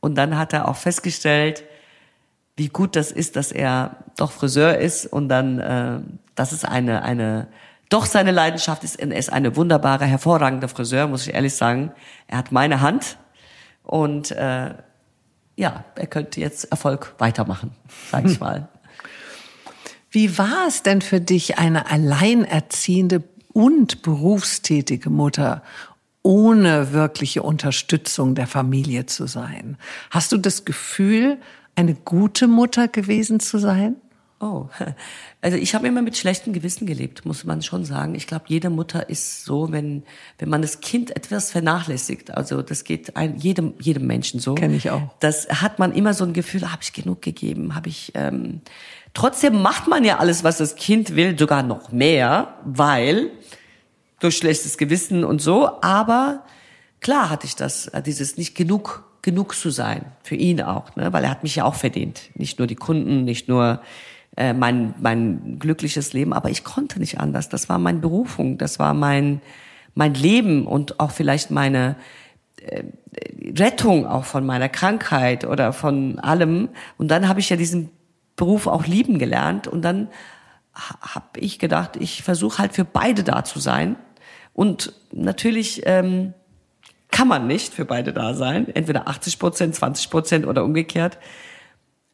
und 0.00 0.16
dann 0.16 0.36
hat 0.36 0.52
er 0.52 0.68
auch 0.68 0.76
festgestellt, 0.76 1.64
wie 2.56 2.68
gut 2.68 2.96
das 2.96 3.12
ist, 3.12 3.36
dass 3.36 3.52
er 3.52 3.96
doch 4.16 4.32
Friseur 4.32 4.78
ist 4.78 5.06
und 5.06 5.28
dann, 5.28 5.58
äh, 5.58 6.00
dass 6.34 6.52
es 6.52 6.64
eine, 6.64 7.02
eine, 7.02 7.48
doch 7.88 8.06
seine 8.06 8.30
Leidenschaft 8.30 8.84
ist. 8.84 8.96
Er 8.96 9.16
ist 9.16 9.32
eine 9.32 9.56
wunderbare, 9.56 10.04
hervorragende 10.04 10.68
Friseur, 10.68 11.06
muss 11.06 11.26
ich 11.26 11.34
ehrlich 11.34 11.54
sagen. 11.54 11.92
Er 12.26 12.38
hat 12.38 12.52
meine 12.52 12.80
Hand 12.80 13.16
und 13.82 14.30
äh, 14.32 14.74
ja, 15.56 15.84
er 15.94 16.06
könnte 16.06 16.40
jetzt 16.40 16.64
Erfolg 16.64 17.14
weitermachen, 17.18 17.72
sag 18.10 18.26
ich 18.26 18.40
mal. 18.40 18.68
Wie 20.10 20.36
war 20.36 20.66
es 20.68 20.82
denn 20.82 21.00
für 21.00 21.20
dich, 21.20 21.58
eine 21.58 21.90
alleinerziehende 21.90 23.22
und 23.52 24.02
berufstätige 24.02 25.10
Mutter 25.10 25.62
ohne 26.22 26.92
wirkliche 26.92 27.42
Unterstützung 27.42 28.34
der 28.34 28.46
Familie 28.46 29.06
zu 29.06 29.26
sein? 29.26 29.76
Hast 30.10 30.32
du 30.32 30.36
das 30.36 30.64
Gefühl, 30.64 31.38
eine 31.74 31.94
gute 31.94 32.48
Mutter 32.48 32.88
gewesen 32.88 33.40
zu 33.40 33.58
sein? 33.58 33.96
Oh, 34.42 34.66
also 35.40 35.56
ich 35.56 35.74
habe 35.74 35.86
immer 35.86 36.02
mit 36.02 36.16
schlechtem 36.16 36.52
Gewissen 36.52 36.84
gelebt, 36.84 37.24
muss 37.24 37.44
man 37.44 37.62
schon 37.62 37.84
sagen. 37.84 38.16
Ich 38.16 38.26
glaube, 38.26 38.46
jede 38.48 38.70
Mutter 38.70 39.08
ist 39.08 39.44
so, 39.44 39.70
wenn 39.70 40.02
wenn 40.38 40.48
man 40.48 40.62
das 40.62 40.80
Kind 40.80 41.14
etwas 41.14 41.52
vernachlässigt. 41.52 42.36
Also 42.36 42.60
das 42.60 42.82
geht 42.82 43.16
ein, 43.16 43.36
jedem 43.36 43.74
jedem 43.78 44.06
Menschen 44.06 44.40
so. 44.40 44.56
Kenne 44.56 44.74
ich 44.74 44.90
auch. 44.90 45.02
Das 45.20 45.48
hat 45.48 45.78
man 45.78 45.92
immer 45.92 46.12
so 46.12 46.24
ein 46.24 46.32
Gefühl, 46.32 46.70
habe 46.72 46.82
ich 46.82 46.92
genug 46.92 47.22
gegeben, 47.22 47.76
habe 47.76 47.88
ich. 47.88 48.12
Ähm, 48.14 48.62
trotzdem 49.14 49.62
macht 49.62 49.86
man 49.86 50.04
ja 50.04 50.18
alles, 50.18 50.42
was 50.42 50.58
das 50.58 50.74
Kind 50.74 51.14
will, 51.14 51.38
sogar 51.38 51.62
noch 51.62 51.92
mehr, 51.92 52.56
weil 52.64 53.30
durch 54.22 54.36
schlechtes 54.36 54.78
Gewissen 54.78 55.24
und 55.24 55.40
so. 55.40 55.82
Aber 55.82 56.44
klar 57.00 57.30
hatte 57.30 57.46
ich 57.46 57.56
das, 57.56 57.88
äh, 57.88 58.02
dieses 58.02 58.36
nicht 58.36 58.54
genug 58.54 59.04
genug 59.22 59.54
zu 59.54 59.70
sein 59.70 60.04
für 60.24 60.34
ihn 60.34 60.60
auch, 60.60 60.96
ne? 60.96 61.12
weil 61.12 61.24
er 61.24 61.30
hat 61.30 61.44
mich 61.44 61.54
ja 61.56 61.64
auch 61.64 61.76
verdient. 61.76 62.30
Nicht 62.34 62.58
nur 62.58 62.66
die 62.66 62.74
Kunden, 62.74 63.24
nicht 63.24 63.48
nur 63.48 63.80
äh, 64.36 64.52
mein, 64.52 64.94
mein 65.00 65.58
glückliches 65.60 66.12
Leben, 66.12 66.32
aber 66.32 66.50
ich 66.50 66.64
konnte 66.64 66.98
nicht 66.98 67.20
anders. 67.20 67.48
Das 67.48 67.68
war 67.68 67.78
meine 67.78 68.00
Berufung, 68.00 68.58
das 68.58 68.80
war 68.80 68.94
mein, 68.94 69.40
mein 69.94 70.14
Leben 70.14 70.66
und 70.66 70.98
auch 70.98 71.12
vielleicht 71.12 71.52
meine 71.52 71.96
äh, 72.60 72.82
Rettung 73.56 74.06
auch 74.06 74.24
von 74.24 74.44
meiner 74.44 74.68
Krankheit 74.68 75.44
oder 75.44 75.72
von 75.72 76.18
allem. 76.18 76.70
Und 76.98 77.08
dann 77.08 77.28
habe 77.28 77.38
ich 77.38 77.48
ja 77.48 77.56
diesen 77.56 77.90
Beruf 78.34 78.66
auch 78.66 78.86
lieben 78.86 79.18
gelernt 79.18 79.68
und 79.68 79.82
dann 79.82 80.08
habe 80.74 81.38
ich 81.38 81.58
gedacht, 81.58 81.96
ich 81.96 82.22
versuche 82.22 82.58
halt 82.58 82.72
für 82.72 82.84
beide 82.84 83.22
da 83.22 83.44
zu 83.44 83.60
sein. 83.60 83.96
Und 84.54 84.92
natürlich 85.12 85.82
ähm, 85.86 86.34
kann 87.10 87.28
man 87.28 87.46
nicht 87.46 87.72
für 87.72 87.84
beide 87.84 88.12
da 88.12 88.34
sein, 88.34 88.68
entweder 88.74 89.08
80 89.08 89.38
Prozent, 89.38 89.74
20 89.74 90.10
Prozent 90.10 90.46
oder 90.46 90.64
umgekehrt. 90.64 91.18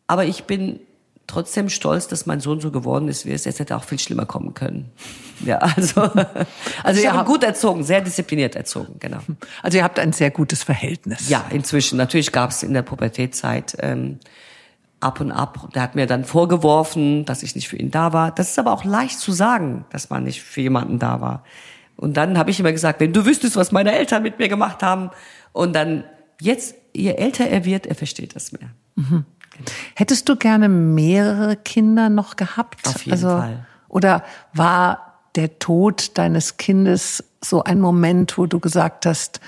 Aber 0.07 0.25
ich 0.25 0.45
bin 0.45 0.81
trotzdem 1.29 1.69
stolz, 1.69 2.09
dass 2.09 2.27
mein 2.27 2.41
Sohn 2.41 2.61
so 2.61 2.71
geworden 2.71 3.07
ist, 3.07 3.27
wie 3.27 3.33
es 3.33 3.45
jetzt 3.45 3.61
hätte 3.61 3.77
auch 3.77 3.85
viel 3.85 3.99
schlimmer 3.99 4.27
kommen 4.27 4.55
können. 4.55 4.91
Ja, 5.45 5.59
also, 5.59 6.11
also 6.83 7.01
ich 7.01 7.09
habe 7.09 7.25
gut 7.25 7.45
erzogen, 7.45 7.85
sehr 7.85 8.01
diszipliniert 8.01 8.57
erzogen, 8.57 8.97
genau. 8.99 9.19
Also 9.63 9.79
ihr 9.79 9.85
habt 9.85 9.99
ein 9.99 10.13
sehr 10.13 10.31
gutes 10.31 10.65
Verhältnis. 10.65 11.29
Ja, 11.29 11.45
inzwischen. 11.51 11.97
Natürlich 11.97 12.33
gab 12.33 12.51
es 12.51 12.63
in 12.63 12.73
der 12.73 12.83
Pubertätzeit 12.83 13.77
ähm, 13.81 14.19
ab 15.01 15.21
und 15.21 15.31
ab. 15.31 15.69
Der 15.75 15.83
hat 15.83 15.95
mir 15.95 16.07
dann 16.07 16.25
vorgeworfen, 16.25 17.25
dass 17.25 17.43
ich 17.43 17.55
nicht 17.55 17.69
für 17.69 17.77
ihn 17.77 17.91
da 17.91 18.13
war. 18.13 18.33
Das 18.33 18.51
ist 18.51 18.59
aber 18.59 18.73
auch 18.73 18.85
leicht 18.85 19.21
zu 19.21 19.31
sagen, 19.31 19.85
dass 19.91 20.11
man 20.11 20.25
nicht 20.25 20.43
für 20.43 20.63
jemanden 20.63 20.99
da 20.99 21.21
war. 21.21 21.45
Und 21.99 22.17
dann 22.17 22.39
habe 22.39 22.51
ich 22.51 22.61
immer 22.61 22.73
gesagt, 22.73 23.01
wenn 23.01 23.13
du 23.13 23.27
wüsstest, 23.27 23.57
was 23.57 23.73
meine 23.73 23.93
Eltern 23.93 24.23
mit 24.23 24.39
mir 24.39 24.49
gemacht 24.49 24.85
haben. 24.85 25.11
Und 25.53 25.75
dann 25.75 26.05
jetzt, 26.41 26.77
je 26.95 27.11
älter 27.11 27.49
er 27.49 27.65
wird, 27.65 27.87
er 27.87 27.97
versteht 27.97 28.37
das 28.37 28.53
mehr. 28.53 28.71
Mhm. 28.95 29.25
Hättest 29.97 30.29
du 30.29 30.37
gerne 30.37 30.69
mehrere 30.69 31.57
Kinder 31.57 32.09
noch 32.09 32.37
gehabt? 32.37 32.87
Auf 32.87 33.05
jeden 33.05 33.13
also, 33.13 33.29
Fall. 33.29 33.67
Oder 33.89 34.23
war 34.55 35.23
der 35.35 35.59
Tod 35.59 36.17
deines 36.17 36.57
Kindes 36.57 37.25
so 37.43 37.65
ein 37.65 37.81
Moment, 37.81 38.39
wo 38.39 38.47
du 38.47 38.61
gesagt 38.61 39.05
hast, 39.05 39.41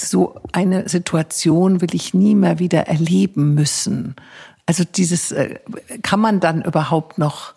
so 0.00 0.40
eine 0.52 0.88
Situation 0.88 1.82
will 1.82 1.94
ich 1.94 2.14
nie 2.14 2.34
mehr 2.34 2.58
wieder 2.58 2.86
erleben 2.86 3.52
müssen? 3.54 4.16
Also 4.64 4.84
dieses, 4.84 5.30
äh, 5.32 5.58
kann 6.02 6.20
man 6.20 6.40
dann 6.40 6.62
überhaupt 6.62 7.18
noch 7.18 7.52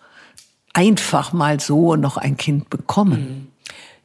einfach 0.73 1.31
mal 1.31 1.61
so 1.61 1.95
noch 1.95 2.17
ein 2.17 2.35
Kind 2.35 2.69
bekommen? 2.69 3.19
Mhm. 3.19 3.54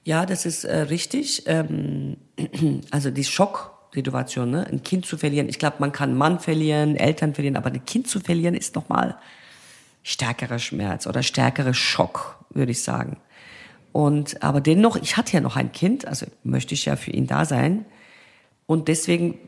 Ja, 0.04 0.26
das 0.26 0.46
ist 0.46 0.64
äh, 0.64 0.76
richtig. 0.82 1.44
Ähm, 1.46 2.16
also 2.90 3.10
die 3.10 3.24
Schock 3.24 3.78
Situation, 3.92 4.50
ne? 4.50 4.66
Ein 4.66 4.82
Kind 4.82 5.04
zu 5.06 5.18
verlieren. 5.18 5.48
Ich 5.48 5.58
glaube, 5.58 5.76
man 5.80 5.92
kann 5.92 6.16
Mann 6.16 6.38
verlieren, 6.38 6.96
Eltern 6.96 7.34
verlieren, 7.34 7.56
aber 7.56 7.70
ein 7.70 7.84
Kind 7.84 8.06
zu 8.08 8.20
verlieren 8.20 8.54
ist 8.54 8.74
nochmal 8.76 9.16
stärkerer 10.02 10.58
Schmerz 10.58 11.06
oder 11.06 11.22
stärkerer 11.22 11.74
Schock, 11.74 12.38
würde 12.50 12.72
ich 12.72 12.82
sagen. 12.82 13.18
Und 13.92 14.42
aber 14.42 14.60
dennoch, 14.60 14.96
ich 14.96 15.16
hatte 15.16 15.32
ja 15.32 15.40
noch 15.40 15.56
ein 15.56 15.72
Kind, 15.72 16.06
also 16.06 16.26
möchte 16.44 16.74
ich 16.74 16.84
ja 16.84 16.96
für 16.96 17.10
ihn 17.10 17.26
da 17.26 17.44
sein. 17.44 17.84
Und 18.66 18.86
deswegen 18.88 19.38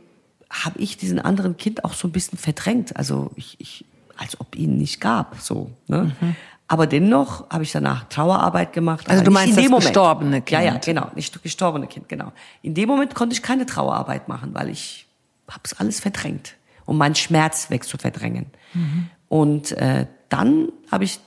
habe 0.51 0.81
ich 0.81 0.97
diesen 0.97 1.21
anderen 1.21 1.57
Kind 1.57 1.85
auch 1.85 1.95
so 1.95 2.09
ein 2.09 2.13
bisschen 2.13 2.39
verdrängt. 2.39 2.97
Also 2.97 3.31
ich, 3.37 3.57
ich 3.61 3.85
als 4.17 4.41
ob 4.41 4.57
ihn 4.57 4.77
nicht 4.77 5.01
gab, 5.01 5.41
so. 5.41 5.71
Ne? 5.87 6.15
Mhm. 6.21 6.37
Aber 6.73 6.87
dennoch 6.87 7.51
habe 7.51 7.65
ich 7.65 7.73
danach 7.73 8.05
Trauerarbeit 8.05 8.73
gemacht. 8.73 9.11
Also 9.11 9.23
du 9.23 9.31
meinst 9.31 9.59
das 9.59 9.65
Moment. 9.65 9.85
gestorbene 9.85 10.41
Kind? 10.41 10.51
Ja, 10.53 10.63
ja, 10.63 10.79
genau, 10.79 11.11
nicht 11.15 11.43
gestorbene 11.43 11.87
Kind, 11.87 12.09
genau. 12.09 12.33
In 12.63 12.73
dem 12.73 12.89
Moment 12.89 13.15
konnte 13.15 13.35
ich 13.35 13.43
keine 13.43 13.67
Trauerarbeit 13.67 14.27
machen, 14.27 14.55
weil 14.55 14.71
ich 14.71 15.07
hab's 15.47 15.75
alles 15.75 16.01
verdrängt, 16.01 16.55
um 16.87 16.97
meinen 16.97 17.15
Schmerz 17.15 17.69
wegzuverdrängen. 17.69 18.47
Mhm. 18.73 19.11
Und 19.29 19.73
äh, 19.73 20.07
dann 20.31 20.73
habe 20.91 21.05
ich 21.05 21.21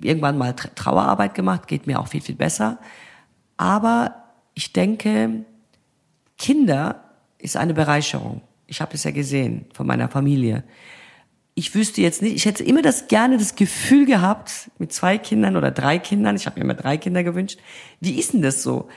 irgendwann 0.00 0.36
mal 0.36 0.52
Trauerarbeit 0.54 1.32
gemacht, 1.36 1.68
geht 1.68 1.86
mir 1.86 2.00
auch 2.00 2.08
viel, 2.08 2.20
viel 2.20 2.34
besser. 2.34 2.80
Aber 3.56 4.16
ich 4.54 4.72
denke, 4.72 5.44
Kinder 6.38 7.04
ist 7.38 7.56
eine 7.56 7.72
Bereicherung. 7.72 8.40
Ich 8.66 8.80
habe 8.80 8.94
es 8.94 9.04
ja 9.04 9.12
gesehen 9.12 9.66
von 9.74 9.86
meiner 9.86 10.08
Familie 10.08 10.64
ich 11.58 11.74
wüsste 11.74 12.00
jetzt 12.00 12.22
nicht, 12.22 12.36
ich 12.36 12.44
hätte 12.44 12.62
immer 12.62 12.82
das 12.82 13.08
gerne 13.08 13.36
das 13.36 13.56
Gefühl 13.56 14.06
gehabt, 14.06 14.70
mit 14.78 14.92
zwei 14.92 15.18
Kindern 15.18 15.56
oder 15.56 15.72
drei 15.72 15.98
Kindern, 15.98 16.36
ich 16.36 16.46
habe 16.46 16.56
mir 16.60 16.64
immer 16.64 16.74
drei 16.74 16.96
Kinder 16.96 17.24
gewünscht, 17.24 17.58
wie 17.98 18.16
ist 18.16 18.32
denn 18.32 18.42
das 18.42 18.62
so? 18.62 18.88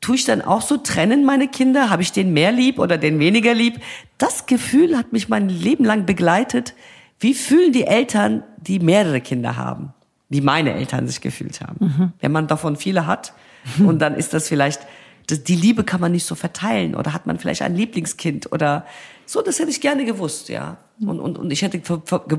Tue 0.00 0.14
ich 0.14 0.24
dann 0.24 0.40
auch 0.40 0.62
so 0.62 0.78
trennen, 0.78 1.26
meine 1.26 1.48
Kinder? 1.48 1.90
Habe 1.90 2.00
ich 2.00 2.12
den 2.12 2.32
mehr 2.32 2.50
lieb 2.50 2.78
oder 2.78 2.96
den 2.96 3.18
weniger 3.18 3.52
lieb? 3.52 3.80
Das 4.16 4.46
Gefühl 4.46 4.96
hat 4.96 5.12
mich 5.12 5.28
mein 5.28 5.50
Leben 5.50 5.84
lang 5.84 6.06
begleitet. 6.06 6.74
Wie 7.20 7.34
fühlen 7.34 7.72
die 7.72 7.84
Eltern, 7.84 8.42
die 8.56 8.78
mehrere 8.78 9.20
Kinder 9.20 9.56
haben? 9.56 9.92
Wie 10.30 10.40
meine 10.40 10.72
Eltern 10.72 11.08
sich 11.08 11.20
gefühlt 11.20 11.60
haben. 11.60 11.86
Mhm. 11.86 12.12
Wenn 12.20 12.32
man 12.32 12.46
davon 12.46 12.76
viele 12.76 13.06
hat 13.06 13.34
und 13.80 13.98
dann 13.98 14.14
ist 14.14 14.32
das 14.32 14.48
vielleicht, 14.48 14.80
die 15.28 15.56
Liebe 15.56 15.84
kann 15.84 16.00
man 16.00 16.12
nicht 16.12 16.24
so 16.24 16.34
verteilen 16.34 16.94
oder 16.94 17.12
hat 17.12 17.26
man 17.26 17.38
vielleicht 17.38 17.60
ein 17.60 17.74
Lieblingskind 17.74 18.50
oder 18.50 18.86
so, 19.28 19.42
das 19.42 19.58
hätte 19.58 19.70
ich 19.70 19.82
gerne 19.82 20.06
gewusst, 20.06 20.48
ja. 20.48 20.78
Und, 21.00 21.20
und, 21.20 21.38
und 21.38 21.50
ich 21.50 21.60
hätte 21.60 21.82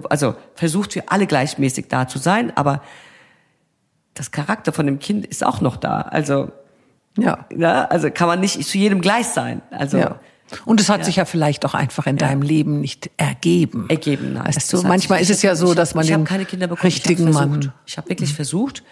also 0.10 0.34
versucht, 0.56 0.94
für 0.94 1.08
alle 1.08 1.28
gleichmäßig 1.28 1.86
da 1.88 2.08
zu 2.08 2.18
sein, 2.18 2.52
aber 2.58 2.82
das 4.16 4.32
Charakter 4.32 4.74
von 4.74 4.88
dem 4.88 4.98
Kind 4.98 5.26
ist 5.28 5.46
auch 5.46 5.62
noch 5.62 5.78
da. 5.78 6.02
Also, 6.02 6.52
ja. 7.16 7.46
ja 7.56 7.86
also 7.86 8.10
kann 8.10 8.28
man 8.28 8.40
nicht 8.40 8.66
zu 8.66 8.78
jedem 8.80 9.02
gleich 9.02 9.28
sein. 9.28 9.62
Also, 9.70 10.00
ja. 10.00 10.20
Und 10.66 10.82
es 10.82 10.90
hat 10.90 11.02
ja. 11.02 11.06
sich 11.06 11.18
ja 11.18 11.26
vielleicht 11.26 11.64
auch 11.64 11.76
einfach 11.76 12.08
in 12.08 12.18
deinem 12.18 12.42
Leben 12.42 12.82
nicht 12.82 13.12
ergeben. 13.18 13.86
Ergeben, 13.88 14.34
nein. 14.34 14.48
Weißt 14.48 14.74
du, 14.74 14.82
manchmal 14.82 15.22
ist 15.22 15.30
es 15.30 15.44
ja 15.44 15.56
so, 15.56 15.76
dass 15.76 15.94
man 15.94 16.04
ich 16.06 16.10
den 16.10 16.24
keine 16.24 16.46
Kinder 16.46 16.68
bekommen. 16.68 16.86
richtigen 16.86 17.28
ich 17.28 17.34
Mann. 17.36 17.72
Ich 17.86 17.98
habe 18.00 18.10
wirklich 18.10 18.32
mhm. 18.32 18.36
versucht, 18.36 18.84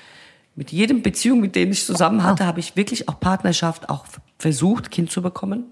mit 0.55 0.71
jedem 0.71 1.01
Beziehung, 1.01 1.39
mit 1.39 1.55
dem 1.55 1.71
ich 1.71 1.83
zusammen 1.83 2.23
hatte, 2.23 2.45
habe 2.45 2.59
ich 2.59 2.75
wirklich 2.75 3.09
auch 3.09 3.19
Partnerschaft 3.19 3.89
auch 3.89 4.05
versucht, 4.37 4.91
Kind 4.91 5.11
zu 5.11 5.23
bekommen. 5.23 5.65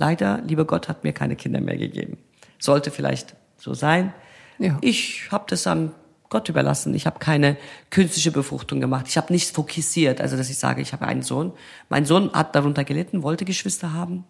Leider, 0.00 0.40
lieber 0.46 0.64
Gott 0.64 0.88
hat 0.88 1.04
mir 1.04 1.12
keine 1.12 1.36
Kinder 1.36 1.60
mehr 1.60 1.76
gegeben. 1.76 2.16
Sollte 2.58 2.90
vielleicht 2.90 3.36
so 3.58 3.74
sein. 3.74 4.14
Ja. 4.58 4.78
Ich 4.80 5.30
habe 5.30 5.44
das 5.46 5.66
an 5.66 5.92
Gott 6.30 6.48
überlassen. 6.48 6.94
Ich 6.94 7.04
habe 7.04 7.18
keine 7.18 7.58
künstliche 7.90 8.30
Befruchtung 8.30 8.80
gemacht. 8.80 9.08
Ich 9.08 9.18
habe 9.18 9.30
nichts 9.30 9.50
fokussiert, 9.50 10.22
also 10.22 10.38
dass 10.38 10.48
ich 10.48 10.56
sage, 10.56 10.80
ich 10.80 10.94
habe 10.94 11.06
einen 11.06 11.20
Sohn. 11.20 11.52
Mein 11.90 12.06
Sohn 12.06 12.32
hat 12.32 12.54
darunter 12.54 12.82
gelitten, 12.82 13.22
wollte 13.22 13.44
Geschwister 13.44 13.92
haben. 13.92 14.24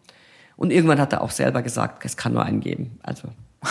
Und 0.56 0.72
irgendwann 0.72 0.98
hat 0.98 1.12
er 1.12 1.20
auch 1.22 1.30
selber 1.30 1.62
gesagt, 1.62 2.04
es 2.04 2.16
kann 2.16 2.32
nur 2.32 2.42
einen 2.42 2.60
geben. 2.60 2.98
Also 3.04 3.28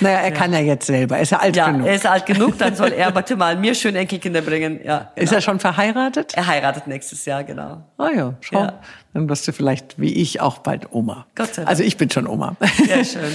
naja, 0.00 0.18
er 0.18 0.28
ja. 0.28 0.30
kann 0.30 0.52
ja 0.52 0.60
jetzt 0.60 0.86
selber. 0.86 1.18
Ist 1.18 1.32
er 1.32 1.40
alt 1.40 1.56
ja, 1.56 1.70
genug? 1.70 1.86
er 1.86 1.94
ist 1.94 2.06
alt 2.06 2.26
genug, 2.26 2.58
dann 2.58 2.74
soll 2.74 2.92
er 2.92 3.10
bitte 3.12 3.36
mal 3.36 3.56
mir 3.56 3.74
schön 3.74 3.96
Enkelkinder 3.96 4.42
bringen. 4.42 4.80
Ja, 4.84 5.10
genau. 5.14 5.24
Ist 5.24 5.32
er 5.32 5.40
schon 5.40 5.60
verheiratet? 5.60 6.34
Er 6.34 6.46
heiratet 6.46 6.86
nächstes 6.86 7.24
Jahr, 7.24 7.44
genau. 7.44 7.84
Ah 7.98 8.10
ja, 8.14 8.34
schau. 8.40 8.60
Ja. 8.60 8.80
Dann 9.12 9.28
wirst 9.28 9.46
du 9.48 9.52
vielleicht 9.52 10.00
wie 10.00 10.12
ich 10.12 10.40
auch 10.40 10.58
bald 10.58 10.92
Oma. 10.92 11.26
Gott 11.34 11.54
sei 11.54 11.62
Dank. 11.62 11.68
Also 11.68 11.82
ich 11.82 11.96
bin 11.96 12.10
schon 12.10 12.26
Oma. 12.26 12.56
Sehr 12.84 13.04
schön. 13.04 13.32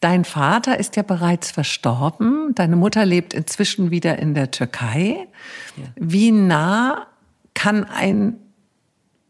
Dein 0.00 0.24
Vater 0.24 0.80
ist 0.80 0.96
ja 0.96 1.02
bereits 1.02 1.52
verstorben. 1.52 2.54
Deine 2.56 2.74
Mutter 2.74 3.06
lebt 3.06 3.34
inzwischen 3.34 3.92
wieder 3.92 4.18
in 4.18 4.34
der 4.34 4.50
Türkei. 4.50 5.28
Ja. 5.76 5.84
Wie 5.94 6.32
nah 6.32 7.06
kann 7.54 7.84
ein, 7.84 8.36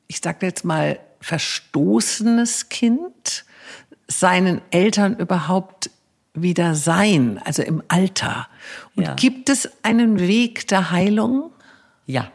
ich 0.09 0.21
sage 0.23 0.47
jetzt 0.47 0.65
mal, 0.65 0.99
verstoßenes 1.21 2.69
Kind 2.71 3.45
seinen 4.09 4.61
Eltern 4.71 5.17
überhaupt 5.17 5.91
wieder 6.35 6.75
sein, 6.75 7.41
also 7.45 7.63
im 7.63 7.83
Alter? 7.89 8.49
Und 8.97 9.05
ja. 9.05 9.15
gibt 9.15 9.49
es 9.49 9.69
einen 9.83 10.19
Weg 10.19 10.67
der 10.69 10.91
Heilung? 10.91 11.51
Ja, 12.07 12.31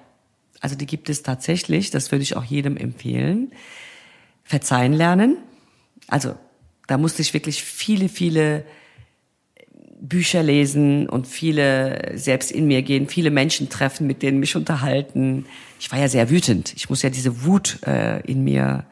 also 0.60 0.76
die 0.76 0.86
gibt 0.86 1.10
es 1.10 1.24
tatsächlich, 1.24 1.92
das 1.92 2.12
würde 2.12 2.24
ich 2.24 2.36
auch 2.36 2.44
jedem 2.44 2.78
empfehlen. 2.78 3.52
Verzeihen 4.44 4.94
lernen. 4.94 5.38
Also 6.08 6.36
da 6.88 6.98
musste 6.98 7.22
ich 7.22 7.34
wirklich 7.34 7.64
viele, 7.64 8.10
viele 8.10 8.66
Bücher 10.00 10.44
lesen 10.44 11.10
und 11.10 11.28
viele 11.28 12.12
selbst 12.16 12.52
in 12.52 12.68
mir 12.68 12.82
gehen, 12.84 13.08
viele 13.08 13.32
Menschen 13.32 13.70
treffen, 13.70 14.08
mit 14.08 14.22
denen 14.22 14.40
mich 14.40 14.56
unterhalten. 14.56 15.46
Ich 15.80 15.92
war 15.92 16.00
ja 16.00 16.08
sehr 16.08 16.30
wütend. 16.30 16.74
Ich 16.76 16.90
muss 16.90 17.02
ja 17.02 17.10
diese 17.10 17.44
Wut 17.44 17.80
äh, 17.86 18.22
in 18.22 18.44
mir 18.44 18.86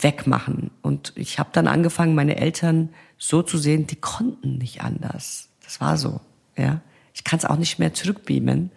wegmachen. 0.00 0.70
Und 0.82 1.12
ich 1.16 1.38
habe 1.38 1.50
dann 1.52 1.66
angefangen, 1.66 2.14
meine 2.14 2.36
Eltern 2.36 2.90
so 3.18 3.42
zu 3.42 3.58
sehen, 3.58 3.86
die 3.86 3.96
konnten 3.96 4.58
nicht 4.58 4.82
anders. 4.82 5.48
Das 5.64 5.80
war 5.80 5.96
so. 5.96 6.20
Ja, 6.56 6.80
ich 7.14 7.24
kann 7.24 7.38
es 7.38 7.44
auch 7.44 7.56
nicht 7.56 7.78
mehr 7.78 7.94
zurückbeamen. 7.94 8.70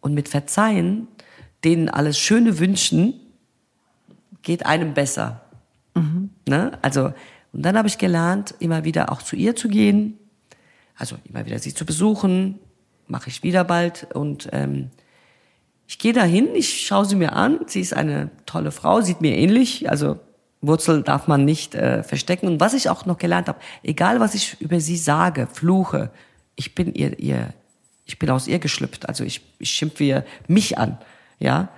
Und 0.00 0.14
mit 0.14 0.28
Verzeihen, 0.28 1.08
denen 1.64 1.88
alles 1.88 2.18
Schöne 2.18 2.58
wünschen, 2.58 3.14
geht 4.42 4.64
einem 4.64 4.94
besser. 4.94 5.42
Mhm. 5.94 6.30
Ne? 6.46 6.78
Also 6.82 7.12
und 7.52 7.62
dann 7.62 7.76
habe 7.76 7.88
ich 7.88 7.98
gelernt, 7.98 8.54
immer 8.58 8.84
wieder 8.84 9.10
auch 9.10 9.22
zu 9.22 9.36
ihr 9.36 9.56
zu 9.56 9.68
gehen, 9.68 10.18
also 10.96 11.16
immer 11.24 11.46
wieder 11.46 11.58
sie 11.58 11.74
zu 11.74 11.84
besuchen, 11.84 12.58
mache 13.08 13.28
ich 13.28 13.42
wieder 13.42 13.64
bald 13.64 14.06
und 14.14 14.48
ähm, 14.52 14.90
ich 15.88 15.98
gehe 15.98 16.12
dahin, 16.12 16.54
ich 16.54 16.86
schaue 16.86 17.04
sie 17.04 17.16
mir 17.16 17.32
an. 17.32 17.58
Sie 17.66 17.80
ist 17.80 17.94
eine 17.94 18.30
tolle 18.46 18.70
Frau, 18.70 19.00
sieht 19.00 19.20
mir 19.20 19.36
ähnlich, 19.36 19.90
also 19.90 20.20
Wurzel 20.62 21.02
darf 21.02 21.26
man 21.26 21.44
nicht 21.44 21.74
äh, 21.74 22.02
verstecken. 22.02 22.46
Und 22.46 22.60
was 22.60 22.74
ich 22.74 22.88
auch 22.90 23.06
noch 23.06 23.18
gelernt 23.18 23.48
habe, 23.48 23.58
egal 23.82 24.20
was 24.20 24.34
ich 24.34 24.60
über 24.60 24.80
sie 24.80 24.96
sage, 24.96 25.48
fluche, 25.50 26.10
ich 26.54 26.74
bin 26.74 26.94
ihr, 26.94 27.18
ihr, 27.18 27.54
ich 28.04 28.18
bin 28.18 28.28
aus 28.30 28.46
ihr 28.46 28.58
geschlüpft. 28.58 29.08
Also 29.08 29.24
ich, 29.24 29.40
ich 29.58 29.70
schimpfe 29.70 30.04
ihr 30.04 30.24
mich 30.48 30.78
an, 30.78 30.98
ja. 31.38 31.68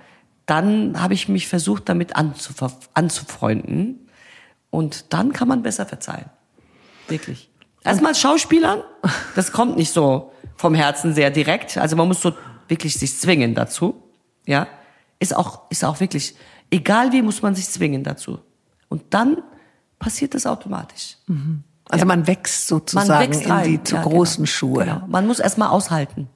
Dann 0.45 1.01
habe 1.01 1.13
ich 1.13 1.29
mich 1.29 1.47
versucht, 1.47 1.87
damit 1.87 2.17
anzufreunden. 2.17 4.09
Und 4.69 5.13
dann 5.13 5.31
kann 5.31 5.47
man 5.47 5.61
besser 5.63 5.85
verzeihen. 5.85 6.25
Wirklich. 7.07 7.49
Erstmal 7.85 8.13
Schauspielern, 8.13 8.81
das 9.35 9.53
kommt 9.53 9.77
nicht 9.77 9.93
so 9.93 10.33
vom 10.57 10.75
Herzen 10.75 11.13
sehr 11.13 11.31
direkt. 11.31 11.77
Also 11.77 11.95
man 11.95 12.09
muss 12.09 12.21
so 12.21 12.33
wirklich 12.67 12.95
sich 12.95 13.17
zwingen 13.17 13.55
dazu. 13.55 14.03
Ja. 14.45 14.67
Ist 15.19 15.33
auch, 15.33 15.69
ist 15.69 15.85
auch 15.85 16.01
wirklich, 16.01 16.35
egal 16.69 17.13
wie 17.13 17.21
muss 17.21 17.41
man 17.41 17.55
sich 17.55 17.69
zwingen 17.69 18.03
dazu. 18.03 18.39
Und 18.93 19.01
dann 19.09 19.37
passiert 19.97 20.35
das 20.35 20.45
automatisch. 20.45 21.17
Mhm. 21.25 21.63
Also 21.89 22.03
ja. 22.03 22.05
man 22.05 22.27
wächst 22.27 22.67
sozusagen 22.67 23.07
man 23.07 23.19
wächst 23.19 23.41
in 23.41 23.63
die 23.63 23.83
zu 23.83 23.95
ja, 23.95 24.03
großen 24.03 24.43
genau. 24.43 24.53
Schuhe. 24.53 24.85
Genau. 24.85 25.01
Man 25.07 25.25
muss 25.25 25.39
erstmal 25.39 25.69
aushalten. 25.69 26.29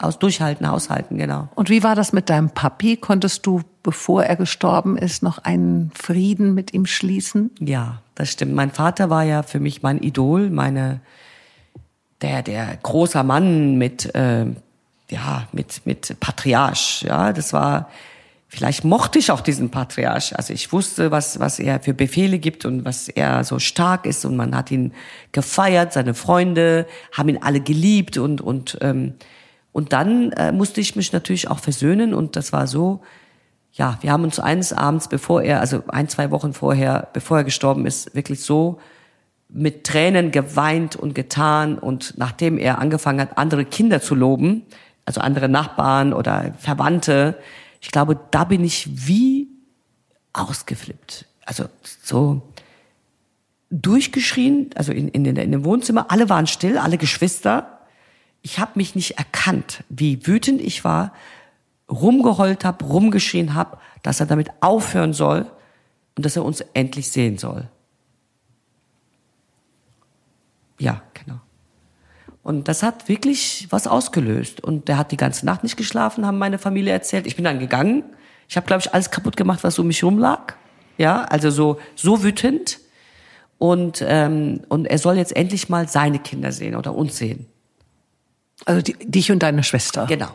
Aus 0.00 0.18
durchhalten, 0.18 0.66
aushalten, 0.66 1.18
genau. 1.18 1.48
Und 1.54 1.70
wie 1.70 1.84
war 1.84 1.94
das 1.94 2.12
mit 2.12 2.30
deinem 2.30 2.50
Papi? 2.50 2.96
Konntest 2.96 3.46
du, 3.46 3.60
bevor 3.84 4.24
er 4.24 4.34
gestorben 4.34 4.96
ist, 4.98 5.22
noch 5.22 5.38
einen 5.38 5.92
Frieden 5.94 6.52
mit 6.52 6.74
ihm 6.74 6.84
schließen? 6.84 7.52
Ja, 7.60 8.00
das 8.16 8.30
stimmt. 8.30 8.54
Mein 8.54 8.72
Vater 8.72 9.08
war 9.08 9.22
ja 9.22 9.44
für 9.44 9.60
mich 9.60 9.84
mein 9.84 10.02
Idol, 10.02 10.50
meine 10.50 11.00
der 12.22 12.42
der 12.42 12.76
großer 12.82 13.22
Mann 13.22 13.78
mit 13.78 14.12
äh, 14.16 14.46
ja 15.10 15.46
mit 15.52 15.82
mit 15.84 16.18
Patriarch. 16.18 17.02
Ja, 17.06 17.32
das 17.32 17.52
war 17.52 17.88
vielleicht 18.50 18.84
mochte 18.84 19.18
ich 19.20 19.30
auch 19.30 19.40
diesen 19.40 19.70
Patriarch. 19.70 20.36
Also 20.36 20.52
ich 20.52 20.72
wusste, 20.72 21.12
was, 21.12 21.38
was 21.38 21.60
er 21.60 21.78
für 21.78 21.94
Befehle 21.94 22.40
gibt 22.40 22.64
und 22.64 22.84
was 22.84 23.08
er 23.08 23.44
so 23.44 23.60
stark 23.60 24.06
ist. 24.06 24.24
Und 24.24 24.36
man 24.36 24.56
hat 24.56 24.72
ihn 24.72 24.92
gefeiert, 25.30 25.92
seine 25.92 26.14
Freunde 26.14 26.86
haben 27.12 27.28
ihn 27.28 27.38
alle 27.40 27.60
geliebt. 27.60 28.18
Und, 28.18 28.40
und, 28.40 28.76
ähm, 28.80 29.14
und 29.70 29.92
dann 29.92 30.32
äh, 30.32 30.50
musste 30.50 30.80
ich 30.80 30.96
mich 30.96 31.12
natürlich 31.12 31.48
auch 31.48 31.60
versöhnen. 31.60 32.12
Und 32.12 32.34
das 32.34 32.52
war 32.52 32.66
so, 32.66 33.02
ja, 33.72 33.98
wir 34.00 34.10
haben 34.10 34.24
uns 34.24 34.40
eines 34.40 34.72
Abends, 34.72 35.08
bevor 35.08 35.42
er, 35.42 35.60
also 35.60 35.84
ein, 35.86 36.08
zwei 36.08 36.32
Wochen 36.32 36.52
vorher, 36.52 37.08
bevor 37.12 37.38
er 37.38 37.44
gestorben 37.44 37.86
ist, 37.86 38.16
wirklich 38.16 38.42
so 38.42 38.80
mit 39.48 39.84
Tränen 39.84 40.32
geweint 40.32 40.96
und 40.96 41.14
getan. 41.14 41.78
Und 41.78 42.14
nachdem 42.16 42.58
er 42.58 42.80
angefangen 42.80 43.20
hat, 43.20 43.38
andere 43.38 43.64
Kinder 43.64 44.02
zu 44.02 44.16
loben, 44.16 44.62
also 45.04 45.20
andere 45.20 45.48
Nachbarn 45.48 46.12
oder 46.12 46.52
Verwandte, 46.58 47.36
ich 47.80 47.90
glaube, 47.90 48.18
da 48.30 48.44
bin 48.44 48.62
ich 48.64 49.06
wie 49.06 49.48
ausgeflippt. 50.32 51.26
Also 51.44 51.64
so 52.02 52.42
durchgeschrien, 53.70 54.70
also 54.74 54.92
in, 54.92 55.08
in, 55.08 55.24
in 55.24 55.52
dem 55.52 55.64
Wohnzimmer, 55.64 56.10
alle 56.10 56.28
waren 56.28 56.46
still, 56.46 56.78
alle 56.78 56.98
Geschwister. 56.98 57.80
Ich 58.42 58.58
habe 58.58 58.72
mich 58.74 58.94
nicht 58.94 59.18
erkannt, 59.18 59.84
wie 59.88 60.26
wütend 60.26 60.60
ich 60.60 60.84
war, 60.84 61.12
rumgeheult 61.90 62.64
habe, 62.64 62.84
rumgeschrien 62.84 63.54
habe, 63.54 63.78
dass 64.02 64.20
er 64.20 64.26
damit 64.26 64.50
aufhören 64.60 65.12
soll 65.12 65.50
und 66.16 66.24
dass 66.24 66.36
er 66.36 66.44
uns 66.44 66.60
endlich 66.74 67.10
sehen 67.10 67.38
soll. 67.38 67.68
Ja, 70.78 71.02
genau. 71.14 71.40
Und 72.42 72.68
das 72.68 72.82
hat 72.82 73.08
wirklich 73.08 73.66
was 73.70 73.86
ausgelöst. 73.86 74.62
Und 74.62 74.88
der 74.88 74.96
hat 74.96 75.12
die 75.12 75.16
ganze 75.16 75.44
Nacht 75.44 75.62
nicht 75.62 75.76
geschlafen, 75.76 76.26
haben 76.26 76.38
meine 76.38 76.58
Familie 76.58 76.92
erzählt. 76.92 77.26
Ich 77.26 77.36
bin 77.36 77.44
dann 77.44 77.58
gegangen. 77.58 78.02
Ich 78.48 78.56
habe, 78.56 78.66
glaube 78.66 78.80
ich, 78.80 78.92
alles 78.92 79.10
kaputt 79.10 79.36
gemacht, 79.36 79.62
was 79.62 79.78
um 79.78 79.86
mich 79.86 80.02
rum 80.02 80.18
lag. 80.18 80.54
Ja, 80.96 81.22
also 81.24 81.50
so 81.50 81.78
so 81.94 82.22
wütend. 82.22 82.80
Und 83.58 84.02
ähm, 84.06 84.62
und 84.68 84.86
er 84.86 84.98
soll 84.98 85.16
jetzt 85.16 85.36
endlich 85.36 85.68
mal 85.68 85.88
seine 85.88 86.18
Kinder 86.18 86.50
sehen 86.50 86.74
oder 86.74 86.94
uns 86.94 87.18
sehen. 87.18 87.46
Also 88.64 88.82
die, 88.82 88.94
dich 88.94 89.30
und 89.30 89.42
deine 89.42 89.62
Schwester. 89.62 90.06
Genau. 90.06 90.30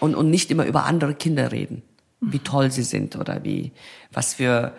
Und 0.00 0.14
und 0.14 0.30
nicht 0.30 0.50
immer 0.50 0.66
über 0.66 0.84
andere 0.84 1.14
Kinder 1.14 1.50
reden, 1.50 1.82
wie 2.20 2.38
toll 2.38 2.70
sie 2.70 2.82
sind 2.82 3.16
oder 3.16 3.42
wie 3.42 3.72
was 4.12 4.34
für 4.34 4.74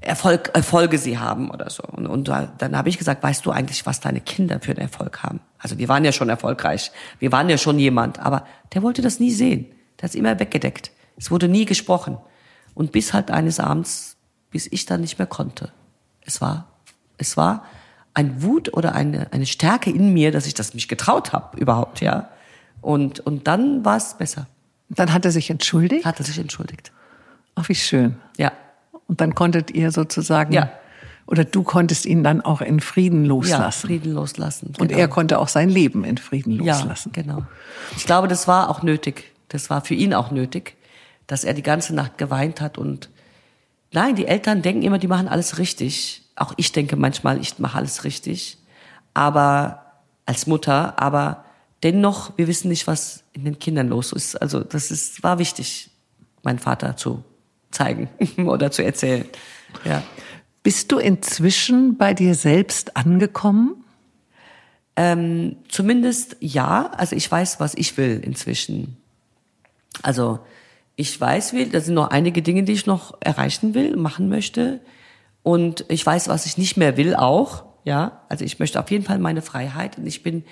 Erfolg, 0.00 0.50
Erfolge 0.54 0.98
sie 0.98 1.18
haben 1.18 1.50
oder 1.50 1.70
so. 1.70 1.82
Und, 1.84 2.06
und 2.06 2.28
dann 2.28 2.76
habe 2.76 2.88
ich 2.88 2.98
gesagt, 2.98 3.22
weißt 3.22 3.44
du 3.46 3.50
eigentlich, 3.50 3.86
was 3.86 4.00
deine 4.00 4.20
Kinder 4.20 4.58
für 4.60 4.72
einen 4.72 4.80
Erfolg 4.80 5.22
haben? 5.22 5.40
Also 5.58 5.78
wir 5.78 5.88
waren 5.88 6.04
ja 6.04 6.12
schon 6.12 6.28
erfolgreich, 6.28 6.90
wir 7.18 7.30
waren 7.30 7.48
ja 7.48 7.58
schon 7.58 7.78
jemand, 7.78 8.18
aber 8.18 8.46
der 8.74 8.82
wollte 8.82 9.02
das 9.02 9.20
nie 9.20 9.30
sehen. 9.30 9.66
Der 9.98 10.04
hat 10.04 10.10
es 10.10 10.14
immer 10.14 10.38
weggedeckt. 10.40 10.90
Es 11.16 11.30
wurde 11.30 11.48
nie 11.48 11.64
gesprochen. 11.64 12.18
Und 12.74 12.90
bis 12.90 13.12
halt 13.12 13.30
eines 13.30 13.60
Abends, 13.60 14.16
bis 14.50 14.66
ich 14.70 14.86
dann 14.86 15.02
nicht 15.02 15.18
mehr 15.18 15.26
konnte. 15.26 15.72
Es 16.22 16.40
war, 16.40 16.66
es 17.18 17.36
war 17.36 17.64
ein 18.14 18.42
Wut 18.42 18.74
oder 18.74 18.94
eine, 18.94 19.32
eine 19.32 19.46
Stärke 19.46 19.90
in 19.90 20.12
mir, 20.12 20.32
dass 20.32 20.46
ich 20.46 20.54
das 20.54 20.74
mich 20.74 20.88
getraut 20.88 21.32
habe 21.32 21.58
überhaupt, 21.58 22.00
ja. 22.00 22.28
Und, 22.80 23.20
und 23.20 23.46
dann 23.46 23.84
war 23.84 23.96
es 23.96 24.14
besser. 24.14 24.46
Dann 24.88 25.12
hat 25.12 25.24
er 25.24 25.30
sich 25.30 25.48
entschuldigt? 25.48 26.04
Hat 26.04 26.18
er 26.18 26.24
sich 26.24 26.38
entschuldigt. 26.38 26.92
Ach, 27.54 27.68
wie 27.68 27.74
schön. 27.74 28.16
Ja. 28.36 28.52
Und 29.12 29.20
dann 29.20 29.34
konntet 29.34 29.70
ihr 29.72 29.92
sozusagen, 29.92 30.54
Ja. 30.54 30.70
oder 31.26 31.44
du 31.44 31.62
konntest 31.64 32.06
ihn 32.06 32.24
dann 32.24 32.40
auch 32.40 32.62
in 32.62 32.80
Frieden 32.80 33.24
Ja, 33.24 33.28
loslassen. 33.28 33.86
Frieden 33.86 34.12
loslassen. 34.14 34.68
Und 34.78 34.88
genau. 34.88 34.98
er 35.00 35.06
konnte 35.08 35.38
auch 35.38 35.48
sein 35.48 35.68
Leben 35.68 36.02
in 36.02 36.16
Frieden 36.16 36.62
Ja, 36.64 36.78
loslassen. 36.78 37.12
genau. 37.12 37.42
Ich 37.94 38.06
glaube, 38.06 38.26
das 38.26 38.48
war 38.48 38.70
auch 38.70 38.82
nötig. 38.82 39.24
Das 39.48 39.68
war 39.68 39.82
für 39.84 39.92
ihn 39.92 40.14
auch 40.14 40.30
nötig, 40.30 40.76
dass 41.26 41.44
er 41.44 41.52
die 41.52 41.62
ganze 41.62 41.94
Nacht 41.94 42.16
geweint 42.16 42.62
hat 42.62 42.78
und 42.78 43.10
nein, 43.92 44.16
die 44.16 44.26
Eltern 44.26 44.62
denken 44.62 44.80
immer, 44.80 44.98
die 44.98 45.08
machen 45.08 45.28
alles 45.28 45.58
richtig. 45.58 46.22
Auch 46.34 46.54
ich 46.56 46.72
denke 46.72 46.96
manchmal, 46.96 47.38
ich 47.38 47.58
mache 47.58 47.76
alles 47.76 48.04
richtig. 48.04 48.56
Aber 49.12 49.84
als 50.24 50.46
Mutter, 50.46 50.98
aber 50.98 51.44
dennoch, 51.82 52.32
wir 52.38 52.46
wissen 52.48 52.68
nicht, 52.70 52.86
was 52.86 53.24
in 53.34 53.44
den 53.44 53.58
Kindern 53.58 53.88
los 53.88 54.12
ist. 54.12 54.40
Also 54.40 54.60
das 54.60 54.90
ist, 54.90 55.22
war 55.22 55.38
wichtig, 55.38 55.90
meinen 56.42 56.58
Vater 56.58 56.96
zu 56.96 57.22
zeigen 57.72 58.08
oder 58.46 58.70
zu 58.70 58.84
erzählen. 58.84 59.26
Ja. 59.84 60.02
Bist 60.62 60.92
du 60.92 60.98
inzwischen 60.98 61.96
bei 61.96 62.14
dir 62.14 62.34
selbst 62.34 62.96
angekommen? 62.96 63.84
Ähm, 64.94 65.56
zumindest 65.68 66.36
ja. 66.40 66.90
Also 66.96 67.16
ich 67.16 67.30
weiß, 67.30 67.58
was 67.58 67.74
ich 67.74 67.96
will 67.96 68.20
inzwischen. 68.22 68.96
Also 70.02 70.38
ich 70.94 71.20
weiß, 71.20 71.52
will, 71.52 71.68
da 71.68 71.80
sind 71.80 71.94
noch 71.94 72.10
einige 72.10 72.42
Dinge, 72.42 72.62
die 72.62 72.72
ich 72.72 72.86
noch 72.86 73.16
erreichen 73.20 73.74
will, 73.74 73.96
machen 73.96 74.28
möchte. 74.28 74.80
Und 75.42 75.84
ich 75.88 76.04
weiß, 76.04 76.28
was 76.28 76.46
ich 76.46 76.58
nicht 76.58 76.76
mehr 76.76 76.96
will 76.96 77.16
auch. 77.16 77.64
Ja, 77.84 78.22
also 78.28 78.44
ich 78.44 78.58
möchte 78.60 78.78
auf 78.78 78.90
jeden 78.90 79.04
Fall 79.04 79.18
meine 79.18 79.42
Freiheit. 79.42 79.98
Und 79.98 80.06
ich 80.06 80.22
bin 80.22 80.44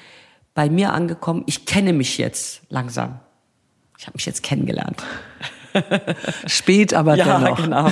bei 0.55 0.69
mir 0.69 0.93
angekommen. 0.93 1.45
Ich 1.47 1.67
kenne 1.67 1.93
mich 1.93 2.19
jetzt 2.19 2.63
langsam. 2.69 3.21
Ich 3.99 4.07
habe 4.07 4.17
mich 4.17 4.27
jetzt 4.27 4.43
kennengelernt. 4.43 5.03
Spät, 6.47 6.95
aber 6.95 7.17
Ja, 7.17 7.39
dennoch. 7.39 7.57
genau. 7.63 7.89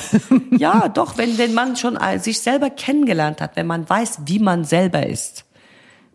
Ja, 0.56 0.88
doch, 0.88 1.18
wenn, 1.18 1.38
wenn 1.38 1.54
man 1.54 1.76
schon 1.76 1.96
äh, 1.96 2.18
sich 2.18 2.40
selber 2.40 2.70
kennengelernt 2.70 3.40
hat, 3.40 3.56
wenn 3.56 3.66
man 3.66 3.88
weiß, 3.88 4.20
wie 4.26 4.38
man 4.38 4.64
selber 4.64 5.06
ist, 5.06 5.44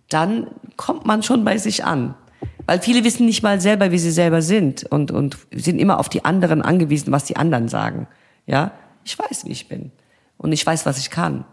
dann 0.10 0.48
kommt 0.78 1.06
man 1.06 1.24
schon 1.24 1.44
bei 1.44 1.58
sich 1.58 1.86
an. 1.86 2.16
Weil 2.66 2.80
viele 2.80 3.04
wissen 3.04 3.26
nicht 3.26 3.44
mal 3.44 3.60
selber, 3.60 3.92
wie 3.92 4.00
sie 4.00 4.12
selber 4.12 4.42
sind 4.42 4.84
und, 4.84 5.12
und 5.12 5.38
sind 5.54 5.80
immer 5.80 6.00
auf 6.00 6.10
die 6.10 6.24
anderen 6.24 6.62
angewiesen, 6.62 7.12
was 7.12 7.26
die 7.26 7.36
anderen 7.36 7.68
sagen. 7.68 8.08
Ja, 8.46 8.72
ich 9.04 9.18
weiß, 9.18 9.46
wie 9.46 9.52
ich 9.52 9.68
bin. 9.68 9.92
Und 10.38 10.52
ich 10.52 10.66
weiß, 10.66 10.86
was 10.86 10.98
ich 10.98 11.10
kann. 11.10 11.46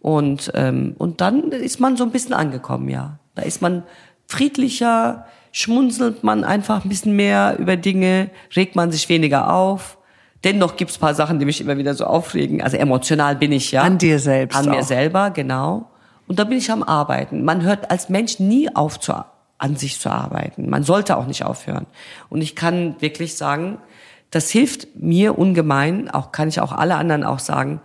Und, 0.00 0.52
ähm, 0.54 0.94
und 0.98 1.20
dann 1.20 1.50
ist 1.52 1.80
man 1.80 1.96
so 1.96 2.04
ein 2.04 2.10
bisschen 2.10 2.32
angekommen, 2.34 2.88
ja. 2.88 3.18
Da 3.34 3.42
ist 3.42 3.60
man 3.60 3.82
friedlicher, 4.28 5.26
schmunzelt 5.56 6.22
man 6.22 6.44
einfach 6.44 6.84
ein 6.84 6.90
bisschen 6.90 7.16
mehr 7.16 7.56
über 7.58 7.78
Dinge, 7.78 8.28
regt 8.54 8.76
man 8.76 8.92
sich 8.92 9.08
weniger 9.08 9.50
auf. 9.50 9.96
Dennoch 10.44 10.76
gibt's 10.76 10.98
paar 10.98 11.14
Sachen, 11.14 11.38
die 11.38 11.46
mich 11.46 11.62
immer 11.62 11.78
wieder 11.78 11.94
so 11.94 12.04
aufregen. 12.04 12.60
Also 12.60 12.76
emotional 12.76 13.36
bin 13.36 13.52
ich, 13.52 13.72
ja. 13.72 13.80
An 13.80 13.96
dir 13.96 14.18
selbst 14.18 14.54
An 14.54 14.68
mir 14.68 14.80
auch. 14.80 14.82
selber, 14.82 15.30
genau. 15.30 15.90
Und 16.26 16.38
da 16.38 16.44
bin 16.44 16.58
ich 16.58 16.70
am 16.70 16.82
Arbeiten. 16.82 17.42
Man 17.42 17.62
hört 17.62 17.90
als 17.90 18.10
Mensch 18.10 18.38
nie 18.38 18.68
auf, 18.76 19.00
zu, 19.00 19.14
an 19.56 19.76
sich 19.76 19.98
zu 19.98 20.10
arbeiten. 20.10 20.68
Man 20.68 20.82
sollte 20.82 21.16
auch 21.16 21.26
nicht 21.26 21.42
aufhören. 21.42 21.86
Und 22.28 22.42
ich 22.42 22.54
kann 22.54 23.00
wirklich 23.00 23.34
sagen, 23.36 23.78
das 24.30 24.50
hilft 24.50 24.94
mir 24.94 25.38
ungemein. 25.38 26.10
Auch 26.10 26.32
kann 26.32 26.48
ich 26.50 26.60
auch 26.60 26.72
alle 26.72 26.96
anderen 26.96 27.24
auch 27.24 27.38
sagen, 27.38 27.80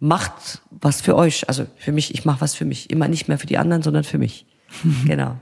macht 0.00 0.62
was 0.72 1.00
für 1.00 1.14
euch. 1.14 1.48
Also 1.48 1.66
für 1.76 1.92
mich, 1.92 2.12
ich 2.12 2.24
mache 2.24 2.40
was 2.40 2.56
für 2.56 2.64
mich. 2.64 2.90
Immer 2.90 3.06
nicht 3.06 3.28
mehr 3.28 3.38
für 3.38 3.46
die 3.46 3.56
anderen, 3.56 3.84
sondern 3.84 4.02
für 4.02 4.18
mich. 4.18 4.46
genau. 5.06 5.36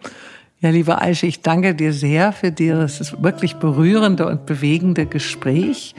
Ja, 0.63 0.71
liebe 0.71 1.03
Aische, 1.03 1.27
ich 1.27 1.43
danke 1.43 1.75
dir 1.75 1.93
sehr 1.93 2.31
für 2.31 2.53
dieses 2.53 3.21
wirklich 3.21 3.57
berührende 3.57 4.29
und 4.29 4.47
bewegende 4.47 5.07
Gespräch. 5.07 5.93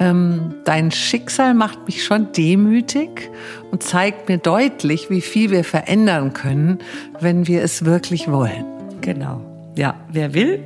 Ähm, 0.00 0.54
dein 0.64 0.90
Schicksal 0.90 1.52
macht 1.52 1.84
mich 1.84 2.02
schon 2.02 2.32
demütig 2.32 3.30
und 3.70 3.82
zeigt 3.82 4.30
mir 4.30 4.38
deutlich, 4.38 5.10
wie 5.10 5.20
viel 5.20 5.50
wir 5.50 5.62
verändern 5.62 6.32
können, 6.32 6.78
wenn 7.20 7.46
wir 7.46 7.62
es 7.62 7.84
wirklich 7.84 8.32
wollen. 8.32 8.64
Genau. 9.02 9.42
Ja, 9.76 9.96
wer 10.10 10.32
will, 10.32 10.64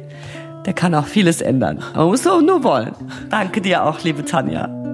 der 0.64 0.74
kann 0.74 0.94
auch 0.94 1.06
vieles 1.06 1.40
ändern. 1.40 1.82
Man 1.96 2.06
muss 2.06 2.24
auch 2.28 2.40
nur 2.40 2.62
wollen. 2.62 2.94
Danke 3.28 3.60
dir 3.60 3.84
auch, 3.84 4.04
liebe 4.04 4.24
Tanja. 4.24 4.85